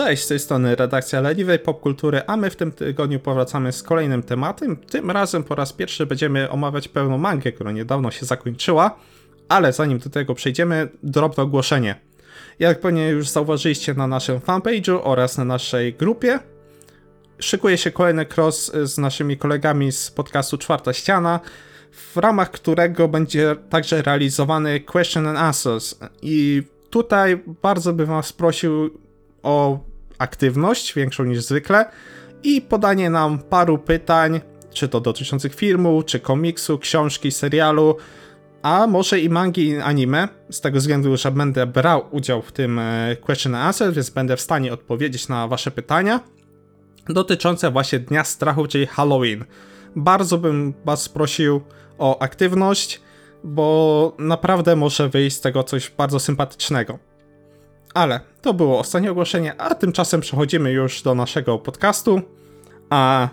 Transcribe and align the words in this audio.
Cześć, 0.00 0.24
z 0.24 0.28
tej 0.28 0.38
strony 0.38 0.76
redakcja 0.76 1.20
Leniwej 1.20 1.58
Popkultury, 1.58 2.22
a 2.26 2.36
my 2.36 2.50
w 2.50 2.56
tym 2.56 2.72
tygodniu 2.72 3.20
powracamy 3.20 3.72
z 3.72 3.82
kolejnym 3.82 4.22
tematem. 4.22 4.76
Tym 4.76 5.10
razem 5.10 5.44
po 5.44 5.54
raz 5.54 5.72
pierwszy 5.72 6.06
będziemy 6.06 6.50
omawiać 6.50 6.88
pełną 6.88 7.18
mangę, 7.18 7.52
która 7.52 7.72
niedawno 7.72 8.10
się 8.10 8.26
zakończyła, 8.26 8.96
ale 9.48 9.72
zanim 9.72 9.98
do 9.98 10.10
tego 10.10 10.34
przejdziemy, 10.34 10.88
drobne 11.02 11.42
ogłoszenie. 11.42 12.00
Jak 12.58 12.80
pewnie 12.80 13.08
już 13.08 13.28
zauważyliście 13.28 13.94
na 13.94 14.06
naszym 14.06 14.38
fanpage'u 14.38 15.00
oraz 15.02 15.38
na 15.38 15.44
naszej 15.44 15.94
grupie, 15.94 16.38
szykuje 17.38 17.78
się 17.78 17.90
kolejny 17.90 18.26
cross 18.36 18.72
z 18.82 18.98
naszymi 18.98 19.36
kolegami 19.36 19.92
z 19.92 20.10
podcastu 20.10 20.58
Czwarta 20.58 20.92
Ściana, 20.92 21.40
w 21.92 22.16
ramach 22.16 22.50
którego 22.50 23.08
będzie 23.08 23.56
także 23.70 24.02
realizowany 24.02 24.80
Question 24.80 25.26
and 25.26 25.38
Answers. 25.38 25.98
I 26.22 26.62
tutaj 26.90 27.42
bardzo 27.62 27.92
bym 27.92 28.06
Was 28.06 28.32
prosił 28.32 28.90
o 29.42 29.89
aktywność, 30.20 30.94
większą 30.94 31.24
niż 31.24 31.42
zwykle, 31.42 31.84
i 32.42 32.60
podanie 32.60 33.10
nam 33.10 33.38
paru 33.38 33.78
pytań, 33.78 34.40
czy 34.72 34.88
to 34.88 35.00
dotyczących 35.00 35.54
filmu, 35.54 36.02
czy 36.02 36.20
komiksu, 36.20 36.78
książki, 36.78 37.30
serialu, 37.30 37.96
a 38.62 38.86
może 38.86 39.20
i 39.20 39.28
mangi 39.28 39.68
i 39.68 39.76
anime, 39.76 40.28
z 40.50 40.60
tego 40.60 40.78
względu, 40.78 41.16
że 41.16 41.30
będę 41.30 41.66
brał 41.66 42.04
udział 42.10 42.42
w 42.42 42.52
tym 42.52 42.78
e, 42.78 43.16
question 43.16 43.54
and 43.54 43.64
answer, 43.64 43.92
więc 43.92 44.10
będę 44.10 44.36
w 44.36 44.40
stanie 44.40 44.72
odpowiedzieć 44.72 45.28
na 45.28 45.48
wasze 45.48 45.70
pytania 45.70 46.20
dotyczące 47.08 47.70
właśnie 47.70 47.98
Dnia 47.98 48.24
Strachu, 48.24 48.66
czyli 48.66 48.86
Halloween. 48.86 49.44
Bardzo 49.96 50.38
bym 50.38 50.74
was 50.84 51.08
prosił 51.08 51.60
o 51.98 52.22
aktywność, 52.22 53.00
bo 53.44 54.16
naprawdę 54.18 54.76
może 54.76 55.08
wyjść 55.08 55.36
z 55.36 55.40
tego 55.40 55.62
coś 55.62 55.90
bardzo 55.90 56.20
sympatycznego. 56.20 56.98
Ale 57.94 58.20
to 58.42 58.54
było 58.54 58.78
ostatnie 58.78 59.10
ogłoszenie, 59.10 59.60
a 59.60 59.74
tymczasem 59.74 60.20
przechodzimy 60.20 60.72
już 60.72 61.02
do 61.02 61.14
naszego 61.14 61.58
podcastu. 61.58 62.20
A 62.90 63.28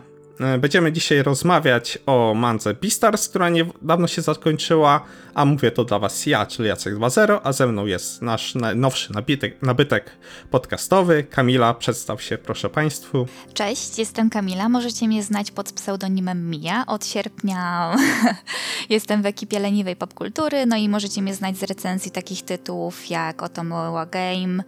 będziemy 0.60 0.92
dzisiaj 0.92 1.24
rozmawiać 1.24 2.00
o 2.06 2.34
mandze 2.34 2.74
Beastars, 2.74 3.30
która 3.30 3.50
niedawno 3.50 4.08
się 4.08 4.22
zakończyła, 4.22 5.02
a 5.34 5.46
mówię 5.46 5.72
to 5.72 5.84
dla 5.84 6.00
was 6.00 6.26
ja, 6.26 6.46
czyli 6.46 6.70
Jacek 6.70 6.96
2.0, 6.96 7.40
a 7.44 7.54
ze 7.54 7.68
mną 7.68 7.86
jest 7.86 8.22
nasz 8.22 8.56
najnowszy 8.56 9.14
nabytek, 9.14 9.62
nabytek 9.62 10.12
podcastowy. 10.52 11.24
Kamila, 11.24 11.74
przedstaw 11.74 12.22
się 12.22 12.38
proszę 12.38 12.70
Państwu. 12.70 13.28
Cześć, 13.54 14.00
jestem 14.00 14.30
Kamila, 14.30 14.70
możecie 14.70 15.08
mnie 15.08 15.24
znać 15.24 15.52
pod 15.52 15.72
pseudonimem 15.72 16.50
Mia. 16.50 16.86
Od 16.86 17.06
sierpnia 17.06 17.96
jestem 18.90 19.22
w 19.22 19.26
ekipie 19.26 19.60
leniwej 19.60 19.96
popkultury, 19.96 20.66
no 20.66 20.76
i 20.76 20.90
możecie 20.90 21.22
mnie 21.22 21.36
znać 21.36 21.58
z 21.58 21.64
recenzji 21.64 22.12
takich 22.12 22.42
tytułów 22.42 23.10
jak 23.10 23.44
Otomoła 23.44 24.06
Game, 24.06 24.64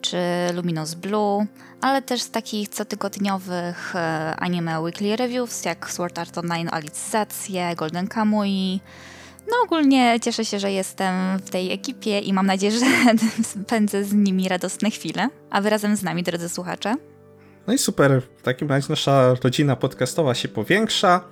czy 0.00 0.16
Luminous 0.54 0.94
Blue, 0.94 1.46
ale 1.80 2.02
też 2.02 2.22
z 2.22 2.30
takich 2.30 2.68
cotygodniowych 2.68 3.96
e, 3.96 4.34
anime 4.38 4.80
weekly 4.80 5.16
reviews 5.16 5.64
jak 5.64 5.90
Sword 5.90 6.18
Art 6.18 6.38
Online 6.38 6.68
Aliczacje, 6.72 7.74
Golden 7.76 8.08
Kamui. 8.08 8.80
No 9.50 9.56
ogólnie 9.64 10.20
cieszę 10.22 10.44
się, 10.44 10.58
że 10.58 10.72
jestem 10.72 11.38
w 11.38 11.50
tej 11.50 11.72
ekipie 11.72 12.18
i 12.18 12.32
mam 12.32 12.46
nadzieję, 12.46 12.72
że 12.72 12.86
spędzę 13.64 14.04
z 14.04 14.12
nimi 14.12 14.48
radosne 14.48 14.90
chwile, 14.90 15.28
a 15.50 15.60
wy 15.60 15.70
razem 15.70 15.96
z 15.96 16.02
nami, 16.02 16.22
drodzy 16.22 16.48
słuchacze. 16.48 16.94
No 17.66 17.72
i 17.72 17.78
super, 17.78 18.22
w 18.36 18.42
takim 18.42 18.68
razie 18.68 18.86
nasza 18.88 19.34
rodzina 19.42 19.76
podcastowa 19.76 20.34
się 20.34 20.48
powiększa. 20.48 21.24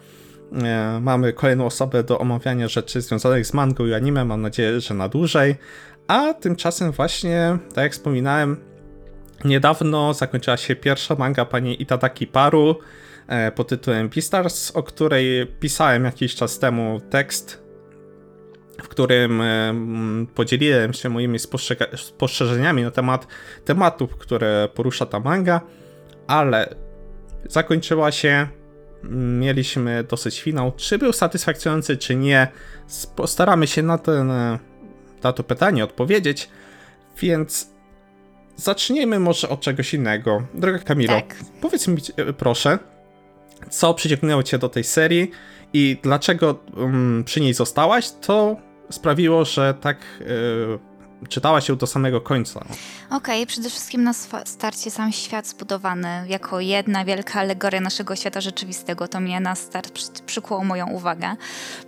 E, 0.53 1.01
mamy 1.03 1.33
kolejną 1.33 1.67
osobę 1.67 2.03
do 2.03 2.19
omawiania 2.19 2.69
rzeczy 2.69 3.01
związanych 3.01 3.47
z 3.47 3.55
mangą 3.55 3.87
i 3.87 3.95
anime, 3.95 4.25
mam 4.25 4.43
nadzieję, 4.43 4.81
że 4.81 4.95
na 4.95 5.09
dłużej. 5.09 5.57
A 6.09 6.35
tymczasem 6.35 6.93
właśnie, 6.93 7.59
tak 7.75 7.85
jak 7.85 7.93
wspominałem, 7.93 8.57
niedawno 9.45 10.15
zakończyła 10.15 10.57
się 10.57 10.77
pierwsza 10.77 11.15
manga 11.15 11.45
pani 11.45 11.83
Itadaki 11.83 12.27
Paru 12.27 12.79
e, 13.27 13.53
pod 13.53 13.69
tytułem 13.69 14.09
Beastars, 14.09 14.71
o 14.71 14.83
której 14.83 15.47
pisałem 15.61 16.05
jakiś 16.05 16.35
czas 16.35 16.59
temu 16.59 17.01
tekst, 17.11 17.63
w 18.83 18.89
którym 18.89 19.41
e, 19.41 19.75
podzieliłem 20.35 20.93
się 20.93 21.09
moimi 21.09 21.39
spostrzeżeniami 21.97 22.83
na 22.83 22.91
temat 22.91 23.27
tematów, 23.65 24.17
które 24.17 24.69
porusza 24.75 25.07
ta 25.07 25.21
manga, 25.21 25.61
ale 26.27 26.75
zakończyła 27.49 28.13
się, 28.13 28.49
mieliśmy 29.41 30.05
dosyć 30.05 30.43
finał. 30.43 30.73
Czy 30.77 30.99
był 30.99 31.13
satysfakcjonujący, 31.13 31.97
czy 31.97 32.17
nie, 32.17 32.49
postaramy 33.17 33.67
się 33.67 33.83
na 33.83 33.99
ten 33.99 34.31
e, 34.31 34.68
na 35.23 35.33
to 35.33 35.43
pytanie 35.43 35.85
odpowiedzieć, 35.85 36.49
więc 37.21 37.71
zacznijmy 38.57 39.19
może 39.21 39.49
od 39.49 39.61
czegoś 39.61 39.95
innego. 39.95 40.43
Droga 40.55 40.79
Kamilo, 40.79 41.13
tak. 41.13 41.37
powiedz 41.61 41.89
mi 41.89 41.97
proszę, 42.39 42.79
co 43.71 43.95
przyciągnęło 43.95 44.43
cię 44.43 44.59
do 44.59 44.69
tej 44.69 44.85
serii 44.85 45.31
i 45.73 45.97
dlaczego 46.03 46.59
um, 46.77 47.23
przy 47.27 47.41
niej 47.41 47.55
zostałaś, 47.55 48.11
to 48.11 48.57
sprawiło, 48.91 49.45
że 49.45 49.75
tak 49.81 49.99
yy, 50.21 50.79
czytałaś 51.29 51.69
ją 51.69 51.77
do 51.77 51.87
samego 51.87 52.21
końca. 52.21 52.61
Okej, 52.61 53.17
okay, 53.17 53.47
przede 53.47 53.71
wszystkim 53.71 54.05
na 54.05 54.13
starcie 54.45 54.91
sam 54.91 55.13
świat 55.13 55.47
zbudowany 55.47 56.25
jako 56.29 56.61
jedna 56.61 57.05
wielka 57.05 57.41
alegoria 57.41 57.81
naszego 57.81 58.17
świata 58.17 58.41
rzeczywistego, 58.41 59.09
to 59.09 59.21
mnie 59.21 59.41
na 59.41 59.55
start 59.55 59.91
przy, 59.91 60.07
przykuło 60.27 60.65
moją 60.65 60.91
uwagę. 60.91 61.37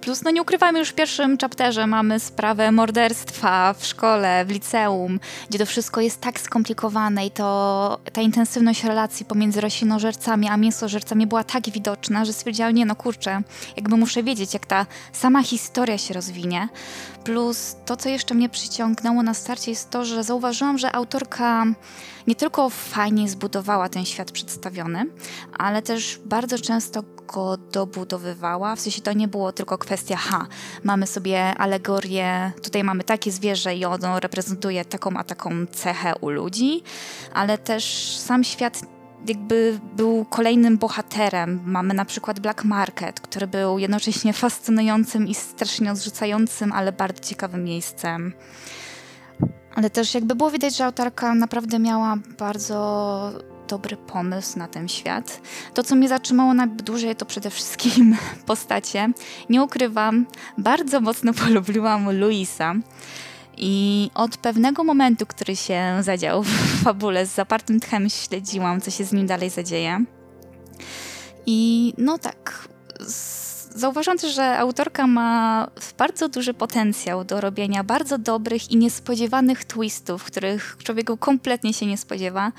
Plus, 0.00 0.22
no 0.22 0.30
nie 0.30 0.42
ukrywamy, 0.42 0.78
już 0.78 0.88
w 0.88 0.94
pierwszym 0.94 1.38
chapterze 1.38 1.86
mamy 1.86 2.20
sprawę 2.20 2.72
morderstwa 2.72 3.74
w 3.74 3.86
szkole, 3.86 4.44
w 4.44 4.50
liceum, 4.50 5.20
gdzie 5.48 5.58
to 5.58 5.66
wszystko 5.66 6.00
jest 6.00 6.20
tak 6.20 6.40
skomplikowane 6.40 7.26
i 7.26 7.30
to 7.30 8.00
ta 8.12 8.20
intensywność 8.20 8.84
relacji 8.84 9.26
pomiędzy 9.26 9.60
roślinożercami 9.60 10.48
a 10.48 10.56
mięsożercami 10.56 11.26
była 11.26 11.44
tak 11.44 11.70
widoczna, 11.70 12.24
że 12.24 12.32
stwierdziłam, 12.32 12.74
nie 12.74 12.86
no 12.86 12.96
kurczę, 12.96 13.42
jakby 13.76 13.96
muszę 13.96 14.22
wiedzieć, 14.22 14.54
jak 14.54 14.66
ta 14.66 14.86
sama 15.12 15.42
historia 15.42 15.98
się 15.98 16.14
rozwinie. 16.14 16.69
Plus 17.25 17.76
to, 17.86 17.97
co 17.97 18.08
jeszcze 18.08 18.34
mnie 18.34 18.48
przyciągnęło 18.48 19.22
na 19.22 19.34
starcie 19.34 19.70
jest 19.70 19.91
to, 19.91 20.04
że 20.04 20.25
zauważyłam, 20.25 20.78
że 20.78 20.92
autorka 20.92 21.64
nie 22.26 22.34
tylko 22.34 22.70
fajnie 22.70 23.28
zbudowała 23.28 23.88
ten 23.88 24.04
świat 24.04 24.31
przedstawiony, 24.31 25.06
ale 25.58 25.82
też 25.82 26.20
bardzo 26.25 26.58
często 26.58 27.03
go 27.34 27.56
dobudowywała. 27.56 28.76
W 28.76 28.81
sensie 28.81 29.03
to 29.03 29.12
nie 29.12 29.28
było 29.28 29.53
tylko 29.53 29.78
kwestia, 29.78 30.16
ha, 30.16 30.47
mamy 30.84 31.06
sobie 31.06 31.54
alegorię, 31.58 32.53
tutaj 32.62 32.84
mamy 32.84 33.04
takie 33.04 33.32
zwierzę 33.32 33.76
i 33.76 33.84
ono 33.84 34.20
reprezentuje 34.20 34.84
taką 34.84 35.16
a 35.16 35.25
taką 35.25 35.66
cechę 35.66 36.12
u 36.20 36.31
ludzi, 36.31 36.82
ale 37.34 37.58
też 37.58 38.16
sam 38.16 38.44
świat 38.44 38.81
jakby 39.26 39.81
był 39.97 40.25
kolejnym 40.25 40.78
bohaterem. 40.78 41.60
Mamy 41.64 41.94
na 41.94 42.04
przykład 42.04 42.41
Black 42.41 42.64
Market, 42.64 43.20
który 43.20 43.47
był 43.47 43.78
jednocześnie 43.78 44.32
fascynującym 44.32 45.28
i 45.28 45.34
strasznie 45.34 45.92
odrzucającym, 45.92 46.72
ale 46.72 46.92
bardzo 46.92 47.20
ciekawym 47.20 47.64
miejscem. 47.64 48.32
Ale 49.75 49.91
też 49.91 50.14
jakby 50.14 50.34
było 50.34 50.50
widać, 50.50 50.76
że 50.76 50.84
autorka 50.84 51.34
naprawdę 51.34 51.78
miała 51.78 52.16
bardzo 52.38 53.32
dobry 53.69 53.97
pomysł 53.97 54.58
na 54.58 54.69
ten 54.69 54.88
świat. 54.88 55.41
To, 55.75 55.82
co 55.82 55.97
mnie 55.97 56.08
zatrzymało 56.08 56.54
na 56.54 56.66
dłużej, 56.66 57.16
to 57.16 57.26
przede 57.26 57.50
wszystkim 57.50 58.16
postacie. 58.47 59.12
Nie 59.50 59.62
ukrywam, 59.62 60.26
bardzo 60.58 61.00
mocno 61.00 61.32
polubiłam 61.44 62.19
Luisa. 62.19 62.75
I 63.62 64.10
od 64.15 64.37
pewnego 64.37 64.84
momentu, 64.84 65.26
który 65.26 65.56
się 65.56 65.82
zadział 66.00 66.43
w 66.43 66.50
fabule, 66.84 67.26
z 67.26 67.34
zapartym 67.34 67.81
tchem 67.81 68.10
śledziłam, 68.10 68.81
co 68.81 68.91
się 68.91 69.04
z 69.04 69.12
nim 69.12 69.26
dalej 69.26 69.50
zadzieje. 69.50 70.04
I 71.47 71.93
no 71.99 72.19
tak, 72.19 72.69
zauważam 73.75 74.19
też, 74.19 74.34
że 74.34 74.59
autorka 74.59 75.06
ma 75.06 75.69
bardzo 75.99 76.28
duży 76.28 76.54
potencjał 76.54 77.25
do 77.25 77.41
robienia 77.41 77.84
bardzo 77.84 78.19
dobrych 78.19 78.70
i 78.70 78.76
niespodziewanych 78.76 79.64
twistów, 79.64 80.25
których 80.25 80.76
człowieku 80.84 81.17
kompletnie 81.17 81.75
się 81.75 81.87
nie 81.87 81.99
spodziewa, 81.99 82.52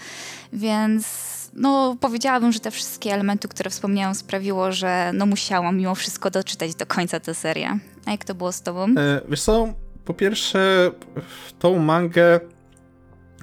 więc 0.54 1.06
no, 1.54 1.96
powiedziałabym, 2.00 2.52
że 2.52 2.60
te 2.60 2.72
wszystkie 2.72 3.14
elementy, 3.14 3.48
które 3.48 3.70
wspomniałam, 3.70 4.16
sprawiło, 4.16 4.72
że 4.72 5.12
no, 5.14 5.26
musiałam 5.26 5.78
mimo 5.78 5.96
wszystko 5.96 6.32
doczytać 6.32 6.76
do 6.76 6.86
końca 6.86 7.20
tę 7.20 7.34
serię. 7.34 7.80
A 8.06 8.12
jak 8.12 8.26
to 8.26 8.36
było 8.36 8.52
z 8.52 8.62
tobą? 8.62 8.86
E, 8.98 9.22
wiesz 9.30 9.42
co, 9.42 9.74
po 10.06 10.14
pierwsze, 10.14 10.92
tą 11.60 11.80
mangę, 11.80 12.40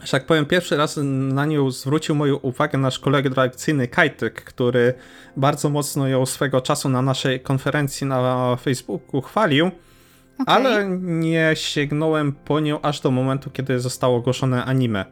że 0.04 0.10
tak 0.10 0.26
powiem, 0.26 0.46
pierwszy 0.46 0.76
raz 0.76 0.98
na 1.02 1.46
nią 1.46 1.70
zwrócił 1.70 2.14
moją 2.14 2.36
uwagę 2.36 2.78
nasz 2.78 2.98
kolega 2.98 3.28
redakcyjny 3.28 3.88
Kajtyk, 3.88 4.44
który 4.44 4.94
bardzo 5.36 5.70
mocno 5.70 6.08
ją 6.08 6.26
swego 6.26 6.60
czasu 6.60 6.88
na 6.88 7.02
naszej 7.02 7.40
konferencji 7.40 8.06
na 8.06 8.56
Facebooku 8.56 9.20
chwalił. 9.20 9.70
Okay. 10.38 10.54
Ale 10.54 10.88
nie 11.00 11.50
sięgnąłem 11.54 12.32
po 12.32 12.60
nią 12.60 12.80
aż 12.80 13.00
do 13.00 13.10
momentu, 13.10 13.50
kiedy 13.50 13.80
zostało 13.80 14.16
ogłoszone 14.16 14.64
anime. 14.64 15.04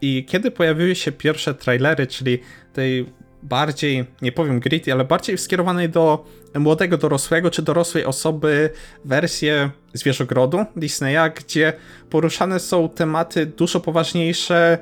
I 0.00 0.24
kiedy 0.24 0.50
pojawiły 0.50 0.94
się 0.94 1.12
pierwsze 1.12 1.54
trailery, 1.54 2.06
czyli 2.06 2.38
tej 2.72 3.06
bardziej, 3.42 4.04
nie 4.22 4.32
powiem 4.32 4.60
gritty, 4.60 4.92
ale 4.92 5.04
bardziej 5.04 5.38
skierowanej 5.38 5.88
do 5.88 6.24
młodego 6.54 6.98
dorosłego 6.98 7.50
czy 7.50 7.62
dorosłej 7.62 8.04
osoby 8.04 8.70
wersję 9.04 9.70
Zwierzogrodu 9.94 10.64
Disneya, 10.76 11.30
gdzie 11.36 11.72
poruszane 12.10 12.60
są 12.60 12.88
tematy 12.88 13.46
dużo 13.46 13.80
poważniejsze 13.80 14.78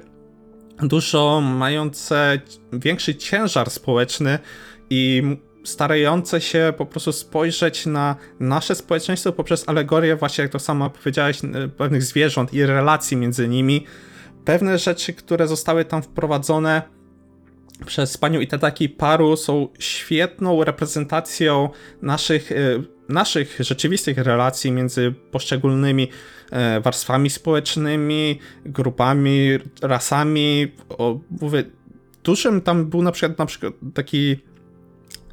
dużo 0.83 1.41
mające 1.41 2.41
większy 2.73 3.15
ciężar 3.15 3.71
społeczny 3.71 4.39
i 4.91 5.23
starające 5.65 6.41
się 6.41 6.73
po 6.77 6.87
prostu 6.87 7.13
spojrzeć 7.13 7.87
na 7.87 8.17
nasze 8.41 8.75
społeczeństwo 8.75 9.33
poprzez 9.33 9.69
alegorię, 9.69 10.17
właśnie 10.17 10.43
jak 10.43 10.53
to 10.53 10.59
sama 10.59 10.91
powiedziałeś, 10.91 11.41
pewnych 11.77 12.03
zwierząt 12.03 12.55
i 12.55 12.67
relacji 12.67 13.17
między 13.17 13.49
nimi. 13.49 13.87
Pewne 14.45 14.79
rzeczy, 14.79 15.13
które 15.13 15.49
zostały 15.49 15.85
tam 15.85 16.03
wprowadzone 16.03 16.83
przez 17.87 18.17
panią 18.19 18.41
Itadaki 18.41 18.89
Paru 18.89 19.37
są 19.37 19.69
świetną 19.79 20.65
reprezentacją 20.65 21.69
naszych, 22.03 22.53
e, 22.53 22.57
naszych 23.09 23.57
rzeczywistych 23.61 24.19
relacji 24.19 24.73
między 24.73 25.15
poszczególnymi 25.31 26.09
e, 26.51 26.81
warstwami 26.81 27.31
społecznymi, 27.31 28.39
grupami, 28.67 29.59
rasami. 29.83 30.73
O, 30.89 31.19
mówię, 31.41 31.65
dużym 32.25 32.61
tam 32.61 32.87
był 32.87 33.03
na 33.03 33.13
przykład, 33.13 33.39
na 33.39 33.47
przykład 33.47 33.75
taki 33.95 34.37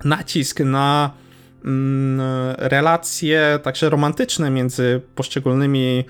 nacisk 0.03 0.59
na 0.59 1.13
mm, 1.65 2.21
relacje 2.57 3.59
także 3.63 3.89
romantyczne 3.89 4.49
między 4.49 5.01
poszczególnymi 5.15 6.05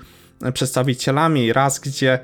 przedstawicielami 0.54 1.52
raz, 1.52 1.80
gdzie 1.80 2.18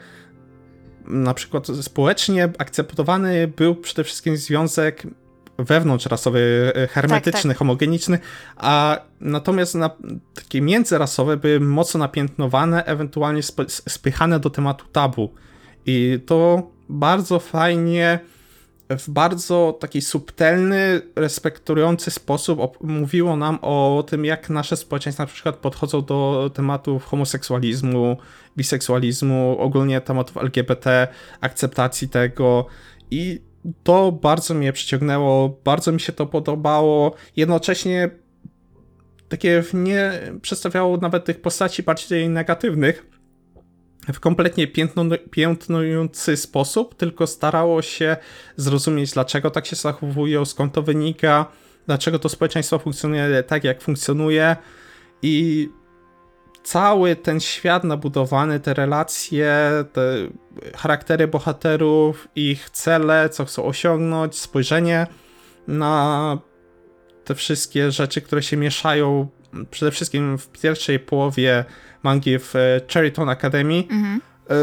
na 1.08 1.34
przykład 1.34 1.66
społecznie 1.66 2.49
akceptowany 2.58 3.49
był 3.49 3.76
przede 3.76 4.05
wszystkim 4.05 4.37
związek 4.37 5.02
wewnątrzrasowy, 5.58 6.72
hermetyczny, 6.90 7.32
tak, 7.32 7.49
tak. 7.50 7.56
homogeniczny, 7.56 8.19
a 8.56 8.99
natomiast 9.20 9.75
na, 9.75 9.90
takie 10.34 10.60
międzyrasowe 10.60 11.37
były 11.37 11.60
mocno 11.60 11.99
napiętnowane, 11.99 12.84
ewentualnie 12.84 13.43
spychane 13.69 14.40
do 14.40 14.50
tematu 14.50 14.84
tabu. 14.93 15.34
I 15.87 16.20
to 16.26 16.70
bardzo 16.88 17.38
fajnie 17.38 18.20
w 18.88 19.11
bardzo 19.11 19.79
taki 19.81 20.00
subtelny, 20.00 21.00
respektujący 21.17 22.11
sposób 22.11 22.79
mówiło 22.81 23.37
nam 23.37 23.58
o 23.62 24.05
tym, 24.08 24.25
jak 24.25 24.50
nasze 24.50 24.76
społeczeństwa 24.76 25.23
na 25.23 25.26
przykład 25.26 25.56
podchodzą 25.56 26.05
do 26.05 26.50
tematów 26.55 27.05
homoseksualizmu, 27.05 28.17
biseksualizmu, 28.56 29.56
ogólnie 29.58 30.00
tematów 30.00 30.37
LGBT, 30.37 31.08
akceptacji 31.40 32.08
tego 32.08 32.67
i 33.11 33.40
to 33.82 34.12
bardzo 34.12 34.55
mnie 34.55 34.73
przyciągnęło, 34.73 35.58
bardzo 35.64 35.93
mi 35.93 36.00
się 36.00 36.12
to 36.12 36.26
podobało. 36.26 37.14
Jednocześnie 37.37 38.11
takie 39.29 39.64
nie 39.75 40.12
przedstawiało 40.43 40.96
nawet 40.96 41.25
tych 41.25 41.41
postaci 41.41 41.82
bardziej 41.82 42.29
negatywnych, 42.29 43.18
w 44.12 44.20
kompletnie 44.20 44.66
piętnujący 45.31 46.37
sposób, 46.37 46.94
tylko 46.94 47.26
starało 47.26 47.82
się 47.82 48.16
zrozumieć, 48.56 49.12
dlaczego 49.12 49.50
tak 49.50 49.66
się 49.66 49.76
zachowują, 49.76 50.44
skąd 50.44 50.75
to 50.75 50.82
wynika, 50.82 51.46
dlaczego 51.87 52.19
to 52.19 52.28
społeczeństwo 52.28 52.78
funkcjonuje 52.78 53.43
tak, 53.43 53.64
jak 53.64 53.82
funkcjonuje. 53.82 54.56
I 55.22 55.69
cały 56.62 57.16
ten 57.16 57.40
świat 57.40 57.84
nabudowany, 57.84 58.60
te 58.60 58.75
relacje, 58.75 59.55
te 59.93 60.02
charaktery 60.76 61.28
bohaterów, 61.28 62.28
ich 62.37 62.70
cele, 62.70 63.28
co 63.28 63.44
chcą 63.44 63.64
osiągnąć, 63.64 64.38
spojrzenie 64.38 65.06
na 65.69 66.38
te 67.25 67.34
wszystkie 67.34 67.90
rzeczy, 67.90 68.20
które 68.20 68.43
się 68.43 68.56
mieszają 68.56 69.28
przede 69.70 69.90
wszystkim 69.90 70.38
w 70.38 70.48
pierwszej 70.48 70.98
połowie 70.98 71.64
mangi 72.02 72.38
w 72.38 72.56
e, 72.56 72.80
Cherryton 72.92 73.28
Academy, 73.28 73.84
mhm. 73.90 74.20
E, 74.50 74.54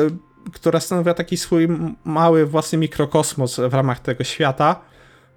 która 0.53 0.79
stanowiła 0.79 1.13
taki 1.13 1.37
swój 1.37 1.67
mały 2.05 2.45
własny 2.45 2.77
mikrokosmos 2.77 3.59
w 3.59 3.73
ramach 3.73 3.99
tego 3.99 4.23
świata. 4.23 4.81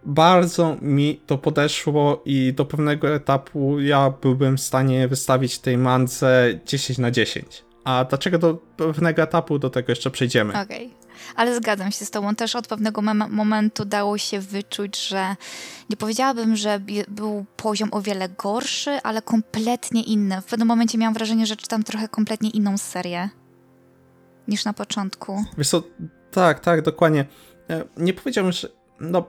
Bardzo 0.05 0.77
mi 0.83 1.21
to 1.27 1.39
podeszło 1.39 2.23
i 2.25 2.53
do 2.53 2.65
pewnego 2.65 3.15
etapu 3.15 3.81
ja 3.81 4.11
byłbym 4.23 4.57
w 4.57 4.61
stanie 4.61 5.09
wystawić 5.09 5.59
tej 5.59 5.79
mandze 5.79 6.61
10 6.67 6.99
na 6.99 7.11
10. 7.11 7.65
A 7.85 8.05
dlaczego 8.05 8.39
do 8.39 8.55
pewnego 8.77 9.23
etapu 9.23 9.59
do 9.59 9.71
tego 9.71 9.93
jeszcze 9.93 10.11
przejdziemy? 10.11 10.63
Okej. 10.63 10.87
Okay. 10.87 11.08
Ale 11.37 11.57
zgadzam 11.57 11.93
się 11.93 12.05
z 12.05 12.11
Tobą. 12.11 12.35
Też 12.35 12.57
od 12.57 12.67
pewnego 12.67 13.03
momentu 13.31 13.85
dało 13.85 14.19
się 14.19 14.41
wyczuć, 14.41 15.09
że 15.09 15.37
nie 15.91 15.97
powiedziałabym, 15.97 16.57
że 16.57 16.81
był 17.09 17.45
poziom 17.57 17.89
o 17.93 18.03
wiele 18.03 18.29
gorszy, 18.29 18.91
ale 19.03 19.23
kompletnie 19.23 20.03
inny. 20.03 20.41
W 20.41 20.45
pewnym 20.45 20.69
momencie 20.69 20.99
miałam 20.99 21.15
wrażenie, 21.15 21.47
że 21.47 21.57
czytam 21.57 21.83
trochę 21.83 22.09
kompletnie 22.09 22.51
inną 22.51 22.79
serię 22.79 23.29
niż 24.49 24.65
na 24.65 24.73
początku. 24.73 25.45
Wiesz 25.59 25.69
co, 25.69 25.83
tak, 26.31 26.61
tak, 26.61 26.83
dokładnie. 26.83 27.27
E, 27.71 27.85
nie 27.97 28.13
powiedziałbym, 28.13 28.53
że 28.53 28.69
no, 29.01 29.25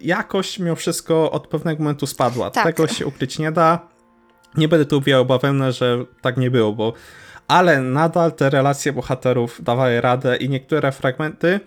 jakość 0.00 0.58
mimo 0.58 0.76
wszystko 0.76 1.30
od 1.30 1.46
pewnego 1.46 1.82
momentu 1.82 2.06
spadła. 2.06 2.50
Tak. 2.50 2.64
Tego 2.64 2.88
się 2.88 3.06
ukryć 3.06 3.38
nie 3.38 3.52
da. 3.52 3.88
Nie 4.56 4.68
będę 4.68 4.86
tu 4.86 4.98
uwijał 4.98 5.26
bawełnę, 5.26 5.72
że 5.72 6.04
tak 6.20 6.36
nie 6.36 6.50
było, 6.50 6.72
bo 6.72 6.92
ale 7.50 7.80
nadal 7.80 8.32
te 8.32 8.50
relacje 8.50 8.92
bohaterów 8.92 9.62
dawały 9.62 10.00
radę 10.00 10.36
i 10.36 10.48
niektóre 10.48 10.92
fragmenty 10.92 11.60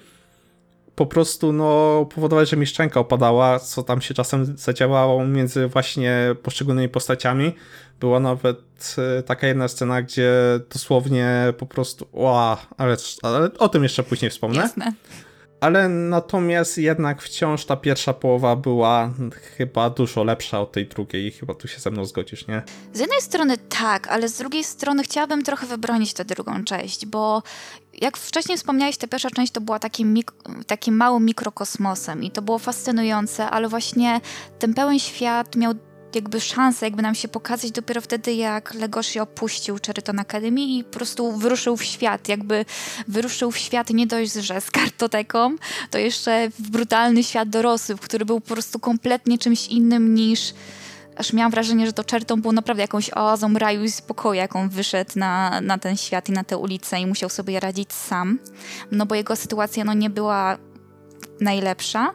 po 0.96 1.06
prostu 1.06 1.54
no, 1.54 2.06
powodowały, 2.16 2.46
że 2.46 2.58
mi 2.58 2.66
szczęka 2.66 3.00
opadała, 3.00 3.60
co 3.60 3.84
tam 3.84 4.02
się 4.02 4.14
czasem 4.14 4.58
zadziałało 4.58 5.26
między 5.26 5.68
właśnie 5.68 6.36
poszczególnymi 6.44 6.90
postaciami. 6.90 7.56
Była 8.00 8.20
nawet 8.20 8.96
e, 9.20 9.24
taka 9.24 9.48
jedna 9.48 9.68
scena, 9.68 10.02
gdzie 10.02 10.32
dosłownie 10.74 11.54
po 11.58 11.66
prostu, 11.66 12.08
ła, 12.12 12.58
ale, 12.78 12.98
ale 13.22 13.50
o 13.60 13.70
tym 13.70 13.84
jeszcze 13.84 14.04
później 14.04 14.32
wspomnę. 14.32 14.62
Jasne 14.62 14.94
ale 15.64 15.90
natomiast 15.90 16.78
jednak 16.78 17.22
wciąż 17.22 17.66
ta 17.66 17.76
pierwsza 17.76 18.14
połowa 18.14 18.56
była 18.56 19.14
chyba 19.58 19.90
dużo 19.90 20.24
lepsza 20.24 20.62
od 20.62 20.72
tej 20.72 20.88
drugiej 20.88 21.26
i 21.28 21.32
chyba 21.32 21.54
tu 21.54 21.68
się 21.68 21.80
ze 21.80 21.92
mną 21.92 22.06
zgodzisz, 22.06 22.48
nie? 22.48 22.64
Z 22.94 23.00
jednej 23.00 23.22
strony 23.22 23.58
tak, 23.58 24.08
ale 24.08 24.30
z 24.30 24.38
drugiej 24.38 24.64
strony 24.64 25.04
chciałabym 25.04 25.44
trochę 25.44 25.68
wybronić 25.68 26.14
tę 26.14 26.26
drugą 26.26 26.64
część, 26.64 27.06
bo 27.06 27.44
jak 28.02 28.18
wcześniej 28.18 28.58
wspomniałeś, 28.58 28.98
ta 28.98 29.08
pierwsza 29.08 29.30
część 29.30 29.52
to 29.52 29.62
była 29.62 29.80
takim, 29.80 30.14
mik- 30.14 30.64
takim 30.68 30.96
małym 30.96 31.26
mikrokosmosem 31.26 32.24
i 32.24 32.32
to 32.32 32.42
było 32.42 32.60
fascynujące, 32.60 33.50
ale 33.50 33.68
właśnie 33.68 34.22
ten 34.60 34.74
pełen 34.74 35.00
świat 35.00 35.56
miał 35.56 35.74
jakby 36.16 36.42
szansę 36.42 36.86
jakby 36.86 37.02
nam 37.02 37.16
się 37.16 37.28
pokazać 37.28 37.72
dopiero 37.72 38.02
wtedy, 38.02 38.34
jak 38.34 38.74
Legoshi 38.74 39.20
opuścił 39.20 39.78
Cheriton 39.86 40.20
Academy 40.20 40.62
i 40.62 40.84
po 40.84 40.92
prostu 40.92 41.32
wyruszył 41.32 41.78
w 41.78 41.84
świat, 41.84 42.28
jakby 42.28 42.66
wyruszył 43.08 43.52
w 43.52 43.58
świat 43.58 43.90
nie 43.90 44.08
dość, 44.08 44.34
że 44.34 44.62
z 44.62 44.72
kartoteką, 44.72 45.56
to 45.90 45.98
jeszcze 45.98 46.50
w 46.50 46.70
brutalny 46.70 47.24
świat 47.24 47.50
dorosłych, 47.50 48.00
który 48.00 48.26
był 48.26 48.42
po 48.42 48.48
prostu 48.48 48.80
kompletnie 48.80 49.38
czymś 49.38 49.68
innym 49.68 50.16
niż 50.16 50.54
aż 51.16 51.34
miałam 51.34 51.52
wrażenie, 51.52 51.86
że 51.86 51.94
to 51.94 52.04
Cheriton 52.12 52.42
był 52.42 52.52
naprawdę 52.52 52.82
jakąś 52.82 53.10
oazą 53.14 53.54
raju 53.54 53.84
i 53.84 53.92
spokoju, 53.92 54.34
jaką 54.34 54.70
wyszedł 54.70 55.12
na, 55.16 55.62
na 55.62 55.78
ten 55.78 55.98
świat 55.98 56.30
i 56.30 56.32
na 56.32 56.44
tę 56.44 56.58
ulicę 56.58 57.00
i 57.00 57.06
musiał 57.06 57.30
sobie 57.30 57.60
radzić 57.60 57.94
sam, 57.94 58.40
no 58.92 59.06
bo 59.06 59.16
jego 59.16 59.36
sytuacja 59.36 59.84
no 59.84 59.94
nie 59.94 60.10
była 60.10 60.58
najlepsza. 61.40 62.14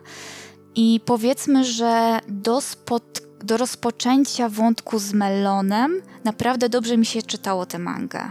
I 0.75 1.01
powiedzmy, 1.05 1.65
że 1.65 2.19
do 2.29 2.61
spotkania 2.61 3.28
do 3.45 3.57
rozpoczęcia 3.57 4.49
wątku 4.49 4.99
z 4.99 5.13
Melonem 5.13 6.03
naprawdę 6.25 6.69
dobrze 6.69 6.97
mi 6.97 7.07
się 7.07 7.23
czytało 7.23 7.67
tę 7.67 7.79
mangę. 7.79 8.31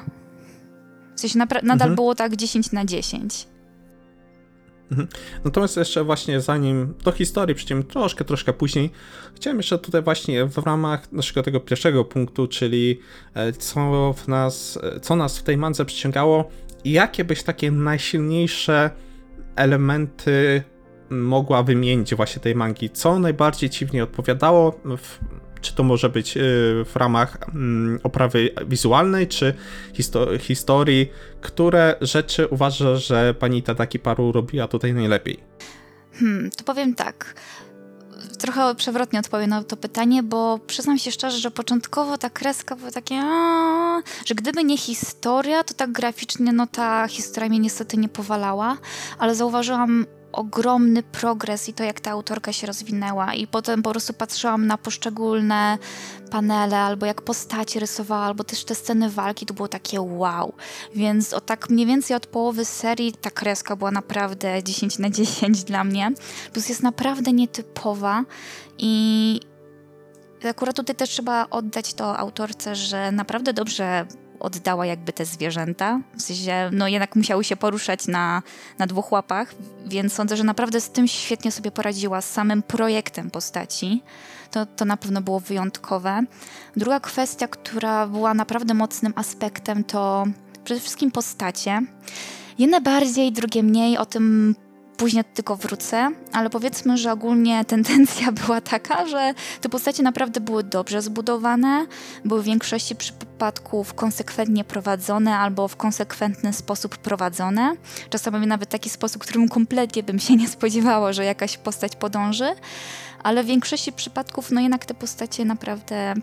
W 1.15 1.19
sensie 1.19 1.39
nadal 1.39 1.71
mhm. 1.71 1.95
było 1.95 2.15
tak 2.15 2.35
10 2.35 2.71
na 2.71 2.85
10. 2.85 3.47
Mhm. 4.91 5.07
Natomiast 5.45 5.77
jeszcze 5.77 6.03
właśnie 6.03 6.41
zanim 6.41 6.93
do 7.03 7.11
historii 7.11 7.55
przejdziemy 7.55 7.83
troszkę, 7.83 8.25
troszkę 8.25 8.53
później, 8.53 8.91
chciałem 9.35 9.57
jeszcze 9.57 9.77
tutaj 9.77 10.01
właśnie 10.01 10.45
w 10.45 10.57
ramach 10.57 11.11
naszego 11.11 11.43
tego 11.43 11.59
pierwszego 11.59 12.05
punktu, 12.05 12.47
czyli 12.47 12.99
e, 13.33 13.53
co 13.53 14.13
w 14.13 14.27
nas, 14.27 14.79
e, 14.83 14.99
co 14.99 15.15
nas 15.15 15.37
w 15.37 15.43
tej 15.43 15.57
mandze 15.57 15.85
przyciągało 15.85 16.49
i 16.83 16.91
jakie 16.91 17.23
byś 17.23 17.43
takie 17.43 17.71
najsilniejsze 17.71 18.89
elementy 19.55 20.63
mogła 21.09 21.63
wymienić 21.63 22.15
właśnie 22.15 22.41
tej 22.41 22.55
mangi, 22.55 22.89
co 22.89 23.19
najbardziej 23.19 23.69
ci 23.69 23.85
w 23.85 23.93
niej 23.93 24.01
odpowiadało, 24.01 24.79
w, 24.97 25.19
czy 25.61 25.75
to 25.75 25.83
może 25.83 26.09
być 26.09 26.37
y, 26.37 26.41
w 26.85 26.95
ramach 26.95 27.37
mm, 27.49 27.99
oprawy 28.03 28.49
wizualnej, 28.67 29.27
czy 29.27 29.53
histo 29.93 30.37
historii, 30.39 31.11
które 31.41 31.95
rzeczy 32.01 32.47
uważasz, 32.47 33.07
że 33.07 33.33
pani 33.33 33.63
Tadaki 33.63 33.99
Paru 33.99 34.31
robiła 34.31 34.67
tutaj 34.67 34.93
najlepiej? 34.93 35.39
Hmm, 36.13 36.49
to 36.49 36.63
powiem 36.63 36.95
tak. 36.95 37.35
Trochę 38.39 38.75
przewrotnie 38.75 39.19
odpowiem 39.19 39.49
na 39.49 39.63
to 39.63 39.77
pytanie, 39.77 40.23
bo 40.23 40.59
przyznam 40.67 40.99
się 40.99 41.11
szczerze, 41.11 41.37
że 41.37 41.51
początkowo 41.51 42.17
ta 42.17 42.29
kreska 42.29 42.75
była 42.75 42.91
takie, 42.91 43.21
że 44.25 44.35
gdyby 44.35 44.63
nie 44.63 44.77
historia, 44.77 45.63
to 45.63 45.73
tak 45.73 45.91
graficznie 45.91 46.53
no 46.53 46.67
ta 46.67 47.07
historia 47.07 47.49
mnie 47.49 47.59
niestety 47.59 47.97
nie 47.97 48.09
powalała, 48.09 48.77
ale 49.19 49.35
zauważyłam 49.35 50.05
ogromny 50.37 51.03
progres 51.03 51.69
i 51.69 51.73
to, 51.73 51.83
jak 51.83 51.99
ta 51.99 52.11
autorka 52.11 52.53
się 52.53 52.67
rozwinęła. 52.67 53.33
I 53.33 53.47
potem 53.47 53.83
po 53.83 53.91
prostu 53.91 54.13
patrzyłam 54.13 54.67
na 54.67 54.77
poszczególne 54.77 55.77
panele, 56.31 56.77
albo 56.77 57.05
jak 57.05 57.21
postacie 57.21 57.79
rysowała, 57.79 58.25
albo 58.25 58.43
też 58.43 58.65
te 58.65 58.75
sceny 58.75 59.09
walki, 59.09 59.45
to 59.45 59.53
było 59.53 59.67
takie 59.67 60.01
wow. 60.01 60.53
Więc 60.95 61.33
o 61.33 61.41
tak 61.41 61.69
mniej 61.69 61.85
więcej 61.85 62.17
od 62.17 62.27
połowy 62.27 62.65
serii 62.65 63.13
ta 63.13 63.31
kreska 63.31 63.75
była 63.75 63.91
naprawdę 63.91 64.63
10 64.63 64.99
na 64.99 65.09
10 65.09 65.63
dla 65.63 65.83
mnie. 65.83 66.11
Plus 66.53 66.69
jest 66.69 66.83
naprawdę 66.83 67.33
nietypowa 67.33 68.23
i 68.77 69.39
akurat 70.49 70.75
tutaj 70.75 70.95
też 70.95 71.09
trzeba 71.09 71.49
oddać 71.49 71.93
to 71.93 72.17
autorce, 72.17 72.75
że 72.75 73.11
naprawdę 73.11 73.53
dobrze 73.53 74.05
oddała 74.39 74.85
jakby 74.85 75.13
te 75.13 75.25
zwierzęta. 75.25 75.99
W 76.17 76.21
sensie, 76.21 76.69
no 76.73 76.87
jednak 76.87 77.15
musiały 77.15 77.43
się 77.43 77.55
poruszać 77.55 78.07
na, 78.07 78.43
na 78.77 78.87
dwóch 78.87 79.11
łapach, 79.11 79.55
więc 79.85 80.13
sądzę, 80.13 80.37
że 80.37 80.43
naprawdę 80.43 80.81
z 80.81 80.89
tym 80.89 81.07
świetnie 81.07 81.51
sobie 81.51 81.71
poradziła, 81.71 82.21
z 82.21 82.31
samym 82.31 82.63
projektem 82.63 83.31
postaci. 83.31 84.03
To, 84.51 84.65
to 84.65 84.85
na 84.85 84.97
pewno 84.97 85.21
było 85.21 85.39
wyjątkowe. 85.39 86.23
Druga 86.75 86.99
kwestia, 86.99 87.47
która 87.47 88.07
była 88.07 88.33
naprawdę 88.33 88.73
mocnym 88.73 89.13
aspektem, 89.15 89.83
to 89.83 90.25
przede 90.63 90.79
wszystkim 90.79 91.11
postacie. 91.11 91.81
Jedne 92.59 92.81
bardziej, 92.81 93.31
drugie 93.31 93.63
mniej, 93.63 93.97
o 93.97 94.05
tym 94.05 94.55
później 94.97 95.23
tylko 95.23 95.55
wrócę, 95.55 96.11
ale 96.33 96.49
powiedzmy, 96.49 96.97
że 96.97 97.11
ogólnie 97.11 97.65
tendencja 97.73 98.31
była 98.31 98.61
taka, 98.61 99.07
że 99.07 99.33
te 99.61 99.69
postacie 99.69 100.03
naprawdę 100.03 100.39
były 100.39 100.63
dobrze 100.63 101.01
zbudowane, 101.01 101.85
były 102.25 102.41
w 102.41 102.45
większości 102.45 102.95
przypadków 102.95 103.93
konsekwentnie 103.93 104.63
prowadzone 104.63 105.37
albo 105.37 105.67
w 105.67 105.75
konsekwentny 105.75 106.53
sposób 106.53 106.97
prowadzone. 106.97 107.75
Czasami 108.09 108.47
nawet 108.47 108.69
taki 108.69 108.89
sposób, 108.89 109.21
którym 109.21 109.49
kompletnie 109.49 110.03
bym 110.03 110.19
się 110.19 110.35
nie 110.41 110.47
spodziewała, 110.47 111.13
że 111.13 111.25
jakaś 111.25 111.57
postać 111.57 111.95
podąży, 111.95 112.55
ale 113.23 113.43
w 113.43 113.47
większości 113.47 113.93
przypadków, 113.93 114.51
no 114.51 114.61
jednak 114.61 114.85
te 114.85 114.93
postacie 114.93 115.45
naprawdę 115.45 116.13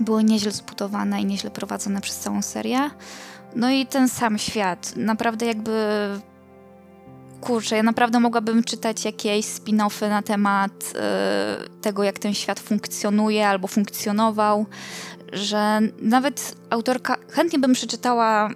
były 0.00 0.24
nieźle 0.24 0.52
zbudowane 0.52 1.22
i 1.22 1.24
nieźle 1.24 1.50
prowadzone 1.50 2.00
przez 2.00 2.18
całą 2.18 2.42
serię. 2.42 2.90
No 3.56 3.70
i 3.70 3.86
ten 3.86 4.08
sam 4.08 4.38
świat, 4.38 4.96
naprawdę 4.96 5.46
jakby 5.46 5.72
kurczę, 7.40 7.76
ja 7.76 7.82
naprawdę 7.82 8.20
mogłabym 8.20 8.64
czytać 8.64 9.04
jakieś 9.04 9.46
spin-offy 9.46 10.08
na 10.08 10.22
temat 10.22 10.72
y, 10.72 11.80
tego, 11.80 12.04
jak 12.04 12.18
ten 12.18 12.34
świat 12.34 12.60
funkcjonuje 12.60 13.48
albo 13.48 13.68
funkcjonował, 13.68 14.66
że 15.32 15.80
nawet 16.02 16.56
autorka, 16.70 17.16
chętnie 17.30 17.58
bym 17.58 17.72
przeczytała 17.72 18.50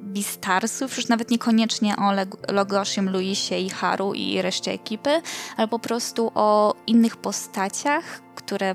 Beastarsów, 0.00 0.96
już 0.96 1.08
nawet 1.08 1.30
niekoniecznie 1.30 1.94
o 1.96 2.12
Logoshim, 2.52 3.10
Luisie 3.10 3.54
i 3.54 3.70
Haru 3.70 4.14
i 4.14 4.42
reszcie 4.42 4.72
ekipy, 4.72 5.22
ale 5.56 5.68
po 5.68 5.78
prostu 5.78 6.32
o 6.34 6.74
innych 6.86 7.16
postaciach, 7.16 8.04
które 8.34 8.74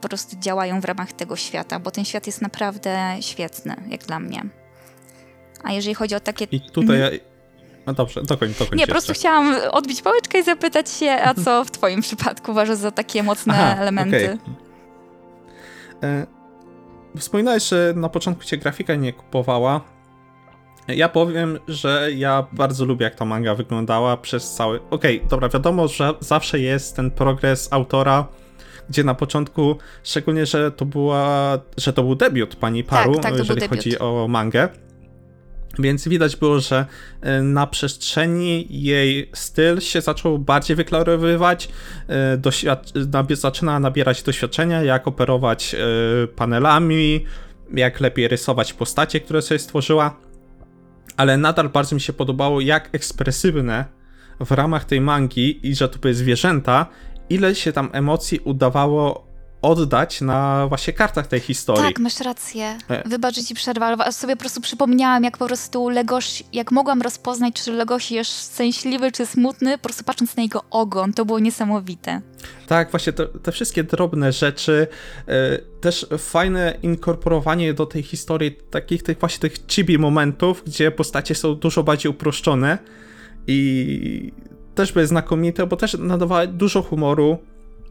po 0.00 0.08
prostu 0.08 0.36
działają 0.40 0.80
w 0.80 0.84
ramach 0.84 1.12
tego 1.12 1.36
świata, 1.36 1.78
bo 1.78 1.90
ten 1.90 2.04
świat 2.04 2.26
jest 2.26 2.42
naprawdę 2.42 3.16
świetny, 3.20 3.76
jak 3.88 4.06
dla 4.06 4.20
mnie. 4.20 4.42
A 5.62 5.72
jeżeli 5.72 5.94
chodzi 5.94 6.14
o 6.14 6.20
takie... 6.20 6.46
I 6.50 6.60
tutaj 6.60 7.02
mhm. 7.02 7.20
No 7.88 7.94
dobrze, 7.94 8.22
dokoń, 8.22 8.54
dokoń 8.58 8.78
Nie, 8.78 8.86
po 8.86 8.92
prostu 8.92 9.12
chciałam 9.12 9.54
odbić 9.70 10.02
pałeczkę 10.02 10.38
i 10.38 10.42
zapytać 10.42 10.90
się, 10.90 11.10
a 11.10 11.34
co 11.34 11.64
w 11.64 11.70
twoim 11.70 12.00
przypadku 12.00 12.50
uważasz 12.50 12.78
za 12.78 12.90
takie 12.90 13.22
mocne 13.22 13.54
Aha, 13.54 13.80
elementy? 13.80 14.38
Okay. 14.40 16.10
E, 16.10 16.26
wspominałeś, 17.18 17.68
że 17.68 17.92
na 17.96 18.08
początku 18.08 18.44
cię 18.44 18.58
grafika 18.58 18.94
nie 18.94 19.12
kupowała. 19.12 19.80
Ja 20.88 21.08
powiem, 21.08 21.58
że 21.68 22.08
ja 22.16 22.46
bardzo 22.52 22.84
lubię, 22.84 23.04
jak 23.04 23.14
ta 23.14 23.24
manga 23.24 23.54
wyglądała 23.54 24.16
przez 24.16 24.54
cały... 24.54 24.80
Okej, 24.90 25.16
okay, 25.16 25.28
dobra, 25.28 25.48
wiadomo, 25.48 25.88
że 25.88 26.14
zawsze 26.20 26.60
jest 26.60 26.96
ten 26.96 27.10
progres 27.10 27.68
autora, 27.72 28.26
gdzie 28.88 29.04
na 29.04 29.14
początku, 29.14 29.76
szczególnie, 30.02 30.46
że 30.46 30.72
to 30.72 30.84
była, 30.84 31.58
że 31.76 31.92
to 31.92 32.02
był 32.02 32.14
debiut 32.14 32.56
pani 32.56 32.84
Paru, 32.84 33.14
tak, 33.14 33.22
tak, 33.22 33.38
jeżeli 33.38 33.68
chodzi 33.68 33.98
o 33.98 34.26
mangę, 34.28 34.68
więc 35.78 36.08
widać 36.08 36.36
było, 36.36 36.60
że 36.60 36.86
e, 37.20 37.42
na 37.42 37.66
przestrzeni 37.66 38.66
jej 38.70 39.30
styl 39.34 39.80
się 39.80 40.00
zaczął 40.00 40.38
bardziej 40.38 40.76
wyklarowywać, 40.76 41.68
e, 42.08 43.36
zaczyna 43.36 43.80
nabierać 43.80 44.22
doświadczenia, 44.22 44.82
jak 44.82 45.08
operować 45.08 45.74
e, 45.74 45.78
panelami, 46.26 47.24
jak 47.74 48.00
lepiej 48.00 48.28
rysować 48.28 48.72
postacie, 48.72 49.20
które 49.20 49.42
sobie 49.42 49.58
stworzyła. 49.58 50.16
Ale 51.16 51.36
nadal 51.36 51.68
bardzo 51.68 51.94
mi 51.94 52.00
się 52.00 52.12
podobało, 52.12 52.60
jak 52.60 52.88
ekspresywne 52.92 53.84
w 54.40 54.50
ramach 54.50 54.84
tej 54.84 55.00
mangi 55.00 55.66
i 55.66 55.74
że 55.74 55.88
to 55.88 55.98
były 55.98 56.14
zwierzęta, 56.14 56.86
ile 57.30 57.54
się 57.54 57.72
tam 57.72 57.90
emocji 57.92 58.38
udawało 58.38 59.27
oddać 59.62 60.20
na 60.20 60.66
właśnie 60.68 60.92
kartach 60.92 61.26
tej 61.26 61.40
historii. 61.40 61.84
Tak, 61.84 61.98
masz 61.98 62.20
rację. 62.20 62.78
E. 62.90 63.08
Wybacz, 63.08 63.34
że 63.34 63.42
ci 63.42 63.54
przerwę, 63.54 63.86
ale 63.86 64.12
sobie 64.12 64.36
po 64.36 64.40
prostu 64.40 64.60
przypomniałam, 64.60 65.24
jak 65.24 65.38
po 65.38 65.46
prostu 65.46 65.88
Legoś, 65.88 66.42
jak 66.52 66.72
mogłam 66.72 67.02
rozpoznać, 67.02 67.54
czy 67.64 67.72
Legoś 67.72 68.10
jest 68.10 68.54
szczęśliwy, 68.54 69.12
czy 69.12 69.26
smutny, 69.26 69.78
po 69.78 69.84
prostu 69.84 70.04
patrząc 70.04 70.36
na 70.36 70.42
jego 70.42 70.64
ogon. 70.70 71.12
To 71.12 71.24
było 71.24 71.38
niesamowite. 71.38 72.20
Tak, 72.66 72.90
właśnie 72.90 73.12
te, 73.12 73.26
te 73.26 73.52
wszystkie 73.52 73.84
drobne 73.84 74.32
rzeczy, 74.32 74.86
e, 75.26 75.58
też 75.80 76.06
fajne 76.18 76.78
inkorporowanie 76.82 77.74
do 77.74 77.86
tej 77.86 78.02
historii 78.02 78.52
takich 78.70 79.02
tych 79.02 79.18
właśnie 79.18 79.40
tych 79.40 79.66
chibi 79.66 79.98
momentów, 79.98 80.62
gdzie 80.66 80.90
postacie 80.90 81.34
są 81.34 81.54
dużo 81.54 81.82
bardziej 81.82 82.10
uproszczone 82.10 82.78
i 83.46 84.32
też 84.74 84.92
były 84.92 85.06
znakomite, 85.06 85.66
bo 85.66 85.76
też 85.76 85.96
nadawały 85.98 86.46
dużo 86.46 86.82
humoru, 86.82 87.38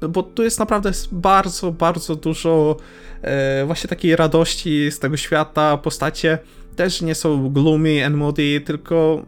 bo 0.09 0.23
tu 0.23 0.43
jest 0.43 0.59
naprawdę 0.59 0.91
bardzo, 1.11 1.71
bardzo 1.71 2.15
dużo 2.15 2.77
e, 3.21 3.65
właśnie 3.65 3.87
takiej 3.87 4.15
radości 4.15 4.91
z 4.91 4.99
tego 4.99 5.17
świata. 5.17 5.77
Postacie 5.77 6.37
też 6.75 7.01
nie 7.01 7.15
są 7.15 7.49
gloomy 7.49 8.05
and 8.05 8.15
moody, 8.15 8.61
tylko 8.61 9.25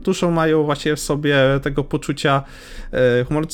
dużo 0.00 0.30
mają 0.30 0.64
właśnie 0.64 0.96
w 0.96 1.00
sobie 1.00 1.36
tego 1.62 1.84
poczucia 1.84 2.42
e, 2.92 3.24
humoru. 3.24 3.46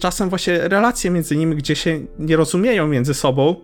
Czasem 0.00 0.28
właśnie 0.28 0.68
relacje 0.68 1.10
między 1.10 1.36
nimi, 1.36 1.56
gdzie 1.56 1.76
się 1.76 2.00
nie 2.18 2.36
rozumieją 2.36 2.86
między 2.86 3.14
sobą, 3.14 3.56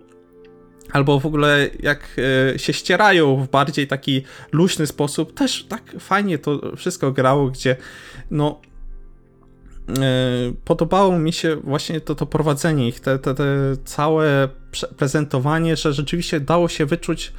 albo 0.91 1.19
w 1.19 1.25
ogóle 1.25 1.69
jak 1.79 1.99
e, 2.53 2.59
się 2.59 2.73
ścierają 2.73 3.35
w 3.35 3.49
bardziej 3.49 3.87
taki 3.87 4.23
luźny 4.51 4.87
sposób, 4.87 5.33
też 5.33 5.63
tak 5.63 5.83
fajnie 5.99 6.37
to 6.37 6.75
wszystko 6.75 7.11
grało, 7.11 7.47
gdzie 7.47 7.75
no 8.31 8.61
podobało 10.65 11.19
mi 11.19 11.33
się 11.33 11.55
właśnie 11.55 12.01
to, 12.01 12.15
to 12.15 12.25
prowadzenie 12.25 12.87
ich, 12.87 12.99
te, 12.99 13.19
te, 13.19 13.35
te 13.35 13.45
całe 13.85 14.49
prezentowanie, 14.97 15.75
że 15.75 15.93
rzeczywiście 15.93 16.39
dało 16.39 16.67
się 16.67 16.85
wyczuć 16.85 17.33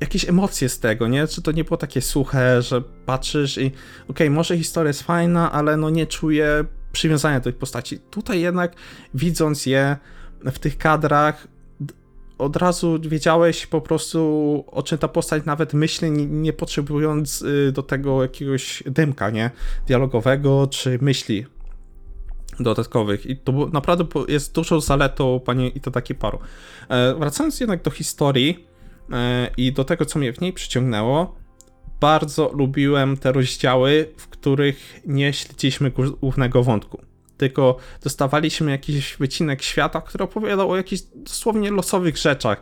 jakieś 0.00 0.28
emocje 0.28 0.68
z 0.68 0.80
tego, 0.80 1.08
nie? 1.08 1.26
Czy 1.26 1.42
to 1.42 1.52
nie 1.52 1.64
było 1.64 1.76
takie 1.76 2.00
suche, 2.00 2.62
że 2.62 2.82
patrzysz 3.06 3.58
i 3.58 3.66
okej, 3.66 3.76
okay, 4.08 4.30
może 4.30 4.56
historia 4.56 4.88
jest 4.88 5.02
fajna, 5.02 5.52
ale 5.52 5.76
no 5.76 5.90
nie 5.90 6.06
czuję 6.06 6.64
przywiązania 6.92 7.40
do 7.40 7.44
tej 7.44 7.52
postaci. 7.52 7.98
Tutaj 7.98 8.40
jednak 8.40 8.72
widząc 9.14 9.66
je 9.66 9.96
w 10.44 10.58
tych 10.58 10.78
kadrach, 10.78 11.48
od 12.38 12.56
razu 12.56 12.98
wiedziałeś 13.00 13.66
po 13.66 13.80
prostu, 13.80 14.64
o 14.66 14.82
czym 14.82 14.98
ta 14.98 15.08
postać 15.08 15.44
nawet 15.44 15.74
myśli, 15.74 16.10
nie, 16.10 16.26
nie 16.26 16.52
potrzebując 16.52 17.42
y, 17.42 17.72
do 17.72 17.82
tego 17.82 18.22
jakiegoś 18.22 18.82
dymka, 18.86 19.30
nie? 19.30 19.50
Dialogowego 19.86 20.66
czy 20.70 20.98
myśli 21.02 21.46
dodatkowych 22.60 23.26
i 23.26 23.36
to 23.36 23.52
naprawdę 23.72 24.04
jest 24.28 24.54
dużą 24.54 24.80
zaletą 24.80 25.40
pani 25.44 25.76
Itadaki 25.76 26.14
Paru. 26.14 26.38
E, 26.88 27.14
wracając 27.14 27.60
jednak 27.60 27.82
do 27.82 27.90
historii 27.90 28.66
e, 29.12 29.50
i 29.56 29.72
do 29.72 29.84
tego, 29.84 30.04
co 30.04 30.18
mnie 30.18 30.32
w 30.32 30.40
niej 30.40 30.52
przyciągnęło, 30.52 31.36
bardzo 32.00 32.50
lubiłem 32.54 33.16
te 33.16 33.32
rozdziały, 33.32 34.12
w 34.16 34.28
których 34.28 35.00
nie 35.06 35.32
śledziliśmy 35.32 35.90
głównego 36.20 36.62
wątku. 36.62 37.00
Tylko 37.36 37.76
dostawaliśmy 38.02 38.70
jakiś 38.70 39.16
wycinek 39.16 39.62
świata, 39.62 40.00
który 40.00 40.24
opowiadał 40.24 40.70
o 40.70 40.76
jakichś 40.76 41.02
dosłownie 41.14 41.70
losowych 41.70 42.16
rzeczach. 42.16 42.60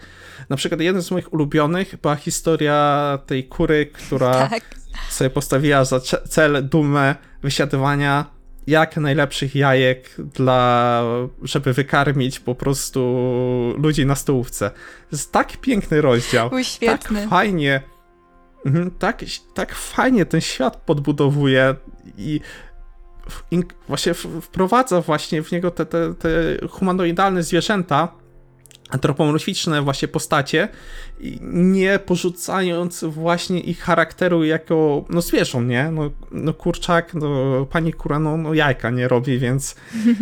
Na 0.49 0.57
przykład 0.57 0.81
jeden 0.81 1.03
z 1.03 1.11
moich 1.11 1.33
ulubionych 1.33 1.95
była 2.03 2.17
historia 2.17 3.19
tej 3.27 3.45
kury, 3.45 3.87
która 3.87 4.49
tak. 4.49 4.63
sobie 5.11 5.31
postawiła 5.31 5.85
za 5.85 6.01
cel 6.01 6.69
dumę 6.69 7.15
wysiadywania 7.43 8.36
jak 8.67 8.97
najlepszych 8.97 9.55
jajek 9.55 10.11
dla, 10.19 11.03
żeby 11.43 11.73
wykarmić 11.73 12.41
po 12.41 12.55
prostu 12.55 13.01
ludzi 13.79 14.07
na 14.07 14.15
stołówce. 14.15 14.71
To 14.71 15.17
jest 15.17 15.33
tak 15.33 15.57
piękny 15.57 16.01
rozdział. 16.01 16.51
Był 16.51 16.65
świetny. 16.65 17.21
Tak 17.21 17.29
fajnie, 17.29 17.83
mhm, 18.67 18.91
tak, 18.91 19.25
tak 19.55 19.75
fajnie 19.75 20.27
ten 20.27 20.41
świat 20.41 20.77
podbudowuje 20.77 21.75
i 22.19 22.41
właśnie 23.89 24.15
wprowadza 24.15 25.01
właśnie 25.01 25.43
w 25.43 25.53
niego 25.53 25.71
te, 25.71 25.87
te, 25.87 26.15
te 26.15 26.29
humanoidalne 26.69 27.43
zwierzęta 27.43 28.09
antropomorficzne 28.91 29.83
właśnie 29.83 30.09
postacie, 30.09 30.69
nie 31.53 31.99
porzucając 31.99 33.05
właśnie 33.05 33.61
ich 33.61 33.81
charakteru 33.81 34.45
jako, 34.45 35.05
no 35.11 35.23
zwierząt, 35.23 35.69
nie? 35.69 35.91
No, 35.91 36.11
no 36.31 36.55
kurczak, 36.55 37.15
no 37.15 37.67
pani 37.71 37.93
kura, 37.93 38.19
no, 38.19 38.37
no 38.37 38.55
jajka 38.55 38.91
nie 38.91 39.09
robi, 39.09 39.39
więc 39.39 39.75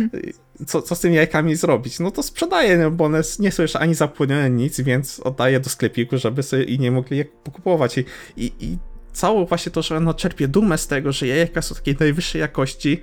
co, 0.67 0.81
co 0.81 0.95
z 0.95 0.99
tymi 0.99 1.15
jajkami 1.15 1.55
zrobić? 1.55 1.99
No 1.99 2.11
to 2.11 2.23
sprzedaje, 2.23 2.77
no, 2.77 2.91
bo 2.91 3.05
one 3.05 3.21
nie 3.39 3.51
są 3.51 3.61
jeszcze 3.61 3.79
ani 3.79 3.93
zapłonione 3.93 4.49
nic, 4.49 4.81
więc 4.81 5.19
oddaje 5.19 5.59
do 5.59 5.69
sklepiku, 5.69 6.17
żeby 6.17 6.43
sobie 6.43 6.63
i 6.63 6.79
nie 6.79 6.91
mogli 6.91 7.17
je 7.17 7.25
kupować. 7.25 7.97
I, 7.97 8.05
i, 8.37 8.51
i 8.59 8.77
całe 9.13 9.45
właśnie 9.45 9.71
to, 9.71 9.81
że 9.81 9.97
ona 9.97 10.13
czerpie 10.13 10.47
dumę 10.47 10.77
z 10.77 10.87
tego, 10.87 11.11
że 11.11 11.27
jajka 11.27 11.61
są 11.61 11.75
takiej 11.75 11.95
najwyższej 11.99 12.41
jakości, 12.41 13.01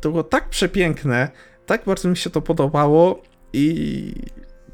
to 0.00 0.10
było 0.10 0.22
tak 0.22 0.48
przepiękne, 0.48 1.30
tak 1.66 1.84
bardzo 1.84 2.08
mi 2.08 2.16
się 2.16 2.30
to 2.30 2.42
podobało 2.42 3.22
i 3.52 4.12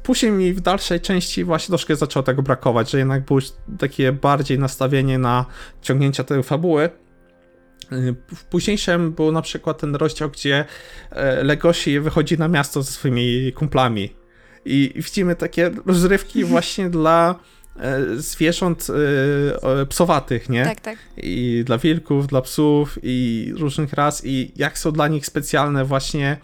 później 0.05 0.31
mi 0.31 0.53
w 0.53 0.61
dalszej 0.61 1.01
części 1.01 1.43
właśnie 1.43 1.67
troszkę 1.67 1.95
zaczęło 1.95 2.23
tego 2.23 2.41
brakować, 2.41 2.91
że 2.91 2.97
jednak 2.97 3.25
było 3.25 3.39
takie 3.79 4.11
bardziej 4.11 4.59
nastawienie 4.59 5.17
na 5.17 5.45
ciągnięcia 5.81 6.23
tej 6.23 6.43
fabuły. 6.43 6.89
W 8.35 8.43
późniejszym 8.43 9.11
był 9.11 9.31
na 9.31 9.41
przykład 9.41 9.77
ten 9.77 9.95
rozdział, 9.95 10.29
gdzie 10.29 10.65
e, 11.11 11.43
Legoshi 11.43 11.99
wychodzi 11.99 12.37
na 12.37 12.47
miasto 12.47 12.83
ze 12.83 12.91
swoimi 12.91 13.53
kumplami 13.53 14.15
i 14.65 14.93
widzimy 14.95 15.35
takie 15.35 15.71
rozrywki 15.85 16.43
właśnie 16.53 16.89
dla 16.89 17.39
e, 17.79 17.99
zwierząt 18.15 18.87
e, 19.81 19.85
psowatych, 19.85 20.49
nie? 20.49 20.63
Tak, 20.65 20.81
tak. 20.81 20.97
I 21.17 21.63
dla 21.65 21.77
wilków, 21.77 22.27
dla 22.27 22.41
psów 22.41 22.99
i 23.03 23.51
różnych 23.57 23.93
ras 23.93 24.21
i 24.25 24.51
jak 24.55 24.77
są 24.77 24.91
dla 24.91 25.07
nich 25.07 25.25
specjalne 25.25 25.85
właśnie 25.85 26.37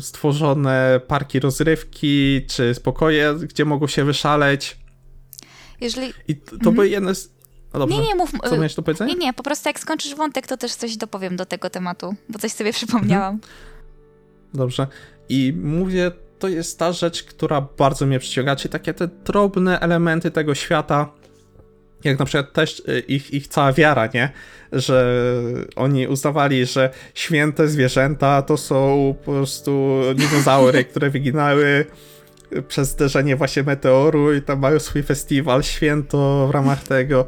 stworzone 0.00 1.00
parki 1.06 1.40
rozrywki, 1.40 2.46
czy 2.48 2.74
spokoje, 2.74 3.34
gdzie 3.34 3.64
mogą 3.64 3.86
się 3.86 4.04
wyszaleć. 4.04 4.76
Jeżeli... 5.80 6.12
I 6.28 6.36
to, 6.36 6.58
to 6.58 6.70
mhm. 6.70 6.88
jedne 6.88 7.14
z... 7.14 7.36
No. 7.74 7.86
Nie, 7.86 8.00
nie, 8.00 8.14
mów. 8.14 8.32
Co 8.44 8.54
miałeś 8.54 8.74
do 8.74 8.82
powiedzenia? 8.82 9.14
Nie, 9.14 9.18
nie, 9.18 9.32
po 9.32 9.42
prostu 9.42 9.68
jak 9.68 9.80
skończysz 9.80 10.14
wątek, 10.14 10.46
to 10.46 10.56
też 10.56 10.74
coś 10.74 10.96
dopowiem 10.96 11.36
do 11.36 11.46
tego 11.46 11.70
tematu, 11.70 12.14
bo 12.28 12.38
coś 12.38 12.52
sobie 12.52 12.72
przypomniałam. 12.72 13.34
Mhm. 13.34 13.52
Dobrze. 14.54 14.86
I 15.28 15.52
mówię, 15.62 16.12
to 16.38 16.48
jest 16.48 16.78
ta 16.78 16.92
rzecz, 16.92 17.22
która 17.22 17.60
bardzo 17.60 18.06
mnie 18.06 18.18
przyciąga, 18.18 18.56
czyli 18.56 18.72
takie 18.72 18.94
te 18.94 19.08
drobne 19.08 19.80
elementy 19.80 20.30
tego 20.30 20.54
świata, 20.54 21.12
jak 22.04 22.18
na 22.18 22.24
przykład 22.24 22.52
też 22.52 22.82
y, 22.88 23.00
ich, 23.00 23.34
ich 23.34 23.48
cała 23.48 23.72
wiara, 23.72 24.08
nie? 24.14 24.30
Że 24.72 25.24
oni 25.76 26.08
uznawali, 26.08 26.66
że 26.66 26.90
święte 27.14 27.68
zwierzęta 27.68 28.42
to 28.42 28.56
są 28.56 29.14
po 29.24 29.32
prostu 29.32 30.02
dinozaury, 30.14 30.84
które 30.90 31.10
wyginały 31.10 31.86
przez 32.68 32.88
zderzenie 32.88 33.36
właśnie 33.36 33.62
meteoru 33.62 34.34
i 34.34 34.42
tam 34.42 34.58
mają 34.58 34.78
swój 34.78 35.02
festiwal, 35.02 35.62
święto 35.62 36.46
w 36.48 36.50
ramach 36.50 36.82
tego. 36.82 37.26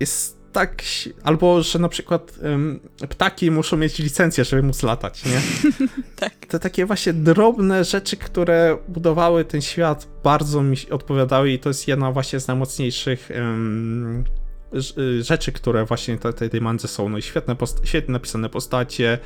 Jest 0.00 0.41
tak, 0.52 0.82
albo 1.24 1.62
że 1.62 1.78
na 1.78 1.88
przykład 1.88 2.38
um, 2.42 2.80
ptaki 3.08 3.50
muszą 3.50 3.76
mieć 3.76 3.98
licencję, 3.98 4.44
żeby 4.44 4.62
móc 4.62 4.82
latać, 4.82 5.24
nie? 5.24 5.40
tak. 6.16 6.32
Te 6.34 6.58
takie 6.58 6.86
właśnie 6.86 7.12
drobne 7.12 7.84
rzeczy, 7.84 8.16
które 8.16 8.78
budowały 8.88 9.44
ten 9.44 9.62
świat, 9.62 10.08
bardzo 10.24 10.62
mi 10.62 10.76
odpowiadały 10.90 11.50
i 11.50 11.58
to 11.58 11.70
jest 11.70 11.88
jedna 11.88 12.12
właśnie 12.12 12.40
z 12.40 12.48
najmocniejszych 12.48 13.30
um, 13.34 14.24
rzeczy, 15.20 15.52
które 15.52 15.84
właśnie 15.84 16.18
tej, 16.18 16.34
tej, 16.34 16.50
tej 16.50 16.60
mandze 16.60 16.88
są. 16.88 17.08
No 17.08 17.18
i 17.18 17.22
świetne, 17.22 17.56
świetnie 17.84 18.12
napisane 18.12 18.48
postacie, 18.48 19.18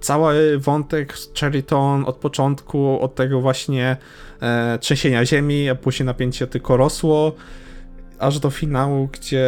cały 0.00 0.58
wątek 0.58 1.18
z 1.18 1.32
Cheriton 1.34 2.04
od 2.04 2.16
początku, 2.16 3.00
od 3.00 3.14
tego 3.14 3.40
właśnie 3.40 3.96
e, 4.40 4.78
trzęsienia 4.78 5.26
ziemi, 5.26 5.70
a 5.70 5.74
później 5.74 6.06
napięcie 6.06 6.46
tylko 6.46 6.76
rosło 6.76 7.36
aż 8.18 8.38
do 8.38 8.50
finału, 8.50 9.08
gdzie 9.12 9.46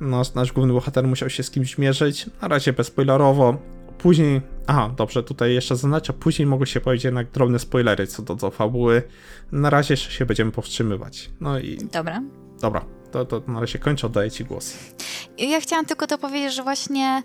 nasz, 0.00 0.34
nasz 0.34 0.52
główny 0.52 0.72
bohater 0.72 1.06
musiał 1.06 1.30
się 1.30 1.42
z 1.42 1.50
kimś 1.50 1.78
mierzyć. 1.78 2.26
Na 2.42 2.48
razie 2.48 2.72
bezspoilerowo. 2.72 3.56
Później, 3.98 4.40
aha, 4.66 4.94
dobrze, 4.96 5.22
tutaj 5.22 5.54
jeszcze 5.54 5.76
zaznaczę, 5.76 6.12
później 6.12 6.46
mogą 6.46 6.64
się 6.64 6.80
pojawić 6.80 7.04
jednak 7.04 7.30
drobne 7.30 7.58
spoilery 7.58 8.06
co 8.06 8.22
do, 8.22 8.34
do 8.34 8.50
fabuły. 8.50 9.02
Na 9.52 9.70
razie 9.70 9.92
jeszcze 9.92 10.10
się 10.10 10.26
będziemy 10.26 10.52
powstrzymywać. 10.52 11.30
No 11.40 11.58
i... 11.58 11.78
Dobra. 11.92 12.22
Dobra, 12.60 12.84
to, 13.10 13.24
to 13.24 13.42
na 13.46 13.60
razie 13.60 13.78
kończę, 13.78 14.06
oddaję 14.06 14.30
ci 14.30 14.44
głos. 14.44 14.78
Ja 15.38 15.60
chciałam 15.60 15.86
tylko 15.86 16.06
to 16.06 16.18
powiedzieć, 16.18 16.54
że 16.54 16.62
właśnie 16.62 17.22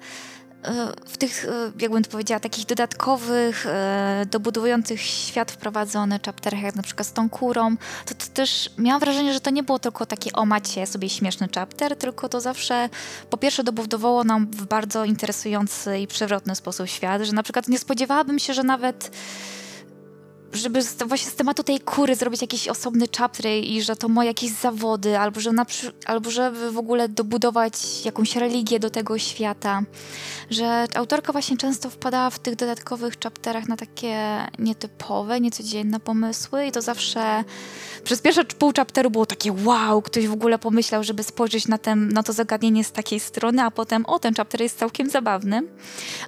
w 1.06 1.18
tych, 1.18 1.46
e, 1.46 1.72
jakbym 1.80 2.04
to 2.04 2.10
powiedziała, 2.10 2.40
takich 2.40 2.66
dodatkowych, 2.66 3.66
e, 3.66 4.26
dobudowujących 4.32 5.02
świat 5.02 5.52
wprowadzony 5.52 6.20
chapterach, 6.26 6.62
jak 6.62 6.76
na 6.76 6.84
przykład 6.84 7.08
z 7.08 7.14
tą 7.14 7.30
kurą, 7.30 7.78
to, 8.06 8.16
to 8.16 8.26
też 8.34 8.70
miałam 8.78 9.00
wrażenie, 9.00 9.34
że 9.34 9.40
to 9.40 9.50
nie 9.50 9.64
było 9.64 9.80
tylko 9.80 10.06
takie 10.06 10.34
o 10.34 10.46
macie 10.46 10.88
sobie 10.88 11.10
śmieszny 11.10 11.50
chapter, 11.56 11.96
tylko 11.96 12.30
to 12.30 12.42
zawsze 12.42 12.90
po 13.30 13.38
pierwsze 13.38 13.64
dobudowało 13.64 14.24
nam 14.24 14.48
w 14.52 14.66
bardzo 14.66 15.06
interesujący 15.06 16.00
i 16.00 16.08
przewrotny 16.08 16.56
sposób 16.56 16.88
świat, 16.88 17.22
że 17.22 17.34
na 17.34 17.44
przykład 17.44 17.68
nie 17.68 17.80
spodziewałabym 17.80 18.40
się, 18.40 18.54
że 18.54 18.64
nawet 18.64 19.12
żeby 20.54 20.82
z, 20.82 21.04
właśnie 21.04 21.32
z 21.32 21.36
tematu 21.36 21.64
tej 21.64 21.80
kury 21.80 22.16
zrobić 22.16 22.42
jakiś 22.42 22.68
osobny 22.68 23.06
chapter 23.18 23.46
i 23.46 23.82
że 23.82 23.96
to 23.96 24.10
ma 24.10 24.26
jakieś 24.26 24.52
zawody, 24.52 25.20
albo, 25.20 25.40
że 25.40 25.52
na, 25.52 25.66
albo 26.06 26.32
żeby 26.32 26.72
w 26.72 26.78
ogóle 26.78 27.10
dobudować 27.10 28.06
jakąś 28.06 28.36
religię 28.36 28.80
do 28.80 28.90
tego 28.90 29.18
świata. 29.18 29.82
Że 30.50 30.86
autorka 30.96 31.32
właśnie 31.32 31.58
często 31.58 31.90
wpadała 31.90 32.30
w 32.30 32.40
tych 32.40 32.56
dodatkowych 32.56 33.14
chapterach 33.24 33.68
na 33.68 33.78
takie 33.78 34.48
nietypowe, 34.60 35.42
niecodzienne 35.42 36.00
pomysły 36.00 36.66
i 36.66 36.72
to 36.72 36.82
zawsze 36.82 37.44
przez 38.04 38.22
pierwsze 38.22 38.46
pół 38.46 38.72
chapteru 38.76 39.10
było 39.10 39.26
takie 39.26 39.52
wow, 39.66 40.02
ktoś 40.02 40.28
w 40.28 40.34
ogóle 40.34 40.60
pomyślał, 40.60 41.04
żeby 41.04 41.24
spojrzeć 41.24 41.68
na, 41.68 41.78
ten, 41.78 42.10
na 42.10 42.24
to 42.24 42.34
zagadnienie 42.34 42.84
z 42.84 42.92
takiej 42.92 43.20
strony, 43.20 43.64
a 43.64 43.72
potem 43.72 44.06
o, 44.06 44.20
ten 44.20 44.34
chapter 44.34 44.62
jest 44.62 44.80
całkiem 44.80 45.10
zabawny. 45.10 45.64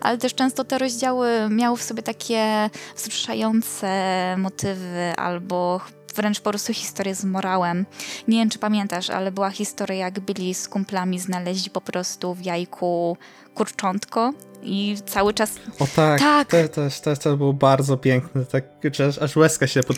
Ale 0.01 0.17
też 0.17 0.35
często 0.35 0.63
te 0.63 0.77
rozdziały 0.77 1.29
miały 1.49 1.77
w 1.77 1.83
sobie 1.83 2.03
takie 2.03 2.69
wzruszające 2.95 4.08
motywy 4.37 5.13
albo 5.17 5.81
wręcz 6.15 6.41
po 6.41 6.49
prostu 6.49 6.73
historię 6.73 7.15
z 7.15 7.25
morałem. 7.25 7.85
Nie 8.27 8.39
wiem, 8.39 8.49
czy 8.49 8.59
pamiętasz, 8.59 9.09
ale 9.09 9.31
była 9.31 9.49
historia, 9.49 9.95
jak 9.95 10.19
byli 10.19 10.53
z 10.53 10.67
kumplami 10.67 11.19
znaleźli 11.19 11.71
po 11.71 11.81
prostu 11.81 12.33
w 12.33 12.45
jajku 12.45 13.17
kurczątko 13.55 14.33
i 14.63 14.97
cały 15.05 15.33
czas... 15.33 15.51
O 15.79 15.87
tak, 15.95 16.19
tak. 16.19 16.47
To, 16.51 16.57
to, 16.67 16.81
to, 17.03 17.15
to 17.15 17.37
było 17.37 17.53
bardzo 17.53 17.97
piękne, 17.97 18.45
tak, 18.45 18.63
aż, 19.09 19.17
aż 19.17 19.35
łezka 19.35 19.67
się 19.67 19.83
pod 19.83 19.97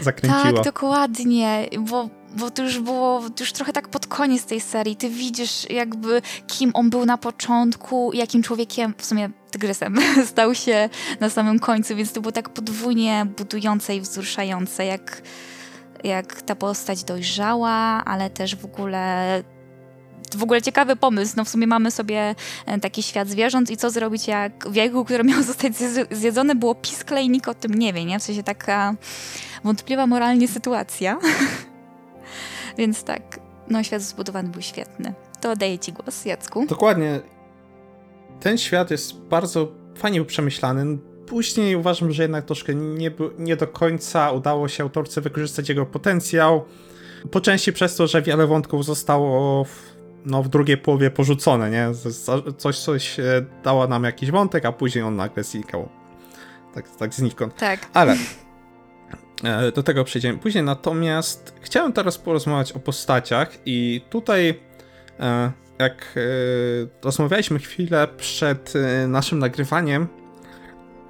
zakręciła. 0.00 0.52
Tak, 0.52 0.64
dokładnie, 0.64 1.68
bo, 1.90 2.08
bo 2.36 2.50
to 2.50 2.62
już 2.62 2.78
było 2.78 3.30
to 3.36 3.44
już 3.44 3.52
trochę 3.52 3.72
tak 3.72 3.88
pod 3.88 4.06
koniec 4.06 4.44
tej 4.44 4.60
serii. 4.60 4.96
Ty 4.96 5.08
widzisz 5.08 5.70
jakby 5.70 6.22
kim 6.46 6.70
on 6.74 6.90
był 6.90 7.06
na 7.06 7.18
początku, 7.18 8.10
jakim 8.14 8.42
człowiekiem, 8.42 8.94
w 8.98 9.04
sumie 9.04 9.30
tygrysem, 9.50 9.96
stał 10.32 10.54
się 10.54 10.88
na 11.20 11.30
samym 11.30 11.58
końcu, 11.58 11.96
więc 11.96 12.12
to 12.12 12.20
było 12.20 12.32
tak 12.32 12.48
podwójnie 12.48 13.26
budujące 13.36 13.96
i 13.96 14.00
wzruszające, 14.00 14.84
jak, 14.84 15.22
jak 16.04 16.42
ta 16.42 16.54
postać 16.54 17.04
dojrzała, 17.04 18.02
ale 18.04 18.30
też 18.30 18.56
w 18.56 18.64
ogóle 18.64 19.42
w 20.36 20.42
ogóle 20.42 20.62
ciekawy 20.62 20.96
pomysł. 20.96 21.34
No 21.36 21.44
w 21.44 21.48
sumie 21.48 21.66
mamy 21.66 21.90
sobie 21.90 22.34
e, 22.66 22.80
taki 22.80 23.02
świat 23.02 23.28
zwierząt 23.28 23.70
i 23.70 23.76
co 23.76 23.90
zrobić, 23.90 24.28
jak 24.28 24.68
w 24.68 24.74
jajku, 24.74 25.04
które 25.04 25.24
miało 25.24 25.42
zostać 25.52 25.72
zjedzone, 26.10 26.54
było 26.54 26.74
piskle 26.74 27.22
i 27.22 27.30
nikt 27.30 27.48
o 27.48 27.54
tym 27.54 27.74
nie 27.74 27.92
wie, 27.92 28.04
nie? 28.04 28.18
W 28.18 28.22
sensie 28.22 28.42
taka 28.42 28.94
wątpliwa 29.64 30.06
moralnie 30.06 30.48
sytuacja. 30.48 31.18
Więc 32.78 33.04
tak, 33.04 33.40
no 33.68 33.82
świat 33.82 34.02
zbudowany 34.02 34.48
był 34.48 34.62
świetny. 34.62 35.14
To 35.40 35.50
oddaję 35.50 35.78
ci 35.78 35.92
głos, 35.92 36.24
Jacku. 36.24 36.66
Dokładnie. 36.66 37.20
Ten 38.40 38.58
świat 38.58 38.90
jest 38.90 39.18
bardzo 39.18 39.72
fajnie 39.96 40.24
przemyślany. 40.24 40.98
Później 41.26 41.76
uważam, 41.76 42.12
że 42.12 42.22
jednak 42.22 42.44
troszkę 42.44 42.74
nie, 42.74 43.10
nie 43.38 43.56
do 43.56 43.66
końca 43.66 44.30
udało 44.30 44.68
się 44.68 44.82
autorce 44.82 45.20
wykorzystać 45.20 45.68
jego 45.68 45.86
potencjał. 45.86 46.64
Po 47.30 47.40
części 47.40 47.72
przez 47.72 47.96
to, 47.96 48.06
że 48.06 48.22
wiele 48.22 48.46
wątków 48.46 48.84
zostało 48.84 49.64
w, 49.64 49.96
no, 50.24 50.42
w 50.42 50.48
drugiej 50.48 50.76
połowie 50.76 51.10
porzucone, 51.10 51.70
nie? 51.70 51.88
Coś, 52.58 52.78
coś 52.78 53.20
e, 53.20 53.44
dała 53.64 53.86
nam 53.86 54.04
jakiś 54.04 54.30
wątek, 54.30 54.64
a 54.64 54.72
później 54.72 55.04
on 55.04 55.16
nagle 55.16 55.44
znikał. 55.44 55.88
Tak, 56.74 56.96
tak 56.96 57.14
znikąd. 57.14 57.56
Tak. 57.56 57.80
Ale 57.92 58.16
do 59.74 59.82
tego 59.82 60.04
przejdziemy 60.04 60.38
później. 60.38 60.64
Natomiast 60.64 61.54
chciałem 61.60 61.92
teraz 61.92 62.18
porozmawiać 62.18 62.72
o 62.72 62.78
postaciach 62.78 63.58
i 63.66 64.00
tutaj 64.10 64.60
e, 65.20 65.52
jak 65.78 66.14
rozmawialiśmy 67.02 67.58
chwilę 67.58 68.08
przed 68.16 68.72
naszym 69.08 69.38
nagrywaniem, 69.38 70.08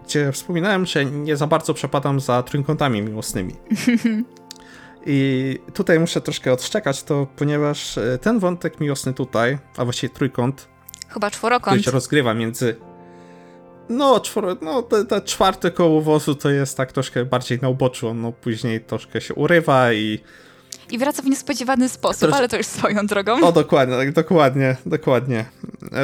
gdzie 0.05 0.33
wspominałem, 0.33 0.87
że 0.87 1.05
nie 1.05 1.37
za 1.37 1.47
bardzo 1.47 1.75
przepadam 1.75 2.21
za 2.21 2.43
trójkątami 2.43 3.03
miłosnymi. 3.03 3.55
I 5.07 5.59
tutaj 5.75 6.01
muszę 6.01 6.21
troszkę 6.21 6.53
odszczekać 6.53 7.03
to, 7.03 7.27
ponieważ 7.37 7.99
e, 7.99 8.19
ten 8.19 8.39
wątek 8.39 8.81
miłosny 8.81 9.15
tutaj, 9.15 9.59
a 9.77 9.85
właściwie 9.85 10.15
trójkąt, 10.15 10.69
chyba 11.09 11.31
czworokąt, 11.31 11.67
który 11.67 11.83
się 11.83 11.91
rozgrywa 11.91 12.35
między 12.35 12.77
No, 13.89 14.21
czworo, 14.21 14.57
no 14.63 14.83
te, 14.83 15.05
te 15.05 15.21
czwarte 15.21 15.71
koło 15.71 16.01
wozu 16.03 16.35
to 16.35 16.51
jest 16.51 16.77
tak 16.77 16.93
troszkę 16.93 17.25
bardziej 17.25 17.59
na 17.61 17.69
uboczu, 17.69 18.09
on 18.09 18.21
no, 18.21 18.33
później 18.33 18.81
troszkę 18.81 19.21
się 19.21 19.35
urywa 19.35 19.93
i... 19.93 20.21
I 20.91 20.99
wraca 20.99 21.23
w 21.23 21.27
niespodziewany 21.27 21.89
sposób, 21.89 22.29
Trosz- 22.31 22.35
ale 22.37 22.49
to 22.49 22.57
już 22.57 22.67
swoją 22.67 23.07
drogą. 23.07 23.41
O, 23.47 23.53
dokładnie, 23.53 23.97
tak, 23.97 24.13
dokładnie, 24.13 24.77
dokładnie. 24.87 25.45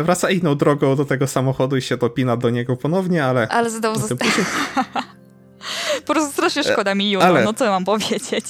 Wraca 0.03 0.31
inną 0.31 0.57
drogą 0.57 0.97
do 0.97 1.05
tego 1.05 1.27
samochodu 1.27 1.77
i 1.77 1.83
się 1.83 1.97
dopina 1.97 2.37
do 2.37 2.51
niego 2.51 2.77
ponownie, 2.77 3.25
ale... 3.25 3.49
Ale 3.49 3.71
znowu 3.71 4.05
o 4.05 4.09
tym 4.09 4.19
zosta- 4.19 4.25
później. 4.25 4.47
po 6.07 6.13
prostu 6.15 6.33
strasznie 6.33 6.65
szkoda 6.65 6.95
mi 6.95 7.11
Juno, 7.11 7.25
ale- 7.25 7.45
no 7.45 7.55
co 7.55 7.65
mam 7.65 7.85
powiedzieć. 7.85 8.45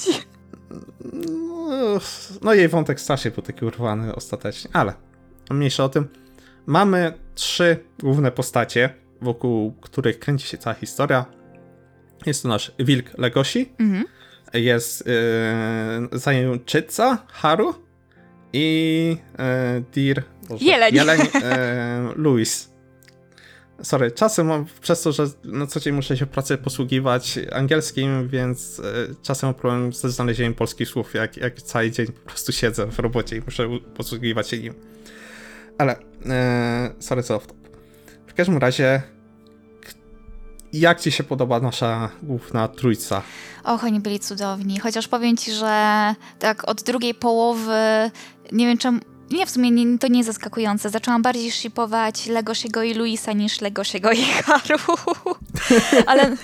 No, 1.13 1.99
no 2.41 2.53
jej 2.53 2.67
wątek 2.67 2.99
strasznie 3.01 3.31
był 3.31 3.43
taki 3.43 3.65
urwany 3.65 4.15
ostatecznie, 4.15 4.69
ale 4.73 4.93
mniejsza 5.49 5.83
o 5.83 5.89
tym. 5.89 6.07
Mamy 6.65 7.13
trzy 7.35 7.77
główne 7.99 8.31
postacie, 8.31 8.93
wokół 9.21 9.71
których 9.71 10.19
kręci 10.19 10.47
się 10.47 10.57
cała 10.57 10.73
historia. 10.73 11.25
Jest 12.25 12.43
to 12.43 12.49
nasz 12.49 12.71
wilk 12.79 13.17
Legoshi, 13.17 13.71
Mhm. 13.79 14.05
jest 14.53 15.03
yy, 16.11 16.19
zajęczyca 16.19 17.25
Haru 17.27 17.73
i 18.53 19.17
yy, 19.75 19.83
Deer 20.13 20.23
Boże, 20.49 20.65
Jeleń. 20.65 20.95
jeleń 20.95 21.19
yy, 21.19 21.29
Louis. 22.23 22.69
Sorry, 23.83 24.11
czasem 24.11 24.47
mam 24.47 24.65
przez 24.81 25.01
to, 25.01 25.11
że 25.11 25.25
na 25.43 25.67
co 25.67 25.79
dzień 25.79 25.93
muszę 25.93 26.17
się 26.17 26.25
w 26.25 26.29
pracy 26.29 26.57
posługiwać 26.57 27.39
angielskim, 27.51 28.27
więc 28.29 28.81
czasem 29.21 29.47
mam 29.47 29.53
problem 29.53 29.93
ze 29.93 30.09
znalezieniem 30.09 30.53
polskich 30.53 30.87
słów, 30.87 31.13
jak, 31.13 31.37
jak 31.37 31.61
cały 31.61 31.91
dzień 31.91 32.07
po 32.07 32.29
prostu 32.29 32.51
siedzę 32.51 32.85
w 32.91 32.99
robocie 32.99 33.35
i 33.37 33.41
muszę 33.45 33.69
posługiwać 33.95 34.49
się 34.49 34.57
nim. 34.57 34.73
Ale, 35.77 35.95
sorry, 36.99 37.23
co 37.23 37.39
top. 37.39 37.58
W 38.39 38.41
każdym 38.41 38.57
razie, 38.57 39.01
jak 40.73 40.99
ci 40.99 41.11
się 41.11 41.23
podoba 41.23 41.59
nasza 41.59 42.09
główna 42.23 42.67
trójca? 42.67 43.21
Och, 43.63 43.83
oni 43.83 43.99
byli 43.99 44.19
cudowni. 44.19 44.79
Chociaż 44.79 45.07
powiem 45.07 45.37
ci, 45.37 45.51
że 45.51 46.15
tak 46.39 46.69
od 46.69 46.83
drugiej 46.83 47.13
połowy, 47.13 48.11
nie 48.51 48.65
wiem 48.65 48.77
czemu, 48.77 48.99
nie, 49.31 49.45
w 49.45 49.49
sumie 49.49 49.71
nie, 49.71 49.97
to 49.97 50.07
nie 50.07 50.17
jest 50.17 50.27
zaskakujące. 50.27 50.89
Zaczęłam 50.89 51.21
bardziej 51.21 51.51
shipować 51.51 52.27
Legosiego 52.27 52.83
i 52.83 52.93
Luisa 52.93 53.33
niż 53.33 53.61
Legosiego 53.61 54.11
i 54.11 54.21
Haru. 54.21 54.77
Ale 56.07 56.37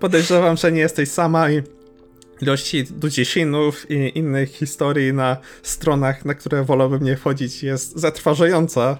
Podejrzewam, 0.00 0.56
że 0.56 0.72
nie 0.72 0.80
jesteś 0.80 1.10
sama 1.10 1.50
i 1.50 1.62
ilości 2.40 2.84
dudziesinów 2.84 3.90
i 3.90 4.18
innych 4.18 4.50
historii 4.50 5.12
na 5.12 5.36
stronach, 5.62 6.24
na 6.24 6.34
które 6.34 6.64
wolałbym 6.64 7.04
nie 7.04 7.16
wchodzić, 7.16 7.62
jest 7.62 7.96
zatrważająca. 7.96 8.98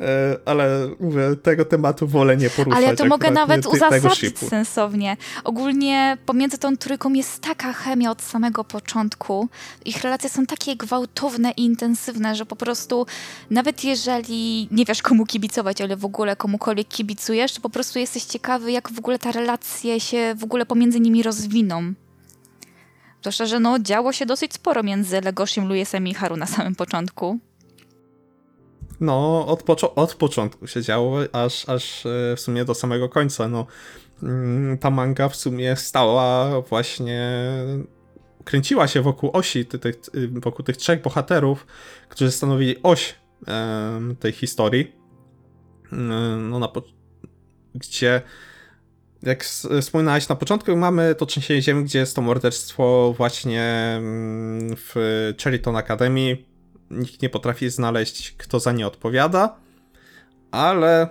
E, 0.00 0.36
Ale 0.44 0.88
mówię, 1.00 1.36
tego 1.42 1.64
tematu 1.64 2.06
wolę 2.06 2.36
nie 2.36 2.50
poruszać. 2.50 2.78
Ale 2.78 2.86
ja 2.86 2.96
to 2.96 3.04
mogę 3.04 3.30
nawet 3.30 3.66
uzasadnić 3.66 4.38
sensownie. 4.38 5.16
Ogólnie 5.44 6.18
pomiędzy 6.26 6.58
tą 6.58 6.76
trójką 6.76 7.12
jest 7.12 7.42
taka 7.42 7.72
chemia 7.72 8.10
od 8.10 8.22
samego 8.22 8.64
początku. 8.64 9.48
Ich 9.84 10.02
relacje 10.02 10.30
są 10.30 10.46
takie 10.46 10.76
gwałtowne 10.76 11.50
i 11.50 11.64
intensywne, 11.64 12.34
że 12.34 12.46
po 12.46 12.56
prostu 12.56 13.06
nawet 13.50 13.84
jeżeli 13.84 14.68
nie 14.70 14.84
wiesz 14.84 15.02
komu 15.02 15.26
kibicować, 15.26 15.80
ale 15.80 15.96
w 15.96 16.04
ogóle 16.04 16.36
komukolwiek 16.36 16.88
kibicujesz, 16.88 17.52
to 17.52 17.60
po 17.60 17.70
prostu 17.70 17.98
jesteś 17.98 18.24
ciekawy, 18.24 18.72
jak 18.72 18.92
w 18.92 18.98
ogóle 18.98 19.18
ta 19.18 19.32
relacje 19.32 20.00
się 20.00 20.34
w 20.38 20.44
ogóle 20.44 20.66
pomiędzy 20.66 21.00
nimi 21.00 21.22
rozwiną. 21.22 21.92
Zwłaszcza, 23.20 23.46
że 23.46 23.60
no, 23.60 23.78
działo 23.78 24.12
się 24.12 24.26
dosyć 24.26 24.54
sporo 24.54 24.82
między 24.82 25.20
Legoshim, 25.20 25.68
Luisem 25.68 26.06
i 26.06 26.14
Haru 26.14 26.36
na 26.36 26.46
samym 26.46 26.74
początku. 26.74 27.38
No, 29.00 29.46
od, 29.46 29.62
poczo- 29.62 29.94
od 29.94 30.14
początku 30.14 30.66
się 30.66 30.82
działo, 30.82 31.18
aż, 31.32 31.68
aż 31.68 32.06
e, 32.06 32.36
w 32.36 32.40
sumie 32.40 32.64
do 32.64 32.74
samego 32.74 33.08
końca. 33.08 33.48
No, 33.48 33.66
Mm, 34.22 34.78
ta 34.78 34.90
manga 34.90 35.28
w 35.28 35.36
sumie 35.36 35.76
stała 35.76 36.60
właśnie. 36.60 37.30
Kręciła 38.44 38.88
się 38.88 39.02
wokół 39.02 39.30
osi, 39.32 39.66
ty- 39.66 39.78
tych, 39.78 39.94
y, 40.14 40.28
wokół 40.28 40.64
tych 40.64 40.76
trzech 40.76 41.02
bohaterów, 41.02 41.66
którzy 42.08 42.30
stanowili 42.30 42.76
oś 42.82 43.14
tej 44.20 44.32
historii. 44.32 44.92
Ym, 45.92 46.50
No, 46.50 46.58
na 46.58 46.68
po- 46.68 46.82
gdzie. 47.74 48.22
Jak 49.22 49.44
wspominałeś 49.80 50.28
na 50.28 50.36
początku, 50.36 50.76
mamy 50.76 51.14
to 51.14 51.26
trzęsienie 51.26 51.62
ziemi, 51.62 51.84
gdzie 51.84 51.98
jest 51.98 52.16
to 52.16 52.22
morderstwo 52.22 53.14
właśnie 53.16 53.62
mm, 53.98 54.76
w 54.76 54.94
Cheriton 55.42 55.76
Academy. 55.76 56.36
Nikt 56.90 57.22
nie 57.22 57.28
potrafi 57.28 57.70
znaleźć, 57.70 58.34
kto 58.38 58.60
za 58.60 58.72
nie 58.72 58.86
odpowiada, 58.86 59.56
ale 60.50 61.08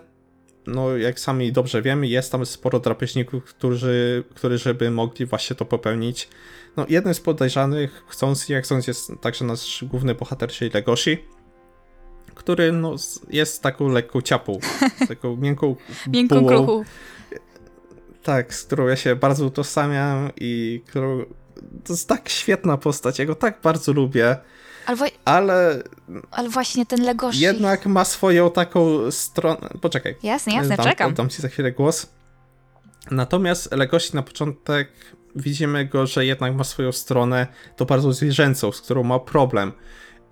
no, 0.67 0.97
jak 0.97 1.19
sami 1.19 1.51
dobrze 1.51 1.81
wiemy, 1.81 2.07
jest 2.07 2.31
tam 2.31 2.45
sporo 2.45 2.79
drapieżników, 2.79 3.43
którzy, 3.43 4.23
którzy 4.35 4.73
by 4.73 4.91
mogli 4.91 5.25
właśnie 5.25 5.55
to 5.55 5.65
popełnić. 5.65 6.29
No, 6.77 6.85
jednym 6.89 7.13
z 7.13 7.19
podejrzanych, 7.19 8.03
chcąc 8.07 8.49
jak 8.49 8.63
chcąc, 8.63 8.87
jest 8.87 9.11
także 9.21 9.45
nasz 9.45 9.85
główny 9.87 10.15
bohater, 10.15 10.49
czyli 10.49 10.71
Legoshi, 10.73 11.17
który 12.35 12.71
no, 12.71 12.95
jest 13.29 13.61
taką 13.61 13.87
lekką 13.87 14.21
ciapą, 14.21 14.59
taką 15.07 15.35
miękką 15.35 15.75
Miękką 16.07 16.39
bułą, 16.39 16.47
kruchu. 16.47 16.85
tak, 18.23 18.53
z 18.53 18.63
którą 18.63 18.87
ja 18.87 18.95
się 18.95 19.15
bardzo 19.15 19.45
utożsamiam 19.45 20.29
i 20.41 20.81
którą... 20.87 21.25
To 21.83 21.93
jest 21.93 22.09
tak 22.09 22.29
świetna 22.29 22.77
postać, 22.77 23.19
ja 23.19 23.25
go 23.25 23.35
tak 23.35 23.59
bardzo 23.63 23.93
lubię, 23.93 24.37
Ale, 24.85 25.09
ale 25.25 25.83
ale 26.31 26.49
właśnie 26.49 26.85
ten 26.85 27.03
Legoshi... 27.03 27.39
jednak 27.39 27.85
ma 27.85 28.05
swoją 28.05 28.51
taką 28.51 29.11
stronę... 29.11 29.69
Poczekaj, 29.81 30.15
Jasne, 30.23 30.53
jasne, 30.53 30.77
dam, 30.77 30.85
czekam. 30.85 31.09
Oddam 31.09 31.29
ci 31.29 31.41
za 31.41 31.47
chwilę 31.47 31.71
głos. 31.71 32.07
Natomiast 33.11 33.71
Legosi 33.71 34.15
na 34.15 34.23
początek 34.23 34.91
widzimy 35.35 35.85
go, 35.85 36.07
że 36.07 36.25
jednak 36.25 36.55
ma 36.55 36.63
swoją 36.63 36.91
stronę, 36.91 37.47
to 37.75 37.85
bardzo 37.85 38.13
zwierzęcą, 38.13 38.71
z 38.71 38.81
którą 38.81 39.03
ma 39.03 39.19
problem. 39.19 39.71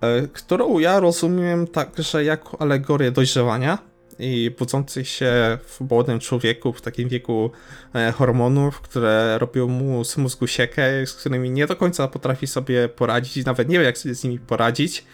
e, 0.00 0.28
Którą 0.28 0.78
ja 0.78 1.00
rozumiem 1.00 1.66
także 1.66 2.24
jako 2.24 2.60
alegorię 2.60 3.10
dojrzewania 3.10 3.78
i 4.18 4.50
budzących 4.58 5.08
się 5.08 5.58
w 5.66 5.80
młodym 5.80 6.20
człowieku 6.20 6.72
w 6.72 6.80
takim 6.80 7.08
wieku 7.08 7.50
e, 7.94 8.12
hormonów, 8.12 8.80
które 8.80 9.38
robią 9.38 9.68
mu 9.68 10.04
z 10.04 10.16
mózgu 10.16 10.46
siekę, 10.46 11.06
z 11.06 11.14
którymi 11.14 11.50
nie 11.50 11.66
do 11.66 11.76
końca 11.76 12.08
potrafi 12.08 12.46
sobie 12.46 12.88
poradzić, 12.88 13.46
nawet 13.46 13.68
nie 13.68 13.78
wie 13.78 13.84
jak 13.84 13.98
sobie 13.98 14.14
z 14.14 14.24
nimi 14.24 14.38
poradzić. 14.38 15.04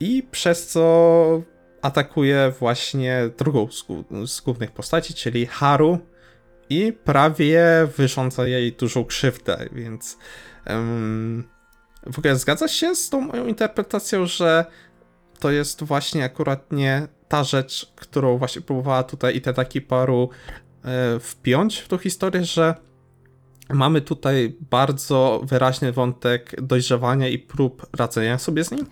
I 0.00 0.22
przez 0.30 0.66
co 0.66 1.42
atakuje 1.82 2.52
właśnie 2.58 3.30
drugą 3.38 3.70
z, 3.70 3.84
głó- 3.84 4.26
z 4.26 4.40
głównych 4.40 4.70
postaci, 4.70 5.14
czyli 5.14 5.46
Haru 5.46 5.98
i 6.70 6.92
prawie 6.92 7.88
wyrządza 7.96 8.46
jej 8.46 8.72
dużą 8.72 9.04
krzywdę, 9.04 9.68
więc 9.72 10.18
em, 10.64 11.48
w 12.12 12.18
ogóle 12.18 12.36
zgadzasz 12.36 12.72
się 12.72 12.94
z 12.94 13.10
tą 13.10 13.20
moją 13.20 13.46
interpretacją, 13.46 14.26
że 14.26 14.64
to 15.38 15.50
jest 15.50 15.84
właśnie 15.84 16.24
akurat 16.24 16.72
nie 16.72 17.08
ta 17.28 17.44
rzecz, 17.44 17.92
którą 17.96 18.38
właśnie 18.38 18.62
próbowała 18.62 19.02
tutaj 19.02 19.36
Itadaki 19.36 19.80
Paru 19.80 20.30
e, 20.84 21.20
wpiąć 21.20 21.78
w 21.78 21.88
tą 21.88 21.98
historię, 21.98 22.44
że 22.44 22.74
mamy 23.70 24.00
tutaj 24.00 24.56
bardzo 24.70 25.40
wyraźny 25.44 25.92
wątek 25.92 26.62
dojrzewania 26.62 27.28
i 27.28 27.38
prób 27.38 27.86
radzenia 27.96 28.38
sobie 28.38 28.64
z 28.64 28.70
nim? 28.70 28.86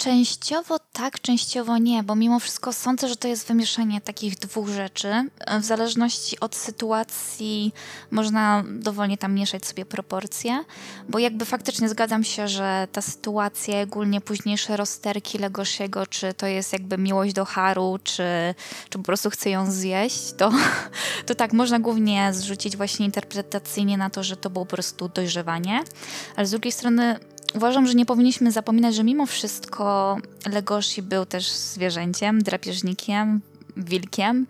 Częściowo 0.00 0.78
tak, 0.92 1.20
częściowo 1.20 1.78
nie, 1.78 2.02
bo 2.02 2.14
mimo 2.14 2.40
wszystko 2.40 2.72
sądzę, 2.72 3.08
że 3.08 3.16
to 3.16 3.28
jest 3.28 3.48
wymieszanie 3.48 4.00
takich 4.00 4.38
dwóch 4.38 4.68
rzeczy. 4.68 5.28
W 5.60 5.64
zależności 5.64 6.40
od 6.40 6.54
sytuacji 6.54 7.72
można 8.10 8.64
dowolnie 8.68 9.18
tam 9.18 9.34
mieszać 9.34 9.66
sobie 9.66 9.84
proporcje, 9.84 10.64
bo 11.08 11.18
jakby 11.18 11.44
faktycznie 11.44 11.88
zgadzam 11.88 12.24
się, 12.24 12.48
że 12.48 12.88
ta 12.92 13.02
sytuacja, 13.02 13.82
ogólnie 13.82 14.20
późniejsze 14.20 14.76
rozterki 14.76 15.38
Legoshiego, 15.38 16.06
czy 16.06 16.34
to 16.34 16.46
jest 16.46 16.72
jakby 16.72 16.98
miłość 16.98 17.32
do 17.32 17.44
Haru, 17.44 17.98
czy, 18.04 18.24
czy 18.88 18.98
po 18.98 19.04
prostu 19.04 19.30
chce 19.30 19.50
ją 19.50 19.70
zjeść, 19.70 20.32
to, 20.32 20.52
to 21.26 21.34
tak, 21.34 21.52
można 21.52 21.78
głównie 21.78 22.34
zrzucić 22.34 22.76
właśnie 22.76 23.06
interpretacyjnie 23.06 23.98
na 23.98 24.10
to, 24.10 24.22
że 24.22 24.36
to 24.36 24.50
było 24.50 24.66
po 24.66 24.70
prostu 24.70 25.08
dojrzewanie, 25.08 25.84
ale 26.36 26.46
z 26.46 26.50
drugiej 26.50 26.72
strony 26.72 27.20
Uważam, 27.54 27.86
że 27.86 27.94
nie 27.94 28.06
powinniśmy 28.06 28.52
zapominać, 28.52 28.94
że 28.94 29.04
mimo 29.04 29.26
wszystko 29.26 30.16
Legoshi 30.52 31.02
był 31.02 31.26
też 31.26 31.50
zwierzęciem, 31.50 32.42
drapieżnikiem, 32.42 33.40
wilkiem, 33.76 34.46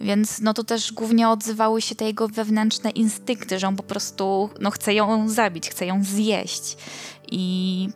więc 0.00 0.40
no 0.40 0.54
to 0.54 0.64
też 0.64 0.92
głównie 0.92 1.28
odzywały 1.28 1.82
się 1.82 1.94
te 1.94 2.04
jego 2.04 2.28
wewnętrzne 2.28 2.90
instynkty, 2.90 3.58
że 3.58 3.68
on 3.68 3.76
po 3.76 3.82
prostu 3.82 4.50
no, 4.60 4.70
chce 4.70 4.94
ją 4.94 5.28
zabić, 5.28 5.70
chce 5.70 5.86
ją 5.86 6.04
zjeść. 6.04 6.76
I, 7.30 7.88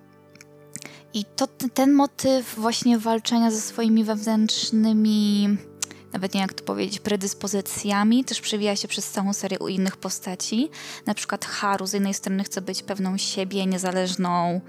i 1.15 1.25
to 1.37 1.47
ten 1.75 1.93
motyw 1.93 2.55
właśnie 2.55 2.99
walczenia 2.99 3.51
ze 3.51 3.61
swoimi 3.61 4.05
wewnętrznymi 4.05 5.49
nawet 6.13 6.35
nie 6.35 6.41
jak 6.41 6.53
to 6.53 6.65
powiedzieć, 6.65 7.01
predyspozycjami, 7.01 8.25
też 8.25 8.41
przewija 8.41 8.77
się 8.77 8.89
przez 8.89 9.11
całą 9.11 9.33
serię 9.33 9.59
u 9.59 9.69
innych 9.69 9.97
postaci. 9.97 10.71
Na 11.07 11.15
przykład 11.15 11.45
Haru 11.45 11.87
z 11.87 11.93
jednej 11.93 12.15
strony 12.15 12.45
chce 12.45 12.61
być 12.61 12.83
pewną 12.83 13.19
siebie, 13.19 13.67
niezależną 13.67 14.61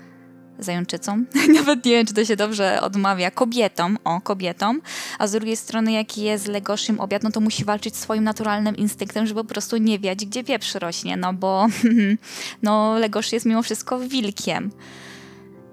zajączycą. 0.60 1.26
Nawet 1.56 1.86
nie 1.86 1.92
wiem, 1.92 2.06
czy 2.06 2.14
to 2.14 2.26
się 2.26 2.36
dobrze 2.36 2.82
odmawia. 2.82 3.32
Kobietom, 3.32 3.98
o, 4.04 4.22
kobietom. 4.22 4.82
A 5.20 5.28
z 5.28 5.32
drugiej 5.32 5.58
strony, 5.58 5.92
jaki 5.92 6.22
jest 6.22 6.48
Legoszym 6.48 7.00
obiad, 7.00 7.24
no 7.24 7.32
to 7.32 7.40
musi 7.40 7.66
walczyć 7.66 7.96
swoim 7.96 8.24
naturalnym 8.24 8.78
instynktem, 8.78 9.28
żeby 9.28 9.44
po 9.44 9.50
prostu 9.50 9.78
nie 9.78 10.00
wiedzieć, 10.00 10.30
gdzie 10.30 10.44
pieprz 10.44 10.76
rośnie, 10.76 11.18
no 11.18 11.34
bo 11.34 11.68
no, 12.64 13.00
Legosz 13.00 13.32
jest 13.32 13.46
mimo 13.46 13.64
wszystko 13.64 14.00
wilkiem. 14.00 14.72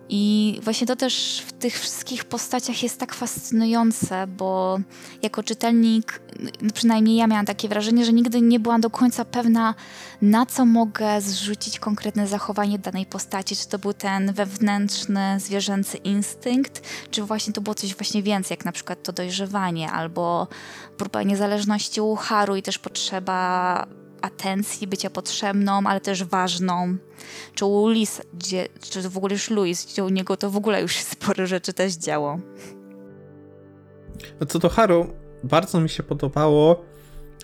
I 0.09 0.59
właśnie 0.63 0.87
to 0.87 0.97
też 0.97 1.45
w 1.47 1.53
tych 1.53 1.81
wszystkich 1.81 2.25
postaciach 2.25 2.83
jest 2.83 3.01
tak 3.01 3.15
fascynujące, 3.15 4.27
bo 4.27 4.79
jako 5.23 5.43
czytelnik, 5.43 6.21
no 6.63 6.71
przynajmniej 6.75 7.17
ja 7.17 7.27
miałam 7.27 7.47
takie 7.47 7.69
wrażenie, 7.69 8.05
że 8.05 8.13
nigdy 8.13 8.41
nie 8.41 8.61
byłam 8.61 8.81
do 8.81 8.91
końca 8.91 9.25
pewna, 9.25 9.75
na 10.23 10.47
co 10.47 10.65
mogę 10.65 11.21
zrzucić 11.21 11.79
konkretne 11.79 12.27
zachowanie 12.27 12.79
danej 12.79 13.07
postaci. 13.07 13.57
Czy 13.57 13.69
to 13.69 13.79
był 13.79 13.93
ten 13.93 14.33
wewnętrzny, 14.33 15.41
zwierzęcy 15.41 15.97
instynkt, 15.97 16.83
czy 17.11 17.23
właśnie 17.23 17.53
to 17.53 17.61
było 17.61 17.75
coś 17.75 17.95
właśnie 17.95 18.23
więcej, 18.23 18.55
jak 18.55 18.65
na 18.65 18.73
przykład 18.73 19.03
to 19.03 19.13
dojrzewanie, 19.13 19.91
albo 19.91 20.49
próba 20.97 21.23
niezależności 21.23 22.01
u 22.01 22.17
Haru 22.17 22.57
i 22.57 22.63
też 22.63 22.79
potrzeba 22.79 23.87
atencji, 24.23 24.87
bycia 24.87 25.11
potrzebną, 25.11 25.83
ale 25.85 26.01
też 26.01 26.25
ważną. 26.25 26.97
Czy 27.55 27.65
u 27.65 27.89
Lis, 27.89 28.23
gdzie, 28.35 28.69
czy 28.91 29.09
w 29.09 29.17
ogóle 29.17 29.33
już 29.33 29.51
Louis, 29.51 29.87
gdzie 29.87 30.05
u 30.05 30.09
niego 30.09 30.37
to 30.37 30.51
w 30.51 30.57
ogóle 30.57 30.83
już 30.83 30.97
sporo 31.15 31.47
rzeczy 31.47 31.73
też 31.73 31.93
działo. 31.93 32.39
No 34.41 34.47
co 34.47 34.59
do 34.59 34.69
Haru, 34.69 35.07
bardzo 35.45 35.81
mi 35.81 35.89
się 35.89 36.03
podobało 36.03 36.85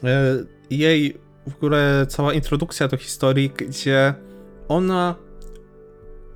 e, 0.05 0.45
jej 0.71 1.19
w 1.47 1.57
ogóle 1.57 2.07
cała 2.09 2.33
introdukcja 2.33 2.89
do 2.89 2.97
historii, 2.97 3.51
gdzie 3.51 4.15
ona 4.69 5.15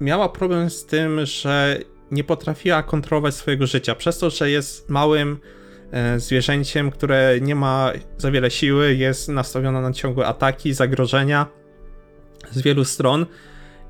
miała 0.01 0.29
problem 0.29 0.71
z 0.71 0.87
tym, 0.87 1.27
że 1.27 1.79
nie 2.11 2.25
potrafiła 2.25 2.83
kontrolować 2.83 3.35
swojego 3.35 3.67
życia, 3.67 3.95
przez 3.95 4.19
to, 4.19 4.31
że 4.31 4.51
jest 4.51 4.91
małym 4.91 5.39
zwierzęciem, 6.17 6.91
które 6.91 7.39
nie 7.41 7.55
ma 7.55 7.93
za 8.19 8.31
wiele 8.31 8.51
siły, 8.51 8.95
jest 8.95 9.29
nastawiona 9.29 9.81
na 9.81 9.93
ciągłe 9.93 10.27
ataki, 10.27 10.73
zagrożenia 10.73 11.47
z 12.51 12.63
wielu 12.63 12.85
stron. 12.85 13.27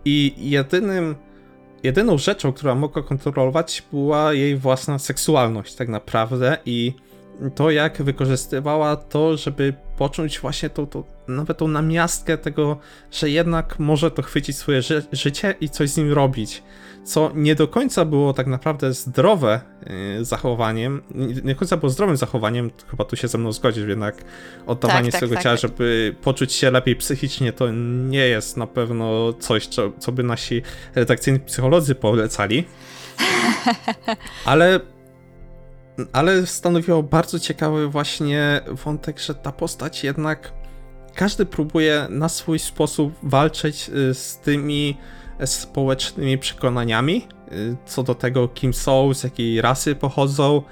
I 0.04 0.35
jedynym, 0.50 1.14
jedyną 1.82 2.18
rzeczą, 2.18 2.52
która 2.52 2.74
mogła 2.74 3.02
kontrolować 3.02 3.82
była 3.92 4.32
jej 4.32 4.56
własna 4.56 4.98
seksualność 4.98 5.74
tak 5.74 5.88
naprawdę 5.88 6.59
i 6.64 6.94
to 7.55 7.70
jak 7.70 8.03
wykorzystywała 8.03 8.96
to, 8.96 9.37
żeby 9.37 9.75
poczuć 9.96 10.40
właśnie 10.40 10.70
tą, 10.70 10.87
tą 10.87 11.05
nawet 11.29 11.59
tą 11.59 11.68
namiastkę 11.68 12.38
tego, 12.38 12.79
że 13.11 13.31
jednak 13.31 13.79
może 13.79 14.11
to 14.11 14.22
chwycić 14.22 14.57
swoje 14.57 14.83
ży 14.83 15.03
życie 15.12 15.55
i 15.61 15.68
coś 15.68 15.90
z 15.90 15.96
nim 15.96 16.12
robić 16.12 16.62
co 17.07 17.33
nie 17.35 17.55
do 17.55 17.68
końca 17.68 18.05
było 18.05 18.33
tak 18.33 18.46
naprawdę 18.46 18.92
zdrowe 18.92 19.61
yy, 19.87 20.25
zachowaniem, 20.25 21.03
nie 21.14 21.55
do 21.55 21.59
końca 21.59 21.77
było 21.77 21.90
zdrowym 21.90 22.16
zachowaniem, 22.16 22.70
chyba 22.90 23.05
tu 23.05 23.16
się 23.16 23.29
ze 23.29 23.38
mną 23.38 23.53
zgodzisz, 23.53 23.88
jednak 23.88 24.25
oddawanie 24.66 25.12
tak, 25.12 25.12
tak 25.12 25.18
swojego 25.18 25.35
tak, 25.35 25.44
ciała, 25.44 25.57
tak. 25.57 25.62
żeby 25.62 26.16
poczuć 26.22 26.53
się 26.53 26.70
lepiej 26.70 26.96
psychicznie, 26.96 27.53
to 27.53 27.70
nie 28.09 28.29
jest 28.29 28.57
na 28.57 28.66
pewno 28.66 29.33
coś, 29.33 29.66
co, 29.66 29.92
co 29.99 30.12
by 30.12 30.22
nasi 30.22 30.62
redakcyjni 30.94 31.40
psycholodzy 31.40 31.94
polecali. 31.94 32.64
Ale 34.44 34.81
ale 36.12 36.46
stanowiło 36.46 37.02
bardzo 37.02 37.38
ciekawy 37.38 37.88
właśnie 37.88 38.61
wątek, 38.85 39.20
że 39.20 39.35
ta 39.35 39.52
postać 39.52 40.04
jednak 40.04 40.52
każdy 41.14 41.46
próbuje 41.46 42.06
na 42.11 42.28
swój 42.28 42.59
sposób 42.59 43.14
walczyć 43.22 43.88
y, 43.88 44.14
z 44.14 44.38
tymi 44.38 44.96
społecznymi 45.44 46.38
przekonaniami 46.38 47.28
y, 47.52 47.76
co 47.87 48.02
do 48.02 48.14
tego, 48.14 48.48
kim 48.48 48.74
są, 48.74 49.14
z 49.14 49.24
jakiej 49.24 49.61
rasy 49.61 49.94
pochodzą. 49.94 50.62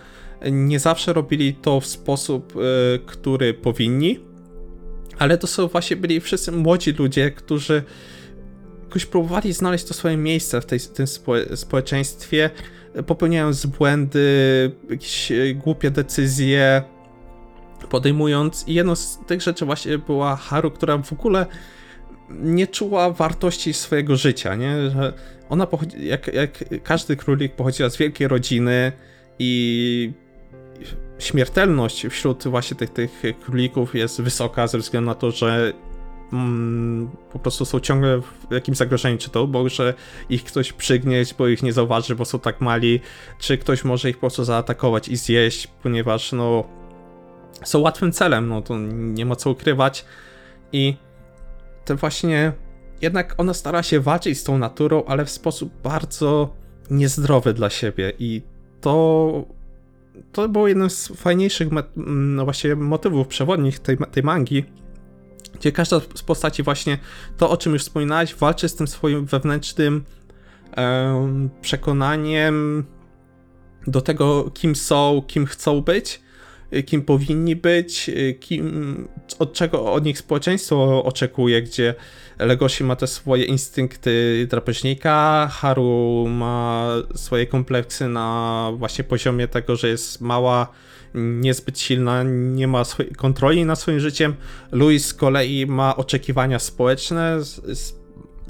Nie 0.52 0.78
zawsze 0.78 1.12
robili 1.12 1.54
to 1.54 1.80
w 1.80 1.86
sposób, 1.86 2.56
y, 2.56 2.60
który 3.06 3.54
powinni, 3.54 4.20
ale 5.18 5.38
to 5.38 5.46
są 5.46 5.68
właśnie 5.68 5.96
byli 5.96 6.20
wszyscy 6.20 6.52
młodzi 6.52 6.92
ludzie, 6.92 7.30
którzy 7.30 7.82
jakoś 8.82 9.06
próbowali 9.06 9.52
znaleźć 9.52 9.84
to 9.84 9.94
swoje 9.94 10.16
miejsce 10.16 10.60
w 10.60 10.66
tej, 10.66 10.80
tym 10.80 11.06
społeczeństwie, 11.54 12.50
popełniając 13.02 13.66
błędy, 13.66 14.70
jakieś 14.90 15.32
y, 15.32 15.54
głupie 15.54 15.90
decyzje, 15.90 16.82
podejmując. 17.90 18.68
I 18.68 18.74
jedną 18.74 18.94
z 18.94 19.18
tych 19.26 19.42
rzeczy 19.42 19.64
właśnie 19.64 19.98
była 19.98 20.36
Haru, 20.36 20.70
która 20.70 20.98
w 20.98 21.12
ogóle 21.12 21.46
nie 22.30 22.66
czuła 22.66 23.10
wartości 23.10 23.72
swojego 23.72 24.16
życia, 24.16 24.54
nie? 24.54 24.90
Że 24.90 25.12
ona 25.48 25.66
pochodzi, 25.66 26.06
jak, 26.06 26.34
jak 26.34 26.64
każdy 26.82 27.16
królik 27.16 27.52
pochodziła 27.52 27.90
z 27.90 27.96
wielkiej 27.96 28.28
rodziny 28.28 28.92
i 29.38 30.12
śmiertelność 31.18 32.06
wśród 32.06 32.44
właśnie 32.48 32.76
tych, 32.76 32.90
tych 32.90 33.20
królików 33.44 33.94
jest 33.94 34.22
wysoka 34.22 34.66
ze 34.66 34.78
względu 34.78 35.10
na 35.10 35.14
to, 35.14 35.30
że 35.30 35.72
mm, 36.34 37.10
po 37.32 37.38
prostu 37.38 37.64
są 37.64 37.80
ciągle 37.80 38.20
w 38.20 38.52
jakimś 38.52 38.78
zagrożeniu, 38.78 39.18
czy 39.18 39.30
to, 39.30 39.46
bo 39.46 39.68
że 39.68 39.94
ich 40.28 40.44
ktoś 40.44 40.72
przygnieść, 40.72 41.34
bo 41.34 41.48
ich 41.48 41.62
nie 41.62 41.72
zauważy, 41.72 42.14
bo 42.14 42.24
są 42.24 42.38
tak 42.38 42.60
mali, 42.60 43.00
czy 43.38 43.58
ktoś 43.58 43.84
może 43.84 44.10
ich 44.10 44.16
po 44.16 44.20
prostu 44.20 44.44
zaatakować 44.44 45.08
i 45.08 45.16
zjeść, 45.16 45.66
ponieważ 45.82 46.32
no 46.32 46.64
są 47.64 47.78
łatwym 47.78 48.12
celem, 48.12 48.48
no 48.48 48.62
to 48.62 48.78
nie 48.92 49.26
ma 49.26 49.36
co 49.36 49.50
ukrywać. 49.50 50.04
I 50.72 50.96
to 51.84 51.96
właśnie 51.96 52.52
jednak 53.02 53.34
ona 53.38 53.54
stara 53.54 53.82
się 53.82 54.00
walczyć 54.00 54.38
z 54.38 54.44
tą 54.44 54.58
naturą, 54.58 55.04
ale 55.04 55.24
w 55.24 55.30
sposób 55.30 55.72
bardzo 55.82 56.54
niezdrowy 56.90 57.54
dla 57.54 57.70
siebie. 57.70 58.12
I 58.18 58.42
to 58.80 59.44
to 60.32 60.48
było 60.48 60.68
jednym 60.68 60.90
z 60.90 61.08
fajniejszych 61.08 61.68
no 61.96 62.44
właśnie 62.44 62.74
motywów 62.74 63.28
przewodnich 63.28 63.78
tej, 63.78 63.96
tej 64.12 64.22
mangi, 64.22 64.64
gdzie 65.54 65.72
każda 65.72 66.00
z 66.14 66.22
postaci 66.22 66.62
właśnie 66.62 66.98
to, 67.36 67.50
o 67.50 67.56
czym 67.56 67.72
już 67.72 67.82
wspominałeś, 67.82 68.34
walczy 68.34 68.68
z 68.68 68.74
tym 68.74 68.88
swoim 68.88 69.26
wewnętrznym 69.26 70.04
um, 70.76 71.50
przekonaniem 71.60 72.84
do 73.86 74.00
tego, 74.00 74.50
kim 74.54 74.76
są, 74.76 75.22
kim 75.26 75.46
chcą 75.46 75.80
być 75.80 76.24
Y, 76.76 76.82
kim 76.82 77.02
powinni 77.02 77.56
być, 77.56 78.08
y, 78.08 78.34
kim, 78.40 79.08
od 79.38 79.52
czego 79.52 79.92
od 79.92 80.04
nich 80.04 80.18
społeczeństwo 80.18 81.04
oczekuje, 81.04 81.62
gdzie 81.62 81.94
Legoshi 82.38 82.84
ma 82.84 82.96
te 82.96 83.06
swoje 83.06 83.44
instynkty 83.44 84.46
drapieżnika, 84.50 85.48
Haru 85.52 86.26
ma 86.28 86.86
swoje 87.14 87.46
kompleksy 87.46 88.08
na 88.08 88.70
właśnie 88.76 89.04
poziomie 89.04 89.48
tego, 89.48 89.76
że 89.76 89.88
jest 89.88 90.20
mała, 90.20 90.68
niezbyt 91.14 91.78
silna, 91.78 92.22
nie 92.22 92.68
ma 92.68 92.82
kontroli 93.16 93.64
nad 93.64 93.78
swoim 93.78 94.00
życiem. 94.00 94.34
Louis 94.72 95.06
z 95.06 95.14
kolei 95.14 95.66
ma 95.66 95.96
oczekiwania 95.96 96.58
społeczne, 96.58 97.44
z, 97.44 97.78
z, 97.78 97.94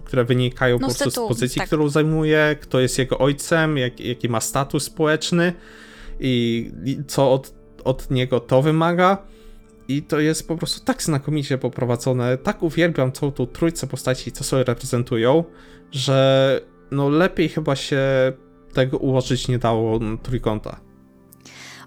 które 0.04 0.24
wynikają 0.24 0.78
no, 0.78 0.88
po 0.88 0.94
prostu 0.94 1.10
z 1.10 1.28
pozycji, 1.28 1.58
tak. 1.58 1.66
którą 1.66 1.88
zajmuje, 1.88 2.56
kto 2.60 2.80
jest 2.80 2.98
jego 2.98 3.18
ojcem, 3.18 3.78
jak, 3.78 4.00
jaki 4.00 4.28
ma 4.28 4.40
status 4.40 4.84
społeczny 4.84 5.52
i, 6.20 6.70
i 6.84 6.98
co 7.06 7.32
od 7.32 7.64
od 7.84 8.10
niego 8.10 8.40
to 8.40 8.62
wymaga. 8.62 9.18
I 9.88 10.02
to 10.02 10.20
jest 10.20 10.48
po 10.48 10.56
prostu 10.56 10.84
tak 10.84 11.02
znakomicie 11.02 11.58
poprowadzone, 11.58 12.38
tak 12.38 12.62
uwielbiam 12.62 13.12
całą 13.12 13.32
tą 13.32 13.46
trójcę 13.46 13.86
postaci, 13.86 14.32
co 14.32 14.44
sobie 14.44 14.64
reprezentują, 14.64 15.44
że 15.90 16.60
no 16.90 17.08
lepiej 17.08 17.48
chyba 17.48 17.76
się 17.76 18.02
tego 18.72 18.98
ułożyć 18.98 19.48
nie 19.48 19.58
dało 19.58 20.00
trójkąta. 20.22 20.80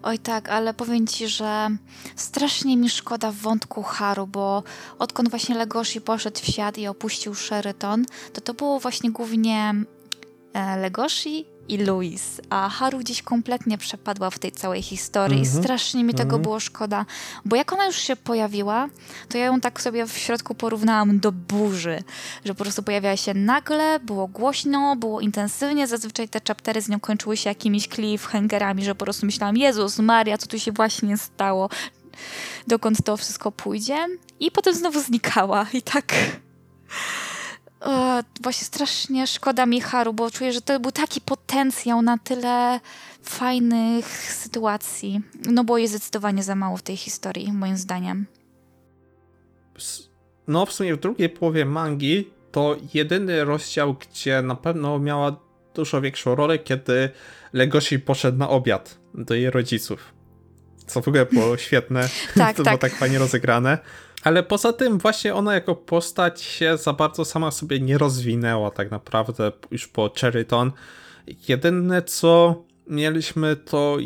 Oj 0.07 0.19
tak, 0.19 0.49
ale 0.49 0.73
powiem 0.73 1.07
ci, 1.07 1.27
że 1.27 1.67
strasznie 2.15 2.77
mi 2.77 2.89
szkoda 2.89 3.31
wątku 3.31 3.83
Haru, 3.83 4.27
bo 4.27 4.63
odkąd 4.99 5.29
właśnie 5.29 5.55
Legoshi 5.55 6.01
poszedł 6.01 6.39
w 6.39 6.45
świat 6.45 6.77
i 6.77 6.87
opuścił 6.87 7.35
Sheraton, 7.35 8.05
to 8.33 8.41
to 8.41 8.53
było 8.53 8.79
właśnie 8.79 9.11
głównie 9.11 9.73
e, 10.53 10.77
Legoshi 10.77 11.45
i 11.69 11.77
Louis, 11.77 12.41
a 12.49 12.69
Haru 12.69 12.99
gdzieś 12.99 13.21
kompletnie 13.21 13.77
przepadła 13.77 14.29
w 14.29 14.39
tej 14.39 14.51
całej 14.51 14.81
historii. 14.81 15.41
Mm 15.41 15.49
-hmm. 15.49 15.63
strasznie 15.63 16.03
mi 16.03 16.13
tego 16.13 16.29
mm 16.29 16.39
-hmm. 16.39 16.43
było 16.43 16.59
szkoda, 16.59 17.05
bo 17.45 17.55
jak 17.55 17.73
ona 17.73 17.85
już 17.85 17.95
się 17.95 18.15
pojawiła, 18.15 18.89
to 19.29 19.37
ja 19.37 19.45
ją 19.45 19.61
tak 19.61 19.81
sobie 19.81 20.07
w 20.07 20.17
środku 20.17 20.55
porównałam 20.55 21.19
do 21.19 21.31
burzy, 21.31 22.03
że 22.45 22.55
po 22.55 22.63
prostu 22.63 22.83
pojawiała 22.83 23.17
się 23.17 23.33
nagle, 23.33 23.99
było 23.99 24.27
głośno, 24.27 24.95
było 24.95 25.21
intensywnie, 25.21 25.87
zazwyczaj 25.87 26.29
te 26.29 26.41
chaptery 26.47 26.81
z 26.81 26.89
nią 26.89 26.99
kończyły 26.99 27.37
się 27.37 27.49
jakimiś 27.49 27.87
cliffhangerami, 27.87 28.83
że 28.83 28.95
po 28.95 29.05
prostu 29.05 29.25
myślałam, 29.25 29.57
Jezus 29.57 29.99
Maria, 29.99 30.37
co 30.37 30.47
tu 30.47 30.59
się 30.59 30.71
właśnie 30.71 31.17
stało, 31.17 31.69
dokąd 32.67 33.03
to 33.03 33.17
wszystko 33.17 33.51
pójdzie? 33.51 34.05
I 34.39 34.51
potem 34.51 34.73
znowu 34.73 35.01
znikała 35.01 35.65
i 35.73 35.81
tak 35.81 36.13
o, 37.87 38.23
właśnie 38.41 38.65
strasznie 38.65 39.27
szkoda 39.27 39.65
mi 39.65 39.81
Haru, 39.81 40.13
bo 40.13 40.31
czuję, 40.31 40.53
że 40.53 40.61
to 40.61 40.79
był 40.79 40.91
taki 40.91 41.21
potencjał 41.21 42.01
na 42.01 42.17
tyle 42.17 42.79
fajnych 43.23 44.05
sytuacji. 44.33 45.21
No 45.51 45.63
było 45.63 45.77
je 45.77 45.87
zdecydowanie 45.87 46.43
za 46.43 46.55
mało 46.55 46.77
w 46.77 46.81
tej 46.81 46.97
historii, 46.97 47.53
moim 47.53 47.77
zdaniem. 47.77 48.25
No, 50.47 50.65
w 50.65 50.73
sumie 50.73 50.95
w 50.95 50.99
drugiej 50.99 51.29
połowie 51.29 51.65
mangi 51.65 52.29
to 52.51 52.75
jedyny 52.93 53.45
rozdział, 53.45 53.93
gdzie 53.93 54.41
na 54.41 54.55
pewno 54.55 54.99
miała 54.99 55.35
dużo 55.73 56.01
większą 56.01 56.35
rolę, 56.35 56.59
kiedy 56.59 57.09
Legoshi 57.53 57.99
poszedł 57.99 58.37
na 58.37 58.49
obiad 58.49 58.97
do 59.13 59.35
jej 59.35 59.49
rodziców. 59.49 60.13
Co 60.87 61.01
w 61.01 61.07
ogóle 61.07 61.25
było 61.25 61.57
świetne, 61.67 62.09
Tak, 62.35 62.57
to 62.57 62.63
było 62.63 62.77
tak. 62.77 62.91
tak 62.91 62.99
fajnie 62.99 63.19
rozegrane. 63.19 63.77
Ale 64.23 64.43
poza 64.43 64.73
tym 64.73 64.97
właśnie 64.97 65.35
ona 65.35 65.53
jako 65.53 65.75
postać 65.75 66.41
się 66.41 66.77
za 66.77 66.93
bardzo 66.93 67.25
sama 67.25 67.51
sobie 67.51 67.79
nie 67.79 67.97
rozwinęła 67.97 68.71
tak 68.71 68.91
naprawdę 68.91 69.51
już 69.71 69.87
po 69.87 70.11
Cherryton. 70.19 70.71
Jedyne 71.47 72.01
co 72.01 72.63
mieliśmy 72.87 73.55
to 73.55 73.97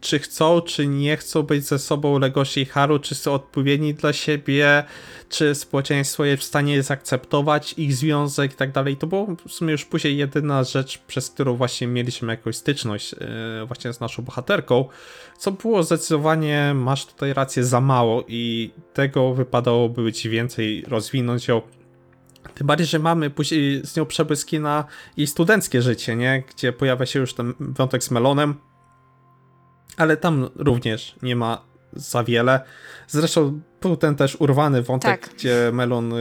czy 0.00 0.18
chcą, 0.18 0.60
czy 0.60 0.86
nie 0.86 1.16
chcą 1.16 1.42
być 1.42 1.64
ze 1.64 1.78
sobą 1.78 2.18
Legoshi 2.18 2.60
i 2.60 2.64
Haru, 2.64 2.98
czy 2.98 3.14
są 3.14 3.32
odpowiedni 3.32 3.94
dla 3.94 4.12
siebie, 4.12 4.84
czy 5.28 5.54
społeczeństwo 5.54 6.24
jest 6.24 6.42
w 6.42 6.46
stanie 6.46 6.82
zaakceptować 6.82 7.72
ich 7.72 7.94
związek 7.94 8.52
i 8.52 8.56
tak 8.56 8.72
dalej. 8.72 8.96
To 8.96 9.06
było 9.06 9.26
w 9.48 9.52
sumie 9.52 9.72
już 9.72 9.84
później 9.84 10.16
jedyna 10.16 10.64
rzecz, 10.64 10.98
przez 10.98 11.30
którą 11.30 11.56
właśnie 11.56 11.86
mieliśmy 11.86 12.32
jakąś 12.32 12.56
styczność 12.56 13.12
yy, 13.12 13.66
właśnie 13.66 13.92
z 13.92 14.00
naszą 14.00 14.22
bohaterką, 14.22 14.88
co 15.38 15.52
było 15.52 15.82
zdecydowanie, 15.82 16.72
masz 16.74 17.06
tutaj 17.06 17.32
rację, 17.32 17.64
za 17.64 17.80
mało 17.80 18.24
i 18.28 18.70
tego 18.94 19.34
wypadałoby 19.34 20.02
być 20.02 20.28
więcej, 20.28 20.84
rozwinąć 20.88 21.48
ją. 21.48 21.62
Tym 22.54 22.66
bardziej, 22.66 22.86
że 22.86 22.98
mamy 22.98 23.30
później 23.30 23.80
z 23.84 23.96
nią 23.96 24.06
przebłyski 24.06 24.60
na 24.60 24.84
jej 25.16 25.26
studenckie 25.26 25.82
życie, 25.82 26.16
nie? 26.16 26.42
Gdzie 26.54 26.72
pojawia 26.72 27.06
się 27.06 27.18
już 27.18 27.34
ten 27.34 27.54
wątek 27.60 28.04
z 28.04 28.10
Melonem, 28.10 28.54
ale 29.98 30.16
tam 30.16 30.48
również 30.56 31.16
nie 31.22 31.36
ma 31.36 31.64
za 31.92 32.24
wiele. 32.24 32.60
Zresztą 33.08 33.60
był 33.80 33.96
ten 33.96 34.16
też 34.16 34.36
urwany 34.40 34.82
wątek, 34.82 35.20
Tak. 35.20 35.34
gdzie 35.34 35.70
Melon 35.72 36.12
y, 36.12 36.16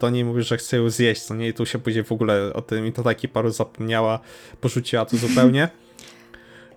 do 0.00 0.10
niej 0.10 0.24
mówi, 0.24 0.42
że 0.42 0.56
chce 0.56 0.76
ją 0.76 0.90
zjeść, 0.90 1.22
co 1.22 1.34
nie? 1.34 1.48
I 1.48 1.54
tu 1.54 1.66
się 1.66 1.78
później 1.78 2.04
w 2.04 2.12
ogóle 2.12 2.52
o 2.52 2.62
tym 2.62 2.86
i 2.86 2.92
to 2.92 3.02
taki 3.02 3.28
paru 3.28 3.50
zapomniała, 3.50 4.20
porzuciła 4.60 5.04
to 5.04 5.16
zupełnie. 5.16 5.68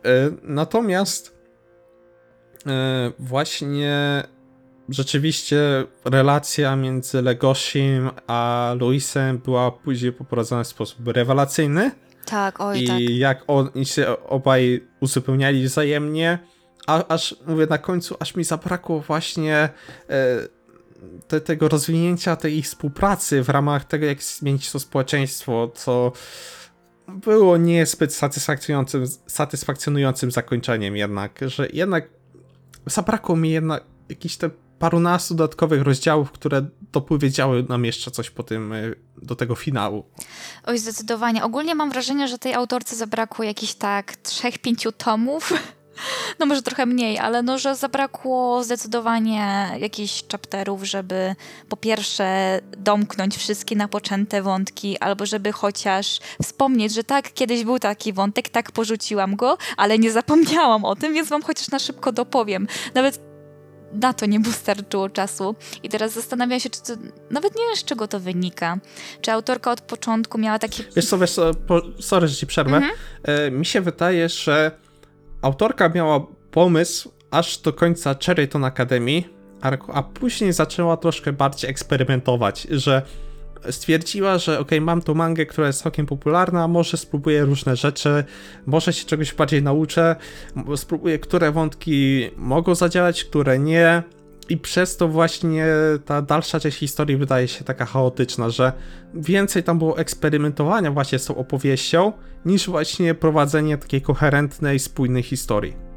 Y, 0.05 0.37
natomiast 0.43 1.37
y, 2.57 2.69
właśnie 3.19 4.23
rzeczywiście 4.89 5.57
relacja 6.05 6.75
między 6.75 7.21
Legosim 7.21 8.09
a 8.27 8.71
Luisem 8.79 9.37
była 9.37 9.71
później 9.71 10.11
poprowadzona 10.11 10.63
w 10.63 10.67
sposób 10.67 11.07
rewelacyjny 11.07 11.91
Tak, 12.31 12.61
oj, 12.61 12.83
i 12.83 12.87
tak. 12.87 12.99
jak 12.99 13.43
oni 13.47 13.85
się 13.85 14.07
obaj 14.27 14.87
uzupełniali 14.99 15.63
wzajemnie, 15.63 16.39
a, 16.87 17.07
aż 17.07 17.35
mówię 17.47 17.67
na 17.69 17.77
końcu, 17.77 18.15
aż 18.19 18.35
mi 18.35 18.43
zabrakło 18.43 18.99
właśnie 18.99 19.69
e, 20.09 20.37
te, 21.27 21.41
tego 21.41 21.69
rozwinięcia 21.69 22.35
tej 22.35 22.57
ich 22.57 22.65
współpracy 22.65 23.43
w 23.43 23.49
ramach 23.49 23.85
tego, 23.85 24.05
jak 24.05 24.23
zmienić 24.23 24.71
to 24.71 24.79
społeczeństwo, 24.79 25.71
co 25.75 26.11
było 27.07 27.57
niezbyt 27.57 28.13
satysfakcjonującym, 28.13 29.05
satysfakcjonującym 29.27 30.31
zakończeniem 30.31 30.95
jednak, 30.95 31.39
że 31.47 31.67
jednak 31.73 32.09
zabrakło 32.85 33.35
mi 33.35 33.51
jednak 33.51 33.83
jakichś 34.09 34.35
te 34.35 34.49
parunastu 34.81 35.35
dodatkowych 35.35 35.81
rozdziałów, 35.81 36.31
które 36.31 36.65
dopowiedziały 36.91 37.65
nam 37.69 37.85
jeszcze 37.85 38.11
coś 38.11 38.29
po 38.29 38.43
tym, 38.43 38.73
e, 38.73 38.81
do 39.17 39.35
tego 39.35 39.55
finału. 39.55 40.05
Oj, 40.65 40.77
zdecydowanie. 40.77 41.43
Ogólnie 41.43 41.75
mam 41.75 41.89
wrażenie, 41.89 42.27
że 42.27 42.37
tej 42.37 42.53
autorce 42.53 42.95
zabrakło 42.95 43.45
jakichś 43.45 43.73
tak 43.73 44.15
trzech, 44.15 44.57
pięciu 44.57 44.91
tomów. 44.91 45.53
No 46.39 46.45
może 46.45 46.61
trochę 46.61 46.85
mniej, 46.85 47.19
ale 47.19 47.43
no, 47.43 47.57
że 47.57 47.75
zabrakło 47.75 48.63
zdecydowanie 48.63 49.69
jakichś 49.79 50.23
chapterów, 50.31 50.83
żeby 50.83 51.35
po 51.69 51.77
pierwsze 51.77 52.59
domknąć 52.77 53.37
wszystkie 53.37 53.75
napoczęte 53.75 54.41
wątki, 54.41 54.97
albo 54.97 55.25
żeby 55.25 55.51
chociaż 55.51 56.19
wspomnieć, 56.43 56.93
że 56.93 57.03
tak, 57.03 57.33
kiedyś 57.33 57.63
był 57.63 57.79
taki 57.79 58.13
wątek, 58.13 58.49
tak 58.49 58.71
porzuciłam 58.71 59.35
go, 59.35 59.57
ale 59.77 59.99
nie 59.99 60.11
zapomniałam 60.11 60.85
o 60.85 60.95
tym, 60.95 61.13
więc 61.13 61.29
wam 61.29 61.41
chociaż 61.41 61.71
na 61.71 61.79
szybko 61.79 62.11
dopowiem. 62.11 62.67
Nawet 62.93 63.30
na 63.93 64.13
to 64.13 64.25
nie 64.25 64.39
wystarczyło 64.39 65.09
czasu. 65.09 65.55
I 65.83 65.89
teraz 65.89 66.13
zastanawiam 66.13 66.59
się, 66.59 66.69
czy 66.69 66.81
to, 66.81 66.93
nawet 67.29 67.55
nie 67.55 67.65
wiem, 67.67 67.75
z 67.75 67.83
czego 67.83 68.07
to 68.07 68.19
wynika. 68.19 68.77
Czy 69.21 69.31
autorka 69.31 69.71
od 69.71 69.81
początku 69.81 70.37
miała 70.37 70.59
takie... 70.59 70.83
Wiesz 70.95 71.05
co, 71.05 71.17
wiesz 71.17 71.31
co, 71.31 71.53
po, 71.53 71.81
sorry, 71.99 72.27
że 72.27 72.35
ci 72.35 72.47
przerwę. 72.47 72.81
E, 73.23 73.51
mi 73.51 73.65
się 73.65 73.81
wydaje, 73.81 74.29
że 74.29 74.71
autorka 75.41 75.89
miała 75.89 76.19
pomysł 76.51 77.11
aż 77.31 77.57
do 77.57 77.73
końca 77.73 78.15
Cherryton 78.25 78.65
Academy, 78.65 79.23
a, 79.61 79.71
a 79.93 80.03
później 80.03 80.53
zaczęła 80.53 80.97
troszkę 80.97 81.33
bardziej 81.33 81.69
eksperymentować, 81.69 82.67
że 82.71 83.01
stwierdziła, 83.69 84.37
że 84.37 84.59
ok, 84.59 84.71
mam 84.81 85.01
tu 85.01 85.15
mangę, 85.15 85.45
która 85.45 85.67
jest 85.67 85.81
całkiem 85.81 86.05
popularna, 86.05 86.67
może 86.67 86.97
spróbuję 86.97 87.45
różne 87.45 87.75
rzeczy, 87.75 88.23
może 88.65 88.93
się 88.93 89.05
czegoś 89.05 89.33
bardziej 89.33 89.63
nauczę, 89.63 90.15
spróbuję, 90.75 91.19
które 91.19 91.51
wątki 91.51 92.29
mogą 92.37 92.75
zadziałać, 92.75 93.23
które 93.23 93.59
nie. 93.59 94.03
I 94.49 94.57
przez 94.57 94.97
to 94.97 95.07
właśnie 95.07 95.65
ta 96.05 96.21
dalsza 96.21 96.59
część 96.59 96.77
historii 96.77 97.17
wydaje 97.17 97.47
się 97.47 97.63
taka 97.63 97.85
chaotyczna, 97.85 98.49
że 98.49 98.73
więcej 99.13 99.63
tam 99.63 99.77
było 99.77 99.97
eksperymentowania 99.97 100.91
właśnie 100.91 101.19
z 101.19 101.25
tą 101.25 101.35
opowieścią, 101.35 102.13
niż 102.45 102.69
właśnie 102.69 103.15
prowadzenie 103.15 103.77
takiej 103.77 104.01
koherentnej, 104.01 104.79
spójnej 104.79 105.23
historii. 105.23 105.90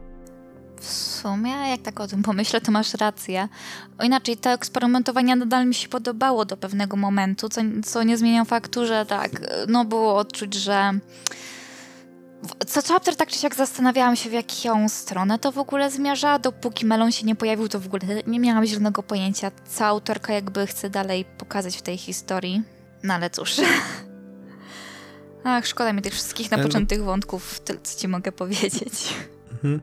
W 0.85 0.91
sumie, 0.91 1.51
jak 1.51 1.83
tak 1.83 2.01
o 2.01 2.09
tym 2.09 2.23
pomyślę, 2.23 2.61
to 2.61 2.73
masz 2.73 2.95
rację. 2.95 3.49
O 3.99 4.05
inaczej, 4.05 4.37
to 4.37 4.51
eksperymentowanie 4.51 5.37
nadal 5.37 5.67
mi 5.67 5.75
się 5.75 5.89
podobało 5.89 6.45
do 6.45 6.57
pewnego 6.57 6.97
momentu, 6.97 7.49
co, 7.49 7.61
co 7.85 8.03
nie 8.03 8.17
zmienia 8.17 8.45
faktu, 8.45 8.87
że 8.87 9.07
tak, 9.07 9.31
no 9.69 9.85
było 9.85 10.17
odczuć, 10.17 10.55
że 10.55 10.93
co 12.67 12.83
chapter 12.83 13.17
tak 13.17 13.29
czy 13.29 13.39
siak 13.39 13.55
zastanawiałam 13.55 14.17
się, 14.17 14.31
w 14.31 14.33
jaką 14.33 14.89
stronę 14.89 15.39
to 15.39 15.53
w 15.53 15.59
ogóle 15.59 15.91
zmierza. 15.91 16.39
Dopóki 16.39 16.87
Melon 16.87 17.13
się 17.13 17.27
nie 17.27 17.35
pojawił, 17.35 17.69
to 17.69 17.81
w 17.81 17.87
ogóle 17.87 18.03
nie 18.27 18.41
miałam 18.41 18.67
zielonego 18.67 19.03
pojęcia, 19.03 19.51
co 19.69 19.85
autorka 19.85 20.33
jakby 20.33 20.67
chce 20.67 20.91
dalej 20.91 21.25
pokazać 21.39 21.77
w 21.77 21.83
tej 21.83 21.99
historii. 21.99 22.63
No 23.03 23.15
ale 23.15 23.31
cóż. 23.31 23.57
Ach, 25.45 25.67
szkoda 25.67 25.93
mi 25.93 26.03
tych 26.03 26.13
wszystkich 26.13 26.51
no- 26.51 26.57
napoczętych 26.57 27.05
wątków, 27.05 27.61
tyle 27.61 27.79
co 27.83 28.01
ci 28.01 28.09
mogę 28.09 28.33
powiedzieć. 28.33 29.15
Mhm. 29.53 29.81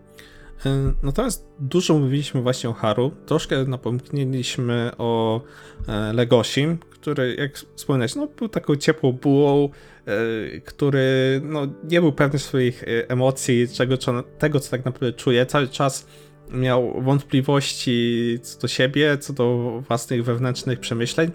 Natomiast 1.04 1.48
dużo 1.60 2.00
mówiliśmy 2.00 2.42
właśnie 2.42 2.70
o 2.70 2.74
Haru, 2.74 3.12
troszkę 3.26 3.66
napomknęliśmy 3.66 4.92
o 4.98 5.42
e, 5.88 6.14
Legosim, 6.14 6.78
który, 6.78 7.36
jak 7.36 7.58
wspomniałeś, 7.76 8.16
no, 8.16 8.28
był 8.28 8.50
taką 8.50 8.76
ciepłą 8.76 9.12
bułą, 9.12 9.70
e, 10.06 10.62
który 10.62 11.42
no, 11.44 11.68
nie 11.84 12.02
był 12.02 12.14
pewny 12.14 12.40
swoich 12.40 12.84
e, 12.84 13.10
emocji, 13.10 13.68
czego, 13.74 13.96
tego, 14.40 14.60
co 14.60 14.72
tak 14.72 14.86
naprawdę 14.86 15.14
czuje. 15.14 15.46
Cały 15.46 15.68
czas 15.68 16.08
miał 16.52 17.02
wątpliwości 17.02 18.40
co 18.42 18.60
do 18.60 18.68
siebie, 18.68 19.18
co 19.18 19.34
do 19.34 19.80
własnych 19.88 20.24
wewnętrznych 20.24 20.80
przemyśleń 20.80 21.32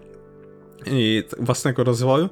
i 0.87 1.25
własnego 1.39 1.85
rozwoju. 1.85 2.29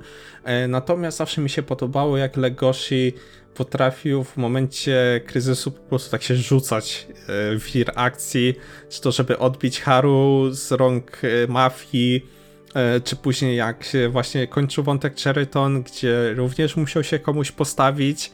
Natomiast 0.69 1.19
zawsze 1.19 1.41
mi 1.41 1.51
się 1.51 1.63
podobało, 1.63 2.17
jak 2.17 2.37
Legoshi 2.37 3.13
potrafił 3.55 4.25
w 4.25 4.37
momencie 4.37 5.21
kryzysu 5.27 5.71
po 5.71 5.81
prostu 5.81 6.11
tak 6.11 6.23
się 6.23 6.37
rzucać 6.37 7.07
e, 7.11 7.59
w 7.59 7.73
wir 7.73 7.93
akcji, 7.95 8.55
czy 8.89 9.01
to 9.01 9.13
żeby 9.13 9.39
odbić 9.39 9.81
Haru 9.81 10.49
z 10.51 10.73
rąk 10.73 11.19
e, 11.25 11.47
mafii, 11.47 12.27
e, 12.75 13.01
czy 13.01 13.17
później 13.17 13.57
jak 13.57 13.85
się 13.85 14.09
właśnie 14.09 14.47
kończył 14.47 14.85
wątek 14.85 15.21
Cherryton, 15.21 15.83
gdzie 15.83 16.35
również 16.35 16.77
musiał 16.77 17.05
się 17.05 17.19
komuś 17.19 17.53
postawić 17.53 18.33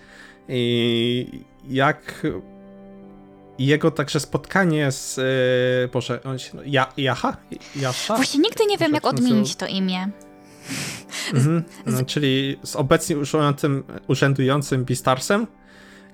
i 0.48 1.44
jak 1.68 2.22
jego 3.60 3.90
także 3.90 4.20
spotkanie 4.20 4.92
z, 4.92 5.18
e, 5.18 5.88
Boże, 5.88 6.22
on 6.24 6.38
się, 6.38 6.58
ja, 6.66 6.92
Jaha? 6.96 7.36
Jasza? 7.76 8.16
Właśnie 8.16 8.40
nigdy 8.40 8.66
nie 8.66 8.78
wiem, 8.78 8.94
jak 8.94 9.06
odmienić 9.06 9.56
to 9.56 9.66
imię. 9.66 10.08
Mhm. 11.34 11.64
No, 11.86 12.04
czyli 12.04 12.58
z 12.64 12.76
obecnie 12.76 13.18
urzędującym, 13.18 13.84
urzędującym 14.06 14.84
Beastarsem, 14.84 15.46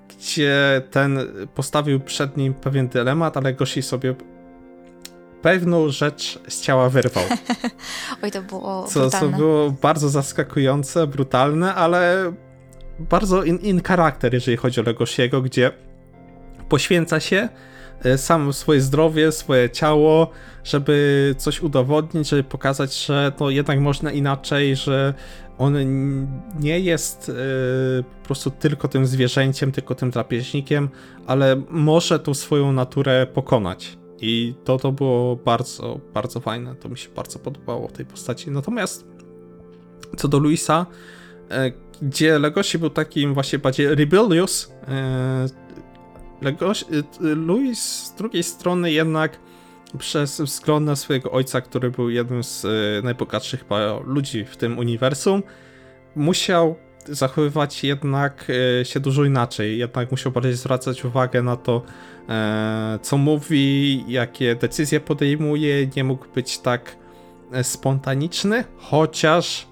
gdzie 0.08 0.82
ten 0.90 1.18
postawił 1.54 2.00
przed 2.00 2.36
nim 2.36 2.54
pewien 2.54 2.88
dylemat, 2.88 3.36
ale 3.36 3.54
Goshi 3.54 3.82
sobie 3.82 4.14
pewną 5.42 5.88
rzecz 5.88 6.38
z 6.48 6.60
ciała 6.60 6.88
wyrwał. 6.88 7.24
Oj, 8.22 8.30
to 8.30 8.42
było 8.42 8.84
Co, 8.88 8.92
co 8.92 9.00
brutalne. 9.00 9.36
było 9.36 9.70
bardzo 9.70 10.08
zaskakujące, 10.08 11.06
brutalne, 11.06 11.74
ale 11.74 12.32
bardzo 12.98 13.42
in, 13.42 13.58
in 13.58 13.82
charakter, 13.82 14.34
jeżeli 14.34 14.56
chodzi 14.56 14.80
o 14.80 14.84
Legoshiego, 14.84 15.42
gdzie 15.42 15.70
poświęca 16.68 17.20
się 17.20 17.48
sam 18.16 18.52
swoje 18.52 18.80
zdrowie, 18.80 19.32
swoje 19.32 19.70
ciało, 19.70 20.30
żeby 20.64 21.35
coś 21.38 21.62
udowodnić, 21.62 22.28
żeby 22.28 22.44
pokazać, 22.44 23.06
że 23.06 23.32
to 23.37 23.50
jednak 23.50 23.80
można 23.80 24.12
inaczej, 24.12 24.76
że 24.76 25.14
on 25.59 25.76
nie 26.61 26.80
jest 26.80 27.28
e, 27.28 28.03
po 28.03 28.26
prostu 28.26 28.51
tylko 28.51 28.88
tym 28.88 29.07
zwierzęciem, 29.07 29.72
tylko 29.72 29.94
tym 29.94 30.11
drapieżnikiem, 30.11 30.88
ale 31.26 31.62
może 31.70 32.18
tą 32.18 32.34
swoją 32.34 32.72
naturę 32.72 33.26
pokonać. 33.34 33.99
I 34.20 34.55
to, 34.64 34.78
to 34.78 34.92
było 34.92 35.36
bardzo, 35.36 36.01
bardzo 36.14 36.40
fajne. 36.40 36.74
To 36.74 36.88
mi 36.88 36.99
się 36.99 37.09
bardzo 37.09 37.38
podobało 37.38 37.88
w 37.88 37.92
tej 37.92 38.07
postaci. 38.07 38.51
Natomiast 38.51 39.07
co 40.16 40.28
do 40.28 40.38
Luisa, 40.38 40.86
e, 41.51 41.72
gdzie 42.03 42.38
Legoshi 42.38 42.78
był 42.78 42.90
takim 42.90 43.34
właśnie 43.34 43.59
bardziej 43.59 43.94
rebellious. 43.94 44.72
E, 46.43 46.45
Legoshi, 46.45 46.84
Louis 47.20 47.78
z 47.78 48.14
drugiej 48.14 48.43
strony 48.43 48.93
jednak 48.93 49.39
przez 49.99 50.41
wzgląd 50.41 50.87
na 50.87 50.97
swojego 50.97 51.30
ojca, 51.30 51.61
który 51.61 51.91
był 51.91 52.11
jednym 52.11 52.45
z 52.45 52.64
e, 52.64 52.68
najbogatszych 53.03 53.64
ludzi 54.05 54.45
w 54.45 54.57
tym 54.57 54.78
uniwersum, 54.78 55.43
musiał 56.16 56.76
zachowywać 57.09 57.84
jednak 57.84 58.47
e, 58.80 58.84
się 58.84 59.01
dużo 59.01 59.24
inaczej. 59.24 59.78
Jednak 59.78 60.11
musiał 60.11 60.32
bardziej 60.32 60.55
zwracać 60.55 61.05
uwagę 61.05 61.43
na 61.43 61.57
to, 61.57 61.82
e, 62.28 62.99
co 63.03 63.16
mówi, 63.16 64.05
jakie 64.09 64.55
decyzje 64.55 65.01
podejmuje. 65.01 65.87
Nie 65.97 66.05
mógł 66.05 66.26
być 66.34 66.59
tak 66.59 66.97
spontaniczny, 67.62 68.64
chociaż 68.76 69.68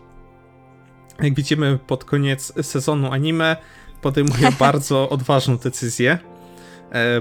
jak 1.23 1.35
widzimy 1.35 1.79
pod 1.87 2.05
koniec 2.05 2.67
sezonu 2.67 3.13
anime, 3.13 3.57
podejmuje 4.03 4.53
bardzo 4.59 5.09
odważną 5.09 5.57
decyzję 5.57 6.13
e, 6.13 6.34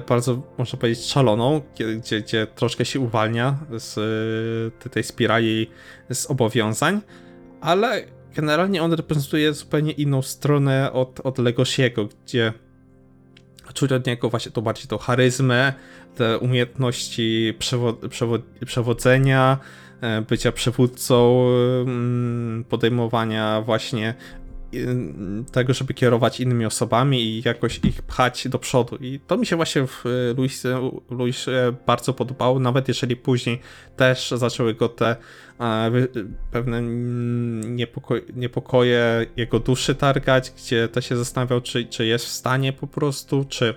bardzo, 0.10 0.42
można 0.58 0.80
powiedzieć, 0.80 1.06
szaloną, 1.06 1.62
gdzie, 2.00 2.22
gdzie 2.22 2.48
troszkę 2.48 2.86
się 2.86 3.00
uwalnia 3.00 3.58
z 3.78 3.98
e, 4.86 4.90
tej 4.90 5.04
spirali 5.04 5.70
z 6.12 6.26
obowiązań, 6.26 7.02
ale 7.62 8.04
generalnie 8.36 8.84
on 8.84 8.94
reprezentuje 8.94 9.54
zupełnie 9.54 9.92
inną 9.92 10.22
stronę 10.22 10.92
od, 10.94 11.20
od 11.20 11.38
Legosiego, 11.38 12.10
gdzie 12.26 12.54
czuć 13.74 13.92
od 13.92 14.08
niego 14.08 14.30
właśnie 14.30 14.52
to 14.52 14.62
bardziej 14.62 14.88
tą 14.88 14.98
charyzmę, 14.98 15.74
te 16.16 16.40
umiejętności 16.40 17.54
przewo 17.60 17.94
przewo 17.94 18.38
przewodzenia, 18.66 19.58
e, 20.02 20.22
bycia 20.22 20.52
przywódcą, 20.52 21.46
mm, 21.82 22.64
podejmowania 22.70 23.62
właśnie 23.62 24.16
tego, 25.52 25.74
żeby 25.74 25.94
kierować 25.94 26.40
innymi 26.40 26.66
osobami 26.66 27.22
i 27.24 27.42
jakoś 27.46 27.80
ich 27.84 28.02
pchać 28.02 28.48
do 28.48 28.60
przodu. 28.60 28.96
I 28.96 29.20
to 29.28 29.38
mi 29.38 29.46
się 29.46 29.56
właśnie 29.56 29.88
w 29.88 30.04
Luisie, 30.38 30.92
Luisie 31.10 31.52
bardzo 31.88 32.14
podobało, 32.14 32.60
nawet 32.60 32.88
jeżeli 32.88 33.16
później 33.16 33.60
też 33.96 34.34
zaczęły 34.36 34.74
go 34.74 34.90
te 34.90 35.16
e, 35.60 35.92
pewne 36.52 36.82
niepokoje, 37.66 38.22
niepokoje 38.36 39.26
jego 39.38 39.60
duszy 39.60 39.96
targać, 39.96 40.52
gdzie 40.58 40.88
też 40.88 41.10
się 41.10 41.18
zastanawiał, 41.18 41.62
czy, 41.62 41.86
czy 41.86 42.06
jest 42.06 42.26
w 42.26 42.30
stanie 42.30 42.74
po 42.74 42.88
prostu, 42.88 43.46
czy 43.50 43.74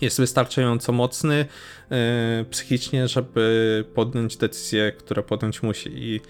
jest 0.00 0.18
wystarczająco 0.18 0.92
mocny 0.92 1.46
e, 1.90 2.44
psychicznie, 2.50 3.08
żeby 3.08 3.84
podjąć 3.94 4.36
decyzję, 4.36 4.92
które 4.92 5.22
podjąć 5.22 5.62
musi. 5.62 5.90
I 5.94 6.20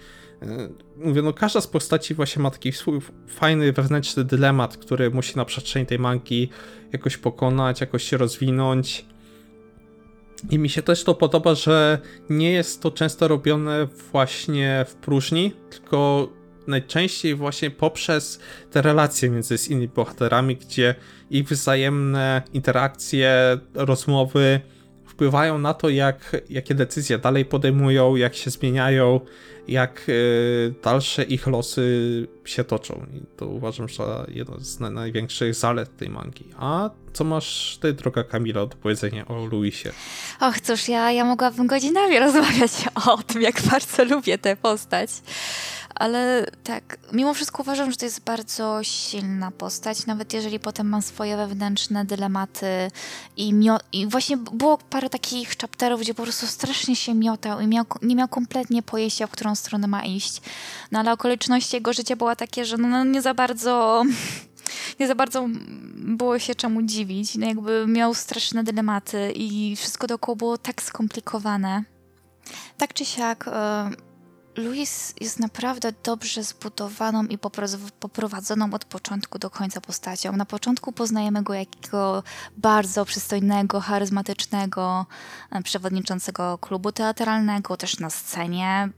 mówię, 0.95 1.21
no 1.21 1.33
każda 1.33 1.61
z 1.61 1.67
postaci 1.67 2.13
właśnie 2.13 2.41
ma 2.41 2.51
taki 2.51 2.71
swój 2.71 2.99
fajny 3.27 3.73
wewnętrzny 3.73 4.23
dylemat, 4.23 4.77
który 4.77 5.11
musi 5.11 5.37
na 5.37 5.45
przestrzeni 5.45 5.85
tej 5.85 5.99
manki 5.99 6.49
jakoś 6.93 7.17
pokonać, 7.17 7.81
jakoś 7.81 8.03
się 8.03 8.17
rozwinąć. 8.17 9.05
I 10.49 10.59
mi 10.59 10.69
się 10.69 10.81
też 10.81 11.03
to 11.03 11.15
podoba, 11.15 11.55
że 11.55 11.99
nie 12.29 12.51
jest 12.51 12.81
to 12.81 12.91
często 12.91 13.27
robione 13.27 13.87
właśnie 14.11 14.85
w 14.87 14.95
próżni, 14.95 15.51
tylko 15.69 16.29
najczęściej 16.67 17.35
właśnie 17.35 17.71
poprzez 17.71 18.39
te 18.71 18.81
relacje 18.81 19.29
między 19.29 19.55
innymi 19.69 19.87
bohaterami, 19.87 20.55
gdzie 20.55 20.95
ich 21.29 21.47
wzajemne 21.47 22.41
interakcje, 22.53 23.57
rozmowy 23.73 24.59
wpływają 25.05 25.57
na 25.57 25.73
to, 25.73 25.89
jak, 25.89 26.41
jakie 26.49 26.75
decyzje 26.75 27.17
dalej 27.17 27.45
podejmują, 27.45 28.15
jak 28.15 28.35
się 28.35 28.49
zmieniają, 28.49 29.19
jak 29.67 30.09
y, 30.09 30.73
dalsze 30.83 31.23
ich 31.23 31.47
losy 31.47 32.27
się 32.45 32.63
toczą. 32.63 33.05
I 33.13 33.37
to 33.37 33.47
uważam, 33.47 33.89
że 33.89 34.25
jedno 34.27 34.59
z 34.59 34.79
największych 34.79 35.55
zalet 35.55 35.97
tej 35.97 36.09
mangi. 36.09 36.45
A 36.57 36.89
co 37.13 37.23
masz 37.23 37.77
ty, 37.81 37.93
droga 37.93 38.23
Kamila, 38.23 38.65
do 38.65 38.75
powiedzenia 38.75 39.27
o 39.27 39.45
Luisie? 39.45 39.89
Och, 40.41 40.61
cóż, 40.61 40.87
ja, 40.87 41.11
ja 41.11 41.25
mogłabym 41.25 41.67
godzinami 41.67 42.19
rozmawiać 42.19 42.71
o 43.07 43.17
tym, 43.17 43.41
jak 43.41 43.61
bardzo 43.61 44.03
lubię 44.03 44.37
tę 44.37 44.55
postać 44.55 45.09
ale 45.95 46.45
tak, 46.63 46.97
mimo 47.11 47.33
wszystko 47.33 47.63
uważam, 47.63 47.91
że 47.91 47.97
to 47.97 48.05
jest 48.05 48.23
bardzo 48.23 48.79
silna 48.83 49.51
postać, 49.51 50.05
nawet 50.05 50.33
jeżeli 50.33 50.59
potem 50.59 50.89
ma 50.89 51.01
swoje 51.01 51.37
wewnętrzne 51.37 52.05
dylematy 52.05 52.67
i, 53.37 53.53
mio- 53.53 53.79
i 53.91 54.07
właśnie 54.07 54.37
było 54.37 54.77
parę 54.77 55.09
takich 55.09 55.49
chapterów, 55.61 56.01
gdzie 56.01 56.13
po 56.13 56.23
prostu 56.23 56.47
strasznie 56.47 56.95
się 56.95 57.13
miotał 57.13 57.59
i 57.59 57.67
miał, 57.67 57.85
nie 58.01 58.15
miał 58.15 58.27
kompletnie 58.27 58.83
pojęcia, 58.83 59.27
w 59.27 59.31
którą 59.31 59.52
stronę 59.55 59.87
ma 59.87 60.03
iść. 60.05 60.41
No 60.91 60.99
ale 60.99 61.11
okoliczności 61.11 61.75
jego 61.75 61.93
życia 61.93 62.15
były 62.15 62.35
takie, 62.35 62.65
że 62.65 62.77
no, 62.77 62.87
no 62.87 63.03
nie 63.03 63.21
za 63.21 63.33
bardzo 63.33 64.03
nie 64.99 65.07
za 65.07 65.15
bardzo 65.15 65.47
było 65.95 66.39
się 66.39 66.55
czemu 66.55 66.81
dziwić. 66.81 67.35
No 67.35 67.47
jakby 67.47 67.85
miał 67.87 68.13
straszne 68.13 68.63
dylematy 68.63 69.31
i 69.35 69.75
wszystko 69.75 70.07
dookoła 70.07 70.35
było 70.35 70.57
tak 70.57 70.81
skomplikowane. 70.81 71.83
Tak 72.77 72.93
czy 72.93 73.05
siak, 73.05 73.45
yy 73.89 74.12
Louis 74.57 75.13
jest 75.21 75.39
naprawdę 75.39 75.93
dobrze 76.03 76.43
zbudowaną 76.43 77.25
i 77.25 77.37
poprowadzoną 77.99 78.73
od 78.73 78.85
początku 78.85 79.39
do 79.39 79.49
końca 79.49 79.81
postacią. 79.81 80.35
Na 80.37 80.45
początku 80.45 80.91
poznajemy 80.91 81.43
go 81.43 81.53
jako 81.53 82.23
bardzo 82.57 83.05
przystojnego, 83.05 83.79
charyzmatycznego 83.79 85.05
e, 85.51 85.61
przewodniczącego 85.61 86.57
klubu 86.57 86.91
teatralnego, 86.91 87.77
też 87.77 87.99
na 87.99 88.09
scenie. 88.09 88.89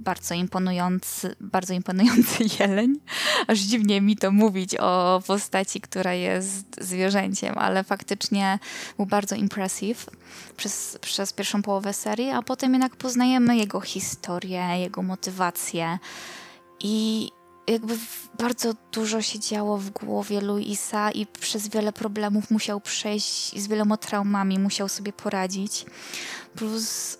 Bardzo 0.00 0.34
imponujący, 0.34 1.36
bardzo 1.40 1.74
imponujący 1.74 2.44
jeleń. 2.60 3.00
Aż 3.46 3.58
dziwnie 3.58 4.00
mi 4.00 4.16
to 4.16 4.30
mówić 4.30 4.76
o 4.76 5.22
postaci, 5.26 5.80
która 5.80 6.14
jest 6.14 6.84
zwierzęciem, 6.84 7.58
ale 7.58 7.84
faktycznie 7.84 8.58
był 8.96 9.06
bardzo 9.06 9.34
impressive 9.34 10.06
przez, 10.56 10.98
przez 11.00 11.32
pierwszą 11.32 11.62
połowę 11.62 11.92
serii, 11.92 12.30
a 12.30 12.42
potem 12.42 12.72
jednak 12.72 12.96
poznajemy 12.96 13.56
jego 13.56 13.80
historię, 13.80 14.62
jego 14.78 15.02
motywację 15.02 15.98
i 16.80 17.30
jakby 17.66 17.98
bardzo 18.38 18.74
dużo 18.92 19.22
się 19.22 19.38
działo 19.38 19.78
w 19.78 19.90
głowie 19.90 20.40
Luisa 20.40 21.10
i 21.10 21.26
przez 21.26 21.68
wiele 21.68 21.92
problemów 21.92 22.50
musiał 22.50 22.80
przejść 22.80 23.54
i 23.54 23.60
z 23.60 23.68
wieloma 23.68 23.96
traumami 23.96 24.58
musiał 24.58 24.88
sobie 24.88 25.12
poradzić. 25.12 25.86
Plus 26.56 27.18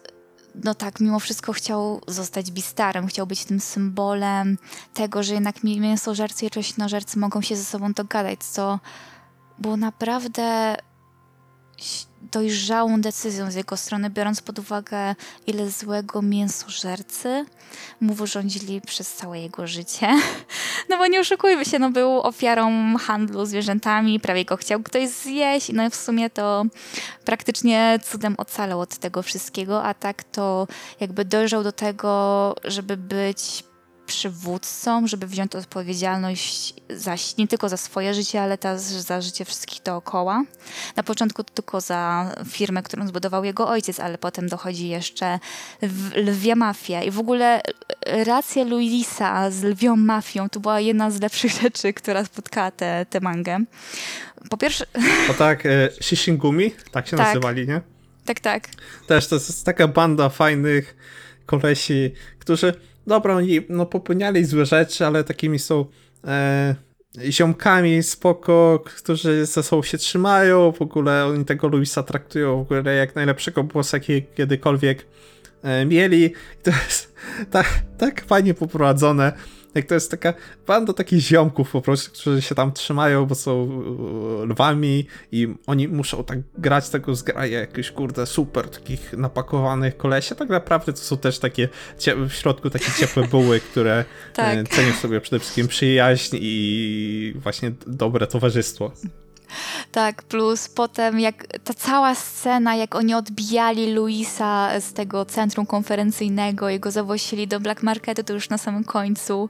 no 0.64 0.74
tak, 0.74 1.00
mimo 1.00 1.20
wszystko 1.20 1.52
chciał 1.52 2.00
zostać 2.06 2.50
bistarem, 2.50 3.06
chciał 3.06 3.26
być 3.26 3.44
tym 3.44 3.60
symbolem 3.60 4.58
tego, 4.94 5.22
że 5.22 5.34
jednak 5.34 5.64
mięsożercy 5.64 6.46
i 6.46 6.48
roślinożercy 6.48 7.18
mogą 7.18 7.42
się 7.42 7.56
ze 7.56 7.64
sobą 7.64 7.92
dogadać, 7.92 8.44
co 8.44 8.78
było 9.58 9.76
naprawdę 9.76 10.76
dojrzałą 12.36 13.00
decyzją 13.00 13.50
z 13.50 13.54
jego 13.54 13.76
strony, 13.76 14.10
biorąc 14.10 14.40
pod 14.40 14.58
uwagę, 14.58 15.14
ile 15.46 15.70
złego 15.70 16.22
mięsożercy 16.22 17.46
mu 18.00 18.14
wyrządzili 18.14 18.80
przez 18.80 19.14
całe 19.14 19.40
jego 19.40 19.66
życie. 19.66 20.08
No 20.88 20.98
bo 20.98 21.06
nie 21.06 21.20
oszukujmy 21.20 21.64
się, 21.64 21.78
no 21.78 21.90
był 21.90 22.20
ofiarą 22.20 22.96
handlu 22.96 23.46
zwierzętami, 23.46 24.20
prawie 24.20 24.44
go 24.44 24.56
chciał 24.56 24.82
ktoś 24.82 25.08
zjeść, 25.08 25.72
no 25.72 25.86
i 25.86 25.90
w 25.90 25.96
sumie 25.96 26.30
to 26.30 26.64
praktycznie 27.24 27.98
cudem 28.04 28.34
ocalał 28.38 28.80
od 28.80 28.96
tego 28.96 29.22
wszystkiego, 29.22 29.82
a 29.82 29.94
tak 29.94 30.24
to 30.24 30.66
jakby 31.00 31.24
dojrzał 31.24 31.62
do 31.62 31.72
tego, 31.72 32.54
żeby 32.64 32.96
być 32.96 33.64
przywódcą, 34.06 35.06
żeby 35.06 35.26
wziąć 35.26 35.54
odpowiedzialność 35.54 36.74
za, 36.90 37.14
nie 37.38 37.48
tylko 37.48 37.68
za 37.68 37.76
swoje 37.76 38.14
życie, 38.14 38.42
ale 38.42 38.58
też 38.58 38.80
za 38.80 39.20
życie 39.20 39.44
wszystkich 39.44 39.82
dookoła. 39.82 40.44
Na 40.96 41.02
początku 41.02 41.44
tylko 41.44 41.80
za 41.80 42.32
firmę, 42.48 42.82
którą 42.82 43.08
zbudował 43.08 43.44
jego 43.44 43.68
ojciec, 43.68 44.00
ale 44.00 44.18
potem 44.18 44.48
dochodzi 44.48 44.88
jeszcze 44.88 45.38
lwia 46.16 46.56
mafia. 46.56 47.02
I 47.02 47.10
w 47.10 47.18
ogóle 47.18 47.60
racja 48.06 48.64
Luisa 48.64 49.50
z 49.50 49.62
lwią 49.62 49.96
mafią 49.96 50.48
to 50.48 50.60
była 50.60 50.80
jedna 50.80 51.10
z 51.10 51.20
lepszych 51.20 51.52
rzeczy, 51.62 51.92
która 51.92 52.24
spotkała 52.24 52.70
tę 53.10 53.20
mangę. 53.20 53.58
Po 54.50 54.56
pierwsze... 54.56 54.84
O 55.30 55.34
tak, 55.34 55.66
e, 55.66 55.88
Shishingumi, 56.00 56.70
tak 56.90 57.08
się 57.08 57.16
tak. 57.16 57.26
nazywali, 57.26 57.68
nie? 57.68 57.80
Tak, 58.24 58.40
tak. 58.40 58.68
Też 59.06 59.28
to 59.28 59.34
jest 59.34 59.64
taka 59.64 59.88
banda 59.88 60.28
fajnych 60.28 60.96
kolesi, 61.46 62.12
którzy 62.38 62.74
dobra, 63.06 63.34
oni 63.34 63.60
no, 63.68 63.86
popełniali 63.86 64.44
złe 64.44 64.66
rzeczy, 64.66 65.06
ale 65.06 65.24
takimi 65.24 65.58
są 65.58 65.84
e, 66.24 66.74
ziomkami 67.30 68.02
spoko, 68.02 68.84
którzy 68.84 69.46
ze 69.46 69.62
sobą 69.62 69.82
się 69.82 69.98
trzymają, 69.98 70.72
w 70.72 70.82
ogóle 70.82 71.26
oni 71.26 71.44
tego 71.44 71.68
Luisa 71.68 72.02
traktują 72.02 72.56
w 72.58 72.72
ogóle 72.72 72.94
jak 72.94 73.14
najlepszego 73.14 73.64
bossa, 73.64 73.96
jaki 73.96 74.22
kiedykolwiek 74.22 75.06
e, 75.62 75.84
mieli. 75.84 76.24
I 76.24 76.32
to 76.62 76.70
jest 76.70 77.14
tak, 77.50 77.82
tak 77.98 78.24
fajnie 78.24 78.54
poprowadzone. 78.54 79.32
Jak 79.76 79.86
to 79.86 79.94
jest 79.94 80.10
taka 80.10 80.34
banda 80.66 80.92
takich 80.92 81.20
ziomków 81.20 81.70
po 81.70 81.82
prostu, 81.82 82.12
którzy 82.12 82.42
się 82.42 82.54
tam 82.54 82.72
trzymają, 82.72 83.26
bo 83.26 83.34
są 83.34 83.68
e, 84.42 84.46
lwami 84.46 85.06
i 85.32 85.48
oni 85.66 85.88
muszą 85.88 86.24
tak 86.24 86.38
grać 86.58 86.88
tego 86.88 87.14
zgraje 87.14 87.52
jakichś 87.52 87.90
kurde 87.90 88.26
super 88.26 88.68
takich 88.68 89.12
napakowanych 89.12 89.96
kolesie. 89.96 90.34
Tak 90.34 90.48
naprawdę 90.48 90.92
to 90.92 90.98
są 90.98 91.16
też 91.16 91.38
takie 91.38 91.68
w 92.28 92.32
środku 92.32 92.70
takie 92.70 92.92
ciepłe 92.98 93.28
buły, 93.32 93.60
które 93.60 94.04
Tak. 94.34 94.58
e, 94.58 94.64
cenią 94.64 94.92
sobie 94.92 95.20
przede 95.20 95.38
wszystkim 95.38 95.68
przyjaźń 95.68 96.36
i 96.40 97.34
właśnie 97.36 97.72
dobre 97.86 98.26
towarzystwo. 98.26 98.92
Tak, 99.92 100.22
plus 100.22 100.68
potem 100.68 101.20
jak 101.20 101.46
ta 101.64 101.74
cała 101.74 102.14
scena, 102.14 102.76
jak 102.76 102.94
oni 102.94 103.14
odbijali 103.14 103.92
Luisa 103.92 104.80
z 104.80 104.92
tego 104.92 105.24
centrum 105.24 105.66
konferencyjnego 105.66 106.70
i 106.70 106.80
go 106.80 106.90
zawozili 106.90 107.48
do 107.48 107.60
Black 107.60 107.82
Marketu, 107.82 108.24
to 108.24 108.32
już 108.32 108.48
na 108.48 108.58
samym 108.58 108.84
końcu. 108.84 109.48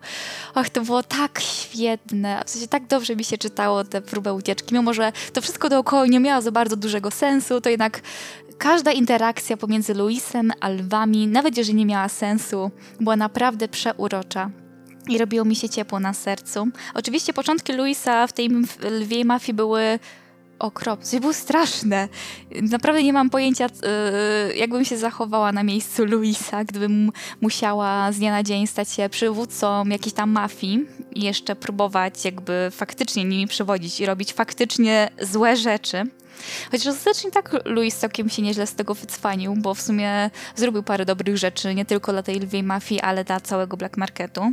Ach, 0.54 0.70
to 0.70 0.80
było 0.80 1.02
tak 1.02 1.40
świetne. 1.40 2.42
W 2.46 2.50
sensie 2.50 2.68
tak 2.68 2.86
dobrze 2.86 3.16
mi 3.16 3.24
się 3.24 3.38
czytało 3.38 3.84
tę 3.84 4.00
próbę 4.00 4.34
ucieczki. 4.34 4.74
Mimo, 4.74 4.94
że 4.94 5.12
to 5.32 5.40
wszystko 5.42 5.68
dookoła 5.68 6.06
nie 6.06 6.20
miało 6.20 6.42
za 6.42 6.50
bardzo 6.50 6.76
dużego 6.76 7.10
sensu, 7.10 7.60
to 7.60 7.70
jednak 7.70 8.00
każda 8.58 8.92
interakcja 8.92 9.56
pomiędzy 9.56 9.94
Luisem 9.94 10.52
a 10.60 10.68
lwami, 10.68 11.26
nawet 11.26 11.56
jeżeli 11.56 11.78
nie 11.78 11.86
miała 11.86 12.08
sensu, 12.08 12.70
była 13.00 13.16
naprawdę 13.16 13.68
przeurocza. 13.68 14.50
I 15.08 15.18
robiło 15.18 15.44
mi 15.44 15.56
się 15.56 15.68
ciepło 15.68 16.00
na 16.00 16.12
sercu. 16.12 16.68
Oczywiście 16.94 17.32
początki 17.32 17.72
Luisa 17.72 18.26
w 18.26 18.32
tej 18.32 18.48
lwiej 18.90 19.24
mafii 19.24 19.54
były 19.54 19.98
okropne, 20.58 21.20
były 21.20 21.34
straszne. 21.34 22.08
Naprawdę 22.62 23.02
nie 23.02 23.12
mam 23.12 23.30
pojęcia, 23.30 23.66
yy, 24.48 24.56
jakbym 24.56 24.84
się 24.84 24.98
zachowała 24.98 25.52
na 25.52 25.62
miejscu 25.62 26.04
Luisa, 26.04 26.64
gdybym 26.64 27.12
musiała 27.40 28.12
z 28.12 28.18
dnia 28.18 28.30
na 28.30 28.42
dzień 28.42 28.66
stać 28.66 28.90
się 28.90 29.08
przywódcą 29.08 29.88
jakiejś 29.88 30.14
tam 30.14 30.30
mafii 30.30 30.86
i 31.14 31.24
jeszcze 31.24 31.56
próbować 31.56 32.24
jakby 32.24 32.68
faktycznie 32.70 33.24
nimi 33.24 33.46
przewodzić 33.46 34.00
i 34.00 34.06
robić 34.06 34.32
faktycznie 34.32 35.10
złe 35.22 35.56
rzeczy. 35.56 36.02
Chociaż 36.70 36.86
ostatecznie 36.86 37.30
tak 37.30 37.56
Luis 37.64 37.96
całkiem 37.96 38.28
się 38.28 38.42
nieźle 38.42 38.66
z 38.66 38.74
tego 38.74 38.94
wycwanił, 38.94 39.54
bo 39.56 39.74
w 39.74 39.80
sumie 39.80 40.30
zrobił 40.56 40.82
parę 40.82 41.04
dobrych 41.04 41.36
rzeczy, 41.36 41.74
nie 41.74 41.84
tylko 41.84 42.12
dla 42.12 42.22
tej 42.22 42.40
lwiej 42.40 42.62
mafii, 42.62 43.00
ale 43.00 43.24
dla 43.24 43.40
całego 43.40 43.76
Black 43.76 43.96
Marketu. 43.96 44.52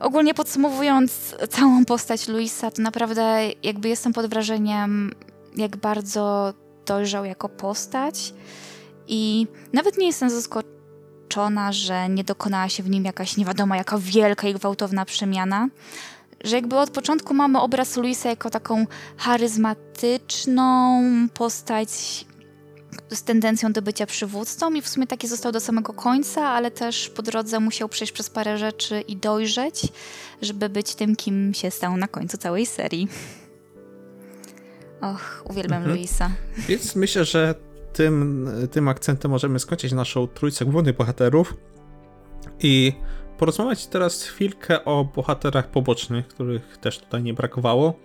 Ogólnie 0.00 0.34
podsumowując 0.34 1.36
całą 1.50 1.84
postać 1.84 2.28
Luisa, 2.28 2.70
to 2.70 2.82
naprawdę 2.82 3.48
jakby 3.62 3.88
jestem 3.88 4.12
pod 4.12 4.26
wrażeniem, 4.26 5.12
jak 5.56 5.76
bardzo 5.76 6.54
dojrzał 6.86 7.24
jako 7.24 7.48
postać 7.48 8.34
i 9.08 9.46
nawet 9.72 9.98
nie 9.98 10.06
jestem 10.06 10.30
zaskoczona, 10.30 11.72
że 11.72 12.08
nie 12.08 12.24
dokonała 12.24 12.68
się 12.68 12.82
w 12.82 12.90
nim 12.90 13.04
jakaś 13.04 13.36
nie 13.36 13.44
wiadomo 13.44 13.74
jaka 13.74 13.98
wielka 13.98 14.48
i 14.48 14.54
gwałtowna 14.54 15.04
przemiana, 15.04 15.68
że 16.44 16.56
jakby 16.56 16.76
od 16.78 16.90
początku 16.90 17.34
mamy 17.34 17.60
obraz 17.60 17.96
Luisa 17.96 18.28
jako 18.28 18.50
taką 18.50 18.86
charyzmatyczną 19.16 21.02
postać 21.34 21.90
z 23.10 23.22
tendencją 23.22 23.72
do 23.72 23.82
bycia 23.82 24.06
przywódcą 24.06 24.74
i 24.74 24.82
w 24.82 24.88
sumie 24.88 25.06
taki 25.06 25.28
został 25.28 25.52
do 25.52 25.60
samego 25.60 25.92
końca, 25.92 26.42
ale 26.42 26.70
też 26.70 27.08
po 27.08 27.22
drodze 27.22 27.60
musiał 27.60 27.88
przejść 27.88 28.12
przez 28.12 28.30
parę 28.30 28.58
rzeczy 28.58 29.00
i 29.00 29.16
dojrzeć, 29.16 29.88
żeby 30.42 30.68
być 30.68 30.94
tym, 30.94 31.16
kim 31.16 31.54
się 31.54 31.70
stał 31.70 31.96
na 31.96 32.08
końcu 32.08 32.38
całej 32.38 32.66
serii. 32.66 33.08
Och, 35.00 35.42
uwielbiam 35.44 35.78
Mhm. 35.78 35.96
Luisa. 35.96 36.30
Więc 36.68 36.96
myślę, 36.96 37.24
że 37.24 37.54
tym, 37.92 38.48
tym 38.70 38.88
akcentem 38.88 39.30
możemy 39.30 39.58
skończyć 39.58 39.92
naszą 39.92 40.26
trójcę 40.26 40.64
głównych 40.64 40.96
bohaterów 40.96 41.54
i 42.60 42.92
porozmawiać 43.38 43.86
teraz 43.86 44.22
chwilkę 44.22 44.84
o 44.84 45.04
bohaterach 45.04 45.70
pobocznych, 45.70 46.28
których 46.28 46.78
też 46.78 46.98
tutaj 46.98 47.22
nie 47.22 47.34
brakowało. 47.34 47.98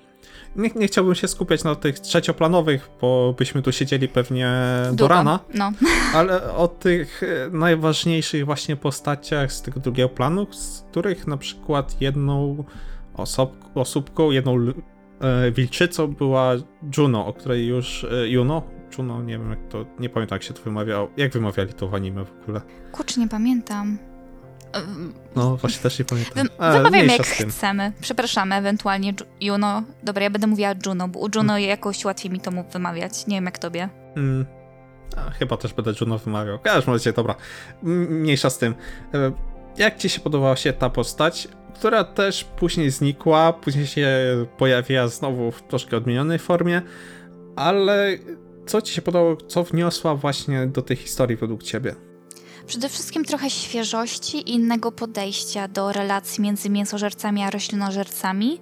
Nie, 0.56 0.70
nie 0.76 0.88
chciałbym 0.88 1.16
się 1.16 1.28
skupiać 1.28 1.64
na 1.64 1.76
tych 1.76 2.00
trzecioplanowych, 2.00 2.90
bo 3.02 3.36
byśmy 3.38 3.62
tu 3.62 3.72
siedzieli 3.72 4.08
pewnie 4.08 4.52
do 4.90 4.96
Długo. 4.96 5.08
rana, 5.14 5.40
No. 5.54 5.72
ale 6.16 6.54
o 6.54 6.68
tych 6.68 7.24
e, 7.24 7.50
najważniejszych 7.52 8.46
właśnie 8.46 8.76
postaciach 8.76 9.52
z 9.54 9.62
tego 9.62 9.80
drugiego 9.80 10.10
planu, 10.10 10.48
z 10.54 10.86
których 10.92 11.28
na 11.28 11.38
przykład 11.38 12.02
jedną 12.02 12.64
osob, 13.14 13.52
osóbką, 13.76 14.32
jedną 14.32 14.58
e, 15.22 15.52
wilczycą 15.52 16.08
była 16.08 16.54
Juno, 16.98 17.26
o 17.28 17.34
której 17.34 17.68
już 17.68 18.04
e, 18.04 18.28
Juno, 18.30 18.64
Juno, 18.98 19.22
nie 19.24 19.38
wiem 19.38 19.50
jak 19.50 19.68
to, 19.70 19.86
nie 20.00 20.10
pamiętam 20.10 20.36
jak 20.36 20.44
się 20.44 20.54
to 20.54 20.64
wymawiało, 20.64 21.10
jak 21.18 21.32
wymawiali 21.34 21.74
to 21.74 21.88
w 21.88 21.96
anime 21.96 22.26
w 22.26 22.32
ogóle. 22.44 22.62
Kurczę, 22.92 23.22
nie 23.22 23.28
pamiętam. 23.28 23.98
No 25.36 25.58
właśnie 25.58 25.82
też 25.84 26.00
nie 26.00 26.06
pamiętam. 26.06 26.48
Ale 26.58 26.78
Wymawiamy 26.78 27.12
jak 27.14 27.28
chcemy. 27.28 27.92
Przepraszamy, 28.02 28.56
ewentualnie 28.56 29.14
Ju- 29.14 29.26
Juno. 29.42 29.84
Dobra, 30.04 30.24
ja 30.24 30.30
będę 30.30 30.48
mówiła 30.48 30.70
Juno, 30.86 31.08
bo 31.08 31.20
u 31.20 31.24
Juno 31.36 31.54
Hmm. 31.54 31.70
jakoś 31.70 32.06
łatwiej 32.06 32.32
mi 32.32 32.40
to 32.40 32.52
mu 32.52 32.64
wymawiać. 32.74 33.28
Nie 33.28 33.36
wiem 33.38 33.46
jak 33.46 33.58
tobie. 33.58 33.90
Mm. 34.18 34.46
A, 35.18 35.32
chyba 35.32 35.58
też 35.58 35.74
będę 35.74 35.94
Juno 36.02 36.18
wymawiał. 36.18 36.58
W 36.58 36.62
każdym 36.62 36.94
razie, 36.94 37.14
dobra. 37.14 37.36
Mniejsza 37.84 38.50
z 38.50 38.58
tym. 38.58 38.76
E, 39.14 39.32
Jak 39.78 39.98
ci 39.98 40.10
się 40.10 40.20
podobała 40.20 40.56
się 40.56 40.74
ta 40.74 40.90
postać, 40.90 41.48
która 41.76 42.04
też 42.04 42.44
później 42.44 42.92
znikła, 42.92 43.54
później 43.54 43.88
się 43.88 44.08
pojawiła 44.58 45.08
znowu 45.08 45.52
w 45.52 45.62
troszkę 45.64 45.98
odmienionej 45.98 46.40
formie, 46.40 46.82
ale 47.56 48.10
co 48.66 48.82
ci 48.82 48.94
się 48.94 49.02
podobało, 49.02 49.36
co 49.36 49.64
wniosła 49.64 50.16
właśnie 50.16 50.68
do 50.68 50.82
tej 50.82 50.98
historii 50.98 51.38
według 51.38 51.64
ciebie? 51.64 51.96
Przede 52.68 52.90
wszystkim 52.90 53.26
trochę 53.26 53.50
świeżości 53.50 54.38
i 54.38 54.54
innego 54.54 54.92
podejścia 54.92 55.68
do 55.68 55.92
relacji 55.92 56.42
między 56.44 56.70
mięsożercami 56.70 57.44
a 57.44 57.50
roślinożercami, 57.50 58.60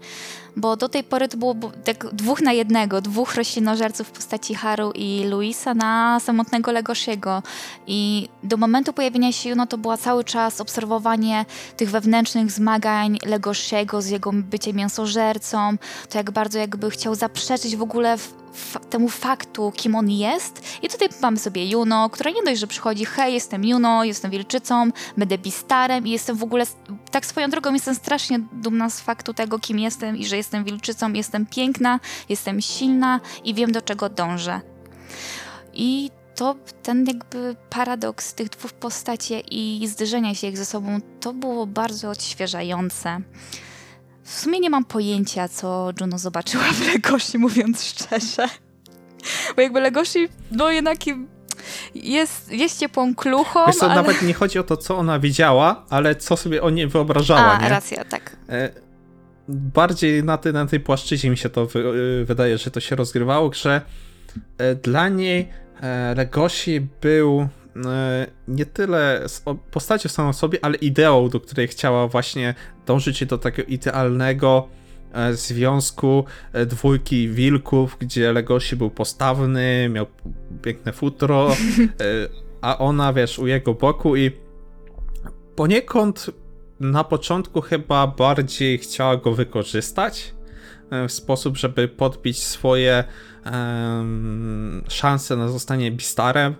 bo 0.55 0.77
do 0.77 0.89
tej 0.89 1.03
pory 1.03 1.27
to 1.27 1.37
było 1.37 1.55
tak 1.83 2.13
dwóch 2.13 2.41
na 2.41 2.53
jednego, 2.53 3.01
dwóch 3.01 3.35
roślinożerców 3.35 4.07
w 4.07 4.11
postaci 4.11 4.55
Haru 4.55 4.91
i 4.95 5.25
Luisa 5.29 5.73
na 5.73 6.19
samotnego 6.19 6.71
Legoshiego. 6.71 7.43
I 7.87 8.29
do 8.43 8.57
momentu 8.57 8.93
pojawienia 8.93 9.31
się 9.31 9.49
Juno 9.49 9.67
to 9.67 9.77
była 9.77 9.97
cały 9.97 10.23
czas 10.23 10.61
obserwowanie 10.61 11.45
tych 11.77 11.89
wewnętrznych 11.89 12.51
zmagań 12.51 13.17
Legoshiego 13.25 14.01
z 14.01 14.07
jego 14.07 14.31
byciem 14.33 14.75
mięsożercą, 14.75 15.77
to 16.09 16.17
jak 16.17 16.31
bardzo 16.31 16.59
jakby 16.59 16.91
chciał 16.91 17.15
zaprzeczyć 17.15 17.75
w 17.75 17.81
ogóle 17.81 18.17
f- 18.75 18.85
temu 18.89 19.09
faktu, 19.09 19.71
kim 19.75 19.95
on 19.95 20.09
jest. 20.09 20.61
I 20.83 20.89
tutaj 20.89 21.09
mamy 21.21 21.39
sobie 21.39 21.69
Juno, 21.69 22.09
która 22.09 22.31
nie 22.31 22.43
dość, 22.43 22.59
że 22.59 22.67
przychodzi, 22.67 23.05
hej, 23.05 23.33
jestem 23.33 23.65
Juno, 23.65 24.03
jestem 24.03 24.31
wilczycą, 24.31 24.89
będę 25.17 25.37
bistarem 25.37 26.07
i 26.07 26.11
jestem 26.11 26.35
w 26.37 26.43
ogóle, 26.43 26.65
tak 27.11 27.25
swoją 27.25 27.49
drogą, 27.49 27.73
jestem 27.73 27.95
strasznie 27.95 28.39
dumna 28.53 28.89
z 28.89 28.99
faktu 28.99 29.33
tego, 29.33 29.59
kim 29.59 29.79
jestem 29.79 30.17
i 30.17 30.25
że 30.25 30.37
jestem 30.37 30.63
wilczycą, 30.63 31.13
jestem 31.13 31.45
piękna, 31.45 31.99
jestem 32.29 32.61
silna 32.61 33.19
i 33.43 33.53
wiem, 33.53 33.71
do 33.71 33.81
czego 33.81 34.09
dążę. 34.09 34.61
I 35.73 36.11
to 36.35 36.55
ten 36.83 37.05
jakby 37.05 37.55
paradoks 37.69 38.33
tych 38.33 38.49
dwóch 38.49 38.71
postaci 38.73 39.43
i 39.51 39.87
zderzenia 39.87 40.35
się 40.35 40.47
ich 40.47 40.57
ze 40.57 40.65
sobą, 40.65 40.99
to 41.19 41.33
było 41.33 41.67
bardzo 41.67 42.09
odświeżające. 42.09 43.19
W 44.29 44.39
sumie 44.39 44.59
nie 44.59 44.69
mam 44.69 44.85
pojęcia, 44.85 45.47
co 45.47 45.91
Juno 46.01 46.17
zobaczyła 46.17 46.63
w 46.63 46.87
Legoshi, 46.93 47.37
mówiąc 47.37 47.83
szczerze. 47.83 48.47
Bo 49.55 49.61
jakby 49.61 49.79
Legoshi, 49.79 50.27
no 50.51 50.71
jednak 50.71 50.97
jest, 51.95 52.51
jest 52.51 52.79
ciepłą 52.79 53.15
kluchą, 53.15 53.65
Wiesz 53.67 53.75
co, 53.75 53.85
ale... 53.85 53.95
nawet 53.95 54.21
nie 54.21 54.33
chodzi 54.33 54.59
o 54.59 54.63
to, 54.63 54.77
co 54.77 54.97
ona 54.97 55.19
widziała, 55.19 55.85
ale 55.89 56.15
co 56.15 56.37
sobie 56.37 56.61
o 56.61 56.69
niej 56.69 56.87
wyobrażała, 56.87 57.51
A, 57.51 57.61
nie? 57.61 57.69
racja, 57.69 58.05
tak. 58.05 58.35
E, 58.49 58.69
bardziej 59.49 60.23
na, 60.23 60.37
tej 60.37 60.53
na 60.53 60.65
tej 60.65 60.79
płaszczyźnie 60.79 61.29
mi 61.29 61.37
się 61.37 61.49
to 61.49 61.65
wy, 61.65 61.79
y, 61.79 62.25
wydaje, 62.25 62.57
że 62.57 62.71
to 62.71 62.79
się 62.79 62.95
rozgrywało, 62.95 63.53
że 63.53 63.81
e, 64.57 64.75
dla 64.75 65.09
niej 65.09 65.49
e, 65.81 66.15
Legoshi 66.15 66.87
był 67.01 67.41
e, 67.41 67.58
nie 68.47 68.65
tyle 68.65 69.25
postacią 69.71 70.09
samą 70.09 70.33
sobie, 70.33 70.59
ale 70.61 70.75
ideą, 70.75 71.29
do 71.29 71.39
której 71.39 71.67
chciała 71.67 72.07
właśnie 72.07 72.55
dążyć 72.85 73.25
do 73.25 73.37
takiego 73.37 73.69
idealnego 73.69 74.67
e, 75.13 75.33
związku 75.33 76.25
e, 76.53 76.65
dwójki 76.65 77.29
wilków, 77.29 77.97
gdzie 77.99 78.33
Legoshi 78.33 78.75
był 78.75 78.89
postawny, 78.89 79.89
miał 79.89 80.05
piękne 80.61 80.93
futro, 80.93 81.51
e, 81.51 81.55
a 82.61 82.77
ona, 82.77 83.13
wiesz, 83.13 83.39
u 83.39 83.47
jego 83.47 83.73
boku 83.73 84.15
i 84.15 84.31
poniekąd 85.55 86.29
na 86.79 87.03
początku 87.03 87.61
chyba 87.61 88.07
bardziej 88.07 88.77
chciała 88.77 89.17
go 89.17 89.33
wykorzystać 89.33 90.33
e, 90.91 91.07
w 91.07 91.11
sposób, 91.11 91.57
żeby 91.57 91.87
podbić 91.87 92.43
swoje 92.43 93.03
em, 93.43 94.83
szanse 94.87 95.35
na 95.35 95.47
zostanie 95.47 95.91
Bistarem 95.91 96.55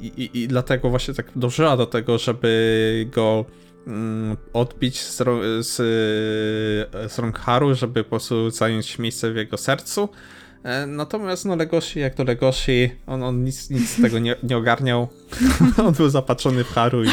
I, 0.00 0.30
i, 0.34 0.48
dlatego 0.48 0.90
właśnie 0.90 1.14
tak 1.14 1.26
dążyła 1.36 1.76
do 1.76 1.86
tego, 1.86 2.18
żeby 2.18 3.08
go 3.12 3.44
mm, 3.86 4.36
odbić 4.52 5.00
z, 5.00 5.16
z, 5.66 5.76
z 7.12 7.18
rąk 7.18 7.38
Haru, 7.38 7.74
żeby 7.74 8.04
po 8.04 8.10
prostu 8.10 8.50
zająć 8.50 8.98
miejsce 8.98 9.32
w 9.32 9.36
jego 9.36 9.56
sercu. 9.56 10.08
E, 10.62 10.86
Natomiast 10.86 11.44
no 11.44 11.56
Legoshi 11.56 12.00
jak 12.00 12.14
to 12.14 12.24
Legoshi, 12.24 12.90
on, 13.06 13.22
on 13.22 13.44
nic, 13.44 13.70
nic 13.70 13.90
z 13.90 14.02
tego 14.02 14.18
nie, 14.18 14.36
nie 14.42 14.56
ogarniał. 14.56 15.08
on 15.86 15.92
był 15.94 16.08
zapatrzony 16.08 16.64
w 16.64 16.68
Haru 16.72 17.04
i 17.04 17.08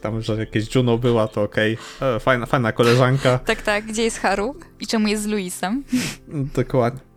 tam, 0.00 0.22
że 0.22 0.36
jakieś 0.36 0.74
Juno 0.74 0.98
była, 0.98 1.28
to 1.28 1.42
okej. 1.42 1.78
E, 2.02 2.20
Fajna, 2.20 2.46
fajna 2.46 2.72
koleżanka. 2.72 3.38
Tak, 3.38 3.62
tak. 3.62 3.86
Gdzie 3.86 4.02
jest 4.02 4.18
Haru? 4.18 4.54
I 4.80 4.86
czemu 4.86 5.08
jest 5.08 5.22
z 5.22 5.26
Luisem? 5.26 5.84
Dokładnie. 6.28 7.07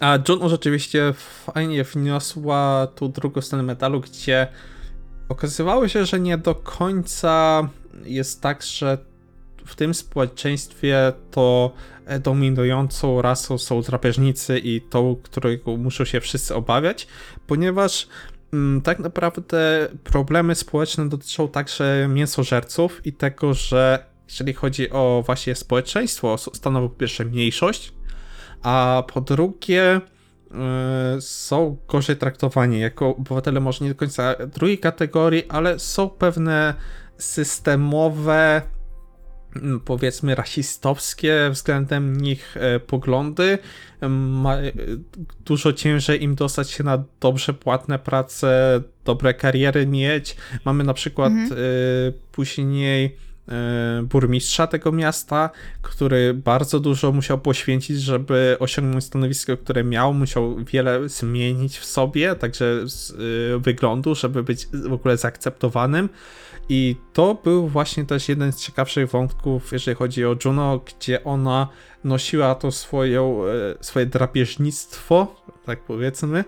A 0.00 0.18
Juno 0.28 0.48
rzeczywiście 0.48 1.14
fajnie 1.16 1.84
wniosła 1.84 2.86
tu 2.94 3.08
drugą 3.08 3.40
stronę 3.40 3.62
metalu, 3.62 4.00
gdzie 4.00 4.46
okazywało 5.28 5.88
się, 5.88 6.06
że 6.06 6.20
nie 6.20 6.38
do 6.38 6.54
końca 6.54 7.68
jest 8.04 8.40
tak, 8.42 8.62
że 8.62 8.98
w 9.66 9.74
tym 9.74 9.94
społeczeństwie 9.94 11.12
to 11.30 11.72
dominującą 12.20 13.22
rasą 13.22 13.58
są 13.58 13.82
drapieżnicy 13.82 14.58
i 14.58 14.80
tą, 14.80 15.16
którego 15.22 15.76
muszą 15.76 16.04
się 16.04 16.20
wszyscy 16.20 16.54
obawiać, 16.54 17.06
ponieważ 17.46 18.08
mm, 18.52 18.82
tak 18.82 18.98
naprawdę 18.98 19.88
problemy 20.04 20.54
społeczne 20.54 21.08
dotyczą 21.08 21.48
także 21.48 22.08
mięsożerców 22.08 23.06
i 23.06 23.12
tego, 23.12 23.54
że 23.54 24.04
jeżeli 24.28 24.52
chodzi 24.52 24.90
o 24.90 25.22
właśnie 25.26 25.54
społeczeństwo, 25.54 26.38
stanowią 26.38 26.88
pierwsze 26.88 27.24
mniejszość, 27.24 27.92
a 28.64 29.02
po 29.12 29.20
drugie 29.20 30.00
y, 31.16 31.20
są 31.20 31.76
gorzej 31.88 32.16
traktowani 32.16 32.80
jako 32.80 33.16
obywatele 33.16 33.60
może 33.60 33.84
nie 33.84 33.90
do 33.90 33.96
końca 33.96 34.34
drugiej 34.46 34.78
kategorii, 34.78 35.44
ale 35.48 35.78
są 35.78 36.08
pewne 36.08 36.74
systemowe 37.18 38.62
mm, 39.56 39.80
powiedzmy 39.80 40.34
rasistowskie 40.34 41.50
względem 41.50 42.16
nich 42.16 42.56
e, 42.56 42.80
poglądy. 42.80 43.58
E, 44.02 44.08
dużo 45.44 45.72
ciężej 45.72 46.22
im 46.22 46.34
dostać 46.34 46.70
się 46.70 46.84
na 46.84 47.04
dobrze 47.20 47.54
płatne 47.54 47.98
prace, 47.98 48.80
dobre 49.04 49.34
kariery 49.34 49.86
mieć. 49.86 50.36
Mamy 50.64 50.84
na 50.84 50.94
przykład 50.94 51.32
e, 51.32 51.46
później 52.32 53.04
e, 53.04 53.33
burmistrza 54.02 54.66
tego 54.66 54.92
miasta, 54.92 55.50
który 55.82 56.34
bardzo 56.34 56.80
dużo 56.80 57.12
musiał 57.12 57.38
poświęcić, 57.38 58.00
żeby 58.00 58.56
osiągnąć 58.60 59.04
stanowisko, 59.04 59.56
które 59.56 59.84
miał, 59.84 60.14
musiał 60.14 60.56
wiele 60.64 61.08
zmienić 61.08 61.78
w 61.78 61.84
sobie, 61.84 62.34
także 62.34 62.88
z 62.88 63.10
e, 63.10 63.14
wyglądu, 63.58 64.14
żeby 64.14 64.42
być 64.42 64.66
w 64.66 64.92
ogóle 64.92 65.16
zaakceptowanym. 65.16 66.08
I 66.68 66.96
to 67.12 67.34
był 67.44 67.68
właśnie 67.68 68.04
też 68.04 68.28
jeden 68.28 68.52
z 68.52 68.60
ciekawszych 68.60 69.10
wątków, 69.10 69.72
jeżeli 69.72 69.96
chodzi 69.96 70.24
o 70.24 70.36
Juno, 70.44 70.78
gdzie 70.78 71.24
ona 71.24 71.68
nosiła 72.04 72.54
to 72.54 72.72
swoją, 72.72 73.44
e, 73.46 73.50
swoje 73.80 74.06
drapieżnictwo, 74.06 75.44
tak 75.64 75.84
powiedzmy, 75.84 76.44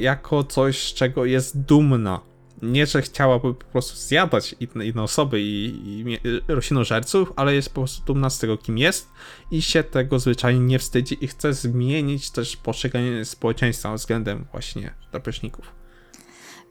jako 0.00 0.44
coś, 0.44 0.88
z 0.88 0.94
czego 0.94 1.24
jest 1.24 1.60
dumna. 1.62 2.35
Nie, 2.62 2.86
że 2.86 3.02
chciałaby 3.02 3.54
po 3.54 3.64
prostu 3.64 3.96
zjadać 3.96 4.54
inne, 4.60 4.86
inne 4.86 5.02
osoby 5.02 5.40
i, 5.40 5.64
i 5.86 6.04
mie- 6.04 6.20
roślinożerców, 6.48 7.32
ale 7.36 7.54
jest 7.54 7.68
po 7.68 7.80
prostu 7.80 8.04
dumna 8.04 8.30
z 8.30 8.38
tego, 8.38 8.58
kim 8.58 8.78
jest 8.78 9.08
i 9.50 9.62
się 9.62 9.82
tego 9.82 10.18
zwyczajnie 10.18 10.60
nie 10.60 10.78
wstydzi 10.78 11.24
i 11.24 11.28
chce 11.28 11.54
zmienić 11.54 12.30
też 12.30 12.56
postrzeganie 12.56 13.24
społeczeństwa 13.24 13.94
względem 13.94 14.46
właśnie 14.52 14.94
drapieżników. 15.12 15.72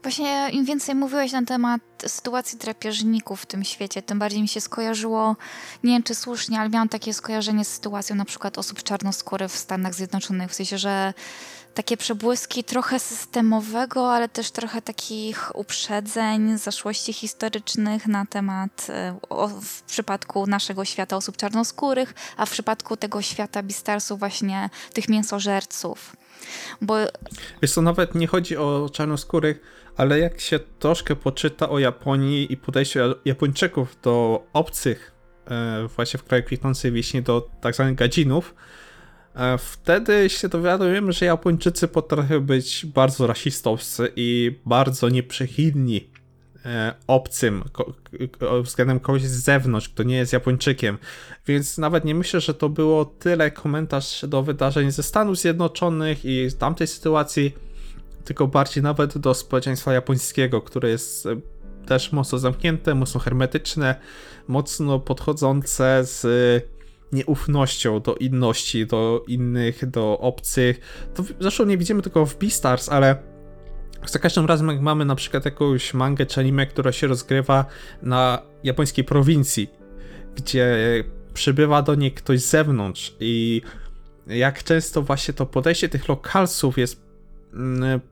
Właśnie 0.02 0.50
im 0.52 0.64
więcej 0.64 0.94
mówiłeś 0.94 1.32
na 1.32 1.44
temat 1.44 1.80
sytuacji 2.06 2.58
drapieżników 2.58 3.40
w 3.40 3.46
tym 3.46 3.64
świecie, 3.64 4.02
tym 4.02 4.18
bardziej 4.18 4.42
mi 4.42 4.48
się 4.48 4.60
skojarzyło, 4.60 5.36
nie 5.84 5.92
wiem 5.92 6.02
czy 6.02 6.14
słusznie, 6.14 6.60
ale 6.60 6.70
miałam 6.70 6.88
takie 6.88 7.14
skojarzenie 7.14 7.64
z 7.64 7.68
sytuacją 7.68 8.16
na 8.16 8.24
przykład 8.24 8.58
osób 8.58 8.82
czarnoskórych 8.82 9.50
w 9.50 9.58
Stanach 9.58 9.94
Zjednoczonych, 9.94 10.50
w 10.50 10.54
sensie, 10.54 10.78
że 10.78 11.14
takie 11.76 11.96
przebłyski 11.96 12.64
trochę 12.64 12.98
systemowego, 12.98 14.12
ale 14.12 14.28
też 14.28 14.50
trochę 14.50 14.82
takich 14.82 15.56
uprzedzeń, 15.56 16.58
zaszłości 16.58 17.12
historycznych 17.12 18.06
na 18.06 18.26
temat, 18.26 18.86
e, 18.90 19.18
o, 19.28 19.48
w 19.48 19.82
przypadku 19.82 20.46
naszego 20.46 20.84
świata 20.84 21.16
osób 21.16 21.36
czarnoskórych, 21.36 22.14
a 22.36 22.46
w 22.46 22.50
przypadku 22.50 22.96
tego 22.96 23.22
świata 23.22 23.62
Bistarsów 23.62 24.18
właśnie 24.18 24.70
tych 24.92 25.08
mięsożerców. 25.08 26.16
Bo 26.80 26.96
Wiesz 27.62 27.72
co, 27.72 27.82
nawet 27.82 28.14
nie 28.14 28.26
chodzi 28.26 28.56
o 28.56 28.90
czarnoskórych, 28.92 29.60
ale 29.96 30.18
jak 30.18 30.40
się 30.40 30.58
troszkę 30.78 31.16
poczyta 31.16 31.68
o 31.68 31.78
Japonii 31.78 32.52
i 32.52 32.56
podejściu 32.56 32.98
Japończyków 33.24 33.96
do 34.02 34.46
obcych, 34.52 35.12
e, 35.50 35.88
właśnie 35.96 36.18
w 36.18 36.24
kraju 36.24 36.44
kwitnącej 36.44 36.92
wiśni, 36.92 37.22
do 37.22 37.48
tak 37.60 37.74
zwanych 37.74 37.94
gadzinów, 37.94 38.54
wtedy 39.58 40.28
się 40.28 40.48
dowiadujemy, 40.48 41.12
że 41.12 41.26
Japończycy 41.26 41.88
potrafią 41.88 42.40
być 42.40 42.86
bardzo 42.86 43.26
rasistowscy 43.26 44.12
i 44.16 44.58
bardzo 44.66 45.08
nieprzychylni 45.08 46.10
e, 46.64 46.94
obcym 47.06 47.64
ko- 47.72 47.94
względem 48.62 49.00
kogoś 49.00 49.22
z 49.22 49.44
zewnątrz, 49.44 49.88
kto 49.88 50.02
nie 50.02 50.16
jest 50.16 50.32
Japończykiem. 50.32 50.98
Więc 51.46 51.78
nawet 51.78 52.04
nie 52.04 52.14
myślę, 52.14 52.40
że 52.40 52.54
to 52.54 52.68
było 52.68 53.04
tyle 53.04 53.50
komentarz 53.50 54.24
do 54.28 54.42
wydarzeń 54.42 54.90
ze 54.90 55.02
Stanów 55.02 55.38
Zjednoczonych 55.38 56.24
i 56.24 56.48
tamtej 56.58 56.86
sytuacji, 56.86 57.54
tylko 58.24 58.46
bardziej 58.46 58.82
nawet 58.82 59.18
do 59.18 59.34
społeczeństwa 59.34 59.92
japońskiego, 59.92 60.62
które 60.62 60.88
jest 60.88 61.26
e, 61.26 61.36
też 61.86 62.12
mocno 62.12 62.38
zamknięte, 62.38 62.94
mocno 62.94 63.20
hermetyczne, 63.20 63.94
mocno 64.48 65.00
podchodzące 65.00 66.00
z 66.04 66.26
nieufnością 67.12 68.00
do 68.00 68.14
inności, 68.14 68.86
do 68.86 69.24
innych, 69.28 69.90
do 69.90 70.18
obcych. 70.18 70.80
To 71.14 71.24
zresztą 71.40 71.64
nie 71.64 71.78
widzimy 71.78 72.02
tylko 72.02 72.26
w 72.26 72.38
Beastars, 72.38 72.88
ale 72.88 73.16
za 74.06 74.18
każdym 74.18 74.46
razem, 74.46 74.68
jak 74.68 74.80
mamy 74.80 75.04
na 75.04 75.14
przykład 75.14 75.44
jakąś 75.44 75.94
mangę 75.94 76.26
czy 76.26 76.40
anime, 76.40 76.66
która 76.66 76.92
się 76.92 77.06
rozgrywa 77.06 77.64
na 78.02 78.42
japońskiej 78.64 79.04
prowincji, 79.04 79.70
gdzie 80.36 80.76
przybywa 81.34 81.82
do 81.82 81.94
niej 81.94 82.12
ktoś 82.12 82.40
z 82.40 82.50
zewnątrz 82.50 83.14
i 83.20 83.62
jak 84.26 84.64
często 84.64 85.02
właśnie 85.02 85.34
to 85.34 85.46
podejście 85.46 85.88
tych 85.88 86.08
lokalsów 86.08 86.78
jest 86.78 87.05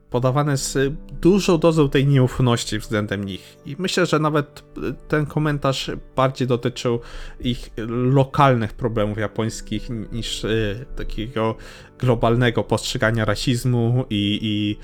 podawane 0.09 0.57
z 0.57 0.77
dużą 1.21 1.57
dozą 1.57 1.89
tej 1.89 2.07
nieufności 2.07 2.79
względem 2.79 3.23
nich. 3.23 3.57
I 3.65 3.75
myślę, 3.79 4.05
że 4.05 4.19
nawet 4.19 4.63
ten 5.07 5.25
komentarz 5.25 5.91
bardziej 6.15 6.47
dotyczył 6.47 6.99
ich 7.39 7.69
lokalnych 7.87 8.73
problemów 8.73 9.17
japońskich 9.17 9.89
niż 10.11 10.43
y, 10.43 10.85
takiego 10.95 11.55
globalnego 11.99 12.63
postrzegania 12.63 13.25
rasizmu 13.25 14.05
i, 14.09 14.39
i 14.41 14.77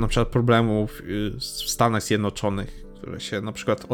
na 0.00 0.08
przykład 0.08 0.28
problemów 0.28 1.00
y, 1.00 1.30
w 1.38 1.70
Stanach 1.70 2.02
Zjednoczonych, 2.02 2.86
które 2.94 3.20
się 3.20 3.40
na 3.40 3.52
przykład 3.52 3.86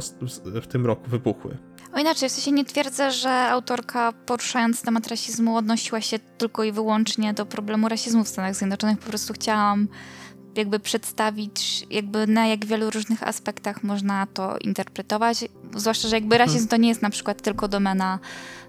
w 0.44 0.66
tym 0.66 0.86
roku 0.86 1.10
wybuchły. 1.10 1.56
O 1.92 1.98
inaczej, 1.98 2.28
w 2.28 2.32
sensie 2.32 2.52
nie 2.52 2.64
twierdzę, 2.64 3.10
że 3.10 3.30
autorka 3.30 4.12
poruszając 4.26 4.82
temat 4.82 5.06
rasizmu 5.06 5.56
odnosiła 5.56 6.00
się 6.00 6.18
tylko 6.18 6.64
i 6.64 6.72
wyłącznie 6.72 7.34
do 7.34 7.46
problemu 7.46 7.88
rasizmu 7.88 8.24
w 8.24 8.28
Stanach 8.28 8.54
Zjednoczonych. 8.54 8.98
Po 8.98 9.06
prostu 9.06 9.32
chciałam 9.32 9.88
jakby 10.56 10.80
przedstawić, 10.80 11.86
jakby 11.90 12.26
na 12.26 12.46
jak 12.46 12.64
wielu 12.64 12.90
różnych 12.90 13.22
aspektach 13.28 13.82
można 13.82 14.26
to 14.26 14.58
interpretować. 14.58 15.44
Zwłaszcza, 15.76 16.08
że 16.08 16.16
jakby 16.16 16.38
rasizm 16.38 16.68
to 16.68 16.76
nie 16.76 16.88
jest 16.88 17.02
na 17.02 17.10
przykład 17.10 17.42
tylko 17.42 17.68
domena 17.68 18.18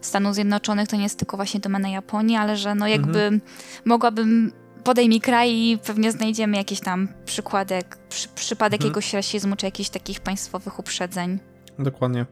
Stanów 0.01 0.35
Zjednoczonych, 0.35 0.87
to 0.87 0.95
nie 0.95 1.03
jest 1.03 1.19
tylko 1.19 1.37
właśnie 1.37 1.59
domena 1.59 1.89
Japonii, 1.89 2.35
ale 2.37 2.57
że 2.57 2.75
no 2.75 2.87
jakby 2.87 3.41
mogłabym 3.85 4.51
podej 4.83 5.09
mi 5.09 5.21
kraj 5.21 5.51
i 5.51 5.77
pewnie 5.85 6.11
znajdziemy 6.11 6.57
jakiś 6.57 6.79
tam 6.79 7.07
przykładek, 7.25 7.97
przy, 8.09 8.27
przypadek 8.27 8.81
Mhm. 8.81 8.89
jakiegoś 8.89 9.13
rasizmu, 9.13 9.55
czy 9.55 9.65
jakichś 9.65 9.89
takich 9.89 10.19
państwowych 10.19 10.79
uprzedzeń. 10.79 11.52
Dokładnie. 11.79 12.25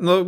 No, 0.00 0.24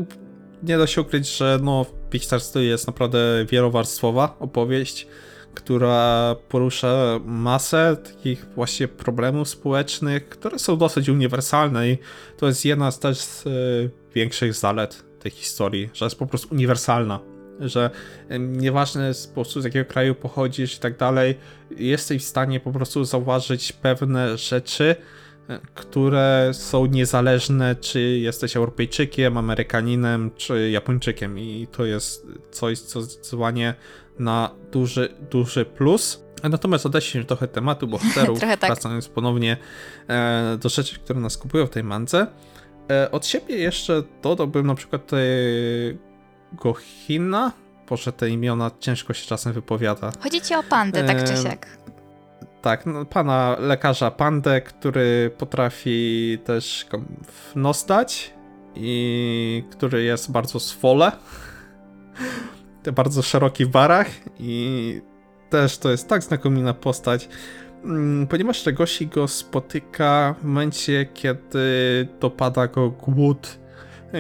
nie 0.63 0.79
da 0.79 0.87
się 0.87 1.01
ukryć, 1.01 1.37
że 1.37 1.59
no, 1.63 1.87
Pixar 2.11 2.41
to 2.53 2.61
jest 2.61 2.87
naprawdę 2.87 3.19
wielowarstwowa 3.51 4.37
opowieść, 4.39 5.07
która 5.55 6.37
porusza 6.49 7.21
masę 7.25 7.97
takich 8.05 8.47
właśnie 8.55 8.89
problemów 8.89 9.49
społecznych, 9.49 10.29
które 10.29 10.59
są 10.59 10.77
dosyć 10.77 11.09
uniwersalne 11.09 11.89
i 11.89 11.99
to 12.37 12.47
jest 12.47 12.65
jedna 12.65 12.91
z 12.91 12.99
też 12.99 13.47
y, 13.47 13.91
większych 14.15 14.55
zalet 14.55 15.05
tej 15.21 15.31
historii, 15.31 15.91
że 15.93 16.07
jest 16.07 16.19
po 16.19 16.27
prostu 16.27 16.55
uniwersalna. 16.55 17.21
Że 17.61 17.91
nieważne 18.39 19.15
z, 19.15 19.27
po 19.27 19.35
prostu 19.35 19.61
z 19.61 19.65
jakiego 19.65 19.91
kraju 19.91 20.15
pochodzisz 20.15 20.77
i 20.77 20.81
tak 20.81 20.97
dalej, 20.97 21.35
jesteś 21.77 22.23
w 22.23 22.27
stanie 22.27 22.61
po 22.61 22.73
prostu 22.73 23.05
zauważyć 23.05 23.73
pewne 23.73 24.39
rzeczy, 24.39 24.97
które 25.75 26.51
są 26.53 26.87
niezależne, 26.87 27.77
czy 27.77 28.01
jesteś 28.01 28.57
Europejczykiem, 28.57 29.37
Amerykaninem, 29.37 30.31
czy 30.37 30.71
Japończykiem. 30.71 31.39
I 31.39 31.67
to 31.73 31.85
jest 31.85 32.27
coś, 32.51 32.79
co 32.79 33.03
zdecydowanie 33.03 33.75
na 34.19 34.51
duży, 34.73 35.15
duży 35.31 35.65
plus. 35.65 36.27
Natomiast 36.43 36.87
odeszliśmy 36.87 37.25
trochę 37.25 37.49
tematu 37.49 37.89
bohaterów, 37.89 38.39
Trochę 38.41 38.57
tak. 38.57 38.71
wracając 38.71 39.09
ponownie 39.09 39.57
e, 40.09 40.59
do 40.61 40.69
rzeczy, 40.69 40.99
które 40.99 41.21
nas 41.21 41.37
kupują 41.37 41.67
w 41.67 41.71
tej 41.71 41.85
mance. 41.85 42.27
E, 42.91 43.11
od 43.11 43.27
siebie 43.27 43.57
jeszcze 43.57 44.03
dodałbym 44.23 44.67
na 44.67 44.75
przykład 44.75 45.07
tego 45.07 46.75
Hina, 46.75 47.53
Boże, 47.89 48.13
te 48.13 48.31
imiona 48.31 48.71
ciężko 48.81 49.15
się 49.15 49.27
czasem 49.27 49.53
wypowiada. 49.53 50.13
Chodzi 50.21 50.41
ci 50.41 50.55
o 50.55 50.63
pandę, 50.63 51.05
tak 51.05 51.25
czy 51.25 51.33
Em, 51.33 51.43
siak. 51.43 51.67
Tak, 52.67 52.87
no, 52.87 53.05
pana 53.05 53.57
lekarza 53.61 54.11
Pandę, 54.11 54.61
który 54.61 55.31
potrafi 55.39 56.39
też 56.45 56.87
w 57.23 57.57
nos 57.57 57.87
dać 57.87 58.35
i 58.75 59.65
który 59.71 60.03
jest 60.03 60.33
bardzo 60.33 60.61
swole. 60.61 61.13
Bardzo 62.95 63.23
szeroki 63.23 63.65
w 63.65 63.69
barach 63.69 64.07
i 64.39 65.01
też 65.51 65.79
to 65.79 65.91
jest 65.91 66.09
tak 66.09 66.23
znakomita 66.23 66.75
postać, 66.75 67.29
mm, 67.85 68.27
ponieważ 68.27 68.67
Legoshi 68.67 69.07
go 69.07 69.29
spotyka 69.29 70.35
w 70.41 70.45
momencie, 70.45 71.07
kiedy 71.15 72.09
dopada 72.21 72.67
go 72.67 72.91
głód 72.91 73.59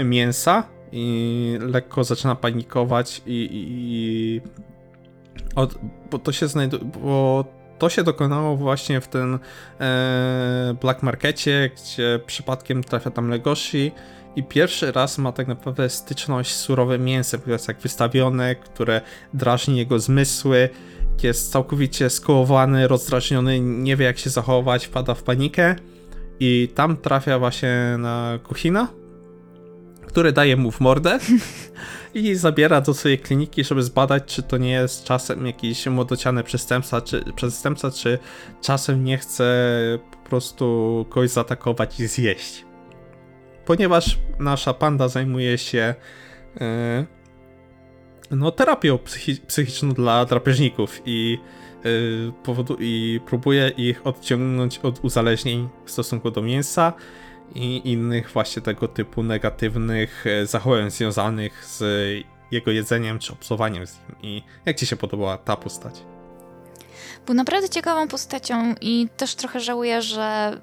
mięsa 0.04 0.62
i 0.92 1.58
lekko 1.60 2.04
zaczyna 2.04 2.34
panikować 2.34 3.22
i, 3.26 3.30
i, 3.30 3.66
i 3.78 4.40
od, 5.56 5.78
bo 6.10 6.18
to 6.18 6.32
się 6.32 6.48
znajdu, 6.48 6.78
bo 6.84 7.44
to 7.78 7.88
się 7.88 8.02
dokonało 8.02 8.56
właśnie 8.56 9.00
w 9.00 9.08
tym 9.08 9.38
e, 9.80 10.76
black 10.80 11.02
markecie, 11.02 11.70
gdzie 11.76 12.20
przypadkiem 12.26 12.84
trafia 12.84 13.10
tam 13.10 13.28
Legoshi 13.28 13.92
i 14.36 14.42
pierwszy 14.42 14.92
raz 14.92 15.18
ma 15.18 15.32
tak 15.32 15.48
naprawdę 15.48 15.88
styczność 15.88 16.54
z 16.54 16.60
surowym 16.60 17.04
mięsem, 17.04 17.40
które 17.40 17.52
jest 17.52 17.68
jak 17.68 17.80
wystawione, 17.80 18.54
które 18.54 19.00
drażni 19.34 19.76
jego 19.76 19.98
zmysły, 19.98 20.68
jest 21.22 21.52
całkowicie 21.52 22.10
skołowany, 22.10 22.88
rozdrażniony, 22.88 23.60
nie 23.60 23.96
wie 23.96 24.04
jak 24.06 24.18
się 24.18 24.30
zachować, 24.30 24.86
wpada 24.86 25.14
w 25.14 25.22
panikę 25.22 25.76
i 26.40 26.68
tam 26.74 26.96
trafia 26.96 27.38
właśnie 27.38 27.96
na 27.98 28.38
Kuchina, 28.44 28.88
który 30.16 30.32
daje 30.32 30.56
mu 30.56 30.70
w 30.70 30.80
mordę 30.80 31.18
i 32.14 32.34
zabiera 32.34 32.80
do 32.80 32.94
swojej 32.94 33.18
kliniki, 33.18 33.64
żeby 33.64 33.82
zbadać, 33.82 34.24
czy 34.24 34.42
to 34.42 34.56
nie 34.56 34.70
jest 34.70 35.04
czasem 35.04 35.46
jakiś 35.46 35.86
młodociany 35.86 36.44
przestępca, 36.44 37.00
czy, 37.00 37.24
przestępca, 37.34 37.90
czy 37.90 38.18
czasem 38.60 39.04
nie 39.04 39.18
chce 39.18 39.44
po 40.10 40.28
prostu 40.28 41.06
kogoś 41.10 41.30
zaatakować 41.30 42.00
i 42.00 42.06
zjeść. 42.06 42.64
Ponieważ 43.64 44.18
nasza 44.38 44.74
panda 44.74 45.08
zajmuje 45.08 45.58
się 45.58 45.94
e, 46.60 47.06
no, 48.30 48.50
terapią 48.50 48.98
psychi 48.98 49.36
psychiczną 49.46 49.92
dla 49.92 50.24
drapieżników 50.24 51.02
i, 51.06 51.38
e, 51.84 52.42
powodu, 52.42 52.76
i 52.80 53.20
próbuje 53.26 53.68
ich 53.68 54.06
odciągnąć 54.06 54.78
od 54.78 55.04
uzależnień 55.04 55.68
w 55.84 55.90
stosunku 55.90 56.30
do 56.30 56.42
mięsa 56.42 56.92
i 57.54 57.80
innych 57.84 58.30
właśnie 58.30 58.62
tego 58.62 58.88
typu 58.88 59.22
negatywnych 59.22 60.24
e, 60.26 60.46
zachowań 60.46 60.90
związanych 60.90 61.64
z 61.64 61.82
jego 62.50 62.70
jedzeniem 62.70 63.18
czy 63.18 63.32
obcowaniem 63.32 63.86
z 63.86 63.94
nim. 63.94 64.16
I 64.22 64.42
jak 64.66 64.76
ci 64.76 64.86
się 64.86 64.96
podobała 64.96 65.38
ta 65.38 65.56
postać? 65.56 66.02
Był 67.26 67.34
naprawdę 67.34 67.68
ciekawą 67.68 68.08
postacią 68.08 68.74
i 68.80 69.08
też 69.16 69.34
trochę 69.34 69.60
żałuję, 69.60 70.02
że 70.02 70.60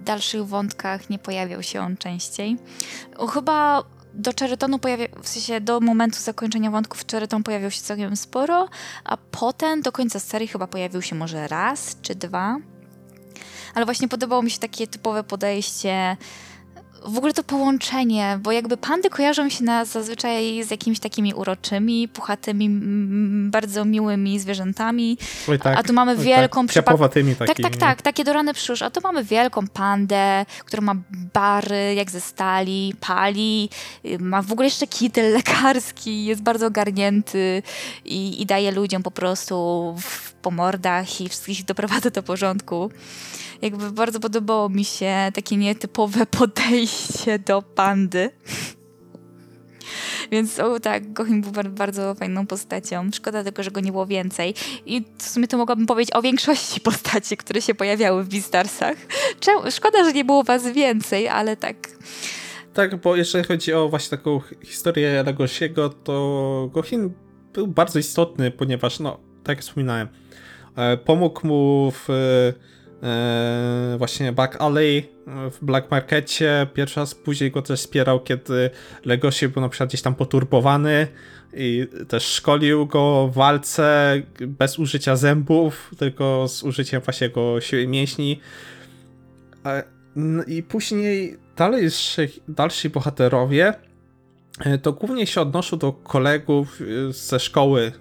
w 0.00 0.04
dalszych 0.04 0.46
wątkach 0.46 1.10
nie 1.10 1.18
pojawiał 1.18 1.62
się 1.62 1.80
on 1.80 1.96
częściej. 1.96 2.56
Chyba 3.32 3.84
do 4.14 4.30
Cherytonu 4.40 4.78
pojawia, 4.78 5.06
w 5.22 5.28
sensie 5.28 5.60
do 5.60 5.80
momentu 5.80 6.18
zakończenia 6.18 6.70
wątków 6.70 7.04
Cheryton 7.10 7.42
pojawił 7.42 7.70
się 7.70 7.80
całkiem 7.80 8.16
sporo, 8.16 8.68
a 9.04 9.16
potem 9.16 9.82
do 9.82 9.92
końca 9.92 10.20
serii 10.20 10.48
chyba 10.48 10.66
pojawił 10.66 11.02
się 11.02 11.14
może 11.14 11.48
raz 11.48 11.96
czy 12.02 12.14
dwa. 12.14 12.56
Ale 13.74 13.84
właśnie 13.84 14.08
podobało 14.08 14.42
mi 14.42 14.50
się 14.50 14.58
takie 14.58 14.86
typowe 14.86 15.24
podejście, 15.24 16.16
w 17.06 17.18
ogóle 17.18 17.32
to 17.32 17.44
połączenie, 17.44 18.38
bo 18.42 18.52
jakby 18.52 18.76
pandy 18.76 19.10
kojarzą 19.10 19.48
się 19.48 19.64
nas 19.64 19.88
zazwyczaj 19.88 20.64
z 20.64 20.70
jakimiś 20.70 20.98
takimi 21.00 21.34
uroczymi, 21.34 22.08
puchatymi, 22.08 22.68
bardzo 23.50 23.84
miłymi 23.84 24.38
zwierzętami, 24.40 25.18
Oj, 25.48 25.58
tak, 25.58 25.78
a 25.78 25.82
tu 25.82 25.92
mamy 25.92 26.12
oj, 26.12 26.18
wielką 26.18 26.66
tak, 26.66 26.70
przypa- 26.70 26.74
ciapowatymi 26.74 27.36
tak, 27.36 27.48
takimi. 27.48 27.70
tak, 27.70 27.80
tak, 27.80 28.02
takie 28.02 28.24
do 28.24 28.32
rany 28.32 28.54
przyszło. 28.54 28.86
A 28.86 28.90
tu 28.90 29.00
mamy 29.04 29.24
wielką 29.24 29.68
pandę, 29.68 30.46
która 30.64 30.82
ma 30.82 30.94
bary 31.32 31.94
jak 31.94 32.10
ze 32.10 32.20
stali, 32.20 32.94
pali, 33.00 33.68
ma 34.18 34.42
w 34.42 34.52
ogóle 34.52 34.66
jeszcze 34.66 34.86
kitel 34.86 35.32
lekarski, 35.32 36.24
jest 36.24 36.42
bardzo 36.42 36.66
ogarnięty 36.66 37.62
i, 38.04 38.42
i 38.42 38.46
daje 38.46 38.72
ludziom 38.72 39.02
po 39.02 39.10
prostu 39.10 39.54
w, 40.00 40.31
po 40.42 40.50
mordach 40.50 41.20
i 41.20 41.28
wszystkich 41.28 41.58
ich 41.60 41.64
doprowadza 41.64 42.10
do 42.10 42.22
porządku. 42.22 42.90
Jakby 43.62 43.90
bardzo 43.92 44.20
podobało 44.20 44.68
mi 44.68 44.84
się 44.84 45.14
takie 45.34 45.56
nietypowe 45.56 46.26
podejście 46.38 47.38
do 47.38 47.62
pandy. 47.62 48.30
Więc 50.30 50.58
o, 50.58 50.80
tak, 50.80 51.12
Gohin 51.12 51.40
był 51.40 51.50
bar- 51.52 51.70
bardzo 51.70 52.14
fajną 52.14 52.46
postacią. 52.46 53.10
Szkoda 53.14 53.44
tylko, 53.44 53.62
że 53.62 53.70
go 53.70 53.80
nie 53.80 53.92
było 53.92 54.06
więcej. 54.06 54.54
I 54.86 55.04
w 55.18 55.22
sumie 55.28 55.48
to 55.48 55.58
mogłabym 55.58 55.86
powiedzieć 55.86 56.14
o 56.16 56.22
większości 56.22 56.80
postaci, 56.90 57.36
które 57.36 57.62
się 57.62 57.74
pojawiały 57.74 58.24
w 58.24 58.28
Beastarsach. 58.28 58.96
Czemu- 59.40 59.70
Szkoda, 59.70 60.04
że 60.04 60.12
nie 60.12 60.24
było 60.24 60.44
was 60.44 60.66
więcej, 60.68 61.28
ale 61.28 61.56
tak. 61.56 61.76
Tak, 62.74 63.00
bo 63.00 63.16
jeżeli 63.16 63.44
chodzi 63.44 63.72
o 63.72 63.88
właśnie 63.88 64.18
taką 64.18 64.40
hi- 64.40 64.56
historię 64.66 65.22
Legosiego, 65.26 65.88
to 65.88 66.70
Gohin 66.72 67.12
był 67.52 67.66
bardzo 67.66 67.98
istotny, 67.98 68.50
ponieważ, 68.50 69.00
no, 69.00 69.18
tak 69.44 69.56
jak 69.56 69.64
wspominałem, 69.64 70.08
pomógł 71.04 71.46
mu 71.46 71.92
w 71.94 72.08
e, 73.02 73.94
właśnie 73.98 74.32
Back 74.32 74.56
Alley, 74.60 74.98
e, 75.26 75.50
w 75.50 75.64
Black 75.64 75.90
Markecie. 75.90 76.66
Pierwszy 76.74 77.00
raz 77.00 77.14
później 77.14 77.50
go 77.50 77.62
też 77.62 77.80
wspierał, 77.80 78.20
kiedy 78.20 78.70
Legosi 79.04 79.48
był 79.48 79.62
na 79.62 79.68
przykład 79.68 79.88
gdzieś 79.88 80.02
tam 80.02 80.14
poturbowany 80.14 81.06
i 81.54 81.86
też 82.08 82.24
szkolił 82.24 82.86
go 82.86 83.28
w 83.28 83.34
walce 83.34 84.14
bez 84.40 84.78
użycia 84.78 85.16
zębów, 85.16 85.90
tylko 85.98 86.48
z 86.48 86.62
użyciem 86.62 87.00
właśnie 87.00 87.26
jego 87.26 87.60
siły 87.60 87.86
mięśni. 87.86 88.40
E, 89.66 89.84
n- 90.16 90.44
I 90.46 90.62
później 90.62 91.36
dalszy, 91.56 92.28
dalsi 92.48 92.90
bohaterowie 92.90 93.66
e, 93.68 93.91
to 94.82 94.92
głównie 94.92 95.26
się 95.26 95.40
odnoszą 95.40 95.78
do 95.78 95.92
kolegów 95.92 96.78
e, 97.08 97.12
ze 97.12 97.40
szkoły 97.40 97.92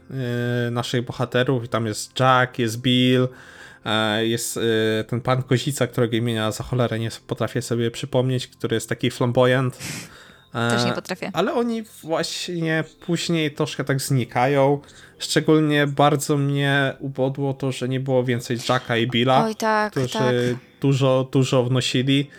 e, 0.68 0.72
naszych 0.72 1.06
bohaterów. 1.06 1.64
I 1.64 1.68
tam 1.68 1.86
jest 1.86 2.20
Jack, 2.20 2.60
jest 2.60 2.82
Bill, 2.82 3.28
e, 3.86 4.26
jest 4.26 4.58
e, 4.58 5.04
ten 5.04 5.22
pan 5.22 5.44
Kozica, 5.44 5.88
którego 5.88 6.16
imienia 6.16 6.52
za 6.52 6.64
cholerę 6.64 7.00
nie 7.00 7.10
potrafię 7.28 7.62
sobie 7.62 7.92
przypomnieć, 7.92 8.48
który 8.48 8.76
jest 8.76 8.90
taki 8.90 9.12
flamboyant. 9.12 9.78
E, 10.54 10.70
Też 10.70 10.86
nie 10.86 10.92
potrafię. 10.94 11.30
ale 11.34 11.54
oni 11.54 11.84
właśnie 12.02 12.84
później 13.06 13.52
troszkę 13.52 13.84
tak 13.84 14.02
znikają. 14.02 14.80
Szczególnie 15.20 15.88
bardzo 15.88 16.38
mnie 16.38 16.94
ubodło 17.00 17.54
to, 17.54 17.72
że 17.72 17.90
nie 17.90 18.00
było 18.00 18.24
więcej 18.24 18.58
Jacka 18.70 18.98
i 18.98 19.08
Billa 19.08 19.46
Oj, 19.46 19.56
tak, 19.56 19.92
którzy 19.92 20.14
tak. 20.14 20.34
dużo, 20.82 21.30
dużo 21.32 21.64
wnosili. 21.64 22.30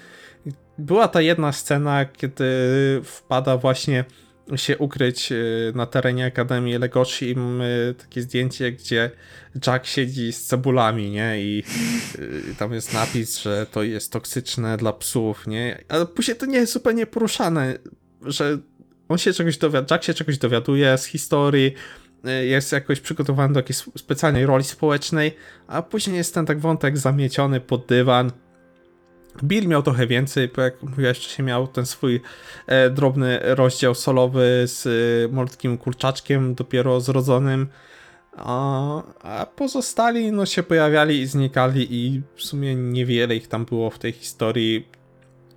Była 0.79 1.09
ta 1.09 1.21
jedna 1.21 1.53
scena, 1.53 2.05
kiedy 2.05 2.45
wpada 3.05 3.57
właśnie 3.57 4.05
się 4.57 4.79
ukryć 4.79 5.33
y, 5.33 5.73
na 5.75 5.87
terenie 5.87 6.27
Akademii 6.27 6.79
Legoshi 6.79 7.31
i 7.31 7.37
mamy 7.37 7.95
takie 7.99 8.23
zdjęcie, 8.23 8.73
gdzie 8.73 9.11
Jack 9.67 9.87
siedzi 9.87 10.33
z 10.33 10.45
cebulami, 10.45 11.11
nie? 11.11 11.43
I 11.43 11.65
y, 12.19 12.55
tam 12.59 12.73
jest 12.73 12.93
napis, 12.95 13.39
że 13.39 13.67
to 13.67 13.83
jest 13.83 14.13
toksyczne 14.13 14.77
dla 14.77 14.93
psów, 14.93 15.47
nie? 15.47 15.85
Ale 15.89 16.07
później 16.07 16.37
to 16.37 16.47
nie 16.47 16.59
jest 16.59 16.73
zupełnie 16.73 17.07
poruszane, 17.07 17.79
że 18.23 18.59
on 19.09 19.19
się 19.19 19.33
czegoś 19.33 19.57
dowiaduje, 19.59 19.87
Jack 19.91 20.05
się 20.05 20.15
czegoś 20.15 20.39
dowiaduje 20.39 20.99
z 20.99 21.05
historii, 21.05 21.75
y, 22.27 22.47
jest 22.47 22.73
jakoś 22.73 23.01
przygotowany 23.01 23.55
do 23.55 23.61
jakiejś 23.61 23.79
specjalnej 23.79 24.47
roli 24.47 24.65
społecznej, 24.65 25.37
a 25.67 25.83
później 25.83 26.17
jest 26.17 26.35
ten 26.35 26.47
tak 26.47 26.61
wątek 26.61 26.99
zamieciony 26.99 27.61
pod 27.61 27.87
dywan. 27.87 28.33
Bill 29.45 29.69
miał 29.69 29.83
trochę 29.83 30.07
więcej, 30.07 30.49
bo 30.49 30.63
jak 30.63 30.83
mówiłeś, 30.83 31.19
wcześniej 31.19 31.47
miał 31.47 31.67
ten 31.67 31.87
swój 31.87 32.21
e, 32.67 32.91
drobny 32.91 33.39
rozdział 33.43 33.95
solowy 33.95 34.63
z 34.67 34.87
e, 34.87 35.35
malutkim 35.35 35.79
kurczaczkiem 35.79 36.55
dopiero 36.55 37.01
zrodzonym, 37.01 37.69
a, 38.37 39.03
a 39.23 39.47
pozostali 39.47 40.33
no 40.33 40.47
się 40.47 40.63
pojawiali 40.63 41.21
i 41.21 41.27
znikali 41.27 41.87
i 41.91 42.23
w 42.37 42.43
sumie 42.43 42.75
niewiele 42.75 43.37
ich 43.37 43.49
tam 43.49 43.65
było 43.65 43.91
w 43.91 43.99
tej 43.99 44.13
historii, 44.13 44.89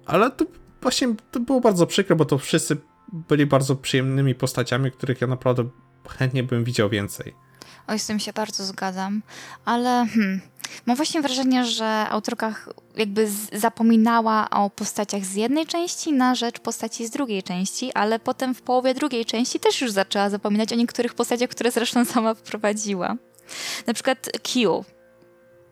ale 0.06 0.32
to 0.32 0.46
właśnie 0.82 1.16
to 1.32 1.40
było 1.40 1.62
bardzo 1.62 1.88
przykre, 1.88 2.16
bo 2.16 2.26
to 2.26 2.38
wszyscy 2.38 2.78
byli 3.14 3.46
bardzo 3.46 3.76
przyjemnymi 3.76 4.36
postaciami, 4.36 4.92
których 4.92 5.22
ja 5.22 5.28
naprawdę 5.28 5.70
chętnie 6.10 6.44
bym 6.44 6.64
widział 6.64 6.90
więcej. 6.90 7.34
Oj, 7.88 8.00
z 8.00 8.08
tym 8.08 8.20
się 8.20 8.34
bardzo 8.34 8.66
zgadzam, 8.66 9.22
ale 9.66 10.08
hmm, 10.14 10.42
mam 10.86 10.96
właśnie 10.96 11.22
wrażenie, 11.22 11.66
że 11.66 12.06
autorka 12.10 12.56
jakby 12.96 13.28
zapominała 13.54 14.50
o 14.50 14.70
postaciach 14.70 15.26
z 15.26 15.36
jednej 15.36 15.66
części 15.66 16.14
na 16.14 16.36
rzecz 16.36 16.60
postaci 16.60 17.08
z 17.08 17.10
drugiej 17.10 17.44
części, 17.44 17.94
ale 17.94 18.20
potem 18.20 18.56
w 18.56 18.62
połowie 18.62 18.94
drugiej 18.94 19.26
części 19.26 19.60
też 19.60 19.82
już 19.82 19.92
zaczęła 19.92 20.30
zapominać 20.30 20.74
o 20.74 20.76
niektórych 20.76 21.14
postaciach, 21.14 21.50
które 21.50 21.72
zresztą 21.72 22.06
sama 22.16 22.34
wprowadziła. 22.34 23.16
Na 23.88 23.94
przykład 23.94 24.30
Q. 24.44 24.86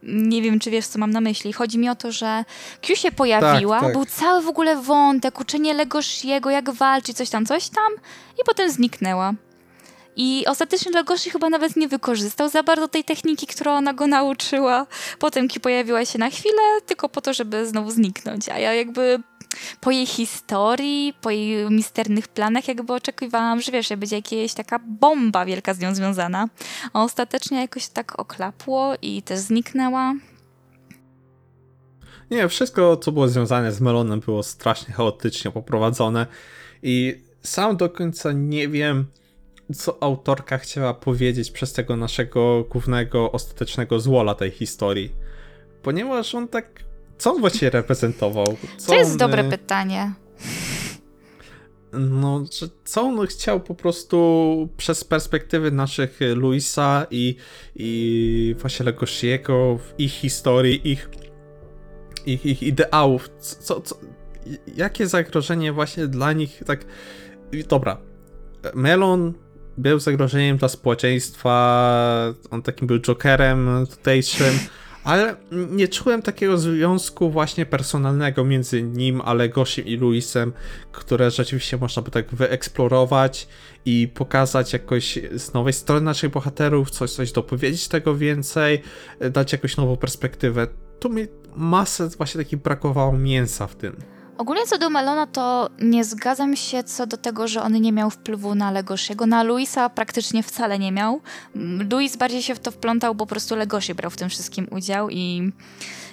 Nie 0.04 0.41
wiem, 0.41 0.60
czy 0.60 0.72
wiesz, 0.72 0.88
co 0.88 1.00
mam 1.00 1.12
na 1.12 1.22
myśli. 1.22 1.54
Chodzi 1.54 1.78
mi 1.78 1.89
o 1.89 1.96
to, 1.96 2.12
że 2.12 2.46
Q 2.82 2.96
się 2.96 3.12
pojawiła, 3.12 3.80
tak. 3.80 3.94
był 3.94 4.06
cały 4.06 4.41
w 4.41 4.48
ogóle 4.48 4.82
wątek, 4.82 5.39
uczenie 5.39 5.74
Legoshiego, 5.74 6.50
jak 6.50 6.70
walczy, 6.70 7.14
coś 7.14 7.30
tam, 7.30 7.46
coś 7.46 7.70
tam 7.70 7.94
i 8.41 8.44
potem 8.46 8.70
zniknęła. 8.70 9.34
I 10.16 10.43
ostatecznie 10.47 10.91
Legoshi 10.91 11.30
chyba 11.30 11.49
nawet 11.49 11.76
nie 11.76 11.88
wykorzystał 11.88 12.49
za 12.49 12.64
bardzo 12.64 12.88
tej 12.88 13.03
techniki, 13.03 13.47
którą 13.47 13.72
ona 13.72 13.93
go 13.93 14.07
nauczyła. 14.07 14.88
Potem 15.20 15.47
Ki 15.47 15.59
pojawiła 15.59 16.05
się 16.05 16.20
na 16.20 16.30
chwilę, 16.30 16.82
tylko 16.86 17.09
po 17.09 17.22
to, 17.22 17.34
żeby 17.34 17.66
znowu 17.68 17.91
zniknąć. 17.91 18.49
A 18.49 18.59
ja 18.59 18.74
jakby 18.74 19.20
po 19.82 19.91
jej 19.91 20.05
historii, 20.05 21.14
po 21.22 21.30
jej 21.30 21.72
misternych 21.72 22.28
planach, 22.28 22.68
jakby 22.68 22.93
oczekiwałam, 22.93 23.61
że 23.61 23.72
wiesz, 23.72 23.88
że 23.88 23.97
będzie 23.97 24.16
jakaś 24.16 24.53
taka 24.53 24.80
bomba 24.80 25.45
wielka 25.45 25.74
z 25.74 25.80
nią 25.80 25.95
związana. 25.95 26.49
A 26.93 27.03
ostatecznie 27.03 27.61
jakoś 27.61 27.88
tak 27.88 28.20
oklapło 28.20 28.93
i 29.01 29.22
też 29.22 29.39
zniknęła. 29.39 30.14
Nie, 32.32 32.47
wszystko, 32.47 32.97
co 32.97 33.11
było 33.11 33.28
związane 33.28 33.72
z 33.72 33.82
Melonem, 33.82 34.20
było 34.20 34.43
strasznie 34.43 34.93
chaotycznie 34.93 35.51
poprowadzone 35.51 36.28
i 36.84 37.24
sam 37.43 37.78
do 37.78 37.89
końca 37.89 38.32
nie 38.32 38.68
wiem, 38.68 39.05
co 39.76 40.03
autorka 40.03 40.57
chciała 40.57 40.93
powiedzieć 40.93 41.51
przez 41.51 41.74
tego 41.74 41.95
naszego 41.95 42.63
głównego, 42.63 43.32
ostatecznego 43.32 43.99
złola 43.99 44.36
tej 44.36 44.51
historii. 44.51 45.11
Ponieważ 45.82 46.36
on 46.36 46.47
tak. 46.47 46.84
Co 47.17 47.32
on 47.32 47.41
właściwie 47.41 47.69
reprezentował? 47.69 48.45
Co 48.78 48.88
To 48.88 48.95
jest 48.95 49.11
on, 49.11 49.17
dobre 49.17 49.43
e, 49.43 49.49
pytanie. 49.49 50.13
No, 51.93 52.43
co 52.84 53.01
on 53.01 53.28
chciał 53.28 53.59
po 53.59 53.76
prostu 53.76 54.69
przez 54.78 55.03
perspektywy 55.03 55.71
naszych 55.71 56.21
e, 56.21 56.36
Luisa 56.36 57.07
i, 57.11 57.36
i 57.76 58.55
właśnie 58.59 58.86
Legoshiego, 58.86 59.80
ich 59.97 60.11
historii, 60.11 60.91
ich, 60.91 61.09
ich, 62.26 62.45
ich 62.45 62.63
ideałów, 62.63 63.30
co, 63.39 63.82
co, 63.82 63.99
jakie 64.76 65.07
zagrożenie 65.07 65.71
właśnie 65.71 66.07
dla 66.07 66.34
nich 66.34 66.61
tak... 66.65 66.86
Dobra, 67.67 68.01
Melon 68.74 69.34
był 69.78 69.99
zagrożeniem 69.99 70.57
dla 70.57 70.67
społeczeństwa, 70.67 72.34
on 72.51 72.61
takim 72.61 72.88
był 72.88 72.99
jokerem 72.99 73.88
tutejszym, 73.89 74.59
ale 75.03 75.36
nie 75.51 75.88
czułem 75.88 76.21
takiego 76.21 76.57
związku 76.57 77.30
właśnie 77.30 77.65
personalnego 77.65 78.43
między 78.43 78.84
nim, 78.84 79.21
a 79.26 79.34
Legosim 79.34 79.86
i 79.86 79.95
Luisem, 79.95 80.53
które 80.91 81.32
rzeczywiście 81.32 81.78
można 81.78 82.01
by 82.01 82.11
tak 82.11 82.36
wyeksplorować 82.36 83.47
i 83.86 84.07
pokazać 84.13 84.74
jakoś 84.74 85.19
z 85.36 85.53
nowej 85.53 85.74
strony 85.74 86.01
naszych 86.01 86.32
bohaterów, 86.32 86.89
coś, 86.89 87.11
coś 87.11 87.32
dopowiedzieć 87.32 87.88
tego 87.88 88.15
więcej, 88.15 88.82
dać 89.32 89.51
jakąś 89.51 89.78
nową 89.78 89.97
perspektywę. 89.97 90.67
Tu 90.99 91.09
mi 91.09 91.28
masę 91.55 92.09
właśnie 92.17 92.43
takich 92.43 92.59
brakowało 92.59 93.11
mięsa 93.11 93.67
w 93.67 93.76
tym. 93.76 94.12
Ogólnie 94.38 94.66
co 94.66 94.78
do 94.78 94.90
Melona, 94.90 95.28
to 95.28 95.70
nie 95.82 96.04
zgadzam 96.04 96.56
się 96.56 96.84
co 96.84 97.08
do 97.08 97.18
tego, 97.18 97.48
że 97.48 97.62
on 97.62 97.74
nie 97.74 97.92
miał 97.92 98.10
wpływu 98.10 98.56
na 98.56 98.72
Legoshiego. 98.72 99.26
Na 99.26 99.44
Luisa 99.44 99.90
praktycznie 99.90 100.44
wcale 100.44 100.80
nie 100.80 100.92
miał. 100.92 101.22
Luis 101.92 102.16
bardziej 102.16 102.44
się 102.44 102.56
w 102.56 102.60
to 102.60 102.72
wplątał, 102.72 103.16
bo 103.16 103.26
po 103.26 103.30
prostu 103.30 103.56
Legoshi 103.56 103.94
brał 103.94 104.12
w 104.12 104.18
tym 104.18 104.30
wszystkim 104.30 104.68
udział 104.72 105.10
i, 105.10 105.52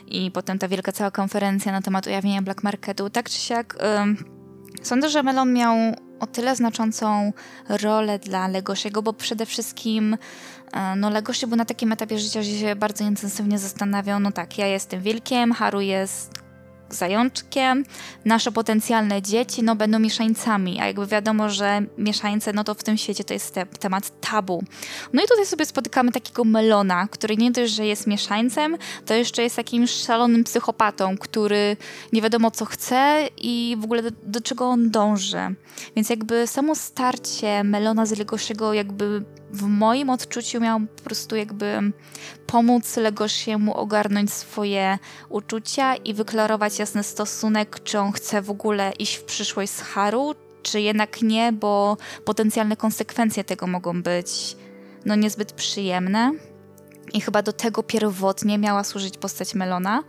i 0.07 0.31
potem 0.31 0.59
ta 0.59 0.69
wielka 0.69 0.93
cała 0.93 1.11
konferencja 1.11 1.73
na 1.73 1.83
temat 1.83 2.07
ujawnienia 2.07 2.43
Black 2.43 2.63
Marketu. 2.63 3.11
Tak 3.11 3.31
czy 3.31 3.39
siak, 3.39 3.77
ym, 4.03 4.25
sądzę, 4.83 5.09
że 5.09 5.23
Melon 5.23 5.53
miał 5.53 5.77
o 6.21 6.27
tyle 6.27 6.57
znaczącą 6.57 7.33
rolę 7.69 8.19
dla 8.19 8.49
Legoshiego, 8.49 9.03
bo 9.03 9.13
przede 9.13 9.47
wszystkim 9.47 10.17
e, 10.73 10.97
no 10.97 11.11
Legoshi 11.11 11.47
był 11.47 11.57
na 11.57 11.65
takim 11.65 11.93
etapie 11.93 12.19
życia, 12.19 12.43
że 12.43 12.51
się 12.51 12.77
bardzo 12.77 13.05
intensywnie 13.05 13.59
zastanawiał, 13.59 14.21
no 14.21 14.33
tak, 14.33 14.59
ja 14.59 14.67
jestem 14.67 15.03
wilkiem, 15.03 15.53
Haru 15.53 15.81
jest 15.81 16.50
zajączkiem, 16.95 17.85
nasze 18.25 18.53
potencjalne 18.53 19.23
dzieci 19.23 19.63
no, 19.63 19.77
będą 19.77 19.99
mieszańcami, 19.99 20.81
a 20.81 20.87
jakby 20.87 21.07
wiadomo, 21.07 21.51
że 21.51 21.83
mieszańce, 21.99 22.53
no 22.53 22.65
to 22.65 22.75
w 22.75 22.83
tym 22.83 22.97
świecie 22.97 23.25
to 23.25 23.35
jest 23.35 23.55
te, 23.55 23.67
temat 23.67 24.21
tabu. 24.21 24.65
No 25.13 25.23
i 25.23 25.27
tutaj 25.29 25.47
sobie 25.47 25.67
spotykamy 25.67 26.13
takiego 26.13 26.45
melona, 26.45 27.09
który 27.09 27.37
nie 27.37 27.51
dość, 27.51 27.73
że 27.73 27.87
jest 27.87 28.07
mieszańcem, 28.07 28.77
to 29.07 29.15
jeszcze 29.15 29.43
jest 29.43 29.57
takim 29.57 29.87
szalonym 29.87 30.45
psychopatą, 30.45 31.19
który 31.19 31.77
nie 32.13 32.23
wiadomo 32.23 32.51
co 32.51 32.65
chce 32.65 33.29
i 33.37 33.77
w 33.81 33.85
ogóle 33.85 34.03
do, 34.03 34.11
do 34.23 34.41
czego 34.41 34.67
on 34.67 34.91
dąży. 34.91 35.55
Więc 35.97 36.11
jakby 36.11 36.47
samo 36.47 36.75
starcie 36.75 37.65
melona 37.65 38.07
z 38.07 38.19
Legoshiego 38.19 38.75
jakby 38.75 39.25
w 39.53 39.63
moim 39.63 40.11
odczuciu 40.11 40.61
miał 40.61 40.81
po 40.81 41.03
prostu 41.03 41.37
jakby 41.37 41.93
pomóc 42.47 42.97
Legoshiemu 42.97 43.75
ogarnąć 43.75 44.33
swoje 44.33 44.99
uczucia 45.29 45.97
i 45.97 46.15
wyklarować 46.15 46.79
jasny 46.79 47.03
stosunek, 47.03 47.83
czy 47.85 47.99
on 47.99 48.13
chce 48.13 48.43
w 48.43 48.51
ogóle 48.51 48.93
iść 48.99 49.15
w 49.17 49.25
przyszłość 49.25 49.73
z 49.73 49.81
Haru, 49.81 50.35
czy 50.63 50.81
jednak 50.81 51.23
nie, 51.23 51.53
bo 51.53 51.97
potencjalne 52.25 52.77
konsekwencje 52.77 53.45
tego 53.45 53.67
mogą 53.67 54.03
być 54.03 54.57
no 55.05 55.15
niezbyt 55.15 55.53
przyjemne. 55.53 56.33
I 57.13 57.21
chyba 57.21 57.43
do 57.43 57.53
tego 57.53 57.83
pierwotnie 57.83 58.59
miała 58.59 58.85
służyć 58.85 59.19
postać 59.19 59.55
Melona. 59.55 60.03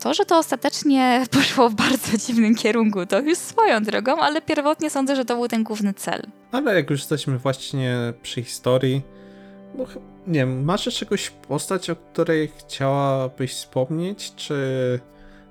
To, 0.00 0.14
że 0.14 0.24
to 0.24 0.38
ostatecznie 0.38 1.26
poszło 1.30 1.68
w 1.70 1.74
bardzo 1.74 2.16
dziwnym 2.26 2.54
kierunku, 2.54 3.06
to 3.06 3.20
już 3.20 3.38
swoją 3.38 3.82
drogą, 3.82 4.16
ale 4.16 4.42
pierwotnie 4.42 4.90
sądzę, 4.90 5.16
że 5.16 5.24
to 5.24 5.36
był 5.36 5.48
ten 5.48 5.64
główny 5.64 5.94
cel. 5.94 6.39
Ale 6.52 6.74
jak 6.74 6.90
już 6.90 7.00
jesteśmy 7.00 7.38
właśnie 7.38 7.96
przy 8.22 8.42
historii, 8.42 9.02
bo 9.74 9.86
nie 10.26 10.40
wiem, 10.40 10.64
masz 10.64 10.86
jeszcze 10.86 11.04
jakąś 11.04 11.30
postać, 11.30 11.90
o 11.90 11.96
której 11.96 12.52
chciałabyś 12.58 13.52
wspomnieć, 13.52 14.34
czy... 14.36 15.00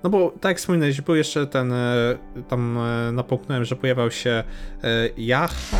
No 0.04 0.10
bo 0.10 0.32
tak 0.32 0.50
jak 0.50 0.58
wspominałeś, 0.58 1.02
był 1.02 1.16
jeszcze 1.16 1.48
ten, 1.48 1.74
e, 1.74 2.18
tam 2.48 2.78
e, 2.78 3.12
napomknąłem, 3.12 3.66
że 3.66 3.76
pojawiał 3.76 4.12
się 4.12 4.44
e, 4.84 5.10
Jaha, 5.18 5.78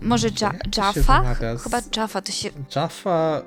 może 0.00 0.28
ja 0.28 0.50
się 0.50 0.58
Jaffa? 0.76 1.34
Chyba 1.64 1.80
Jaffa 1.96 2.22
to 2.22 2.32
się... 2.32 2.48
Jaffa, 2.76 3.42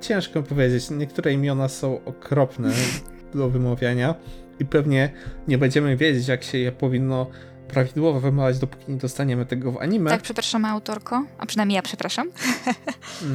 ciężko 0.00 0.42
powiedzieć, 0.42 0.90
niektóre 0.90 1.32
imiona 1.32 1.68
są 1.68 2.04
okropne 2.04 2.70
do 3.34 3.48
wymawiania 3.48 4.14
i 4.60 4.64
pewnie 4.64 5.10
nie 5.48 5.58
będziemy 5.58 5.96
wiedzieć, 5.96 6.28
jak 6.28 6.42
się 6.42 6.58
je 6.58 6.72
powinno 6.72 7.26
prawidłowo 7.68 8.20
wymawiać, 8.20 8.58
dopóki 8.58 8.84
nie 8.92 8.96
dostaniemy 8.98 9.46
tego 9.46 9.72
w 9.72 9.78
anime. 9.78 10.10
Tak, 10.10 10.22
przepraszamy 10.22 10.68
autorko, 10.68 11.24
a 11.38 11.46
przynajmniej 11.46 11.76
ja 11.76 11.82
przepraszam. 11.82 12.28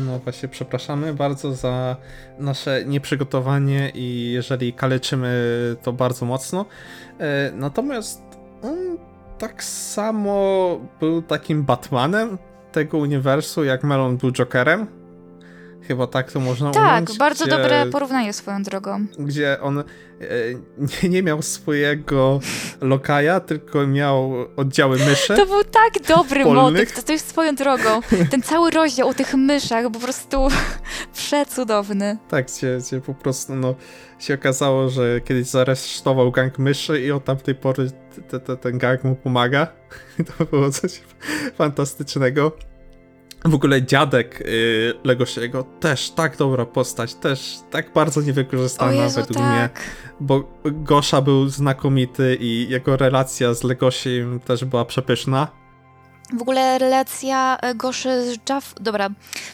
No 0.05 0.19
właśnie, 0.19 0.49
przepraszamy 0.49 1.13
bardzo 1.13 1.53
za 1.53 1.95
nasze 2.39 2.85
nieprzygotowanie 2.85 3.91
i 3.95 4.31
jeżeli 4.31 4.73
kaleczymy 4.73 5.31
to 5.83 5.93
bardzo 5.93 6.25
mocno. 6.25 6.65
E, 7.19 7.51
Natomiast 7.55 8.21
on 8.63 8.97
tak 9.37 9.63
samo 9.63 10.79
był 10.99 11.21
takim 11.21 11.63
Batmanem 11.63 12.37
tego 12.71 12.97
uniwersu, 12.97 13.63
jak 13.63 13.83
Melon 13.83 14.17
był 14.17 14.31
Jokerem. 14.31 14.87
Chyba 15.87 16.07
tak 16.07 16.31
to 16.31 16.39
można 16.39 16.71
Tak, 16.71 17.03
ująć. 17.03 17.17
bardzo 17.17 17.45
gdzie, 17.45 17.57
dobre 17.57 17.85
porównanie 17.85 18.33
swoją 18.33 18.63
drogą. 18.63 19.05
Gdzie 19.19 19.57
on 19.61 19.79
e, 19.79 19.83
nie, 21.03 21.09
nie 21.09 21.23
miał 21.23 21.41
swojego 21.41 22.39
lokaja, 22.81 23.39
tylko 23.39 23.87
miał 23.87 24.33
oddziały 24.57 24.97
myszy. 24.97 25.33
To 25.37 25.45
był 25.45 25.63
tak 25.63 26.07
dobry 26.07 26.43
Polnych. 26.43 26.73
motyw, 26.73 26.95
to, 26.95 27.03
to 27.03 27.11
jest 27.11 27.29
swoją 27.29 27.55
drogą. 27.55 28.01
Ten 28.31 28.41
cały 28.41 28.71
rozdział 28.71 29.07
o 29.09 29.13
tych 29.13 29.33
myszach, 29.33 29.85
po 29.91 29.99
prostu 29.99 30.47
przecudowny. 31.13 32.17
Tak, 32.29 32.45
gdzie, 32.47 32.77
gdzie 32.87 33.01
po 33.01 33.13
prostu 33.13 33.55
no, 33.55 33.75
się 34.19 34.33
okazało, 34.33 34.89
że 34.89 35.21
kiedyś 35.21 35.47
zaresztował 35.47 36.31
gang 36.31 36.59
myszy 36.59 37.01
i 37.01 37.11
od 37.11 37.25
tamtej 37.25 37.55
pory 37.55 37.91
te, 38.29 38.39
te, 38.39 38.57
ten 38.57 38.77
gang 38.77 39.03
mu 39.03 39.15
pomaga. 39.15 39.67
To 40.37 40.45
było 40.45 40.71
coś 40.71 41.01
fantastycznego. 41.57 42.51
W 43.45 43.53
ogóle 43.53 43.83
dziadek 43.83 44.41
y, 44.41 44.93
Legosiego 45.03 45.65
też 45.79 46.11
tak 46.11 46.37
dobra 46.37 46.65
postać, 46.65 47.15
też 47.15 47.59
tak 47.71 47.93
bardzo 47.93 48.21
niewykorzystana 48.21 48.91
Jezu, 48.91 49.19
według 49.19 49.39
mnie, 49.39 49.69
tak. 49.73 49.81
bo 50.19 50.43
Gosza 50.65 51.21
był 51.21 51.49
znakomity 51.49 52.37
i 52.39 52.69
jego 52.69 52.97
relacja 52.97 53.53
z 53.53 53.63
Legosiem 53.63 54.39
też 54.39 54.65
była 54.65 54.85
przepyszna. 54.85 55.47
W 56.37 56.41
ogóle 56.41 56.77
relacja 56.77 57.57
e, 57.61 57.75
Goszy 57.75 58.33
z 58.33 58.49
Jaff... 58.49 58.73
Dobra, 58.81 59.09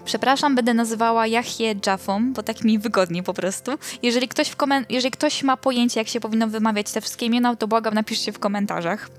przepraszam, 0.05 0.55
będę 0.55 0.73
nazywała 0.73 1.27
Jachję 1.27 1.75
Jaffą, 1.85 2.33
bo 2.33 2.43
tak 2.43 2.63
mi 2.63 2.79
wygodniej 2.79 3.23
po 3.23 3.33
prostu. 3.33 3.71
Jeżeli 4.03 4.27
ktoś, 4.27 4.49
w 4.49 4.55
komen... 4.55 4.85
Jeżeli 4.89 5.11
ktoś 5.11 5.43
ma 5.43 5.57
pojęcie, 5.57 5.99
jak 5.99 6.07
się 6.07 6.19
powinno 6.19 6.47
wymawiać 6.47 6.91
te 6.91 7.01
wszystkie 7.01 7.25
imiona, 7.25 7.55
to 7.55 7.67
błagam, 7.67 7.93
napiszcie 7.93 8.31
w 8.31 8.39
komentarzach. 8.39 9.09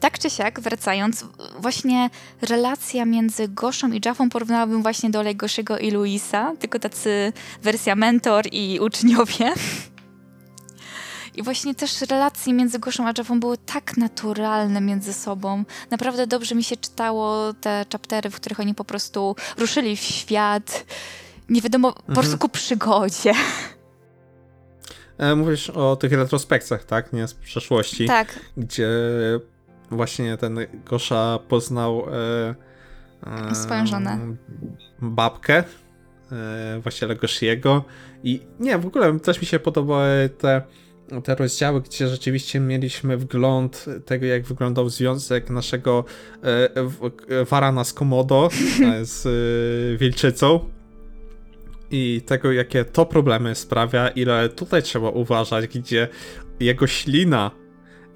Tak 0.00 0.18
czy 0.18 0.30
siak, 0.30 0.60
wracając, 0.60 1.24
właśnie 1.58 2.10
relacja 2.42 3.04
między 3.04 3.48
Goszą 3.48 3.92
i 3.92 4.00
Jaffą 4.04 4.30
porównałabym 4.30 4.82
właśnie 4.82 5.10
do 5.10 5.22
Legoshiego 5.22 5.78
i 5.78 5.90
Luisa, 5.90 6.52
tylko 6.58 6.78
tacy 6.78 7.32
wersja 7.62 7.96
mentor 7.96 8.44
i 8.52 8.80
uczniowie. 8.80 9.52
I 11.34 11.42
właśnie 11.42 11.74
też 11.74 12.00
relacje 12.00 12.52
między 12.52 12.78
Goszą 12.78 13.06
a 13.06 13.12
Jaffą 13.18 13.40
były 13.40 13.58
tak 13.58 13.96
naturalne 13.96 14.80
między 14.80 15.12
sobą. 15.12 15.64
Naprawdę 15.90 16.26
dobrze 16.26 16.54
mi 16.54 16.64
się 16.64 16.76
czytało 16.76 17.54
te 17.54 17.86
chaptery, 17.92 18.30
w 18.30 18.36
których 18.36 18.60
oni 18.60 18.74
po 18.74 18.84
prostu 18.84 19.36
ruszyli 19.58 19.96
w 19.96 20.00
świat. 20.00 20.84
Nie 21.48 21.60
wiadomo, 21.60 21.92
po 21.92 22.12
prostu 22.12 22.38
ku 22.38 22.48
przygodzie. 22.48 23.32
E, 25.18 25.34
mówisz 25.34 25.70
o 25.70 25.96
tych 25.96 26.12
retrospekcjach, 26.12 26.84
tak? 26.84 27.12
Nie 27.12 27.28
z 27.28 27.34
przeszłości. 27.34 28.06
Tak, 28.06 28.40
gdzie 28.56 28.88
właśnie 29.90 30.36
ten 30.36 30.58
Gosza 30.84 31.38
poznał 31.48 32.04
e, 32.12 32.54
e, 33.50 33.54
Swoją 33.54 33.86
żonę. 33.86 34.18
babkę, 35.02 35.64
e, 36.32 36.80
właśnie 36.82 37.08
Legoshiego 37.08 37.84
i 38.24 38.40
nie, 38.60 38.78
w 38.78 38.86
ogóle 38.86 39.20
też 39.20 39.40
mi 39.40 39.46
się 39.46 39.58
podobały 39.58 40.30
te, 40.38 40.62
te 41.24 41.34
rozdziały, 41.34 41.80
gdzie 41.82 42.08
rzeczywiście 42.08 42.60
mieliśmy 42.60 43.16
wgląd 43.16 43.84
tego, 44.06 44.26
jak 44.26 44.42
wyglądał 44.44 44.88
związek 44.88 45.50
naszego 45.50 46.04
e, 46.42 46.68
w- 46.84 47.10
Varana 47.50 47.84
z 47.84 47.92
Komodo 47.92 48.48
e, 48.84 49.04
z 49.04 49.26
e, 49.26 49.98
Wilczycą 49.98 50.60
i 51.90 52.22
tego, 52.26 52.52
jakie 52.52 52.84
to 52.84 53.06
problemy 53.06 53.54
sprawia, 53.54 54.08
ile 54.08 54.48
tutaj 54.48 54.82
trzeba 54.82 55.08
uważać, 55.10 55.68
gdzie 55.68 56.08
jego 56.60 56.86
ślina 56.86 57.50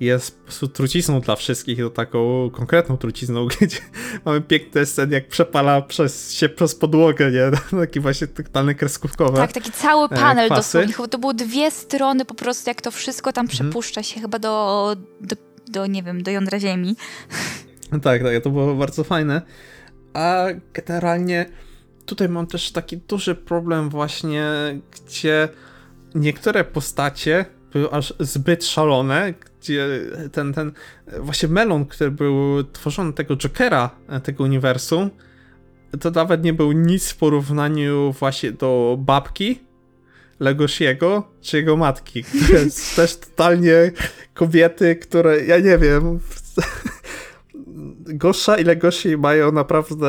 jest 0.05 0.39
po 0.39 0.45
prostu 0.45 0.69
trucizną 0.69 1.21
dla 1.21 1.37
wszystkich, 1.37 1.79
to 1.79 1.91
taką 1.91 2.51
konkretną 2.51 2.97
trucizną, 2.97 3.47
gdzie 3.61 3.79
mamy 4.25 4.41
piękne 4.41 4.87
sceny, 4.87 5.15
jak 5.15 5.29
przepala 5.29 5.83
przez, 5.83 6.33
się 6.33 6.49
przez 6.49 6.75
podłogę, 6.75 7.31
nie? 7.31 7.51
Taki 7.81 8.01
właśnie 8.01 8.27
totalny 8.27 8.75
kreskówkowe. 8.75 9.37
Tak, 9.37 9.53
taki 9.53 9.73
cały 9.73 10.09
panel 10.09 10.47
kwasy. 10.47 10.61
dosłownie. 10.61 10.93
Chyba 10.93 11.09
to 11.09 11.19
było 11.19 11.35
dwie 11.35 11.71
strony 11.71 12.25
po 12.25 12.35
prostu, 12.35 12.71
jak 12.71 12.81
to 12.81 12.91
wszystko 12.91 13.31
Mhm. 13.31 13.35
tam 13.35 13.49
przepuszcza 13.57 14.03
się 14.03 14.21
chyba 14.21 14.39
do, 14.39 14.97
do, 15.21 15.37
do, 15.69 15.87
nie 15.87 16.03
wiem, 16.03 16.23
do 16.23 16.31
jądra 16.31 16.61
ziemi. 16.61 16.97
Tak, 18.03 18.23
tak, 18.23 18.43
to 18.43 18.51
było 18.51 18.75
bardzo 18.75 19.05
fajne. 19.05 19.43
A 20.15 20.45
generalnie 20.75 21.47
tutaj 22.07 22.29
mam 22.29 22.47
też 22.47 22.73
taki 22.73 22.97
duży 22.97 23.35
problem 23.35 23.91
właśnie, 23.91 24.45
gdzie 24.91 25.49
niektóre 26.15 26.65
postacie 26.65 27.45
były 27.73 27.91
aż 27.91 28.15
zbyt 28.21 28.65
szalone, 28.65 29.35
gdzie 29.63 30.01
ten, 30.33 30.53
ten 30.53 30.73
właśnie 31.19 31.49
melon, 31.49 31.87
który 31.87 32.11
był 32.11 32.65
tworzony 32.65 33.13
tego 33.13 33.37
Jokera, 33.37 33.91
e, 34.09 34.21
tego 34.21 34.45
uniwersum, 34.45 35.11
to 36.01 36.11
nawet 36.11 36.45
nie 36.45 36.53
był 36.53 36.73
nic 36.73 37.11
w 37.11 37.17
porównaniu 37.17 38.13
właśnie 38.13 38.53
do 38.53 38.97
babki, 39.01 39.61
Legoshiego, 40.41 41.29
czy 41.41 41.57
jego 41.57 41.77
matki, 41.77 42.25
jest 42.53 42.79
też 42.97 43.17
totalnie 43.17 43.93
kobiety, 44.35 44.97
które, 44.97 45.45
ja 45.45 45.59
nie 45.59 45.79
wiem, 45.79 46.21
Gosza 48.07 48.57
i 48.57 48.65
Legoshi 48.65 49.17
mają 49.17 49.53
naprawdę 49.53 50.09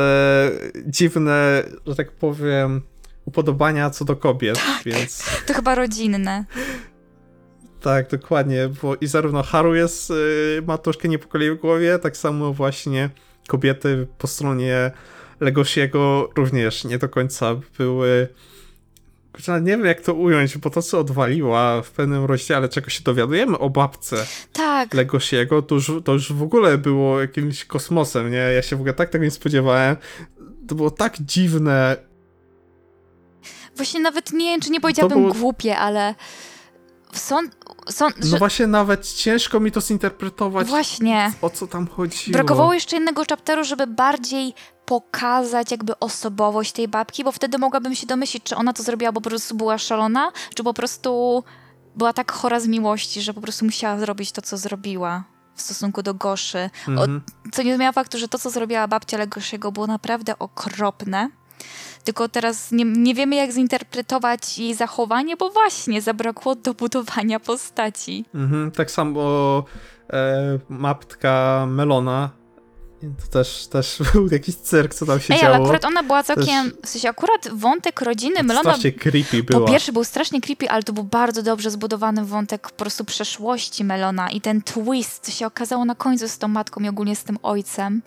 dziwne, 0.86 1.62
że 1.86 1.96
tak 1.96 2.12
powiem, 2.12 2.82
upodobania 3.24 3.90
co 3.90 4.04
do 4.04 4.16
kobiet, 4.16 4.60
więc 4.84 5.24
To 5.46 5.54
chyba 5.54 5.74
rodzinne. 5.74 6.44
Tak, 7.84 8.10
dokładnie, 8.10 8.68
bo 8.82 8.96
i 9.00 9.06
zarówno 9.06 9.42
Haru 9.42 9.74
jest, 9.74 10.10
y, 10.10 10.62
ma 10.66 10.78
troszkę 10.78 11.08
niepokoi 11.08 11.50
w 11.50 11.60
głowie, 11.60 11.98
tak 11.98 12.16
samo 12.16 12.52
właśnie 12.52 13.10
kobiety 13.48 14.06
po 14.18 14.26
stronie 14.26 14.90
Legoshiego 15.40 16.30
również 16.36 16.84
nie 16.84 16.98
do 16.98 17.08
końca 17.08 17.56
były 17.78 18.28
nie 19.48 19.70
wiem 19.70 19.84
jak 19.84 20.00
to 20.00 20.14
ująć, 20.14 20.58
bo 20.58 20.70
to 20.70 20.82
co 20.82 20.98
odwaliła 20.98 21.82
w 21.82 21.90
pewnym 21.90 22.24
rozdziale, 22.24 22.68
czego 22.68 22.90
się 22.90 23.02
dowiadujemy 23.02 23.58
o 23.58 23.70
babce 23.70 24.26
Tak, 24.52 24.94
Legosiego, 24.94 25.62
to 25.62 25.74
już, 25.74 25.92
to 26.04 26.12
już 26.12 26.32
w 26.32 26.42
ogóle 26.42 26.78
było 26.78 27.20
jakimś 27.20 27.64
kosmosem, 27.64 28.30
nie? 28.30 28.36
Ja 28.36 28.62
się 28.62 28.76
w 28.76 28.80
ogóle 28.80 28.94
tak 28.94 29.10
tego 29.10 29.24
nie 29.24 29.30
spodziewałem. 29.30 29.96
To 30.68 30.74
było 30.74 30.90
tak 30.90 31.16
dziwne. 31.20 31.96
właśnie 33.76 34.00
nawet 34.00 34.32
nie 34.32 34.46
wiem, 34.46 34.60
czy 34.60 34.70
nie 34.70 34.80
powiedziałabym 34.80 35.22
było- 35.22 35.34
głupie, 35.34 35.76
ale 35.76 36.14
są, 37.18 37.36
są 37.88 38.08
No 38.08 38.26
że, 38.26 38.38
właśnie 38.38 38.66
nawet 38.66 39.12
ciężko 39.12 39.60
mi 39.60 39.72
to 39.72 39.80
zinterpretować, 39.80 40.66
właśnie. 40.68 41.32
o 41.42 41.50
co 41.50 41.66
tam 41.66 41.86
chodziło. 41.86 42.32
Brakowało 42.32 42.74
jeszcze 42.74 42.96
jednego 42.96 43.22
chapteru, 43.28 43.64
żeby 43.64 43.86
bardziej 43.86 44.54
pokazać 44.84 45.70
jakby 45.70 45.98
osobowość 45.98 46.72
tej 46.72 46.88
babki, 46.88 47.24
bo 47.24 47.32
wtedy 47.32 47.58
mogłabym 47.58 47.94
się 47.94 48.06
domyślić, 48.06 48.44
czy 48.44 48.56
ona 48.56 48.72
to 48.72 48.82
zrobiła, 48.82 49.12
bo 49.12 49.20
po 49.20 49.30
prostu 49.30 49.54
była 49.54 49.78
szalona, 49.78 50.32
czy 50.54 50.64
po 50.64 50.74
prostu 50.74 51.44
była 51.96 52.12
tak 52.12 52.32
chora 52.32 52.60
z 52.60 52.66
miłości, 52.66 53.22
że 53.22 53.34
po 53.34 53.40
prostu 53.40 53.64
musiała 53.64 53.98
zrobić 53.98 54.32
to, 54.32 54.42
co 54.42 54.56
zrobiła 54.56 55.24
w 55.54 55.62
stosunku 55.62 56.02
do 56.02 56.14
Goszy. 56.14 56.70
Mhm. 56.88 57.22
Co 57.52 57.62
nie 57.62 57.74
zmienia 57.74 57.92
faktu, 57.92 58.18
że 58.18 58.28
to, 58.28 58.38
co 58.38 58.50
zrobiła 58.50 58.88
babcia 58.88 59.18
Legoshiego 59.18 59.72
było 59.72 59.86
naprawdę 59.86 60.38
okropne. 60.38 61.30
Tylko 62.04 62.28
teraz 62.28 62.72
nie, 62.72 62.84
nie 62.84 63.14
wiemy, 63.14 63.36
jak 63.36 63.52
zinterpretować 63.52 64.58
jej 64.58 64.74
zachowanie, 64.74 65.36
bo 65.36 65.50
właśnie 65.50 66.02
zabrakło 66.02 66.54
dobudowania 66.54 67.40
postaci. 67.40 68.24
Mhm. 68.34 68.70
Tak 68.70 68.90
samo 68.90 69.64
e, 70.12 70.58
mapka 70.68 71.66
Melona. 71.68 72.30
To 73.00 73.26
też, 73.30 73.66
też 73.66 73.98
był 74.12 74.28
jakiś 74.28 74.56
cyrk, 74.56 74.94
co 74.94 75.06
tam 75.06 75.20
się 75.20 75.34
Ej, 75.34 75.40
działo. 75.40 75.54
ale 75.54 75.64
akurat 75.64 75.84
ona 75.84 76.02
była 76.02 76.22
całkiem... 76.22 76.72
W 76.82 76.88
sensie 76.88 77.08
akurat 77.08 77.48
wątek 77.52 78.00
rodziny 78.00 78.42
Melona 78.42 78.60
Strasznie 78.60 78.92
creepy 78.92 79.44
Po 79.44 79.56
była. 79.56 79.68
pierwsze 79.68 79.92
był 79.92 80.04
strasznie 80.04 80.40
creepy, 80.40 80.70
ale 80.70 80.82
to 80.82 80.92
był 80.92 81.04
bardzo 81.04 81.42
dobrze 81.42 81.70
zbudowany 81.70 82.24
wątek 82.24 82.70
po 82.70 82.76
prostu 82.76 83.04
przeszłości 83.04 83.84
Melona 83.84 84.30
i 84.30 84.40
ten 84.40 84.62
twist, 84.62 85.24
co 85.24 85.32
się 85.32 85.46
okazało 85.46 85.84
na 85.84 85.94
końcu 85.94 86.28
z 86.28 86.38
tą 86.38 86.48
matką 86.48 86.80
i 86.80 86.88
ogólnie 86.88 87.16
z 87.16 87.24
tym 87.24 87.38
ojcem. 87.42 88.02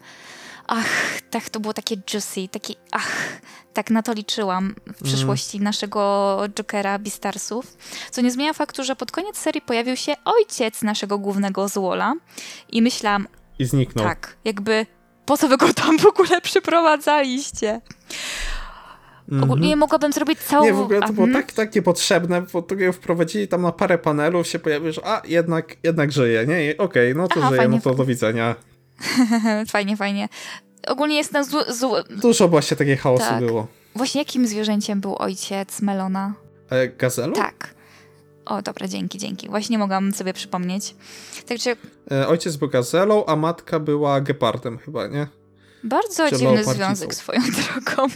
Ach, 0.68 1.22
tak 1.30 1.50
to 1.50 1.60
było 1.60 1.74
takie 1.74 1.96
juicy, 2.14 2.48
takie 2.52 2.74
ach, 2.92 3.40
tak 3.74 3.90
na 3.92 4.04
to 4.04 4.14
liczyłam 4.14 4.76
w 4.88 5.04
przyszłości 5.04 5.60
naszego 5.60 6.42
Jokera 6.56 7.00
Beastarsów. 7.00 7.78
Co 8.12 8.22
nie 8.22 8.32
zmienia 8.32 8.54
faktu, 8.54 8.84
że 8.84 8.96
pod 8.96 9.12
koniec 9.12 9.38
serii 9.38 9.62
pojawił 9.62 9.96
się 9.96 10.14
ojciec 10.26 10.82
naszego 10.82 11.18
głównego 11.18 11.68
złola 11.68 12.14
i 12.70 12.82
myślałam, 12.82 13.28
I 13.60 13.66
zniknął. 13.66 14.06
tak, 14.06 14.38
jakby 14.46 14.86
po 15.26 15.38
co 15.38 15.48
wy 15.48 15.58
go 15.58 15.74
tam 15.74 16.00
w 16.00 16.06
ogóle 16.06 16.42
przyprowadzaliście? 16.42 17.82
Ogólnie 19.44 19.76
mogłabym 19.76 20.14
zrobić 20.14 20.40
całą... 20.40 20.66
Nie, 20.66 20.74
w 20.74 20.80
ogóle 20.80 21.02
to 21.02 21.14
było 21.14 21.28
Mhm. 21.28 21.46
tak, 21.46 21.54
tak 21.56 21.76
niepotrzebne, 21.76 22.42
bo 22.54 22.62
to 22.62 22.76
ją 22.76 22.92
wprowadzili 22.92 23.48
tam 23.48 23.62
na 23.62 23.72
parę 23.72 23.98
panelów, 23.98 24.48
się 24.48 24.60
pojawiło, 24.60 24.92
że 24.92 25.02
a, 25.06 25.22
jednak, 25.26 25.76
jednak 25.84 26.12
żyje, 26.12 26.46
nie? 26.46 26.76
Okej, 26.78 27.16
no 27.16 27.28
to 27.28 27.36
Aha, 27.40 27.48
żyje, 27.50 27.62
fajnie, 27.62 27.76
no 27.76 27.82
to 27.82 27.96
do 27.96 28.06
widzenia. 28.06 28.56
fajnie, 29.74 29.98
fajnie. 29.98 30.30
Ogólnie 30.88 31.16
jest 31.16 31.32
na 31.34 31.44
zły, 31.44 31.64
zły... 31.74 32.04
Dużo 32.10 32.48
właśnie 32.48 32.78
takiej 32.78 32.98
chaosu 32.98 33.24
Tak. 33.24 33.46
było. 33.46 33.68
Właśnie 33.96 34.22
jakim 34.22 34.48
zwierzęciem 34.48 35.02
był 35.02 35.16
ojciec 35.20 35.82
Melona? 35.82 36.34
E, 36.70 36.88
gazelu? 36.88 37.34
Tak. 37.36 37.76
O, 38.46 38.62
dobra, 38.62 38.88
dzięki, 38.88 39.18
dzięki. 39.18 39.50
Właśnie 39.50 39.78
mogłam 39.78 40.12
sobie 40.14 40.34
przypomnieć. 40.34 40.96
Także 41.48 41.76
E, 42.12 42.28
ojciec 42.28 42.56
był 42.56 42.68
gazelą, 42.70 43.26
a 43.26 43.36
matka 43.36 43.80
była 43.80 44.22
gepardem 44.22 44.78
chyba, 44.78 45.08
nie? 45.08 45.28
bardzo 45.84 46.30
Czy 46.30 46.38
dziwny 46.38 46.64
związek 46.64 47.16
swoją 47.16 47.42
drogą. 47.86 48.08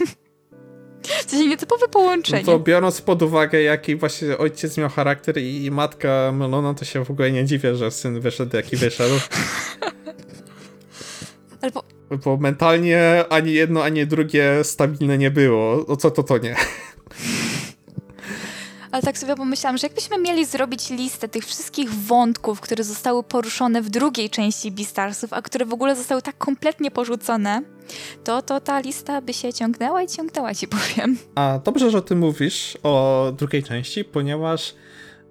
Sensie 1.26 1.48
nietypowe 1.48 1.86
No 1.86 1.88
połączenie. 1.88 2.44
to 2.44 2.58
biorąc 2.58 3.00
pod 3.00 3.22
uwagę, 3.22 3.62
jaki 3.62 3.96
właśnie 3.96 4.38
ojciec 4.38 4.78
miał 4.78 4.88
charakter 4.88 5.38
i 5.38 5.70
matka 5.70 6.32
Melona, 6.32 6.74
to 6.74 6.84
się 6.84 7.04
w 7.04 7.10
ogóle 7.10 7.32
nie 7.32 7.44
dziwię, 7.44 7.76
że 7.76 7.90
syn 7.90 8.20
wyszedł 8.20 8.56
jaki 8.56 8.76
wyszedł. 8.76 9.14
Albo 11.62 11.82
Bo 12.24 12.36
mentalnie 12.36 13.24
ani 13.30 13.52
jedno, 13.52 13.82
ani 13.82 14.06
drugie 14.06 14.64
stabilne 14.64 15.18
nie 15.18 15.30
było. 15.30 15.86
O 15.86 15.96
co 15.96 16.10
to 16.10 16.22
to 16.22 16.38
nie? 16.38 16.56
Ale 18.92 19.02
tak 19.02 19.18
sobie 19.18 19.36
pomyślałam, 19.36 19.78
że 19.78 19.86
jakbyśmy 19.86 20.18
mieli 20.18 20.44
zrobić 20.44 20.90
listę 20.90 21.28
tych 21.28 21.44
wszystkich 21.46 21.90
wątków, 21.90 22.60
które 22.60 22.84
zostały 22.84 23.22
poruszone 23.22 23.82
w 23.82 23.90
drugiej 23.90 24.30
części 24.30 24.72
Beastarsów, 24.72 25.32
a 25.32 25.42
które 25.42 25.66
w 25.66 25.72
ogóle 25.72 25.96
zostały 25.96 26.22
tak 26.22 26.38
kompletnie 26.38 26.90
porzucone, 26.90 27.62
to, 28.24 28.42
to 28.42 28.60
ta 28.60 28.80
lista 28.80 29.20
by 29.20 29.32
się 29.32 29.52
ciągnęła 29.52 30.02
i 30.02 30.06
ciągnęła, 30.06 30.54
ci 30.54 30.68
powiem. 30.68 31.18
A 31.34 31.60
dobrze, 31.64 31.90
że 31.90 32.02
ty 32.02 32.16
mówisz 32.16 32.78
o 32.82 33.32
drugiej 33.38 33.62
części, 33.62 34.04
ponieważ 34.04 34.74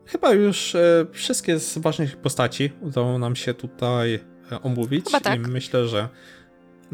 chyba 0.05 0.33
już 0.33 0.75
e, 0.75 1.05
wszystkie 1.11 1.59
z 1.59 1.77
ważnych 1.77 2.17
postaci 2.17 2.71
udało 2.81 3.19
nam 3.19 3.35
się 3.35 3.53
tutaj 3.53 4.19
omówić. 4.61 5.05
Chyba 5.05 5.19
tak. 5.19 5.39
I 5.39 5.39
myślę, 5.39 5.87
że 5.87 6.09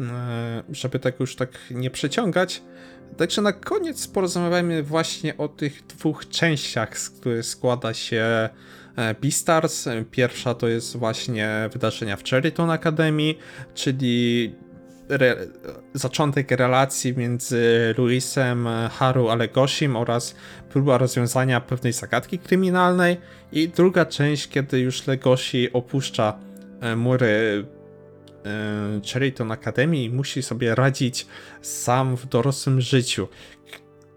e, 0.00 0.62
żeby 0.72 0.98
tak 0.98 1.20
już 1.20 1.36
tak 1.36 1.50
nie 1.70 1.90
przeciągać. 1.90 2.62
Także 3.16 3.42
na 3.42 3.52
koniec 3.52 4.08
porozmawiamy 4.08 4.82
właśnie 4.82 5.36
o 5.36 5.48
tych 5.48 5.86
dwóch 5.86 6.28
częściach, 6.28 6.98
z 6.98 7.10
których 7.10 7.46
składa 7.46 7.94
się 7.94 8.48
e, 8.96 9.14
Beastars. 9.22 9.88
Pierwsza 10.10 10.54
to 10.54 10.68
jest 10.68 10.96
właśnie 10.96 11.68
wydarzenia 11.72 12.16
w 12.16 12.24
Cherryton 12.24 12.70
Academy, 12.70 13.34
czyli 13.74 14.54
re, 15.08 15.36
zaczątek 15.94 16.50
relacji 16.50 17.16
między 17.16 17.94
Luisem, 17.98 18.68
Haru 18.90 19.28
a 19.28 19.34
Legoshim 19.34 19.96
oraz 19.96 20.34
próba 20.70 20.98
rozwiązania 20.98 21.60
pewnej 21.60 21.92
zagadki 21.92 22.38
kryminalnej 22.38 23.16
i 23.52 23.68
druga 23.68 24.06
część, 24.06 24.48
kiedy 24.48 24.80
już 24.80 25.06
Legoshi 25.06 25.72
opuszcza 25.72 26.38
e, 26.38 26.47
mury 26.96 27.66
e, 28.44 29.00
Cherryton 29.12 29.52
Academy 29.52 29.96
i 29.96 30.10
musi 30.10 30.42
sobie 30.42 30.74
radzić 30.74 31.26
sam 31.62 32.16
w 32.16 32.26
dorosłym 32.26 32.80
życiu. 32.80 33.28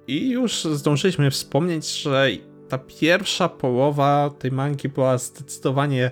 I 0.07 0.29
już 0.29 0.63
zdążyliśmy 0.63 1.31
wspomnieć, 1.31 2.01
że 2.01 2.27
ta 2.69 2.77
pierwsza 2.77 3.49
połowa 3.49 4.29
tej 4.39 4.51
mangi 4.51 4.89
była 4.89 5.17
zdecydowanie 5.17 6.11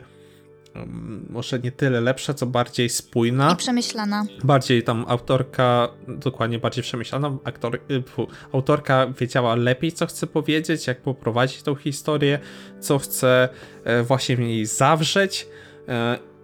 może 1.29 1.59
nie 1.59 1.71
tyle 1.71 2.01
lepsza, 2.01 2.33
co 2.33 2.45
bardziej 2.45 2.89
spójna. 2.89 3.51
I 3.53 3.55
przemyślana. 3.55 4.25
Bardziej 4.43 4.83
tam 4.83 5.05
autorka, 5.07 5.89
dokładnie 6.07 6.59
bardziej 6.59 6.83
przemyślana, 6.83 7.37
aktor, 7.43 7.75
y, 7.75 8.03
autorka 8.51 9.07
wiedziała 9.19 9.55
lepiej, 9.55 9.91
co 9.91 10.05
chce 10.05 10.27
powiedzieć, 10.27 10.87
jak 10.87 11.01
poprowadzić 11.01 11.63
tą 11.63 11.75
historię, 11.75 12.39
co 12.79 12.99
chce 12.99 13.49
e, 13.83 14.03
właśnie 14.03 14.35
w 14.35 14.39
niej 14.39 14.65
zawrzeć. 14.65 15.47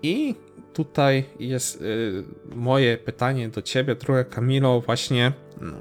I 0.06 0.36
tutaj 0.74 1.26
jest 1.39 1.82
y, 1.82 2.24
moje 2.56 2.97
pytanie 2.97 3.49
do 3.49 3.62
ciebie, 3.62 3.95
trochę 3.95 4.26
Kamilo, 4.26 4.82
właśnie. 4.82 5.32
No, 5.62 5.74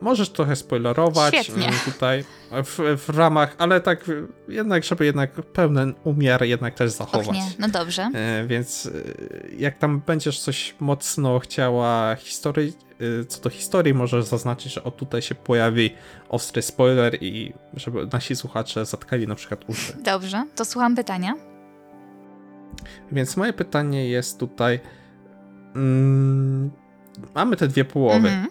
możesz 0.00 0.30
trochę 0.30 0.56
spoilerować 0.56 1.34
Świetnie. 1.34 1.68
y, 1.68 1.90
tutaj 1.92 2.24
w, 2.64 2.96
w 3.06 3.08
ramach, 3.08 3.54
ale 3.58 3.80
tak 3.80 4.08
y, 4.08 4.26
jednak, 4.48 4.84
żeby 4.84 5.04
jednak 5.04 5.32
pełen 5.32 5.94
umiar 6.04 6.44
jednak 6.44 6.74
też 6.74 6.90
zachować. 6.90 7.28
Och 7.28 7.34
nie, 7.34 7.50
no 7.58 7.68
dobrze. 7.68 8.10
E, 8.14 8.46
Więc 8.46 8.86
e, 8.86 8.90
jak 9.56 9.78
tam 9.78 10.02
będziesz 10.06 10.40
coś 10.40 10.74
mocno 10.80 11.38
chciała 11.38 12.14
historii, 12.14 12.72
co 13.28 13.40
do 13.40 13.50
historii, 13.50 13.94
możesz 13.94 14.24
zaznaczyć, 14.24 14.72
że 14.72 14.84
o 14.84 14.90
tutaj 14.90 15.22
się 15.22 15.34
pojawi 15.34 15.90
ostry 16.28 16.62
spoiler 16.62 17.22
i 17.22 17.52
żeby 17.74 18.06
nasi 18.12 18.36
słuchacze 18.36 18.86
zatkali 18.86 19.26
na 19.26 19.34
przykład 19.34 19.64
uszy. 19.68 19.92
Dobrze, 20.04 20.44
to 20.56 20.64
słucham 20.64 20.96
pytania. 20.96 21.51
Więc 23.12 23.36
moje 23.36 23.52
pytanie 23.52 24.08
jest 24.08 24.38
tutaj. 24.38 24.80
Mm, 25.76 26.70
mamy 27.34 27.56
te 27.56 27.68
dwie 27.68 27.84
połowy. 27.84 28.28
Mhm. 28.28 28.48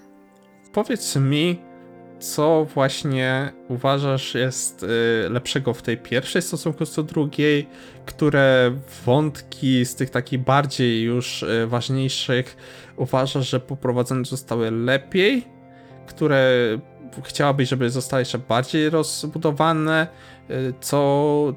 Powiedz 0.74 1.16
mi, 1.16 1.60
co 2.20 2.66
właśnie 2.66 3.52
uważasz 3.68 4.36
jest 4.36 4.84
y, 4.84 4.88
lepszego 5.30 5.74
w 5.74 5.82
tej 5.82 5.98
pierwszej 5.98 6.42
w 6.42 6.46
stosunku 6.46 6.84
do 6.96 7.04
drugiej, 7.04 7.68
które 8.06 8.72
wątki 9.06 9.86
z 9.86 9.96
tych 9.96 10.10
takich 10.10 10.40
bardziej 10.40 11.04
już 11.04 11.44
y, 11.44 11.68
ważniejszych 11.68 12.58
uważasz, 12.98 13.50
że 13.50 13.60
poprowadzone 13.60 14.26
zostały 14.26 14.72
lepiej, 14.72 15.46
które 16.08 16.52
chciałabyś, 17.24 17.70
żeby 17.70 17.90
zostały 17.90 18.22
jeszcze 18.22 18.38
bardziej 18.38 18.90
rozbudowane, 18.90 20.08
y, 20.50 20.74
co 20.82 21.54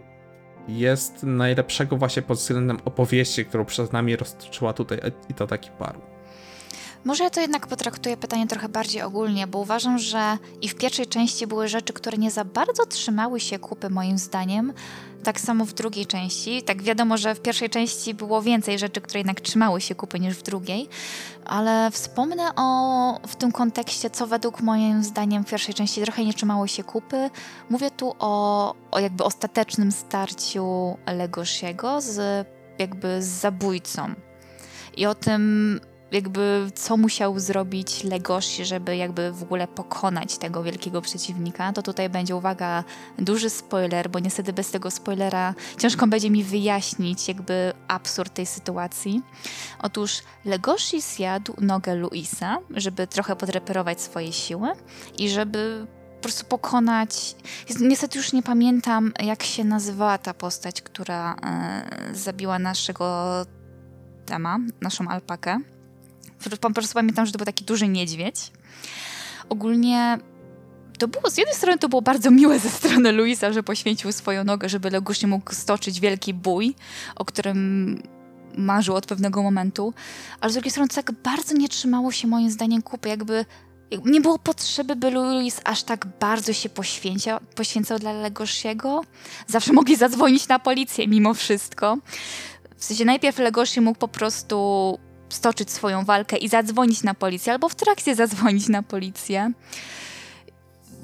jest 0.69 1.23
najlepszego 1.23 1.97
właśnie 1.97 2.23
pod 2.23 2.39
względem 2.39 2.79
opowieści, 2.85 3.45
którą 3.45 3.65
przed 3.65 3.93
nami 3.93 4.17
roztoczyła 4.17 4.73
tutaj 4.73 4.99
i 5.29 5.35
to 5.35 5.47
taki 5.47 5.71
paru. 5.71 6.14
Może 7.05 7.25
ja 7.25 7.31
to 7.31 7.41
jednak 7.41 7.67
potraktuję 7.67 8.17
pytanie 8.17 8.47
trochę 8.47 8.69
bardziej 8.69 9.03
ogólnie, 9.03 9.47
bo 9.47 9.59
uważam, 9.59 9.99
że 9.99 10.39
i 10.63 10.69
w 10.69 10.75
pierwszej 10.75 11.07
części 11.07 11.47
były 11.47 11.69
rzeczy, 11.69 11.93
które 11.93 12.19
nie 12.19 12.31
za 12.31 12.45
bardzo 12.45 12.87
trzymały 12.87 13.41
się 13.41 13.59
kupy, 13.59 13.91
moim 13.91 14.19
zdaniem. 14.19 14.73
Tak 15.25 15.41
samo 15.41 15.65
w 15.65 15.73
drugiej 15.73 16.07
części. 16.07 16.63
Tak 16.63 16.83
wiadomo, 16.83 17.17
że 17.17 17.35
w 17.35 17.41
pierwszej 17.41 17.71
części 17.71 18.15
było 18.15 18.43
więcej 18.43 18.79
rzeczy, 18.79 19.01
które 19.01 19.21
jednak 19.21 19.41
trzymały 19.41 19.81
się 19.81 19.95
kupy 19.95 20.21
niż 20.21 20.37
w 20.37 20.43
drugiej, 20.43 20.89
ale 21.45 21.91
wspomnę 21.91 22.55
o 22.57 23.21
w 23.29 23.37
tym 23.37 23.53
kontekście, 23.53 24.11
co 24.11 24.27
według 24.27 24.61
moim 24.61 25.05
zdaniem 25.05 25.45
w 25.45 25.51
pierwszej 25.51 25.75
części 25.75 26.03
trochę 26.03 26.25
nie 26.25 26.35
trzymało 26.35 26.67
się 26.67 26.85
kupy. 26.85 27.31
Mówię 27.71 27.91
tu 27.91 28.15
o, 28.19 28.75
o 28.91 28.99
jakby 28.99 29.25
ostatecznym 29.25 29.93
starciu 29.93 30.97
Legoshiego 31.07 32.01
z 32.01 32.47
jakby 32.79 33.23
z 33.23 33.27
zabójcą. 33.27 34.15
I 34.97 35.07
o 35.07 35.15
tym, 35.15 35.81
jakby 36.15 36.71
co 36.75 36.97
musiał 36.97 37.39
zrobić 37.39 38.05
Legoshi, 38.05 38.65
żeby 38.65 38.97
jakby 38.97 39.33
w 39.33 39.43
ogóle 39.43 39.69
pokonać 39.69 40.39
tego 40.39 40.63
wielkiego 40.63 41.03
przeciwnika, 41.03 41.73
to 41.73 41.83
tutaj 41.83 42.09
będzie, 42.09 42.37
uwaga, 42.37 42.85
duży 43.19 43.51
spoiler, 43.51 44.11
bo 44.11 44.19
niestety 44.19 44.53
bez 44.53 44.71
tego 44.71 44.91
spoilera 44.91 45.55
ciężko 45.79 46.07
będzie 46.07 46.31
mi 46.31 46.45
wyjaśnić 46.45 47.29
jakby 47.29 47.73
absurd 47.89 48.35
tej 48.35 48.47
sytuacji. 48.47 49.23
Otóż 49.79 50.23
Legoshi 50.45 51.01
zjadł 51.01 51.55
nogę 51.61 51.95
Luisa, 51.95 52.59
żeby 52.71 53.07
trochę 53.07 53.37
podreperować 53.37 54.01
swoje 54.01 54.33
siły 54.33 54.69
i 55.19 55.29
żeby 55.29 55.87
po 56.17 56.23
prostu 56.23 56.45
pokonać. 56.45 57.37
Niestety 57.81 58.19
już 58.19 58.33
nie 58.33 58.43
pamiętam, 58.43 59.13
jak 59.25 59.43
się 59.43 59.65
nazywała 59.65 60.19
ta 60.19 60.35
postać, 60.35 60.83
która 60.83 61.35
e, 61.35 62.15
zabiła 62.15 62.59
naszego 62.59 63.27
tema, 64.27 64.59
naszą 64.81 65.09
alpakę. 65.09 65.61
Po 66.61 66.71
prostu 66.71 66.95
pamiętam, 66.95 67.27
że 67.27 67.33
to 67.33 67.39
był 67.39 67.47
taki 67.47 67.65
duży 67.65 67.89
niedźwiedź. 67.89 68.53
Ogólnie 69.49 70.19
to 70.99 71.09
było, 71.09 71.31
z 71.31 71.37
jednej 71.37 71.57
strony 71.57 71.79
to 71.79 71.89
było 71.89 72.03
bardzo 72.03 72.31
miłe 72.31 72.59
ze 72.59 72.71
strony 72.71 73.13
Luisa, 73.13 73.53
że 73.53 73.63
poświęcił 73.63 74.13
swoją 74.13 74.45
nogę, 74.45 74.69
żeby 74.69 74.91
Legusz 74.91 75.23
mógł 75.23 75.55
stoczyć 75.55 76.01
wielki 76.01 76.35
bój, 76.35 76.75
o 77.17 77.25
którym 77.25 78.03
marzył 78.57 78.95
od 78.95 79.07
pewnego 79.07 79.43
momentu, 79.43 79.95
ale 80.41 80.51
z 80.51 80.55
drugiej 80.55 80.71
strony 80.71 80.89
to 80.89 80.95
tak 80.95 81.13
bardzo 81.13 81.55
nie 81.55 81.69
trzymało 81.69 82.13
się 82.13 82.29
moim 82.29 82.51
zdaniem 82.51 82.83
kupy, 82.83 83.09
jakby 83.09 83.45
nie 84.05 84.21
było 84.21 84.39
potrzeby, 84.39 84.97
by 84.97 85.11
Luis 85.11 85.61
aż 85.65 85.83
tak 85.83 86.07
bardzo 86.21 86.53
się 86.53 86.69
poświęcał, 86.69 87.41
poświęcał 87.55 87.99
dla 87.99 88.13
Legoshiego. 88.13 89.01
Zawsze 89.47 89.73
mogli 89.73 89.97
zadzwonić 89.97 90.49
na 90.49 90.59
policję 90.59 91.09
mimo 91.09 91.35
wszystko. 91.35 91.99
W 92.77 92.85
sensie 92.85 93.05
najpierw 93.05 93.39
Legoshi 93.39 93.81
mógł 93.81 93.99
po 93.99 94.09
prostu 94.09 94.99
stoczyć 95.35 95.71
swoją 95.71 96.05
walkę 96.05 96.37
i 96.37 96.49
zadzwonić 96.49 97.03
na 97.03 97.15
policję, 97.15 97.53
albo 97.53 97.69
w 97.69 97.75
trakcie 97.75 98.15
zadzwonić 98.25 98.69
na 98.69 98.83
policję. 98.83 99.53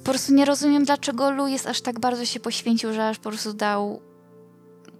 Po 0.04 0.10
prostu 0.10 0.34
nie 0.34 0.44
rozumiem, 0.44 0.84
dlaczego 0.84 1.30
Louis 1.30 1.66
aż 1.66 1.80
tak 1.80 2.00
bardzo 2.00 2.24
się 2.24 2.40
poświęcił, 2.40 2.92
że 2.92 3.08
aż 3.08 3.18
po 3.18 3.30
prostu 3.30 3.52
dał 3.52 4.00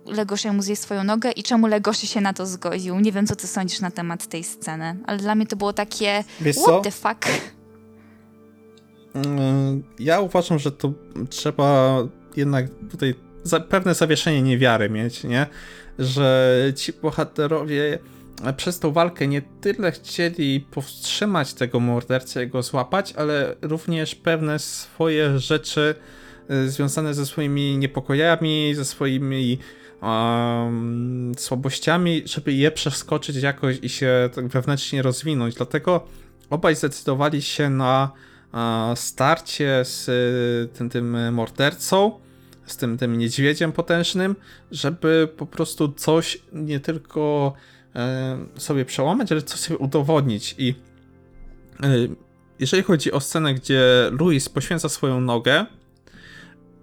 Legoshiemu 0.07 0.63
zjeść 0.63 0.83
swoją 0.83 1.05
nogę 1.05 1.31
i 1.31 1.43
czemu 1.43 1.67
Legoshi 1.67 2.07
się 2.07 2.21
na 2.21 2.33
to 2.33 2.47
zgodził. 2.47 3.01
Nie 3.01 3.13
wiem, 3.13 3.27
co 3.27 3.37
ty 3.37 3.47
sądzisz 3.47 3.81
na 3.81 3.91
temat 3.91 4.27
tej 4.27 4.45
sceny, 4.45 4.97
ale 5.07 5.19
dla 5.19 5.35
mnie 5.35 5.47
to 5.47 5.57
było 5.57 5.73
takie 5.73 6.25
Wiesz 6.41 6.57
what 6.57 6.67
co? 6.67 6.81
the 6.81 6.91
fuck? 6.91 7.27
Mm, 9.15 9.83
Ja 9.99 10.21
uważam, 10.21 10.59
że 10.59 10.73
to 10.73 10.93
trzeba 11.31 11.99
jednak 12.37 12.67
tutaj 12.91 13.15
pewne 13.69 13.95
zawieszenie 13.95 14.43
niewiary 14.43 14.91
mieć, 14.91 15.25
nie? 15.25 15.47
Że 15.99 16.59
ci 16.77 16.93
bohaterowie 16.93 17.99
przez 18.57 18.79
tą 18.79 18.93
walkę 18.93 19.27
nie 19.27 19.43
tyle 19.43 19.93
chcieli 19.93 20.61
powstrzymać 20.61 21.55
tego 21.55 21.81
mordercę, 21.81 22.41
jego 22.41 22.63
złapać, 22.63 23.13
ale 23.13 23.57
również 23.63 24.15
pewne 24.15 24.59
swoje 24.59 25.39
rzeczy 25.39 25.95
y, 26.51 26.71
związane 26.71 27.15
ze 27.15 27.27
swoimi 27.27 27.79
niepokojami, 27.79 28.75
ze 28.75 28.85
swoimi 28.85 29.59
um, 30.03 31.33
słabościami, 31.39 32.23
żeby 32.25 32.53
je 32.53 32.71
przeskoczyć 32.71 33.37
jakoś 33.37 33.79
i 33.83 33.89
się 33.89 34.31
tak 34.35 34.49
wewnętrznie 34.49 35.03
rozwinąć. 35.03 35.55
Dlatego 35.55 36.07
obaj 36.51 36.77
zdecydowali 36.77 37.43
się 37.43 37.71
na 37.71 38.11
e, 38.55 38.97
starcie 38.97 39.85
z 39.85 40.09
e, 40.09 40.79
tym, 40.79 40.91
tym 40.91 41.35
mordercą, 41.35 42.21
z 42.67 42.77
tym, 42.77 42.99
tym 42.99 43.19
niedźwiedziem 43.19 43.73
potężnym, 43.73 44.37
żeby 44.71 45.29
po 45.37 45.47
prostu 45.47 45.93
coś 45.93 46.43
nie 46.53 46.81
tylko 46.81 47.53
e, 47.57 47.80
sobie 48.57 48.85
przełamać, 48.85 49.33
ale 49.33 49.43
coś 49.43 49.61
sobie 49.61 49.79
udowodnić. 49.79 50.55
I 50.59 50.75
e, 51.83 51.89
jeżeli 52.59 52.83
chodzi 52.83 53.13
o 53.13 53.21
scenę, 53.21 53.55
gdzie 53.55 53.83
Louis 54.21 54.49
poświęca 54.49 54.89
swoją 54.89 55.21
nogę, 55.21 55.67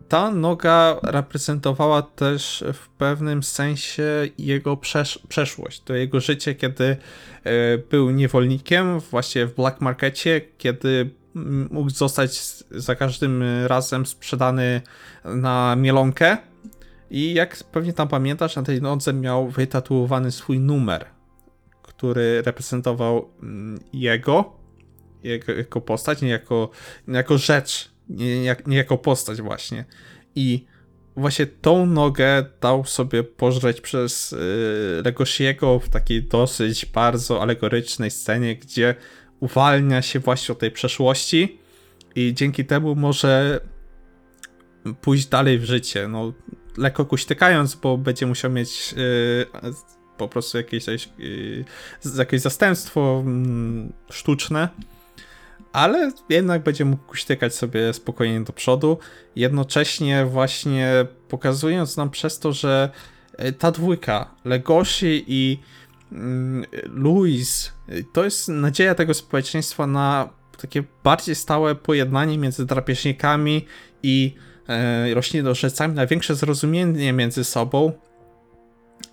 ta 0.10 0.32
noga 0.32 1.00
reprezentowała 1.04 2.02
też 2.02 2.64
w 2.74 2.90
pewnym 2.90 3.44
sensie 3.44 4.04
jego 4.38 4.78
przesz 4.78 5.20
przeszłość, 5.30 5.82
to 5.82 5.94
jego 5.94 6.20
życie, 6.20 6.56
kiedy 6.56 6.98
e, 7.44 7.78
był 7.78 8.10
niewolnikiem 8.10 9.00
właśnie 9.00 9.46
w 9.46 9.56
black 9.56 9.82
markecie, 9.82 10.42
kiedy 10.58 11.10
mógł 11.72 11.90
zostać 11.90 12.42
za 12.72 12.96
każdym 12.96 13.44
razem 13.68 14.06
sprzedany 14.06 14.82
na 15.26 15.76
mielonkę 15.76 16.38
i 17.10 17.34
jak 17.34 17.64
pewnie 17.72 17.94
tam 17.94 18.08
pamiętasz, 18.08 18.56
na 18.56 18.64
tej 18.64 18.82
nodze 18.82 19.14
miał 19.14 19.50
wytatuowany 19.50 20.32
swój 20.32 20.60
numer, 20.60 21.06
który 21.82 22.42
reprezentował 22.42 23.30
mm, 23.44 23.80
jego, 23.94 24.54
jego 25.24 25.54
jako 25.54 25.82
postać, 25.82 26.22
nie 26.22 26.30
jako, 26.30 26.70
nie 27.08 27.18
jako 27.18 27.38
rzecz, 27.38 27.92
nie, 28.10 28.56
nie, 28.68 28.78
jako 28.78 28.98
postać 28.98 29.42
właśnie. 29.42 29.86
I 30.36 30.66
właśnie 31.16 31.46
tą 31.48 31.86
nogę 31.86 32.46
dał 32.62 32.86
sobie 32.86 33.24
pożreć 33.24 33.82
przez 33.82 34.32
yy, 34.32 35.02
Legoshiego 35.06 35.80
w 35.80 35.90
takiej 35.90 36.24
dosyć 36.24 36.86
bardzo 36.86 37.42
alegorycznej 37.42 38.12
scenie, 38.12 38.56
gdzie 38.56 38.96
uwalnia 39.40 40.02
się 40.02 40.20
właśnie 40.20 40.54
od 40.54 40.60
tej 40.60 40.72
przeszłości 40.72 41.60
i 42.16 42.34
dzięki 42.34 42.66
temu 42.66 42.96
może 42.96 43.60
pójść 45.02 45.28
dalej 45.28 45.60
w 45.60 45.64
życie. 45.64 46.08
No, 46.08 46.34
lekko 46.78 47.06
kuśtykając, 47.06 47.76
bo 47.76 47.98
będzie 47.98 48.26
musiał 48.26 48.52
mieć 48.52 48.94
yy, 48.94 49.46
po 50.18 50.28
prostu 50.28 50.58
jakieś, 50.58 50.88
yy, 51.18 51.66
jakieś 52.18 52.42
zastępstwo 52.42 53.24
yy, 53.26 54.14
sztuczne, 54.14 54.70
ale 55.74 56.12
jednak 56.30 56.64
będzie 56.64 56.86
mógł 56.86 57.04
kuśtykać 57.04 57.56
sobie 57.56 57.94
spokojnie 57.94 58.42
do 58.42 58.54
przodu, 58.54 58.98
jednocześnie 59.36 60.26
właśnie 60.26 61.06
pokazując 61.30 61.98
nam 61.98 62.10
przez 62.10 62.40
to, 62.40 62.54
że 62.54 62.90
e, 63.34 63.52
ta 63.52 63.72
dwójka, 63.72 64.36
Legoshi 64.46 65.24
i 65.28 65.60
mm, 66.12 66.66
Louis, 66.84 67.72
to 68.14 68.24
jest 68.24 68.48
nadzieja 68.48 68.96
tego 68.96 69.14
społeczeństwa 69.14 69.88
na 69.88 70.30
takie 70.58 70.84
bardziej 71.04 71.36
stałe 71.36 71.76
pojednanie 71.76 72.38
między 72.38 72.66
drapieżnikami 72.66 73.66
i 74.04 74.36
e, 74.68 75.14
roślinożercami, 75.14 75.96
na 75.96 76.08
większe 76.08 76.36
zrozumienie 76.36 77.14
między 77.14 77.44
sobą 77.44 77.92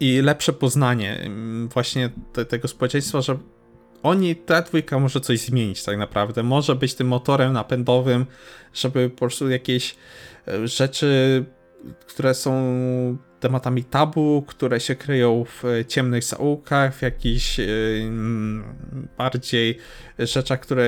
i 0.00 0.22
lepsze 0.22 0.52
poznanie 0.52 1.20
mm, 1.20 1.68
właśnie 1.68 2.10
te, 2.32 2.44
tego 2.44 2.68
społeczeństwa, 2.68 3.20
że 3.20 3.38
oni, 4.02 4.36
ta 4.36 4.62
dwójka 4.62 4.98
może 4.98 5.20
coś 5.20 5.40
zmienić 5.40 5.84
tak 5.84 5.98
naprawdę. 5.98 6.42
Może 6.42 6.74
być 6.74 6.94
tym 6.94 7.06
motorem 7.06 7.52
napędowym, 7.52 8.26
żeby 8.74 9.10
po 9.10 9.16
prostu 9.16 9.50
jakieś 9.50 9.96
e, 10.48 10.68
rzeczy, 10.68 11.44
które 12.06 12.34
są 12.34 12.54
tematami 13.40 13.84
tabu, 13.84 14.44
które 14.46 14.80
się 14.80 14.94
kryją 14.94 15.44
w 15.44 15.84
ciemnych 15.88 16.24
zaułkach, 16.24 16.94
w 16.94 17.02
jakichś 17.02 17.58
yy, 17.58 17.66
bardziej 19.18 19.78
rzeczach, 20.18 20.60
które 20.60 20.86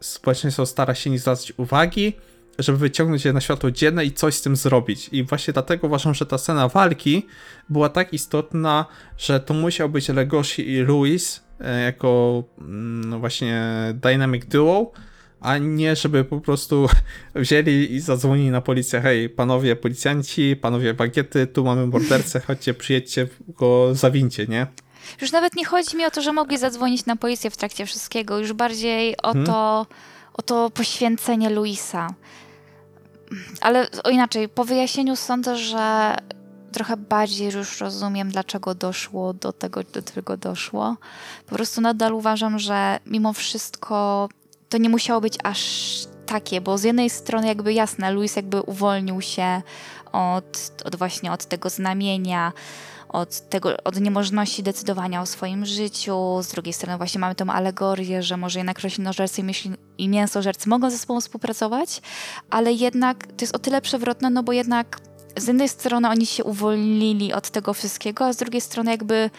społeczeństwo 0.00 0.66
stara 0.66 0.94
się 0.94 1.10
nie 1.10 1.18
zwracać 1.18 1.52
uwagi, 1.56 2.12
żeby 2.58 2.78
wyciągnąć 2.78 3.24
je 3.24 3.32
na 3.32 3.40
światło 3.40 3.70
dzienne 3.70 4.04
i 4.04 4.12
coś 4.12 4.34
z 4.34 4.42
tym 4.42 4.56
zrobić. 4.56 5.08
I 5.12 5.24
właśnie 5.24 5.52
dlatego 5.52 5.86
uważam, 5.86 6.14
że 6.14 6.26
ta 6.26 6.38
scena 6.38 6.68
walki 6.68 7.26
była 7.68 7.88
tak 7.88 8.12
istotna, 8.12 8.86
że 9.18 9.40
to 9.40 9.54
musiał 9.54 9.88
być 9.88 10.08
Legoshi 10.08 10.70
i 10.70 10.80
Luis 10.80 11.42
e, 11.60 11.82
jako 11.82 12.42
no 13.06 13.18
właśnie 13.18 13.62
Dynamic 13.94 14.46
Duo, 14.46 14.92
a 15.40 15.58
nie 15.58 15.96
żeby 15.96 16.24
po 16.24 16.40
prostu 16.40 16.88
wzięli 17.34 17.92
i 17.94 18.00
zadzwonili 18.00 18.50
na 18.50 18.60
policję, 18.60 19.00
hej, 19.00 19.28
panowie 19.28 19.76
policjanci, 19.76 20.56
panowie 20.56 20.94
bagiety, 20.94 21.46
tu 21.46 21.64
mamy 21.64 21.86
mordercę, 21.86 22.40
chodźcie, 22.40 22.74
przyjedźcie, 22.74 23.28
go 23.48 23.94
zawincie, 23.94 24.46
nie? 24.46 24.66
Już 25.20 25.32
nawet 25.32 25.56
nie 25.56 25.64
chodzi 25.64 25.96
mi 25.96 26.04
o 26.04 26.10
to, 26.10 26.22
że 26.22 26.32
mogli 26.32 26.58
zadzwonić 26.58 27.06
na 27.06 27.16
policję 27.16 27.50
w 27.50 27.56
trakcie 27.56 27.86
wszystkiego, 27.86 28.38
już 28.38 28.52
bardziej 28.52 29.16
o, 29.16 29.32
hmm. 29.32 29.46
to, 29.46 29.86
o 30.34 30.42
to 30.42 30.70
poświęcenie 30.70 31.50
Luisa. 31.50 32.14
Ale 33.60 33.88
o 34.04 34.10
inaczej, 34.10 34.48
po 34.48 34.64
wyjaśnieniu 34.64 35.16
sądzę, 35.16 35.56
że 35.56 36.16
trochę 36.72 36.96
bardziej 36.96 37.52
już 37.52 37.80
rozumiem, 37.80 38.30
dlaczego 38.30 38.74
doszło 38.74 39.32
do 39.32 39.52
tego, 39.52 39.82
do 39.82 40.02
czego 40.02 40.36
doszło. 40.36 40.96
Po 41.46 41.54
prostu 41.54 41.80
nadal 41.80 42.12
uważam, 42.14 42.58
że 42.58 42.98
mimo 43.06 43.32
wszystko 43.32 44.28
to 44.68 44.78
nie 44.78 44.88
musiało 44.88 45.20
być 45.20 45.34
aż 45.44 45.60
takie, 46.26 46.60
bo 46.60 46.78
z 46.78 46.82
jednej 46.82 47.10
strony 47.10 47.46
jakby 47.46 47.72
jasne, 47.72 48.12
Luis 48.12 48.36
jakby 48.36 48.62
uwolnił 48.62 49.20
się 49.20 49.62
od, 50.12 50.82
od 50.84 50.96
właśnie 50.96 51.32
od 51.32 51.44
tego 51.44 51.70
znamienia, 51.70 52.52
od, 53.08 53.48
tego, 53.48 53.70
od 53.84 54.00
niemożności 54.00 54.62
decydowania 54.62 55.22
o 55.22 55.26
swoim 55.26 55.66
życiu. 55.66 56.42
Z 56.42 56.48
drugiej 56.48 56.72
strony 56.72 56.96
właśnie 56.96 57.20
mamy 57.20 57.34
tą 57.34 57.50
alegorię, 57.50 58.22
że 58.22 58.36
może 58.36 58.58
jednak 58.58 58.80
roślinożercy 58.80 59.40
i, 59.40 59.44
i 59.98 60.08
mięsożercy 60.08 60.68
mogą 60.68 60.90
ze 60.90 60.98
sobą 60.98 61.20
współpracować, 61.20 62.02
ale 62.50 62.72
jednak 62.72 63.26
to 63.26 63.40
jest 63.40 63.54
o 63.54 63.58
tyle 63.58 63.80
przewrotne, 63.80 64.30
no 64.30 64.42
bo 64.42 64.52
jednak 64.52 65.00
z 65.36 65.46
jednej 65.46 65.68
strony 65.68 66.08
oni 66.08 66.26
się 66.26 66.44
uwolnili 66.44 67.32
od 67.32 67.50
tego 67.50 67.74
wszystkiego, 67.74 68.24
a 68.24 68.32
z 68.32 68.36
drugiej 68.36 68.60
strony 68.60 68.90
jakby 68.90 69.30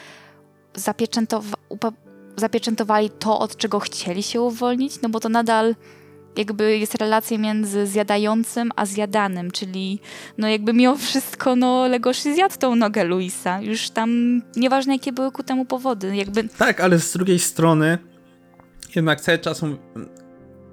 zapieczętowali 2.38 3.10
to, 3.10 3.39
od 3.39 3.57
czego 3.57 3.80
chcieli 3.80 4.23
się 4.23 4.41
uwolnić, 4.41 5.02
no 5.02 5.10
bo 5.10 5.19
to 5.19 5.30
nadal 5.30 5.76
jakby 6.38 6.78
jest 6.78 6.96
relacja 6.96 7.38
między 7.38 7.88
zjadającym 7.88 8.72
a 8.76 8.86
zjadanym, 8.86 9.52
czyli 9.52 10.00
no 10.38 10.48
jakby 10.48 10.74
mimo 10.74 10.96
wszystko 10.98 11.56
no 11.56 11.88
Legoshi 11.88 12.34
zjadł 12.34 12.58
tą 12.58 12.76
nogę 12.76 13.04
Luisa. 13.04 13.62
Już 13.62 13.90
tam 13.90 14.42
nieważne 14.56 14.94
jakie 14.94 15.12
były 15.12 15.32
ku 15.32 15.44
temu 15.44 15.66
powody. 15.66 16.16
Jakby... 16.16 16.44
Tak, 16.44 16.82
ale 16.82 17.00
z 17.00 17.14
drugiej 17.14 17.40
strony 17.40 17.98
jednak 18.96 19.22
cały 19.22 19.38
czas 19.38 19.62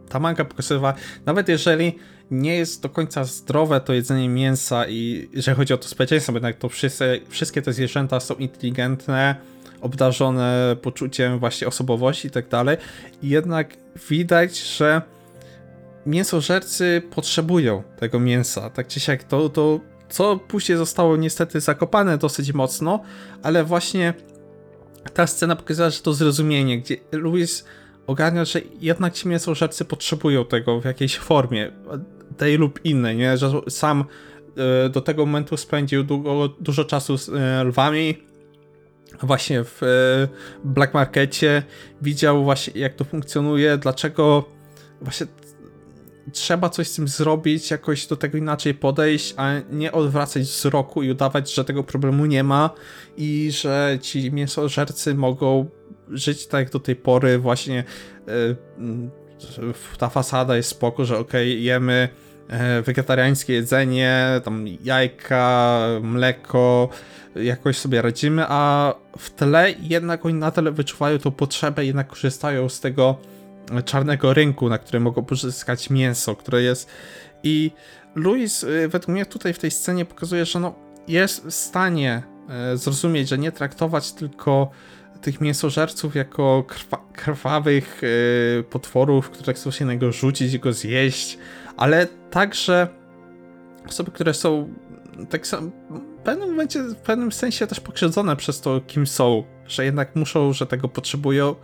ta 0.08 0.20
manga 0.20 0.44
pokazywała, 0.44 0.94
nawet 1.26 1.48
jeżeli 1.48 1.98
nie 2.30 2.56
jest 2.56 2.82
do 2.82 2.88
końca 2.88 3.24
zdrowe 3.24 3.80
to 3.80 3.92
jedzenie 3.92 4.28
mięsa 4.28 4.88
i 4.88 5.28
że 5.34 5.54
chodzi 5.54 5.74
o 5.74 5.78
to 5.78 5.88
społeczeństwo, 5.88 6.32
jednak 6.32 6.56
to 6.56 6.68
wszyscy, 6.68 7.20
wszystkie 7.28 7.62
te 7.62 7.72
zwierzęta 7.72 8.20
są 8.20 8.34
inteligentne, 8.34 9.36
obdarzone 9.80 10.76
poczuciem 10.82 11.38
właśnie 11.38 11.66
osobowości 11.66 12.28
i 12.28 12.30
tak 12.30 12.48
dalej. 12.48 12.76
Jednak 13.22 13.76
widać, 14.10 14.58
że 14.58 15.02
mięsożercy 16.06 17.02
potrzebują 17.14 17.82
tego 17.98 18.20
mięsa. 18.20 18.70
Tak 18.70 18.86
czy 18.86 19.00
siak 19.00 19.24
to, 19.24 19.48
to 19.48 19.80
co 20.08 20.36
później 20.36 20.78
zostało 20.78 21.16
niestety 21.16 21.60
zakopane 21.60 22.18
dosyć 22.18 22.52
mocno, 22.52 23.00
ale 23.42 23.64
właśnie 23.64 24.14
ta 25.14 25.26
scena 25.26 25.56
pokazała, 25.56 25.90
że 25.90 26.00
to 26.00 26.14
zrozumienie, 26.14 26.80
gdzie 26.80 26.96
Louis 27.12 27.64
ogarnia, 28.06 28.44
że 28.44 28.60
jednak 28.80 29.12
ci 29.12 29.28
mięsożercy 29.28 29.84
potrzebują 29.84 30.44
tego 30.44 30.80
w 30.80 30.84
jakiejś 30.84 31.18
formie, 31.18 31.72
tej 32.36 32.58
lub 32.58 32.84
innej, 32.84 33.16
nie? 33.16 33.36
że 33.36 33.52
sam 33.68 34.04
e, 34.84 34.88
do 34.88 35.00
tego 35.00 35.26
momentu 35.26 35.56
spędził 35.56 36.04
długo, 36.04 36.48
dużo 36.48 36.84
czasu 36.84 37.18
z 37.18 37.28
e, 37.28 37.64
lwami, 37.64 38.18
właśnie 39.22 39.64
w 39.64 39.82
e, 39.82 39.86
black 40.64 40.94
markecie, 40.94 41.62
widział 42.02 42.44
właśnie 42.44 42.80
jak 42.80 42.94
to 42.94 43.04
funkcjonuje, 43.04 43.78
dlaczego 43.78 44.44
właśnie 45.00 45.26
trzeba 46.32 46.68
coś 46.68 46.88
z 46.88 46.94
tym 46.94 47.08
zrobić, 47.08 47.70
jakoś 47.70 48.06
do 48.06 48.16
tego 48.16 48.38
inaczej 48.38 48.74
podejść, 48.74 49.34
a 49.36 49.52
nie 49.70 49.92
odwracać 49.92 50.42
wzroku 50.42 51.02
i 51.02 51.10
udawać, 51.10 51.54
że 51.54 51.64
tego 51.64 51.84
problemu 51.84 52.26
nie 52.26 52.44
ma 52.44 52.70
i 53.16 53.50
że 53.52 53.98
ci 54.00 54.32
mięsożercy 54.32 55.14
mogą 55.14 55.66
żyć 56.08 56.46
tak 56.46 56.60
jak 56.60 56.72
do 56.72 56.80
tej 56.80 56.96
pory, 56.96 57.38
właśnie 57.38 57.84
yy, 58.26 58.56
ta 59.98 60.08
fasada 60.08 60.56
jest 60.56 60.68
spoko, 60.68 61.04
że 61.04 61.18
okej, 61.18 61.52
okay, 61.52 61.62
jemy 61.62 62.08
e, 62.48 62.82
wegetariańskie 62.82 63.52
jedzenie, 63.52 64.40
tam 64.44 64.64
jajka, 64.84 65.80
mleko, 66.02 66.88
jakoś 67.36 67.76
sobie 67.76 68.02
radzimy, 68.02 68.44
a 68.48 68.94
w 69.18 69.30
tle 69.30 69.74
jednak 69.80 70.26
oni 70.26 70.34
na 70.34 70.50
tyle 70.50 70.72
wyczuwają 70.72 71.18
tą 71.18 71.30
potrzebę, 71.30 71.84
jednak 71.84 72.08
korzystają 72.08 72.68
z 72.68 72.80
tego 72.80 73.16
czarnego 73.84 74.34
rynku, 74.34 74.68
na 74.68 74.78
którym 74.78 75.02
mogą 75.02 75.24
pozyskać 75.24 75.90
mięso, 75.90 76.36
które 76.36 76.62
jest. 76.62 76.90
I 77.42 77.70
Louis, 78.14 78.62
y, 78.62 78.88
według 78.88 79.08
mnie, 79.08 79.26
tutaj 79.26 79.52
w 79.54 79.58
tej 79.58 79.70
scenie 79.70 80.04
pokazuje, 80.04 80.44
że 80.44 80.60
no, 80.60 80.74
jest 81.08 81.46
w 81.46 81.54
stanie 81.54 82.22
e, 82.48 82.76
zrozumieć, 82.76 83.28
że 83.28 83.38
nie 83.38 83.52
traktować 83.52 84.12
tylko 84.12 84.70
tych 85.24 85.40
mięsożerców 85.40 86.14
jako 86.14 86.64
krwa 86.68 87.04
krwawych 87.12 88.02
yy, 88.02 88.64
potworów, 88.70 89.30
które 89.30 89.54
chcą 89.54 89.70
się 89.70 89.84
na 89.84 89.92
niego 89.92 90.12
rzucić 90.12 90.54
i 90.54 90.58
go 90.58 90.72
zjeść, 90.72 91.38
ale 91.76 92.06
także 92.30 92.88
osoby, 93.88 94.10
które 94.10 94.34
są 94.34 94.74
tak 95.30 95.46
samo 95.46 95.70
w 96.20 96.22
pewnym 96.24 96.48
momencie, 96.48 96.82
w 96.82 96.96
pewnym 96.96 97.32
sensie 97.32 97.66
też 97.66 97.80
pokrzywdzone 97.80 98.36
przez 98.36 98.60
to, 98.60 98.80
kim 98.86 99.06
są, 99.06 99.44
że 99.66 99.84
jednak 99.84 100.16
muszą, 100.16 100.52
że 100.52 100.66
tego 100.66 100.88
potrzebują 100.88 101.54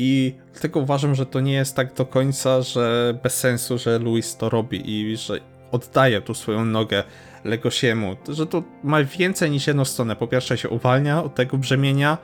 i 0.00 0.34
dlatego 0.52 0.80
uważam, 0.80 1.14
że 1.14 1.26
to 1.26 1.40
nie 1.40 1.52
jest 1.52 1.76
tak 1.76 1.94
do 1.94 2.06
końca, 2.06 2.62
że 2.62 3.14
bez 3.22 3.34
sensu, 3.34 3.78
że 3.78 3.98
Louis 3.98 4.36
to 4.36 4.48
robi 4.48 4.90
i 4.90 5.16
że 5.16 5.40
oddaje 5.72 6.20
tu 6.20 6.34
swoją 6.34 6.64
nogę 6.64 7.04
Legosiemu, 7.44 8.16
że 8.28 8.46
to 8.46 8.62
ma 8.84 9.04
więcej 9.04 9.50
niż 9.50 9.66
jedną 9.66 9.84
stronę. 9.84 10.16
Po 10.16 10.26
pierwsze 10.26 10.58
się 10.58 10.68
uwalnia 10.68 11.24
od 11.24 11.34
tego 11.34 11.58
brzemienia, 11.58 12.18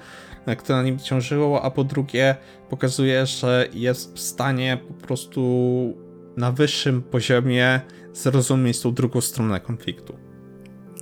które 0.59 0.79
na 0.79 0.83
nim 0.83 0.99
ciążyło, 0.99 1.63
a 1.63 1.71
po 1.71 1.85
drugie 1.85 2.37
pokazuje, 2.71 3.27
że 3.27 3.69
jest 3.73 4.15
w 4.15 4.21
stanie 4.21 4.79
po 4.89 5.07
prostu 5.07 5.95
na 6.37 6.53
wyższym 6.53 7.03
poziomie 7.03 7.81
zrozumieć 8.13 8.81
tą 8.81 8.95
drugą 8.95 9.21
stronę 9.21 9.61
konfliktu. 9.61 10.17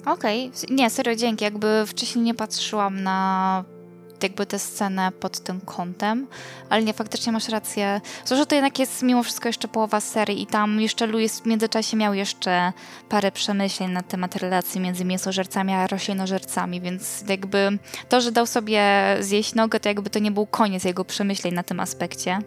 Okej, 0.07 0.49
okay. 0.49 0.77
nie, 0.77 0.91
serio, 0.91 1.17
dzięki. 1.17 1.45
Jakby 1.45 1.85
wcześniej 1.87 2.25
nie 2.25 2.35
patrzyłam 2.35 3.03
na 3.03 3.65
jakby 4.23 4.47
tę 4.47 4.59
scenę 4.59 5.13
pod 5.13 5.41
tym 5.41 5.61
kątem, 5.61 6.27
ale 6.71 6.83
nie, 6.83 6.93
faktycznie 6.93 7.33
masz 7.33 7.49
rację. 7.49 8.01
Zresztą 8.25 8.47
to 8.47 8.55
jednak 8.55 8.79
jest 8.79 9.03
mimo 9.03 9.23
wszystko 9.23 9.49
jeszcze 9.49 9.69
połowa 9.69 10.01
serii 10.01 10.43
i 10.43 10.47
tam 10.47 10.81
jeszcze 10.81 11.07
Louis 11.07 11.41
w 11.41 11.47
międzyczasie 11.47 11.97
miał 11.97 12.15
jeszcze 12.15 12.73
parę 13.09 13.33
przemyśleń 13.33 13.91
na 13.91 14.03
temat 14.03 14.37
relacji 14.37 14.81
między 14.81 15.05
mięsożercami 15.05 15.73
a 15.73 15.87
roślinożercami, 15.87 16.81
więc 16.81 17.25
jakby 17.29 17.79
to, 18.09 18.21
że 18.21 18.33
dał 18.33 18.47
sobie 18.47 18.83
zjeść 19.21 19.55
nogę, 19.55 19.81
to 19.81 19.89
jakby 19.89 20.11
to 20.11 20.19
nie 20.19 20.31
był 20.31 20.47
koniec 20.47 20.85
jego 20.85 21.05
przemyśleń 21.05 21.55
na 21.55 21.63
tym 21.63 21.81
aspekcie. 21.81 22.39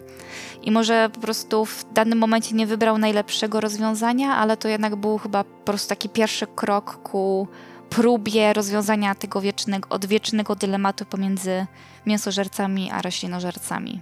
I 0.64 0.72
może 0.72 1.10
po 1.14 1.20
prostu 1.20 1.66
w 1.66 1.86
danym 1.94 2.20
momencie 2.20 2.56
nie 2.56 2.68
wybrał 2.68 2.98
najlepszego 2.98 3.62
rozwiązania, 3.62 4.36
ale 4.36 4.58
to 4.58 4.68
jednak 4.68 4.96
był 4.96 5.18
chyba 5.18 5.44
po 5.44 5.66
prostu 5.66 5.90
taki 5.90 6.10
pierwszy 6.10 6.48
krok 6.48 7.00
ku 7.04 7.48
próbie 7.90 8.54
rozwiązania 8.54 9.16
tego 9.16 9.42
wiecznego, 9.42 9.90
odwiecznego 9.90 10.56
dylematu 10.56 11.06
pomiędzy 11.06 11.66
mięsożercami 12.06 12.92
a 12.92 13.02
roślinożercami. 13.02 14.02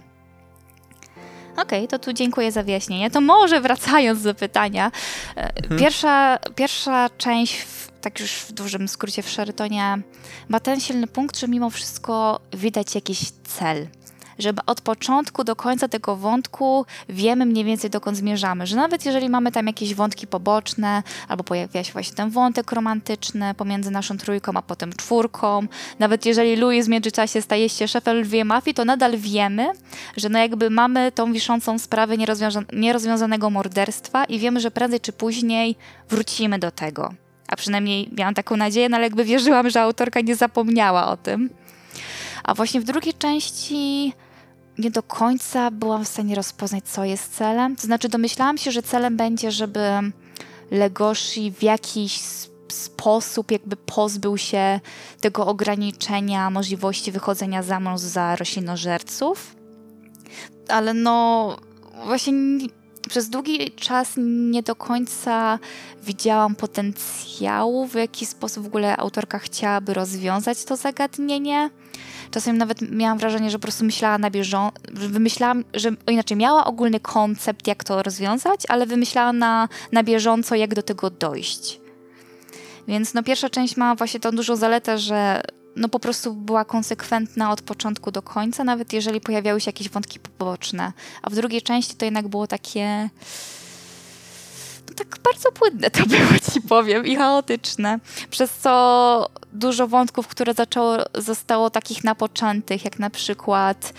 Okej, 1.52 1.84
okay, 1.84 1.88
to 1.88 1.98
tu 1.98 2.12
dziękuję 2.12 2.52
za 2.52 2.62
wyjaśnienie. 2.62 3.10
To 3.10 3.20
może 3.20 3.60
wracając 3.60 4.22
do 4.22 4.34
pytania. 4.34 4.90
E, 5.36 5.56
mhm. 5.56 5.80
Pierwsza, 5.80 6.38
pierwsza 6.56 7.10
część 7.18 7.66
tak 8.04 8.20
już 8.20 8.32
w 8.32 8.52
dużym 8.52 8.88
skrócie 8.88 9.22
w 9.22 9.30
Sheratonie, 9.30 9.98
ma 10.48 10.60
ten 10.60 10.80
silny 10.80 11.06
punkt, 11.06 11.38
że 11.38 11.48
mimo 11.48 11.70
wszystko 11.70 12.40
widać 12.52 12.94
jakiś 12.94 13.18
cel. 13.30 13.86
Że 14.38 14.52
od 14.66 14.80
początku 14.80 15.44
do 15.44 15.56
końca 15.56 15.88
tego 15.88 16.16
wątku 16.16 16.86
wiemy 17.08 17.46
mniej 17.46 17.64
więcej 17.64 17.90
dokąd 17.90 18.16
zmierzamy. 18.16 18.66
Że 18.66 18.76
nawet 18.76 19.06
jeżeli 19.06 19.28
mamy 19.28 19.52
tam 19.52 19.66
jakieś 19.66 19.94
wątki 19.94 20.26
poboczne, 20.26 21.02
albo 21.28 21.44
pojawia 21.44 21.84
się 21.84 21.92
właśnie 21.92 22.16
ten 22.16 22.30
wątek 22.30 22.72
romantyczny 22.72 23.54
pomiędzy 23.54 23.90
naszą 23.90 24.18
trójką, 24.18 24.52
a 24.54 24.62
potem 24.62 24.92
czwórką, 24.92 25.66
nawet 25.98 26.26
jeżeli 26.26 26.56
Louis 26.56 26.86
w 26.86 26.88
międzyczasie 26.88 27.42
staje 27.42 27.68
się 27.68 27.88
szefem 27.88 28.16
lwiej 28.16 28.44
mafii, 28.44 28.74
to 28.74 28.84
nadal 28.84 29.16
wiemy, 29.16 29.66
że 30.16 30.28
no 30.28 30.38
jakby 30.38 30.70
mamy 30.70 31.12
tą 31.12 31.32
wiszącą 31.32 31.78
sprawę 31.78 32.16
nierozwiąza 32.16 32.60
nierozwiązanego 32.72 33.50
morderstwa 33.50 34.24
i 34.24 34.38
wiemy, 34.38 34.60
że 34.60 34.70
prędzej 34.70 35.00
czy 35.00 35.12
później 35.12 35.76
wrócimy 36.08 36.58
do 36.58 36.70
tego. 36.70 37.14
A 37.48 37.56
przynajmniej 37.56 38.10
miałam 38.18 38.34
taką 38.34 38.56
nadzieję, 38.56 38.88
no 38.88 38.96
ale 38.96 39.04
jakby 39.04 39.24
wierzyłam, 39.24 39.70
że 39.70 39.82
autorka 39.82 40.20
nie 40.20 40.36
zapomniała 40.36 41.06
o 41.06 41.16
tym. 41.16 41.50
A 42.44 42.54
właśnie 42.54 42.80
w 42.80 42.84
drugiej 42.84 43.14
części 43.14 44.12
nie 44.78 44.90
do 44.90 45.02
końca 45.02 45.70
byłam 45.70 46.04
w 46.04 46.08
stanie 46.08 46.34
rozpoznać, 46.34 46.84
co 46.84 47.04
jest 47.04 47.36
celem. 47.36 47.76
To 47.76 47.82
znaczy, 47.82 48.08
domyślałam 48.08 48.58
się, 48.58 48.70
że 48.70 48.82
celem 48.82 49.16
będzie, 49.16 49.50
żeby 49.50 49.80
Legoshi 50.70 51.52
w 51.52 51.62
jakiś 51.62 52.20
sposób 52.68 53.50
jakby 53.50 53.76
pozbył 53.76 54.38
się 54.38 54.80
tego 55.20 55.46
ograniczenia 55.46 56.50
możliwości 56.50 57.12
wychodzenia 57.12 57.62
za 57.62 57.80
mąż 57.80 58.00
za 58.00 58.36
roślinożerców. 58.36 59.56
Ale 60.68 60.94
no, 60.94 61.56
właśnie 62.06 62.32
przez 63.08 63.28
długi 63.28 63.70
czas 63.70 64.12
nie 64.50 64.62
do 64.62 64.76
końca 64.76 65.58
widziałam 66.02 66.54
potencjału, 66.54 67.86
w 67.86 67.94
jaki 67.94 68.26
sposób 68.26 68.64
w 68.64 68.66
ogóle 68.66 68.96
autorka 68.96 69.38
chciałaby 69.38 69.94
rozwiązać 69.94 70.64
to 70.64 70.76
zagadnienie. 70.76 71.70
Czasem 72.30 72.58
nawet 72.58 72.90
miałam 72.90 73.18
wrażenie, 73.18 73.50
że 73.50 73.58
po 73.58 73.62
prostu 73.62 73.84
myślała 73.84 74.18
na 74.18 74.30
bieżąco, 74.30 74.76
wymyślałam, 74.92 75.64
że 75.74 75.90
inaczej 76.08 76.36
miała 76.36 76.64
ogólny 76.64 77.00
koncept, 77.00 77.66
jak 77.66 77.84
to 77.84 78.02
rozwiązać, 78.02 78.60
ale 78.68 78.86
wymyślała 78.86 79.32
na, 79.32 79.68
na 79.92 80.02
bieżąco, 80.02 80.54
jak 80.54 80.74
do 80.74 80.82
tego 80.82 81.10
dojść. 81.10 81.80
Więc 82.88 83.14
no 83.14 83.22
pierwsza 83.22 83.50
część 83.50 83.76
ma 83.76 83.94
właśnie 83.94 84.20
tą 84.20 84.30
dużą 84.30 84.56
zaletę, 84.56 84.98
że 84.98 85.42
no 85.76 85.88
po 85.88 86.00
prostu 86.00 86.34
była 86.34 86.64
konsekwentna 86.64 87.50
od 87.50 87.62
początku 87.62 88.10
do 88.10 88.22
końca, 88.22 88.64
nawet 88.64 88.92
jeżeli 88.92 89.20
pojawiały 89.20 89.60
się 89.60 89.68
jakieś 89.68 89.88
wątki 89.88 90.20
poboczne. 90.20 90.92
A 91.22 91.30
w 91.30 91.34
drugiej 91.34 91.62
części 91.62 91.94
to 91.94 92.04
jednak 92.04 92.28
było 92.28 92.46
takie. 92.46 93.10
Tak 94.96 95.18
bardzo 95.24 95.52
płynne 95.52 95.90
to 95.90 96.06
było, 96.06 96.38
ci 96.52 96.60
powiem, 96.60 97.06
i 97.06 97.16
chaotyczne. 97.16 97.98
Przez 98.30 98.50
co 98.50 99.30
dużo 99.52 99.88
wątków, 99.88 100.28
które 100.28 100.54
zaczęło, 100.54 100.96
zostało 101.14 101.70
takich 101.70 102.04
napoczętych, 102.04 102.84
jak 102.84 102.98
na 102.98 103.10
przykład 103.10 103.92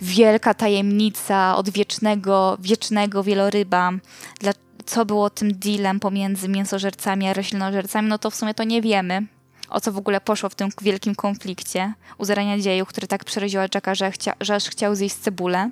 wielka 0.00 0.54
tajemnica 0.54 1.56
odwiecznego, 1.56 2.56
wiecznego 2.60 3.22
wieloryba, 3.22 3.92
dla, 4.40 4.52
co 4.86 5.04
było 5.04 5.30
tym 5.30 5.52
dealem 5.54 6.00
pomiędzy 6.00 6.48
mięsożercami 6.48 7.28
a 7.28 7.32
roślinożercami, 7.32 8.08
no 8.08 8.18
to 8.18 8.30
w 8.30 8.34
sumie 8.34 8.54
to 8.54 8.64
nie 8.64 8.82
wiemy. 8.82 9.26
O 9.68 9.80
co 9.80 9.92
w 9.92 9.98
ogóle 9.98 10.20
poszło 10.20 10.48
w 10.48 10.54
tym 10.54 10.68
wielkim 10.82 11.14
konflikcie? 11.14 11.94
U 12.18 12.24
zarania 12.24 12.58
dziejów, 12.58 12.88
który 12.88 13.06
tak 13.06 13.24
przeraził 13.24 13.60
Jacka, 13.60 13.94
że, 13.94 14.10
chcia, 14.10 14.32
że 14.40 14.54
aż 14.54 14.64
chciał 14.64 14.94
zjeść 14.94 15.16
cebulę. 15.16 15.70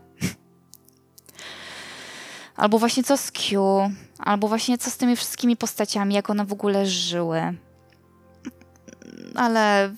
Albo 2.57 2.79
właśnie 2.79 3.05
co 3.05 3.17
z 3.17 3.31
Q, 3.31 3.63
albo 4.25 4.49
właśnie 4.49 4.79
co 4.79 4.91
z 4.91 4.97
tymi 4.97 5.17
wszystkimi 5.17 5.57
postaciami, 5.57 6.15
jak 6.15 6.31
one 6.31 6.45
w 6.45 6.53
ogóle 6.53 6.87
żyły. 6.87 7.41
Ale. 9.35 9.95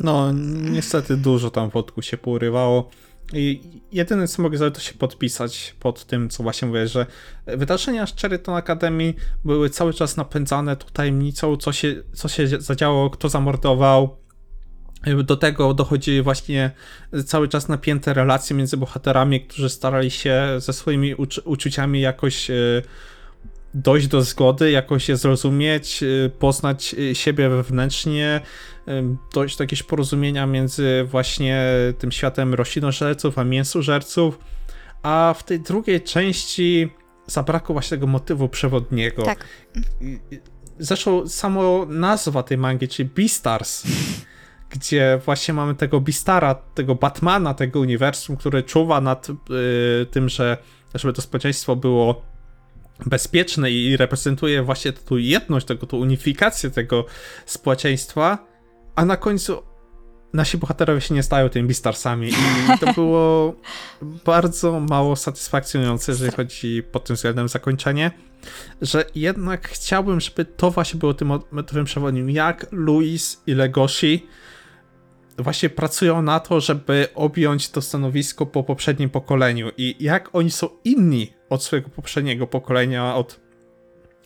No, 0.00 0.32
niestety 0.70 1.16
dużo 1.16 1.50
tam 1.50 1.70
wodku 1.70 2.02
się 2.02 2.16
porywało. 2.16 2.90
I 3.32 3.60
jedyne 3.92 4.28
co 4.28 4.42
mogę 4.42 4.58
zrobić 4.58 4.74
to 4.74 4.80
się 4.80 4.94
podpisać 4.94 5.74
pod 5.80 6.04
tym, 6.04 6.28
co 6.28 6.42
właśnie 6.42 6.68
mówię, 6.68 6.88
że 6.88 7.06
wydarzenia 7.46 8.06
z 8.06 8.16
Cheriton 8.16 8.54
Academy 8.54 9.14
były 9.44 9.70
cały 9.70 9.94
czas 9.94 10.16
napędzane 10.16 10.76
tą 10.76 10.86
tajemnicą, 10.92 11.56
co 11.56 11.72
się, 11.72 12.02
co 12.14 12.28
się 12.28 12.48
zadziało, 12.48 13.10
kto 13.10 13.28
zamordował. 13.28 14.16
Do 15.24 15.36
tego 15.36 15.74
dochodzi 15.74 16.22
właśnie 16.22 16.70
cały 17.26 17.48
czas 17.48 17.68
napięte 17.68 18.14
relacje 18.14 18.56
między 18.56 18.76
bohaterami, 18.76 19.40
którzy 19.40 19.68
starali 19.68 20.10
się 20.10 20.46
ze 20.58 20.72
swoimi 20.72 21.14
uczu 21.14 21.42
uczuciami 21.44 22.00
jakoś 22.00 22.50
e, 22.50 22.54
dojść 23.74 24.06
do 24.06 24.22
zgody, 24.22 24.70
jakoś 24.70 25.08
je 25.08 25.16
zrozumieć, 25.16 26.02
e, 26.02 26.28
poznać 26.28 26.94
e, 27.10 27.14
siebie 27.14 27.48
wewnętrznie, 27.48 28.40
dojść 29.34 29.56
do 29.56 29.64
jakiegoś 29.64 29.82
porozumienia 29.82 30.46
między 30.46 31.04
właśnie 31.10 31.62
tym 31.98 32.12
światem 32.12 32.54
roślinożerców 32.54 33.38
a 33.38 33.44
mięsożerców, 33.44 34.38
a 35.02 35.34
w 35.38 35.42
tej 35.42 35.60
drugiej 35.60 36.02
części 36.02 36.90
zabrakło 37.26 37.72
właśnie 37.72 37.96
tego 37.96 38.06
motywu 38.06 38.48
przewodniego. 38.48 39.22
Tak. 39.22 39.46
Zresztą 40.78 41.28
samo 41.28 41.86
nazwa 41.88 42.42
tej 42.42 42.58
mangi, 42.58 42.88
czyli 42.88 43.08
Beastars, 43.16 43.84
gdzie 44.74 45.20
właśnie 45.24 45.54
mamy 45.54 45.74
tego 45.74 46.00
Beastara, 46.00 46.54
tego 46.54 46.94
Batmana, 46.94 47.54
tego 47.54 47.80
uniwersum, 47.80 48.36
który 48.36 48.62
czuwa 48.62 49.00
nad 49.00 49.28
y, 49.30 49.34
tym, 50.10 50.28
że 50.28 50.56
żeby 50.94 51.12
to 51.12 51.22
społeczeństwo 51.22 51.76
było 51.76 52.33
bezpieczne 53.06 53.70
i 53.70 53.96
reprezentuje 53.96 54.62
właśnie 54.62 54.92
tu 54.92 55.18
jedność, 55.18 55.66
tego, 55.66 55.86
tu 55.86 55.98
unifikację 55.98 56.70
tego 56.70 57.06
społeczeństwa, 57.46 58.46
a 58.94 59.04
na 59.04 59.16
końcu 59.16 59.62
nasi 60.32 60.58
bohaterowie 60.58 61.00
się 61.00 61.14
nie 61.14 61.22
stają 61.22 61.48
tymi 61.48 61.68
Beastarsami. 61.68 62.28
I 62.28 62.78
to 62.80 62.92
było 63.02 63.54
bardzo 64.24 64.80
mało 64.80 65.16
satysfakcjonujące, 65.16 66.12
jeżeli 66.12 66.32
chodzi 66.32 66.82
pod 66.92 67.04
tym 67.04 67.16
względem 67.16 67.48
zakończenie, 67.48 68.10
że 68.82 69.04
jednak 69.14 69.68
chciałbym, 69.68 70.20
żeby 70.20 70.44
to 70.44 70.70
właśnie 70.70 71.00
było 71.00 71.14
tym 71.14 71.32
motywem 71.50 71.84
przewodnim, 71.84 72.30
jak 72.30 72.66
Luis 72.72 73.42
i 73.46 73.54
Legoshi 73.54 74.26
właśnie 75.38 75.70
pracują 75.70 76.22
na 76.22 76.40
to, 76.40 76.60
żeby 76.60 77.08
objąć 77.14 77.68
to 77.68 77.82
stanowisko 77.82 78.46
po 78.46 78.64
poprzednim 78.64 79.10
pokoleniu. 79.10 79.70
I 79.76 79.96
jak 80.00 80.30
oni 80.32 80.50
są 80.50 80.68
inni 80.84 81.32
od 81.54 81.62
swojego 81.62 81.88
poprzedniego 81.88 82.46
pokolenia, 82.46 83.14
od 83.16 83.40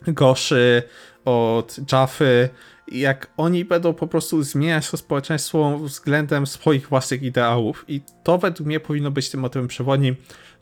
Goszy, 0.07 0.83
od 1.25 1.79
Jaffy, 1.91 2.49
jak 2.91 3.31
oni 3.37 3.65
będą 3.65 3.93
po 3.93 4.07
prostu 4.07 4.43
zmieniać 4.43 4.91
to 4.91 4.97
społeczeństwo 4.97 5.77
względem 5.77 6.47
swoich 6.47 6.89
własnych 6.89 7.23
ideałów. 7.23 7.85
I 7.87 8.01
to 8.23 8.37
według 8.37 8.67
mnie 8.67 8.79
powinno 8.79 9.11
być 9.11 9.29
tym 9.29 9.39
motywem 9.39 9.67
przewodnim. 9.67 10.15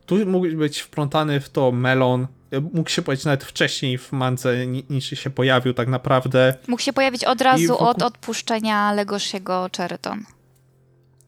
Tu 0.06 0.26
mógł 0.26 0.48
być 0.48 0.80
wplątany 0.80 1.39
w 1.39 1.49
to 1.49 1.72
melon, 1.72 2.27
mógł 2.73 2.89
się 2.89 3.02
pojawić 3.02 3.26
nawet 3.26 3.44
wcześniej 3.44 3.98
w 3.98 4.11
Mance 4.11 4.68
niż 4.68 5.06
się 5.06 5.30
pojawił 5.30 5.73
tak 5.73 5.88
naprawdę. 5.88 6.56
Mógł 6.68 6.81
się 6.81 6.94
pojawić 6.94 7.23
od 7.23 7.41
razu 7.41 7.68
wokół... 7.68 7.88
od 7.88 8.03
odpuszczenia 8.03 8.94
Legoshiego 8.94 9.69
Cheriton. 9.77 10.23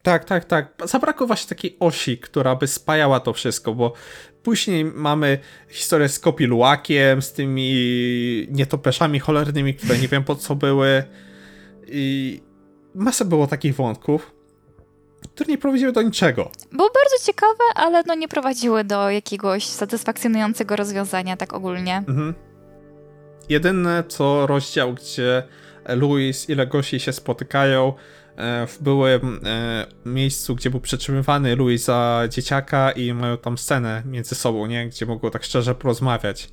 Tak, 0.01 0.25
tak, 0.25 0.45
tak. 0.45 0.73
Zabrakło 0.85 1.27
właśnie 1.27 1.49
takiej 1.49 1.77
osi, 1.79 2.17
która 2.17 2.55
by 2.55 2.67
spajała 2.67 3.19
to 3.19 3.33
wszystko, 3.33 3.73
bo 3.73 3.93
później 4.43 4.85
mamy 4.85 5.39
historię 5.69 6.09
z 6.09 6.19
Kopiluakiem, 6.19 7.21
z 7.21 7.33
tymi 7.33 8.47
nietoperzami 8.51 9.19
cholernymi, 9.19 9.73
które 9.73 9.97
nie 9.97 10.07
wiem 10.07 10.23
po 10.23 10.35
co 10.35 10.55
były. 10.55 11.03
I 11.87 12.41
masa 12.95 13.25
było 13.25 13.47
takich 13.47 13.75
wątków, 13.75 14.31
które 15.35 15.51
nie 15.51 15.57
prowadziły 15.57 15.91
do 15.91 16.01
niczego. 16.01 16.51
Było 16.71 16.89
bardzo 16.89 17.25
ciekawe, 17.25 17.63
ale 17.75 18.03
no 18.07 18.15
nie 18.15 18.27
prowadziły 18.27 18.83
do 18.83 19.09
jakiegoś 19.09 19.65
satysfakcjonującego 19.65 20.75
rozwiązania 20.75 21.37
tak 21.37 21.53
ogólnie. 21.53 21.97
Mhm. 21.97 22.33
Jedyne 23.49 24.03
co 24.07 24.47
rozdział, 24.47 24.93
gdzie 24.93 25.43
Louis 25.85 26.49
i 26.49 26.55
Legosi 26.55 26.99
się 26.99 27.13
spotykają, 27.13 27.93
w 28.67 28.77
byłym 28.81 29.39
e, 29.45 29.85
miejscu, 30.05 30.55
gdzie 30.55 30.69
był 30.69 30.79
przetrzymywany 30.79 31.55
Louis 31.55 31.83
za 31.83 32.23
dzieciaka 32.29 32.91
i 32.91 33.13
mają 33.13 33.37
tam 33.37 33.57
scenę 33.57 34.03
między 34.05 34.35
sobą, 34.35 34.65
nie? 34.65 34.87
Gdzie 34.87 35.05
mogło 35.05 35.29
tak 35.29 35.43
szczerze 35.43 35.75
porozmawiać. 35.75 36.49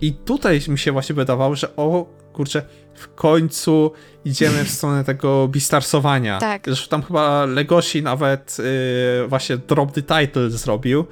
I 0.00 0.12
tutaj 0.12 0.60
mi 0.68 0.78
się 0.78 0.92
właśnie 0.92 1.14
wydawało, 1.14 1.56
że 1.56 1.76
o 1.76 2.06
kurczę, 2.32 2.62
w 2.94 3.14
końcu 3.14 3.92
idziemy 4.24 4.64
w 4.64 4.70
stronę 4.70 5.04
tego 5.14 5.48
bistarsowania. 5.48 6.38
Tak. 6.38 6.62
Zresztą 6.66 6.88
tam 6.88 7.02
chyba 7.02 7.44
Legoshi 7.44 8.02
nawet 8.02 8.56
yy, 8.58 9.28
właśnie 9.28 9.56
drop 9.56 9.92
the 9.92 10.02
title 10.02 10.50
zrobił, 10.50 11.04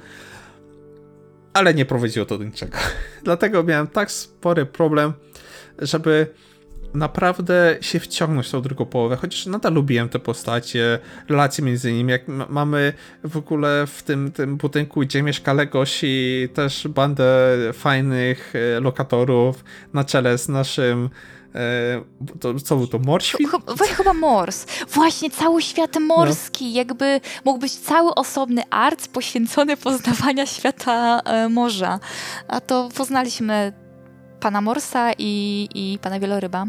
ale 1.53 1.73
nie 1.73 1.85
prowadziło 1.85 2.25
to 2.25 2.37
do 2.37 2.43
niczego. 2.43 2.77
Dlatego 3.23 3.63
miałem 3.63 3.87
tak 3.87 4.11
spory 4.11 4.65
problem, 4.65 5.13
żeby 5.79 6.27
naprawdę 6.93 7.77
się 7.81 7.99
wciągnąć 7.99 8.47
w 8.47 8.51
tą 8.51 8.61
drugą 8.61 8.85
połowę, 8.85 9.15
chociaż 9.15 9.45
nadal 9.45 9.73
lubiłem 9.73 10.09
te 10.09 10.19
postacie, 10.19 10.99
relacje 11.29 11.63
między 11.63 11.93
nimi, 11.93 12.11
jak 12.11 12.27
mamy 12.49 12.93
w 13.23 13.37
ogóle 13.37 13.87
w 13.87 14.03
tym, 14.03 14.31
tym 14.31 14.57
budynku, 14.57 14.99
gdzie 14.99 15.23
mieszka 15.23 15.53
Legosi, 15.53 16.49
też 16.53 16.87
bandę 16.87 17.25
fajnych 17.73 18.53
e, 18.55 18.79
lokatorów 18.79 19.63
na 19.93 20.03
czele 20.03 20.37
z 20.37 20.49
naszym 20.49 21.09
E, 21.55 22.01
to, 22.39 22.59
co 22.59 22.75
był 22.75 22.87
to, 22.87 22.99
Morświn? 22.99 23.47
Ch- 23.47 23.95
chyba 23.97 24.13
Mors. 24.13 24.65
Właśnie 24.89 25.31
cały 25.31 25.61
świat 25.61 25.97
morski, 25.99 26.73
jakby 26.73 27.21
mógł 27.45 27.59
być 27.59 27.71
cały 27.71 28.15
osobny 28.15 28.61
art 28.69 29.07
poświęcony 29.07 29.77
poznawania 29.77 30.45
świata 30.45 31.19
e, 31.19 31.49
morza. 31.49 31.99
A 32.47 32.61
to 32.61 32.89
poznaliśmy 32.97 33.73
pana 34.43 34.61
Morsa 34.61 35.11
i, 35.17 35.69
i 35.75 35.99
pana 36.01 36.19
Wieloryba. 36.19 36.65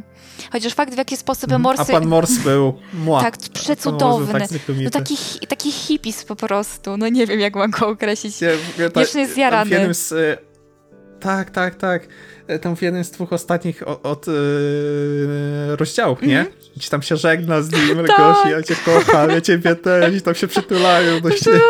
Chociaż 0.53 0.75
fakt, 0.75 0.95
w 0.95 0.99
jaki 0.99 1.17
sposób 1.17 1.59
morsy... 1.59 1.83
Mhm. 1.83 1.97
A 1.97 2.01
pan 2.01 2.09
Mors 2.09 2.39
był 2.39 2.75
mła. 3.05 3.21
Tak, 3.21 3.37
przecudowny. 3.37 4.33
tak 4.33 4.51
No 4.85 4.91
taki, 4.91 5.17
taki 5.49 5.73
hipis 5.73 6.25
po 6.25 6.37
prostu. 6.37 6.97
No 6.97 7.09
nie 7.09 7.27
wiem, 7.27 7.41
jak 7.41 7.57
mam 7.57 7.71
go 7.71 7.89
określić. 7.89 8.35
Tam 8.95 9.27
zjarany. 9.35 9.71
W 9.71 9.73
jednym 9.73 9.95
z, 9.95 10.13
e, 10.13 10.39
tak, 11.25 11.51
tak, 11.51 11.75
tak. 11.75 12.09
E, 12.47 12.59
Tam 12.59 12.77
w 12.77 12.83
jednym 12.83 13.05
z 13.05 13.11
dwóch 13.11 13.33
ostatnich 13.33 13.89
o- 13.89 14.03
od, 14.03 14.27
e, 14.29 14.33
rozdziałów, 15.77 16.23
nie? 16.23 16.47
Gdzie 16.77 16.89
tam 16.91 17.03
się 17.03 17.17
żegna 17.17 17.63
z 17.63 17.73
nim, 17.73 18.07
Tak. 18.07 18.17
gości, 18.19 18.49
ja 18.51 18.63
cię 18.63 18.75
kocham, 18.85 19.31
ja 19.31 19.41
ciebie 19.41 19.77
też, 19.77 20.15
i 20.15 20.23
tam 20.23 20.35
się 20.35 20.47
przytulają 20.47 21.21
do 21.21 21.31
siebie. 21.31 21.61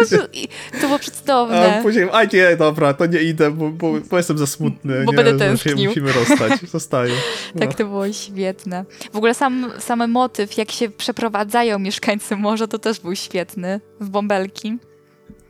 to 0.72 0.78
było 0.80 0.94
A 0.94 0.98
przecudowne. 0.98 1.78
później, 1.82 2.08
a 2.12 2.24
nie, 2.24 2.56
dobra, 2.56 2.94
to 2.94 3.06
nie 3.06 3.20
idę, 3.22 3.50
bo, 3.50 3.70
bo, 3.70 3.92
bo 4.10 4.16
jestem 4.16 4.38
za 4.38 4.46
smutny. 4.46 5.04
Bo 5.04 5.12
nie, 5.12 5.16
będę 5.16 5.30
że 5.32 5.38
się 5.38 5.64
tęsknił. 5.64 5.88
Musimy 5.88 6.12
rozstać, 6.12 6.52
zostaję. 6.70 7.12
No. 7.54 7.60
Tak, 7.60 7.74
to 7.74 7.84
było 7.84 8.12
świetne. 8.12 8.84
W 9.12 9.16
ogóle 9.16 9.34
sam, 9.34 9.70
sam 9.78 10.10
motyw, 10.10 10.56
jak 10.58 10.70
się 10.72 10.88
przeprowadzają 10.90 11.78
mieszkańcy 11.78 12.36
morza, 12.36 12.66
to 12.66 12.78
też 12.78 13.00
był 13.00 13.16
świetny. 13.16 13.80
W 14.00 14.08
bąbelki. 14.08 14.78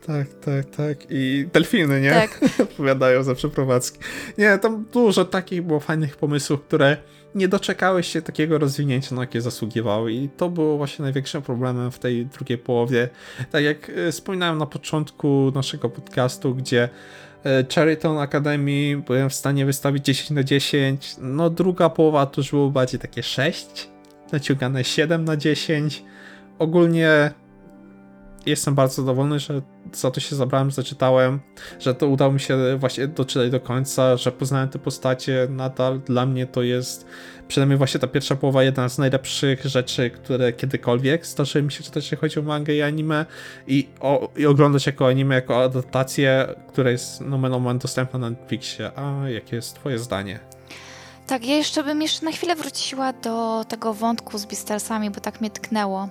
Tak, 0.06 0.26
tak, 0.34 0.70
tak. 0.76 0.96
I 1.10 1.48
delfiny, 1.52 2.00
nie? 2.00 2.10
Tak. 2.10 2.40
Odpowiadają 2.70 3.22
za 3.22 3.34
przeprowadzki. 3.34 3.98
Nie, 4.38 4.58
tam 4.58 4.84
dużo 4.92 5.24
takich 5.24 5.62
było 5.62 5.80
fajnych 5.80 6.16
pomysłów, 6.16 6.62
które 6.62 6.96
nie 7.34 7.48
doczekały 7.48 8.02
się 8.02 8.22
takiego 8.22 8.58
rozwinięcia, 8.58 9.14
na 9.14 9.20
jakie 9.20 9.40
zasługiwały. 9.40 10.12
I 10.12 10.28
to 10.28 10.50
było 10.50 10.76
właśnie 10.76 11.02
największym 11.02 11.42
problemem 11.42 11.90
w 11.90 11.98
tej 11.98 12.26
drugiej 12.26 12.58
połowie. 12.58 13.08
Tak 13.50 13.64
jak 13.64 13.90
e, 13.90 14.12
wspominałem 14.12 14.58
na 14.58 14.66
początku 14.66 15.52
naszego 15.54 15.90
podcastu, 15.90 16.54
gdzie 16.54 16.88
e, 17.44 17.64
Cherryton 17.74 18.18
Academy 18.18 19.02
byłem 19.06 19.30
w 19.30 19.34
stanie 19.34 19.66
wystawić 19.66 20.04
10 20.04 20.30
na 20.30 20.42
10. 20.42 21.16
No 21.20 21.50
druga 21.50 21.90
połowa 21.90 22.26
to 22.26 22.40
już 22.40 22.50
było 22.50 22.70
bardziej 22.70 23.00
takie 23.00 23.22
6, 23.22 23.88
naciągane 24.32 24.84
7 24.84 25.24
na 25.24 25.36
10. 25.36 26.04
Ogólnie 26.58 27.30
jestem 28.46 28.74
bardzo 28.74 29.02
zadowolony, 29.02 29.38
że 29.38 29.62
za 29.92 30.10
to 30.10 30.20
się 30.20 30.36
zabrałem, 30.36 30.70
zaczytałem, 30.70 31.40
że 31.80 31.94
to 31.94 32.08
udało 32.08 32.32
mi 32.32 32.40
się 32.40 32.76
właśnie 32.76 33.08
doczytać 33.08 33.50
do 33.50 33.60
końca, 33.60 34.16
że 34.16 34.32
poznałem 34.32 34.68
te 34.68 34.78
postacie. 34.78 35.46
Nadal 35.50 36.00
dla 36.00 36.26
mnie 36.26 36.46
to 36.46 36.62
jest, 36.62 37.06
przynajmniej 37.48 37.78
właśnie 37.78 38.00
ta 38.00 38.06
pierwsza 38.06 38.36
połowa, 38.36 38.62
jedna 38.62 38.88
z 38.88 38.98
najlepszych 38.98 39.64
rzeczy, 39.64 40.10
które 40.10 40.52
kiedykolwiek 40.52 41.26
zdarzyły 41.26 41.62
mi 41.62 41.72
się 41.72 41.82
czytać, 41.84 42.04
jeśli 42.04 42.16
chodzi 42.16 42.40
o 42.40 42.42
mangę 42.42 42.74
i 42.74 42.82
anime 42.82 43.26
i, 43.66 43.88
o, 44.00 44.28
i 44.36 44.46
oglądać 44.46 44.86
jako 44.86 45.08
anime, 45.08 45.34
jako 45.34 45.64
adaptację, 45.64 46.46
która 46.68 46.90
jest 46.90 47.20
nomen 47.20 47.52
omen 47.54 47.78
dostępna 47.78 48.18
na 48.18 48.30
Netflixie. 48.30 48.90
A 48.96 49.28
jakie 49.28 49.56
jest 49.56 49.74
twoje 49.74 49.98
zdanie? 49.98 50.53
Tak, 51.26 51.46
ja 51.46 51.56
jeszcze 51.56 51.84
bym 51.84 52.02
jeszcze 52.02 52.24
na 52.24 52.32
chwilę 52.32 52.56
wróciła 52.56 53.12
do 53.12 53.64
tego 53.68 53.94
wątku 53.94 54.38
z 54.38 54.44
Beastarsami, 54.44 55.10
bo 55.10 55.20
tak 55.20 55.40
mnie 55.40 55.50
tknęło, 55.50 56.08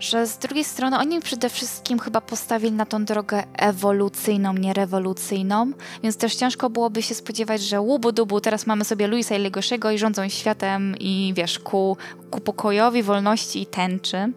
że 0.00 0.26
z 0.26 0.38
drugiej 0.38 0.64
strony 0.64 0.98
oni 0.98 1.20
przede 1.20 1.48
wszystkim 1.48 1.98
chyba 1.98 2.20
postawili 2.20 2.72
na 2.72 2.86
tą 2.86 3.04
drogę 3.04 3.44
ewolucyjną, 3.56 4.52
nie 4.54 4.74
rewolucyjną, 4.74 5.72
więc 6.02 6.16
też 6.16 6.34
ciężko 6.34 6.70
byłoby 6.70 7.02
się 7.02 7.14
spodziewać, 7.14 7.62
że 7.62 7.80
łubu 7.80 8.12
dubu, 8.12 8.40
teraz 8.40 8.66
mamy 8.66 8.84
sobie 8.84 9.06
Luisa 9.06 9.34
i 9.34 9.38
Legosiego 9.38 9.90
i 9.90 9.98
rządzą 9.98 10.28
światem 10.28 10.94
i 11.00 11.32
wiesz, 11.36 11.58
ku, 11.58 11.96
ku 12.30 12.40
pokojowi, 12.40 13.02
wolności 13.02 13.62
i 13.62 13.66
tęczy, 13.66 14.32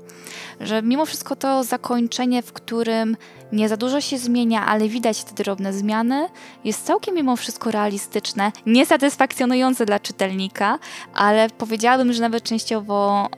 że 0.60 0.82
mimo 0.82 1.06
wszystko 1.06 1.36
to 1.36 1.64
zakończenie, 1.64 2.42
w 2.42 2.54
którym 2.54 3.18
nie 3.52 3.70
za 3.70 3.78
dużo 3.78 4.02
się 4.02 4.18
zmienia, 4.18 4.66
ale 4.66 4.88
widać 4.90 5.24
te 5.24 5.44
drobne 5.44 5.74
zmiany, 5.74 6.30
jest 6.64 6.86
całkiem 6.86 7.16
mimo 7.16 7.36
wszystko 7.36 7.72
realistyczne, 7.72 8.52
niesatysfakcjonujące 8.66 9.86
dla 9.86 10.00
czytelnika, 10.00 10.80
ale 11.14 11.50
powiedziałabym, 11.50 12.14
że 12.14 12.22
nawet 12.22 12.44
częściowo 12.44 13.30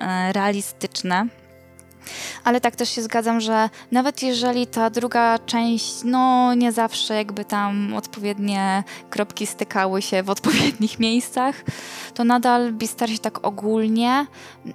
e, 0.00 0.32
realistyczne. 0.32 1.26
Ale 2.44 2.60
tak 2.60 2.76
też 2.76 2.88
się 2.88 3.02
zgadzam, 3.02 3.40
że 3.40 3.70
nawet 3.92 4.22
jeżeli 4.22 4.66
ta 4.66 4.90
druga 4.90 5.38
część, 5.38 5.94
no 6.04 6.54
nie 6.54 6.72
zawsze 6.72 7.14
jakby 7.14 7.44
tam 7.44 7.94
odpowiednie 7.94 8.84
kropki 9.10 9.46
stykały 9.46 10.02
się 10.02 10.22
w 10.22 10.30
odpowiednich 10.30 10.98
miejscach, 10.98 11.54
to 12.14 12.24
nadal 12.24 12.72
Beastarsi 12.72 13.18
tak 13.18 13.46
ogólnie, 13.46 14.26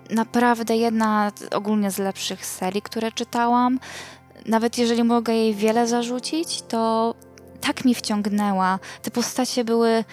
naprawdę 0.09 0.75
jedna 0.75 1.31
ogólnie 1.51 1.91
z 1.91 1.97
lepszych 1.97 2.45
serii, 2.45 2.81
które 2.81 3.11
czytałam. 3.11 3.79
Nawet 4.45 4.77
jeżeli 4.77 5.03
mogę 5.03 5.33
jej 5.33 5.55
wiele 5.55 5.87
zarzucić, 5.87 6.61
to 6.61 7.15
tak 7.61 7.85
mi 7.85 7.95
wciągnęła. 7.95 8.79
Te 9.01 9.11
postacie 9.11 9.63
były 9.63 10.03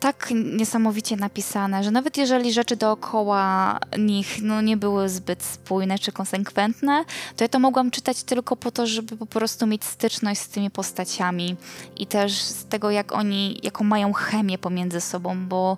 tak 0.00 0.28
niesamowicie 0.34 1.16
napisane, 1.16 1.84
że 1.84 1.90
nawet 1.90 2.16
jeżeli 2.16 2.52
rzeczy 2.52 2.76
dookoła 2.76 3.78
nich 3.98 4.42
no, 4.42 4.60
nie 4.60 4.76
były 4.76 5.08
zbyt 5.08 5.42
spójne 5.42 5.98
czy 5.98 6.12
konsekwentne, 6.12 7.04
to 7.36 7.44
ja 7.44 7.48
to 7.48 7.58
mogłam 7.58 7.90
czytać 7.90 8.22
tylko 8.22 8.56
po 8.56 8.70
to, 8.70 8.86
żeby 8.86 9.16
po 9.16 9.26
prostu 9.26 9.66
mieć 9.66 9.84
styczność 9.84 10.40
z 10.40 10.48
tymi 10.48 10.70
postaciami 10.70 11.56
i 11.96 12.06
też 12.06 12.32
z 12.32 12.64
tego, 12.64 12.90
jak 12.90 13.12
oni, 13.12 13.60
jaką 13.62 13.84
mają 13.84 14.12
chemię 14.12 14.58
pomiędzy 14.58 15.00
sobą, 15.00 15.46
bo 15.46 15.76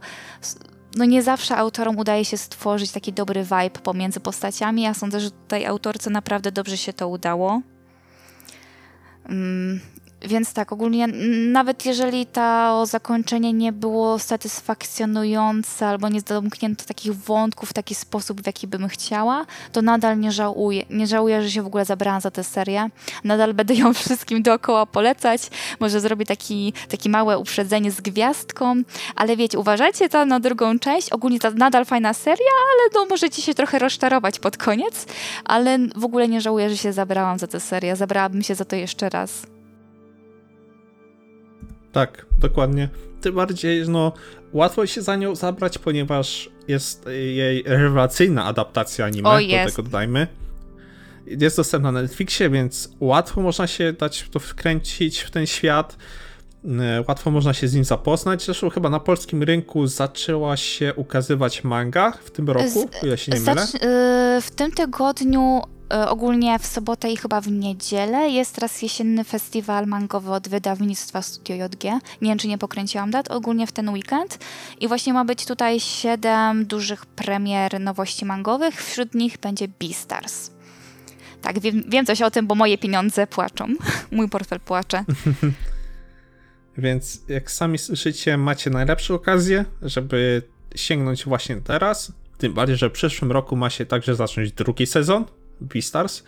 no 0.96 1.04
nie 1.04 1.22
zawsze 1.22 1.56
autorom 1.56 1.98
udaje 1.98 2.24
się 2.24 2.36
stworzyć 2.36 2.90
taki 2.90 3.12
dobry 3.12 3.42
vibe 3.42 3.80
pomiędzy 3.82 4.20
postaciami. 4.20 4.82
Ja 4.82 4.94
sądzę, 4.94 5.20
że 5.20 5.30
tutaj 5.30 5.66
autorce 5.66 6.10
naprawdę 6.10 6.52
dobrze 6.52 6.76
się 6.76 6.92
to 6.92 7.08
udało. 7.08 7.60
Więc 10.22 10.52
tak, 10.52 10.72
ogólnie 10.72 11.06
nawet 11.52 11.86
jeżeli 11.86 12.26
to 12.26 12.86
zakończenie 12.86 13.52
nie 13.52 13.72
było 13.72 14.18
satysfakcjonujące 14.18 15.86
albo 15.86 16.08
nie 16.08 16.20
zamknięto 16.20 16.84
takich 16.84 17.14
wątków 17.14 17.70
w 17.70 17.72
taki 17.72 17.94
sposób, 17.94 18.42
w 18.42 18.46
jaki 18.46 18.66
bym 18.66 18.88
chciała, 18.88 19.46
to 19.72 19.82
nadal 19.82 20.18
nie 20.18 20.32
żałuję. 20.32 20.84
Nie 20.90 21.06
żałuję, 21.06 21.42
że 21.42 21.50
się 21.50 21.62
w 21.62 21.66
ogóle 21.66 21.84
zabrałam 21.84 22.20
za 22.20 22.30
tę 22.30 22.44
serię. 22.44 22.88
Nadal 23.24 23.54
będę 23.54 23.74
ją 23.74 23.94
wszystkim 24.04 24.42
dookoła 24.42 24.86
polecać. 24.86 25.42
Może 25.80 26.00
zrobię 26.00 26.26
taki, 26.26 26.72
takie 26.88 27.10
małe 27.10 27.38
uprzedzenie 27.38 27.90
z 27.90 28.00
gwiazdką, 28.00 28.82
ale 29.16 29.36
wiecie, 29.36 29.58
uważajcie 29.58 30.08
tam 30.08 30.28
na 30.28 30.40
drugą 30.40 30.78
część. 30.78 31.10
Ogólnie 31.10 31.38
to 31.38 31.50
nadal 31.50 31.84
fajna 31.84 32.14
seria, 32.14 32.50
ale 32.72 32.90
no 32.94 33.06
możecie 33.10 33.42
się 33.42 33.54
trochę 33.54 33.78
rozczarować 33.78 34.38
pod 34.38 34.56
koniec, 34.56 35.06
ale 35.44 35.78
w 35.96 36.04
ogóle 36.04 36.28
nie 36.28 36.40
żałuję, 36.40 36.70
że 36.70 36.76
się 36.76 36.92
zabrałam 36.92 37.38
za 37.38 37.46
tę 37.46 37.60
serię. 37.60 37.96
Zabrałabym 37.96 38.42
się 38.42 38.54
za 38.54 38.64
to 38.64 38.76
jeszcze 38.76 39.08
raz. 39.08 39.49
Tak, 41.92 42.26
dokładnie. 42.38 42.88
Tym 43.20 43.34
bardziej, 43.34 43.88
no, 43.88 44.12
łatwo 44.52 44.86
się 44.86 45.02
za 45.02 45.16
nią 45.16 45.34
zabrać, 45.34 45.78
ponieważ 45.78 46.50
jest 46.68 47.06
jej 47.06 47.62
rewelacyjna 47.66 48.44
adaptacja 48.44 49.04
anime, 49.06 49.28
O, 49.28 49.32
do 49.40 49.70
tego 49.70 49.82
dodajmy. 49.82 50.26
Jest 51.26 51.56
dostępna 51.56 51.92
na 51.92 52.02
Netflixie, 52.02 52.50
więc 52.50 52.90
łatwo 53.00 53.40
można 53.42 53.66
się 53.66 53.92
dać 53.92 54.26
to 54.30 54.38
wkręcić 54.38 55.20
w 55.20 55.30
ten 55.30 55.46
świat. 55.46 55.96
E, 56.64 57.04
Łatwo 57.08 57.30
można 57.30 57.54
się 57.54 57.68
z 57.68 57.74
nim 57.74 57.84
zapoznać. 57.84 58.44
Zresztą 58.44 58.70
chyba 58.70 58.90
na 58.90 59.00
polskim 59.00 59.42
rynku 59.42 59.86
zaczęła 59.86 60.56
się 60.56 60.94
ukazywać 60.94 61.64
manga 61.64 62.12
w 62.24 62.30
tym 62.30 62.50
roku, 62.50 62.68
Z- 62.68 63.02
o 63.02 63.06
ile 63.06 63.18
się 63.18 63.32
nie 63.32 63.40
mylę. 63.40 63.52
Zacz- 63.54 63.74
y, 64.38 64.40
w 64.40 64.50
tym 64.50 64.72
tygodniu, 64.72 65.62
ogólnie 66.08 66.58
w 66.58 66.66
sobotę 66.66 67.10
i 67.10 67.16
chyba 67.16 67.40
w 67.40 67.50
niedzielę, 67.50 68.30
jest 68.30 68.54
teraz 68.54 68.82
jesienny 68.82 69.24
festiwal 69.24 69.86
mangowy 69.86 70.30
od 70.30 70.48
wydawnictwa 70.48 71.22
Studio 71.22 71.56
JG. 71.56 71.84
Nie 72.22 72.28
wiem, 72.28 72.38
czy 72.38 72.48
nie 72.48 72.58
pokręciłam 72.58 73.10
dat, 73.10 73.30
ogólnie 73.30 73.66
w 73.66 73.72
ten 73.72 73.88
weekend. 73.88 74.38
I 74.80 74.88
właśnie 74.88 75.12
ma 75.12 75.24
być 75.24 75.46
tutaj 75.46 75.80
siedem 75.80 76.66
dużych 76.66 77.06
premier 77.06 77.80
nowości 77.80 78.24
mangowych. 78.24 78.82
Wśród 78.84 79.14
nich 79.14 79.38
będzie 79.38 79.68
Beastars. 79.68 80.50
Tak, 81.42 81.58
wiem, 81.58 81.82
wiem 81.88 82.06
coś 82.06 82.22
o 82.22 82.30
tym, 82.30 82.46
bo 82.46 82.54
moje 82.54 82.78
pieniądze 82.78 83.26
płaczą. 83.26 83.66
Mój 84.10 84.28
portfel 84.28 84.60
płacze. 84.60 85.04
Więc 86.78 87.22
jak 87.28 87.50
sami 87.50 87.78
słyszycie, 87.78 88.36
macie 88.36 88.70
najlepsze 88.70 89.14
okazje, 89.14 89.64
żeby 89.82 90.42
sięgnąć 90.74 91.24
właśnie 91.24 91.56
teraz. 91.56 92.12
Tym 92.38 92.54
bardziej, 92.54 92.76
że 92.76 92.88
w 92.88 92.92
przyszłym 92.92 93.32
roku 93.32 93.56
ma 93.56 93.70
się 93.70 93.86
także 93.86 94.14
zacząć 94.14 94.52
drugi 94.52 94.86
sezon 94.86 95.24
Beastars, 95.60 96.22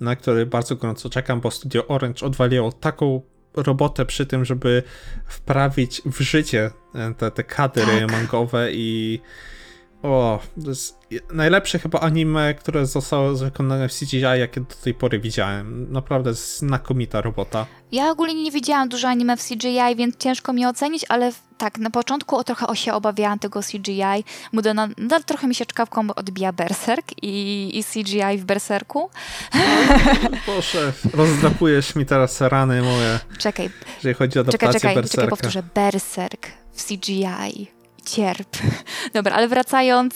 na 0.00 0.16
który 0.16 0.46
bardzo 0.46 0.76
gorąco 0.76 1.10
czekam, 1.10 1.40
bo 1.40 1.50
Studio 1.50 1.86
Orange 1.86 2.26
odwaliło 2.26 2.72
taką 2.72 3.22
robotę 3.54 4.06
przy 4.06 4.26
tym, 4.26 4.44
żeby 4.44 4.82
wprawić 5.26 6.02
w 6.06 6.20
życie 6.20 6.70
e, 6.94 7.14
te, 7.14 7.30
te 7.30 7.44
kadry 7.44 8.00
Tak. 8.00 8.10
mangowe 8.12 8.68
i 8.72 9.20
O, 10.02 10.40
to 10.64 10.68
jest 10.70 10.98
je- 11.10 11.20
najlepsze 11.32 11.78
chyba 11.78 12.00
anime, 12.00 12.54
które 12.54 12.86
zostało 12.86 13.34
wykonane 13.34 13.88
w 13.88 13.92
CGI, 13.98 14.20
jakie 14.20 14.60
do 14.60 14.74
tej 14.84 14.94
pory 14.94 15.18
widziałem. 15.18 15.92
Naprawdę 15.92 16.34
znakomita 16.34 17.20
robota. 17.20 17.66
Ja 17.92 18.10
ogólnie 18.10 18.42
nie 18.42 18.50
widziałam 18.50 18.88
dużo 18.88 19.08
anime 19.08 19.36
w 19.36 19.48
CGI, 19.48 19.96
więc 19.96 20.16
ciężko 20.16 20.52
mi 20.52 20.66
ocenić, 20.66 21.04
ale 21.08 21.32
tak, 21.58 21.78
na 21.78 21.90
początku 21.90 22.36
o 22.36 22.44
trochę 22.44 22.76
się 22.76 22.92
obawiałam 22.92 23.38
tego 23.38 23.60
CGI, 23.62 24.24
bo 24.52 24.62
do- 24.62 24.74
nadal 24.74 25.24
trochę 25.24 25.46
mi 25.48 25.54
się 25.54 25.66
czkawką 25.66 26.14
odbija 26.16 26.52
Berserk 26.52 27.06
i, 27.22 27.70
i 27.78 27.84
CGI 27.84 28.38
w 28.38 28.44
Berserku. 28.44 29.10
Boże, 30.46 30.92
rozdrapujesz 31.14 31.94
mi 31.94 32.06
teraz 32.06 32.40
rany 32.40 32.82
moje, 32.82 33.18
Czekaj, 33.38 33.70
jeżeli 33.96 34.14
chodzi 34.14 34.38
o 34.38 34.44
czekaj, 34.44 34.68
adaptację 34.68 34.80
czekaj, 34.80 34.94
Berserka. 34.94 35.22
czekaj, 35.22 35.30
powtórzę. 35.30 35.62
Berserk 35.74 36.46
w 36.72 36.84
CGI. 36.86 37.66
Cierp. 38.04 38.56
Dobra, 39.14 39.34
ale 39.34 39.48
wracając, 39.48 40.14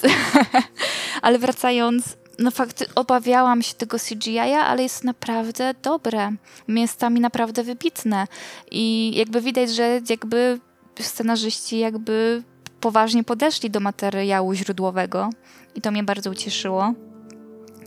ale 1.22 1.38
wracając, 1.38 2.16
no 2.38 2.50
fakt, 2.50 2.84
obawiałam 2.94 3.62
się 3.62 3.74
tego 3.74 3.96
CGI, 3.98 4.38
ale 4.38 4.82
jest 4.82 5.04
naprawdę 5.04 5.74
dobre. 5.82 6.32
Miejscami 6.68 7.20
naprawdę 7.20 7.62
wybitne. 7.62 8.26
I 8.70 9.12
jakby 9.16 9.40
widać, 9.40 9.70
że 9.70 10.00
jakby 10.10 10.60
scenarzyści 11.00 11.78
jakby 11.78 12.42
poważnie 12.80 13.24
podeszli 13.24 13.70
do 13.70 13.80
materiału 13.80 14.54
źródłowego 14.54 15.30
i 15.74 15.80
to 15.80 15.90
mnie 15.90 16.02
bardzo 16.02 16.30
ucieszyło. 16.30 16.92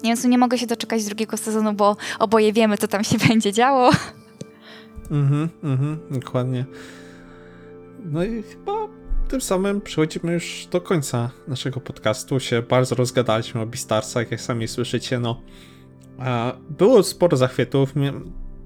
Więc 0.03 0.23
nie 0.23 0.37
mogę 0.37 0.57
się 0.57 0.67
doczekać 0.67 1.05
drugiego 1.05 1.37
sezonu, 1.37 1.73
bo 1.73 1.97
oboje 2.19 2.53
wiemy, 2.53 2.77
co 2.77 2.87
tam 2.87 3.03
się 3.03 3.17
będzie 3.27 3.53
działo. 3.53 3.89
Mhm, 5.11 5.49
mhm, 5.63 5.99
dokładnie. 6.09 6.65
No 8.05 8.23
i 8.23 8.43
chyba 8.43 8.71
tym 9.29 9.41
samym 9.41 9.81
przechodzimy 9.81 10.33
już 10.33 10.67
do 10.71 10.81
końca 10.81 11.29
naszego 11.47 11.79
podcastu. 11.79 12.39
Się 12.39 12.61
bardzo 12.61 12.95
rozgadaliśmy 12.95 13.61
o 13.61 13.65
Beastarsach, 13.65 14.31
jak 14.31 14.41
sami 14.41 14.67
słyszycie, 14.67 15.19
no. 15.19 15.41
Było 16.69 17.03
sporo 17.03 17.37
zachwytów. 17.37 17.93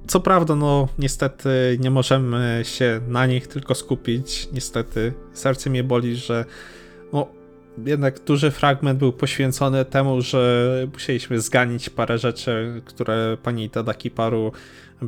Co 0.07 0.19
prawda, 0.19 0.55
no 0.55 0.87
niestety 0.99 1.77
nie 1.79 1.91
możemy 1.91 2.61
się 2.63 3.01
na 3.07 3.25
nich 3.25 3.47
tylko 3.47 3.75
skupić. 3.75 4.49
Niestety 4.53 5.13
serce 5.33 5.69
mnie 5.69 5.83
boli, 5.83 6.15
że 6.15 6.45
no, 7.13 7.27
jednak 7.85 8.19
duży 8.19 8.51
fragment 8.51 8.99
był 8.99 9.13
poświęcony 9.13 9.85
temu, 9.85 10.21
że 10.21 10.87
musieliśmy 10.93 11.41
zganić 11.41 11.89
parę 11.89 12.17
rzeczy, 12.17 12.81
które 12.85 13.37
pani 13.43 13.69
Tadaki 13.69 14.11
Paru 14.11 14.51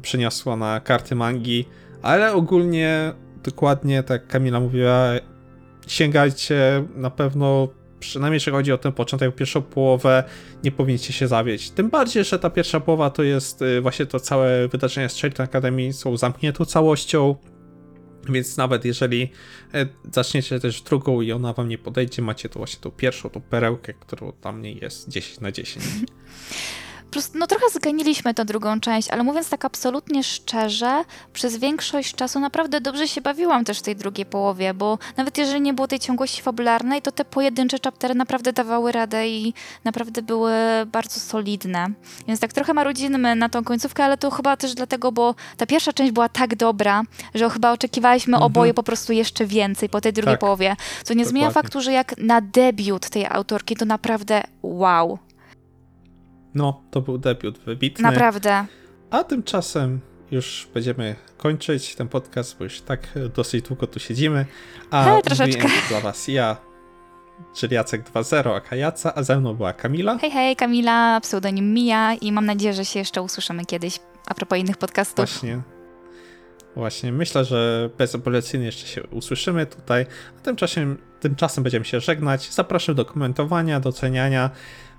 przyniosła 0.02 0.56
na 0.56 0.80
karty 0.80 1.16
mangi, 1.16 1.66
ale 2.02 2.34
ogólnie 2.34 3.14
dokładnie 3.44 4.04
tak 4.04 4.28
Kamila 4.28 4.60
mówiła, 4.60 5.10
sięgajcie 5.88 6.84
na 6.96 7.10
pewno, 7.10 7.68
przynajmniej 8.00 8.36
jeśli 8.36 8.52
chodzi 8.52 8.72
o 8.72 8.78
ten 8.78 8.92
początek, 8.92 9.36
pierwszą 9.36 9.62
połowę, 9.62 10.24
nie 10.64 10.72
powinniście 10.72 11.14
się 11.14 11.28
zawieść. 11.28 11.72
Tym 11.72 11.90
bardziej, 11.90 12.24
że 12.24 12.40
ta 12.40 12.50
pierwsza 12.50 12.80
połowa 12.80 13.10
to 13.10 13.24
jest 13.24 13.62
y, 13.62 13.82
właśnie 13.82 14.06
to 14.06 14.20
całe 14.20 14.68
wydarzenia 14.68 15.10
z 15.10 15.16
Chilton 15.16 15.44
Academy 15.46 15.94
są 15.94 16.18
zamkniętą 16.18 16.66
całością, 16.66 17.36
więc 18.30 18.58
nawet 18.58 18.86
jeżeli 18.86 19.32
e, 19.74 19.86
zaczniecie 20.12 20.60
też 20.60 20.82
drugą 20.82 21.22
i 21.22 21.32
ona 21.32 21.54
wam 21.54 21.70
nie 21.70 21.78
podejdzie, 21.78 22.22
macie 22.22 22.50
to 22.50 22.60
właśnie 22.60 22.80
tą 22.82 22.92
pierwszą, 22.92 23.30
tą 23.30 23.42
perełkę, 23.42 23.94
którą 23.94 24.32
tam 24.32 24.62
nie 24.62 24.74
jest 24.74 25.10
10 25.10 25.40
na 25.40 25.52
10. 25.52 25.86
Plus, 27.16 27.32
no 27.34 27.48
trochę 27.48 27.66
zganiliśmy 27.74 28.34
tę 28.34 28.46
drugą 28.46 28.80
część, 28.80 29.10
ale 29.10 29.24
mówiąc 29.24 29.50
tak 29.50 29.66
absolutnie 29.66 30.24
szczerze, 30.24 31.04
przez 31.34 31.58
większość 31.58 32.16
czasu 32.16 32.40
naprawdę 32.40 32.82
dobrze 32.82 33.08
się 33.08 33.22
bawiłam 33.22 33.66
też 33.66 33.80
w 33.80 33.82
tej 33.82 33.96
drugiej 33.96 34.26
połowie, 34.26 34.74
bo 34.74 34.98
nawet 35.18 35.38
jeżeli 35.38 35.62
nie 35.62 35.74
było 35.74 35.88
tej 35.88 36.00
ciągłości 36.00 36.42
fabularnej, 36.42 37.02
to 37.02 37.12
te 37.12 37.26
pojedyncze 37.26 37.78
chaptery 37.84 38.16
naprawdę 38.16 38.54
dawały 38.54 38.92
radę 38.92 39.28
i 39.28 39.54
naprawdę 39.84 40.22
były 40.22 40.52
bardzo 40.86 41.20
solidne. 41.20 41.88
Więc 42.28 42.40
tak 42.40 42.54
trochę 42.54 42.74
marudzimy 42.74 43.36
na 43.36 43.50
tą 43.50 43.64
końcówkę, 43.64 44.04
ale 44.04 44.18
to 44.18 44.32
chyba 44.32 44.58
też 44.58 44.74
dlatego, 44.76 45.12
bo 45.12 45.36
ta 45.58 45.66
pierwsza 45.66 45.94
część 45.94 46.12
była 46.12 46.30
tak 46.30 46.56
dobra, 46.56 47.02
że 47.36 47.50
chyba 47.50 47.72
oczekiwaliśmy 47.72 48.34
Mhm. 48.38 48.46
oboje 48.46 48.74
po 48.74 48.84
prostu 48.84 49.14
jeszcze 49.14 49.46
więcej 49.46 49.90
po 49.90 50.02
tej 50.02 50.14
drugiej 50.14 50.34
Tak. 50.34 50.40
połowie. 50.40 50.76
Co 51.04 51.14
nie 51.14 51.26
zmienia 51.26 51.48
Dokładnie. 51.48 51.64
faktu, 51.70 51.82
że 51.82 51.92
jak 51.92 52.18
na 52.18 52.42
debiut 52.42 53.10
tej 53.10 53.26
autorki, 53.26 53.76
to 53.76 53.86
naprawdę 53.86 54.44
wow. 54.64 55.20
No, 56.56 56.84
to 56.92 57.02
był 57.02 57.18
debiut 57.18 57.58
wybitny. 57.58 58.04
Naprawdę. 58.04 58.66
A 59.12 59.24
tymczasem 59.24 60.00
już 60.32 60.68
będziemy 60.74 61.16
kończyć 61.38 61.96
ten 61.96 62.08
podcast, 62.08 62.58
bo 62.58 62.64
już 62.64 62.82
tak 62.82 63.00
dosyć 63.36 63.68
długo 63.68 63.88
tu 63.88 64.00
siedzimy. 64.00 64.46
A 64.92 65.04
He, 65.04 65.22
troszeczkę. 65.22 65.68
dla 65.90 66.00
was 66.00 66.28
ja, 66.28 66.58
czyli 67.56 67.76
Jacek 67.76 68.10
2.0, 68.10 68.56
a 68.56 68.62
Kajaca, 68.62 69.16
a 69.16 69.24
ze 69.24 69.40
mną 69.40 69.54
była 69.54 69.74
Kamila. 69.74 70.18
Hej, 70.18 70.32
hej, 70.32 70.56
Kamila, 70.56 71.22
pseudonim 71.22 71.74
Mija 71.74 72.14
i 72.14 72.32
mam 72.32 72.46
nadzieję, 72.46 72.74
że 72.74 72.86
się 72.86 73.00
jeszcze 73.00 73.22
usłyszymy 73.22 73.66
kiedyś 73.66 74.00
a 74.28 74.34
propos 74.34 74.60
innych 74.60 74.78
podcastów. 74.78 75.26
Właśnie. 75.26 75.62
Właśnie, 76.76 77.12
myślę, 77.12 77.46
że 77.46 77.90
bezapelacyjnie 77.98 78.66
jeszcze 78.66 78.88
się 78.88 79.04
usłyszymy 79.04 79.66
tutaj. 79.66 80.06
A 80.38 80.42
tymczasem, 80.42 80.98
tymczasem 81.20 81.64
będziemy 81.64 81.86
się 81.86 82.00
żegnać. 82.00 82.54
Zapraszam 82.54 82.96
do 82.96 83.06
komentowania, 83.06 83.80
do 83.80 83.92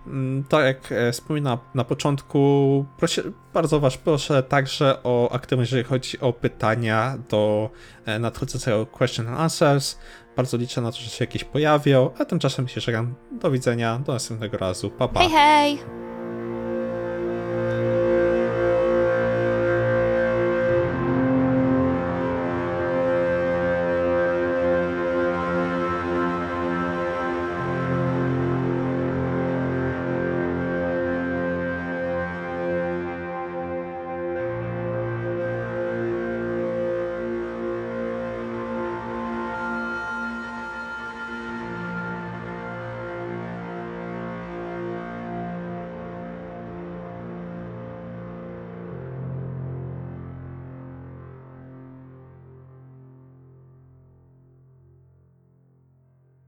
Mm, 0.06 0.44
tak 0.44 0.64
jak 0.64 0.92
e, 0.92 1.12
wspominałem 1.12 1.58
na 1.74 1.84
początku, 1.84 2.84
bardzo 3.54 3.80
Was 3.80 3.96
proszę 3.96 4.42
także 4.42 5.02
o 5.02 5.32
aktywność, 5.32 5.72
jeżeli 5.72 5.88
chodzi 5.88 6.20
o 6.20 6.32
pytania 6.32 7.18
do 7.28 7.70
e, 8.04 8.18
nadchodzącego 8.18 8.86
Question 8.86 9.28
and 9.28 9.38
Answers. 9.38 9.98
Bardzo 10.36 10.56
liczę 10.56 10.80
na 10.80 10.92
to, 10.92 10.98
że 10.98 11.10
się 11.10 11.24
jakieś 11.24 11.44
pojawią, 11.44 12.10
a 12.18 12.24
tymczasem 12.24 12.68
się 12.68 12.80
żegnam. 12.80 13.14
Do 13.32 13.50
widzenia, 13.50 13.98
do 13.98 14.12
następnego 14.12 14.58
razu. 14.58 14.90
Pa, 14.90 15.08
pa. 15.08 15.20
Hej, 15.20 15.30
hej! 15.30 15.78